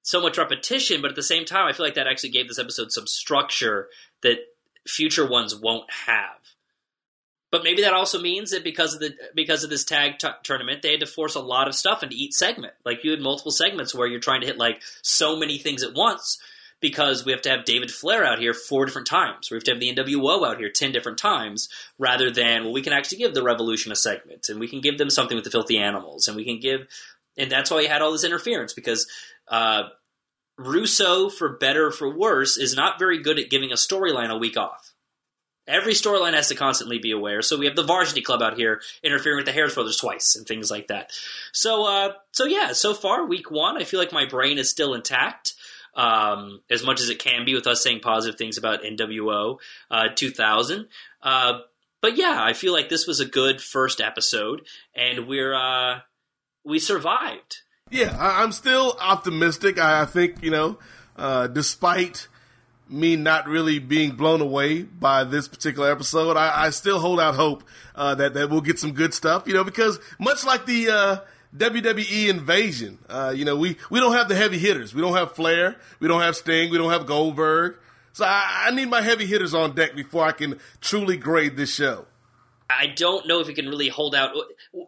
so 0.03 0.21
much 0.21 0.39
repetition, 0.39 1.01
but 1.03 1.11
at 1.11 1.17
the 1.17 1.23
same 1.23 1.45
time, 1.45 1.67
I 1.67 1.73
feel 1.73 1.87
like 1.87 1.95
that 1.95 2.07
actually 2.07 2.31
gave 2.31 2.49
this 2.49 2.59
episode 2.59 2.93
some 2.93 3.07
structure 3.07 3.89
that 4.23 4.39
future 4.87 5.29
ones 5.29 5.55
won't 5.55 5.91
have. 6.07 6.39
But 7.53 7.63
maybe 7.63 7.83
that 7.83 7.93
also 7.93 8.19
means 8.19 8.51
that 8.51 8.65
because 8.65 8.95
of 8.95 9.01
the 9.01 9.15
because 9.35 9.63
of 9.63 9.69
this 9.69 9.85
tag 9.85 10.19
t- 10.19 10.29
tournament, 10.43 10.81
they 10.81 10.93
had 10.93 11.01
to 11.01 11.07
force 11.07 11.35
a 11.35 11.41
lot 11.41 11.69
of 11.69 11.75
stuff 11.75 12.03
into 12.03 12.17
each 12.17 12.33
segment. 12.33 12.73
Like 12.85 13.05
you 13.05 13.11
had 13.11 13.21
multiple 13.21 13.53
segments 13.53 13.95
where 13.95 14.09
you're 14.09 14.21
trying 14.21 14.41
to 14.41 14.47
hit 14.47 14.57
like 14.57 14.83
so 15.03 15.37
many 15.37 15.59
things 15.59 15.83
at 15.83 15.93
once 15.95 16.41
because 16.81 17.27
we 17.27 17.33
have 17.33 17.43
to 17.43 17.51
have 17.51 17.67
David 17.67 17.91
Flair 17.91 18.25
out 18.25 18.39
here 18.39 18.55
four 18.55 18.87
different 18.87 19.07
times. 19.07 19.51
We 19.51 19.57
have 19.57 19.65
to 19.65 19.73
have 19.73 19.81
the 19.81 19.95
NWO 19.95 20.49
out 20.49 20.59
here 20.59 20.71
ten 20.71 20.93
different 20.93 21.19
times, 21.19 21.69
rather 21.99 22.31
than 22.31 22.65
well, 22.65 22.73
we 22.73 22.81
can 22.81 22.95
actually 22.95 23.19
give 23.19 23.35
the 23.35 23.43
Revolution 23.43 23.93
a 23.93 23.97
segment, 23.97 24.49
and 24.49 24.59
we 24.59 24.67
can 24.67 24.81
give 24.81 24.97
them 24.97 25.11
something 25.11 25.37
with 25.37 25.45
the 25.45 25.51
Filthy 25.51 25.77
Animals, 25.77 26.29
and 26.29 26.37
we 26.39 26.47
can 26.47 26.59
give, 26.59 26.87
and 27.37 27.53
that's 27.53 27.71
why 27.71 27.83
you 27.83 27.89
had 27.89 28.01
all 28.01 28.13
this 28.13 28.25
interference 28.25 28.73
because 28.73 29.07
uh, 29.49 29.83
Russo, 30.57 31.29
for 31.29 31.59
better 31.59 31.89
or 31.89 31.93
for 31.93 32.09
worse, 32.17 32.57
is 32.57 32.75
not 32.75 32.99
very 32.99 33.23
good 33.23 33.39
at 33.39 33.51
giving 33.51 33.73
a 33.73 33.77
storyline 33.77 34.31
a 34.31 34.39
week 34.39 34.57
off. 34.57 34.92
Every 35.69 35.93
storyline 35.93 36.35
has 36.35 36.49
to 36.49 36.55
constantly 36.55 36.99
be 36.99 37.13
aware. 37.13 37.41
So 37.41 37.57
we 37.57 37.67
have 37.67 37.77
the 37.77 37.85
Varsity 37.85 38.21
Club 38.21 38.43
out 38.43 38.57
here 38.57 38.81
interfering 39.03 39.37
with 39.37 39.47
the 39.47 39.53
Harris 39.53 39.75
Brothers 39.75 39.97
twice 39.97 40.35
and 40.35 40.47
things 40.47 40.71
like 40.71 40.89
that. 40.89 41.13
So, 41.53 41.85
uh, 41.85 42.13
so 42.33 42.45
yeah, 42.45 42.73
so 42.73 42.95
far 42.95 43.27
week 43.27 43.51
one, 43.51 43.81
I 43.81 43.85
feel 43.85 44.01
like 44.01 44.13
my 44.13 44.27
brain 44.27 44.59
is 44.59 44.71
still 44.71 44.95
intact. 44.95 45.55
Um, 45.95 46.63
as 46.71 46.83
much 46.83 47.03
as 47.03 47.11
it 47.11 47.19
can 47.19 47.45
be 47.45 47.55
with 47.55 47.67
us 47.67 47.83
saying 47.83 48.01
positive 48.01 48.39
things 48.39 48.57
about 48.57 48.83
NWO 48.83 49.59
uh, 49.91 50.09
2000. 50.15 50.89
Uh, 51.23 51.59
but 52.01 52.17
yeah, 52.17 52.37
I 52.39 52.55
feel 52.55 52.73
like 52.73 52.89
this 52.89 53.07
was 53.07 53.21
a 53.21 53.27
good 53.27 53.61
first 53.61 54.01
episode, 54.01 54.63
and 54.95 55.29
we're 55.29 55.55
uh, 55.55 56.01
we 56.65 56.79
survived. 56.79 57.59
Yeah, 57.91 58.17
I, 58.19 58.43
I'm 58.43 58.53
still 58.53 58.97
optimistic. 59.01 59.79
I, 59.79 60.03
I 60.03 60.05
think 60.07 60.43
you 60.43 60.51
know, 60.51 60.79
uh, 61.17 61.47
despite 61.47 62.27
me 62.93 63.17
not 63.17 63.47
really 63.47 63.79
being 63.79 64.13
blown 64.13 64.41
away 64.41 64.83
by 64.83 65.25
this 65.25 65.49
particular 65.49 65.91
episode, 65.91 66.37
I, 66.37 66.67
I 66.67 66.71
still 66.71 67.01
hold 67.01 67.21
out 67.21 67.35
hope 67.35 67.65
uh, 67.95 68.15
that 68.17 68.35
that 68.35 68.51
we'll 68.51 68.61
get 68.61 68.79
some 68.79 68.93
good 68.93 69.15
stuff. 69.15 69.47
You 69.47 69.55
know, 69.55 69.65
because 69.65 69.99
much 70.19 70.45
like 70.45 70.67
the 70.67 70.91
uh, 70.91 71.17
WWE 71.57 72.29
invasion, 72.29 72.99
uh, 73.09 73.33
you 73.35 73.45
know, 73.45 73.57
we 73.57 73.77
we 73.91 74.01
don't 74.01 74.13
have 74.13 74.29
the 74.29 74.37
heavy 74.37 74.59
hitters. 74.59 74.95
We 74.95 75.01
don't 75.01 75.15
have 75.15 75.33
Flair. 75.33 75.77
We 76.01 76.09
don't 76.09 76.21
have 76.21 76.37
Sting. 76.37 76.71
We 76.71 76.79
don't 76.79 76.93
have 76.93 77.07
Goldberg. 77.07 77.77
So 78.13 78.25
I, 78.25 78.67
I 78.67 78.71
need 78.73 78.89
my 78.89 79.01
heavy 79.01 79.27
hitters 79.27 79.55
on 79.55 79.75
deck 79.75 79.95
before 79.97 80.25
I 80.25 80.33
can 80.33 80.59
truly 80.81 81.17
grade 81.17 81.57
this 81.57 81.75
show. 81.75 82.07
I 82.69 82.87
don't 82.87 83.27
know 83.27 83.41
if 83.41 83.49
it 83.49 83.55
can 83.55 83.69
really 83.69 83.89
hold 83.89 84.15
out. 84.15 84.35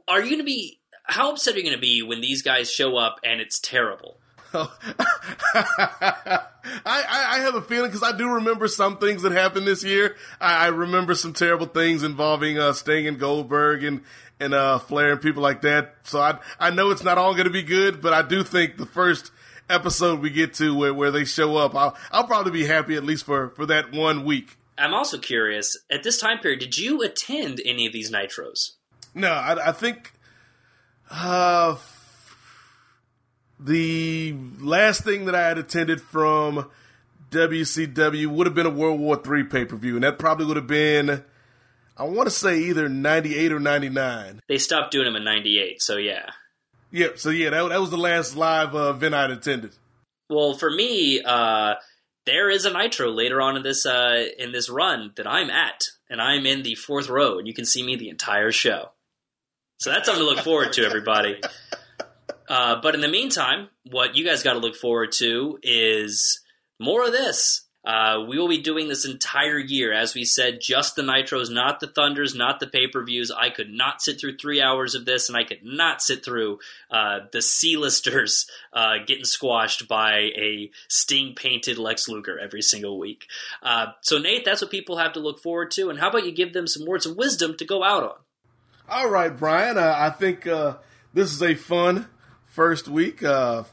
Are 0.09 0.21
you 0.21 0.29
going 0.29 0.39
to 0.39 0.45
be? 0.45 0.81
How 1.05 1.33
upset 1.33 1.55
are 1.55 1.59
you 1.59 1.65
going 1.65 1.77
to 1.77 1.81
be 1.81 2.03
when 2.03 2.21
these 2.21 2.43
guys 2.43 2.71
show 2.71 2.97
up 2.97 3.21
and 3.23 3.41
it's 3.41 3.59
terrible? 3.59 4.19
I, 5.55 6.47
I, 6.87 7.27
I 7.37 7.39
have 7.41 7.55
a 7.55 7.63
feeling 7.63 7.91
because 7.91 8.03
I 8.03 8.17
do 8.17 8.35
remember 8.35 8.69
some 8.69 8.99
things 8.99 9.23
that 9.23 9.33
happened 9.33 9.67
this 9.67 9.85
year. 9.85 10.17
I, 10.41 10.67
I 10.67 10.69
remember 10.69 11.15
some 11.15 11.33
terrible 11.33 11.67
things 11.67 12.03
involving 12.03 12.59
uh, 12.59 12.73
Sting 12.73 13.07
and 13.07 13.19
Goldberg 13.19 13.85
and 13.85 14.03
and 14.41 14.53
uh, 14.53 14.79
Flair 14.79 15.13
and 15.13 15.21
people 15.21 15.43
like 15.43 15.63
that. 15.63 15.97
So 16.05 16.21
I 16.21 16.39
I 16.59 16.71
know 16.71 16.91
it's 16.91 17.05
not 17.05 17.19
all 17.19 17.33
going 17.33 17.47
to 17.47 17.51
be 17.51 17.63
good, 17.63 18.01
but 18.01 18.13
I 18.13 18.23
do 18.23 18.43
think 18.43 18.77
the 18.77 18.87
first 18.87 19.33
episode 19.69 20.21
we 20.21 20.31
get 20.31 20.55
to 20.55 20.77
where, 20.77 20.93
where 20.93 21.11
they 21.11 21.25
show 21.25 21.57
up, 21.57 21.75
I'll 21.75 21.97
I'll 22.13 22.27
probably 22.27 22.53
be 22.53 22.67
happy 22.67 22.95
at 22.95 23.05
least 23.05 23.25
for 23.25 23.51
for 23.51 23.67
that 23.67 23.93
one 23.93 24.25
week. 24.25 24.57
I'm 24.77 24.95
also 24.95 25.19
curious. 25.19 25.77
At 25.91 26.03
this 26.03 26.19
time 26.19 26.39
period, 26.39 26.61
did 26.61 26.79
you 26.79 27.03
attend 27.03 27.61
any 27.65 27.87
of 27.87 27.93
these 27.93 28.11
nitros? 28.11 28.73
No, 29.15 29.31
I, 29.31 29.69
I 29.69 29.73
think 29.73 30.13
uh, 31.11 31.77
the 33.65 34.37
last 34.61 35.05
thing 35.05 35.25
that 35.25 35.35
I 35.35 35.49
had 35.49 35.59
attended 35.59 36.01
from 36.01 36.71
WCW 37.31 38.27
would 38.27 38.47
have 38.47 38.55
been 38.55 38.67
a 38.67 38.71
World 38.71 39.01
War 39.01 39.21
III 39.21 39.45
pay 39.45 39.65
per 39.65 39.77
view, 39.77 39.95
and 39.95 40.05
that 40.05 40.19
probably 40.19 40.47
would 40.47 40.57
have 40.57 40.67
been, 40.67 41.25
I 41.97 42.05
want 42.05 42.27
to 42.27 42.31
say 42.31 42.59
either 42.59 42.89
98 42.89 43.53
or 43.53 43.61
99. 43.61 44.41
They 44.49 44.59
stopped 44.59 44.91
doing 44.91 45.07
them 45.07 45.17
in 45.17 45.25
'98, 45.25 45.83
so 45.83 45.97
yeah. 45.97 46.31
Yep, 46.91 47.19
so 47.19 47.31
yeah, 47.31 47.51
that, 47.51 47.71
that 47.71 47.81
was 47.81 47.91
the 47.91 47.97
last 47.97 48.37
live 48.37 48.75
uh, 48.75 48.91
event 48.91 49.15
I'd 49.15 49.31
attended. 49.31 49.73
Well, 50.31 50.55
for 50.55 50.71
me, 50.71 51.23
uh, 51.25 51.75
there 52.27 52.51
is 52.51 52.65
a 52.65 52.73
nitro 52.73 53.11
later 53.11 53.41
on 53.41 53.57
in 53.57 53.63
this 53.63 53.85
uh, 53.85 54.27
in 54.39 54.53
this 54.53 54.69
run 54.69 55.13
that 55.17 55.27
I'm 55.27 55.51
at, 55.51 55.85
and 56.09 56.21
I'm 56.21 56.47
in 56.47 56.63
the 56.63 56.75
fourth 56.75 57.09
row, 57.09 57.39
and 57.39 57.49
you 57.49 57.55
can 57.55 57.65
see 57.65 57.83
me 57.83 57.97
the 57.97 58.11
entire 58.11 58.53
show. 58.53 58.91
So 59.81 59.91
that's 59.91 60.07
something 60.07 60.25
to 60.25 60.31
look 60.31 60.45
forward 60.45 60.73
to, 60.75 60.85
everybody. 60.85 61.41
Uh, 62.49 62.81
but 62.81 62.95
in 62.95 63.01
the 63.01 63.09
meantime, 63.09 63.69
what 63.91 64.17
you 64.17 64.25
guys 64.25 64.43
got 64.43 64.55
to 64.55 64.59
look 64.59 64.77
forward 64.77 65.13
to 65.13 65.59
is 65.63 66.41
more 66.79 67.07
of 67.07 67.13
this. 67.13 67.63
Uh, 67.85 68.25
we 68.27 68.39
will 68.39 68.49
be 68.49 68.63
doing 68.63 68.89
this 68.89 69.05
entire 69.05 69.59
year, 69.59 69.93
as 69.93 70.15
we 70.15 70.25
said, 70.25 70.59
just 70.59 70.97
the 70.97 71.03
nitros, 71.03 71.51
not 71.51 71.81
the 71.81 71.87
thunders, 71.87 72.35
not 72.35 72.59
the 72.59 72.67
pay 72.67 72.87
per 72.87 73.05
views. 73.05 73.31
I 73.31 73.51
could 73.51 73.71
not 73.71 74.01
sit 74.01 74.19
through 74.19 74.39
three 74.39 74.63
hours 74.63 74.95
of 74.95 75.05
this, 75.05 75.29
and 75.29 75.37
I 75.37 75.45
could 75.45 75.63
not 75.63 76.01
sit 76.01 76.25
through 76.25 76.61
uh, 76.91 77.21
the 77.31 77.43
C-listers 77.43 78.47
uh, 78.73 78.95
getting 79.07 79.27
squashed 79.27 79.87
by 79.87 80.13
a 80.35 80.71
sting 80.89 81.35
painted 81.35 81.77
Lex 81.77 82.09
Luger 82.09 82.39
every 82.39 82.63
single 82.63 82.99
week. 82.99 83.27
Uh, 83.63 83.89
so, 84.01 84.17
Nate, 84.17 84.47
that's 84.47 84.63
what 84.63 84.71
people 84.71 84.97
have 84.97 85.13
to 85.13 85.21
look 85.21 85.39
forward 85.39 85.71
to. 85.73 85.91
And 85.91 85.99
how 85.99 86.09
about 86.09 86.25
you 86.25 86.33
give 86.33 86.55
them 86.55 86.67
some 86.67 86.87
words 86.87 87.05
of 87.05 87.19
wisdom 87.19 87.55
to 87.59 87.67
go 87.67 87.85
out 87.85 88.03
on? 88.03 88.17
All 88.89 89.11
right, 89.11 89.37
Brian. 89.37 89.77
Uh, 89.77 89.95
I 89.95 90.09
think 90.09 90.45
this 90.45 91.33
is 91.33 91.43
a 91.43 91.55
fun 91.55 92.09
first 92.55 92.87
week, 92.87 93.21
uh, 93.25 93.65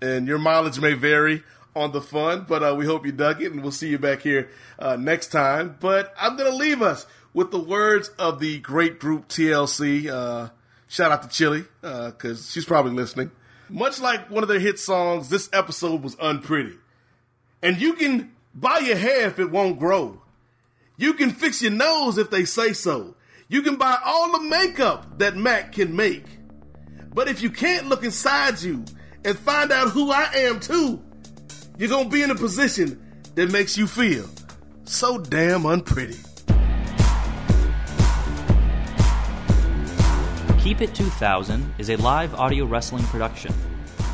and 0.00 0.28
your 0.28 0.38
mileage 0.38 0.78
may 0.78 0.94
vary 0.94 1.42
on 1.74 1.90
the 1.90 2.00
fun, 2.00 2.46
but 2.48 2.62
uh, 2.62 2.72
we 2.78 2.86
hope 2.86 3.04
you 3.04 3.10
dug 3.10 3.42
it, 3.42 3.50
and 3.50 3.60
we'll 3.60 3.72
see 3.72 3.88
you 3.88 3.98
back 3.98 4.22
here 4.22 4.48
uh, 4.78 4.94
next 4.94 5.28
time. 5.28 5.76
But 5.80 6.14
I'm 6.18 6.36
going 6.36 6.48
to 6.48 6.56
leave 6.56 6.80
us 6.80 7.06
with 7.32 7.50
the 7.50 7.58
words 7.58 8.10
of 8.10 8.38
the 8.38 8.60
great 8.60 9.00
group 9.00 9.26
TLC. 9.26 10.06
Uh, 10.06 10.50
shout 10.86 11.10
out 11.10 11.22
to 11.22 11.28
Chili, 11.28 11.64
because 11.80 12.52
she's 12.52 12.64
probably 12.64 12.92
listening. 12.92 13.32
Much 13.68 14.00
like 14.00 14.30
one 14.30 14.44
of 14.44 14.48
their 14.48 14.60
hit 14.60 14.78
songs, 14.78 15.28
this 15.28 15.48
episode 15.52 16.04
was 16.04 16.16
unpretty. 16.20 16.74
And 17.62 17.80
you 17.80 17.94
can 17.94 18.30
buy 18.54 18.78
your 18.78 18.96
hair 18.96 19.26
if 19.26 19.40
it 19.40 19.50
won't 19.50 19.80
grow. 19.80 20.22
You 20.96 21.14
can 21.14 21.30
fix 21.30 21.62
your 21.62 21.72
nose 21.72 22.16
if 22.18 22.30
they 22.30 22.44
say 22.44 22.74
so. 22.74 23.16
You 23.48 23.62
can 23.62 23.74
buy 23.74 23.98
all 24.04 24.30
the 24.30 24.40
makeup 24.40 25.18
that 25.18 25.36
Mac 25.36 25.72
can 25.72 25.96
make. 25.96 26.24
But 27.14 27.28
if 27.28 27.40
you 27.40 27.48
can't 27.48 27.86
look 27.86 28.02
inside 28.02 28.60
you 28.60 28.84
and 29.24 29.38
find 29.38 29.70
out 29.70 29.90
who 29.90 30.10
I 30.10 30.24
am 30.34 30.58
too, 30.58 31.00
you're 31.78 31.88
gonna 31.88 32.08
be 32.08 32.22
in 32.22 32.30
a 32.32 32.34
position 32.34 33.00
that 33.36 33.52
makes 33.52 33.78
you 33.78 33.86
feel 33.86 34.28
so 34.84 35.18
damn 35.18 35.64
unpretty. 35.64 36.18
Keep 40.58 40.80
It 40.80 40.94
2000 40.94 41.74
is 41.78 41.90
a 41.90 41.96
live 41.96 42.34
audio 42.34 42.64
wrestling 42.64 43.04
production. 43.04 43.54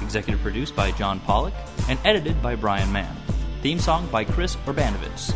Executive 0.02 0.42
produced 0.42 0.76
by 0.76 0.90
John 0.92 1.20
Pollock 1.20 1.54
and 1.88 1.98
edited 2.04 2.42
by 2.42 2.54
Brian 2.54 2.92
Mann. 2.92 3.16
Theme 3.62 3.78
song 3.78 4.08
by 4.10 4.24
Chris 4.24 4.56
Urbanovich. 4.66 5.32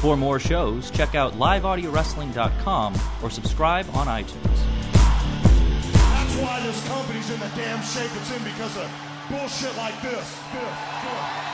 For 0.00 0.16
more 0.16 0.38
shows, 0.38 0.90
check 0.90 1.14
out 1.14 1.34
liveaudiowrestling.com 1.34 2.94
or 3.22 3.30
subscribe 3.30 3.86
on 3.94 4.06
iTunes. 4.06 4.85
Why 6.42 6.60
this 6.60 6.86
company's 6.88 7.30
in 7.30 7.40
the 7.40 7.48
damn 7.56 7.82
shape 7.82 8.10
it's 8.14 8.30
in 8.36 8.44
because 8.44 8.76
of 8.76 8.90
bullshit 9.30 9.74
like 9.76 10.00
this. 10.02 10.38
this, 10.52 10.76
this. 11.02 11.45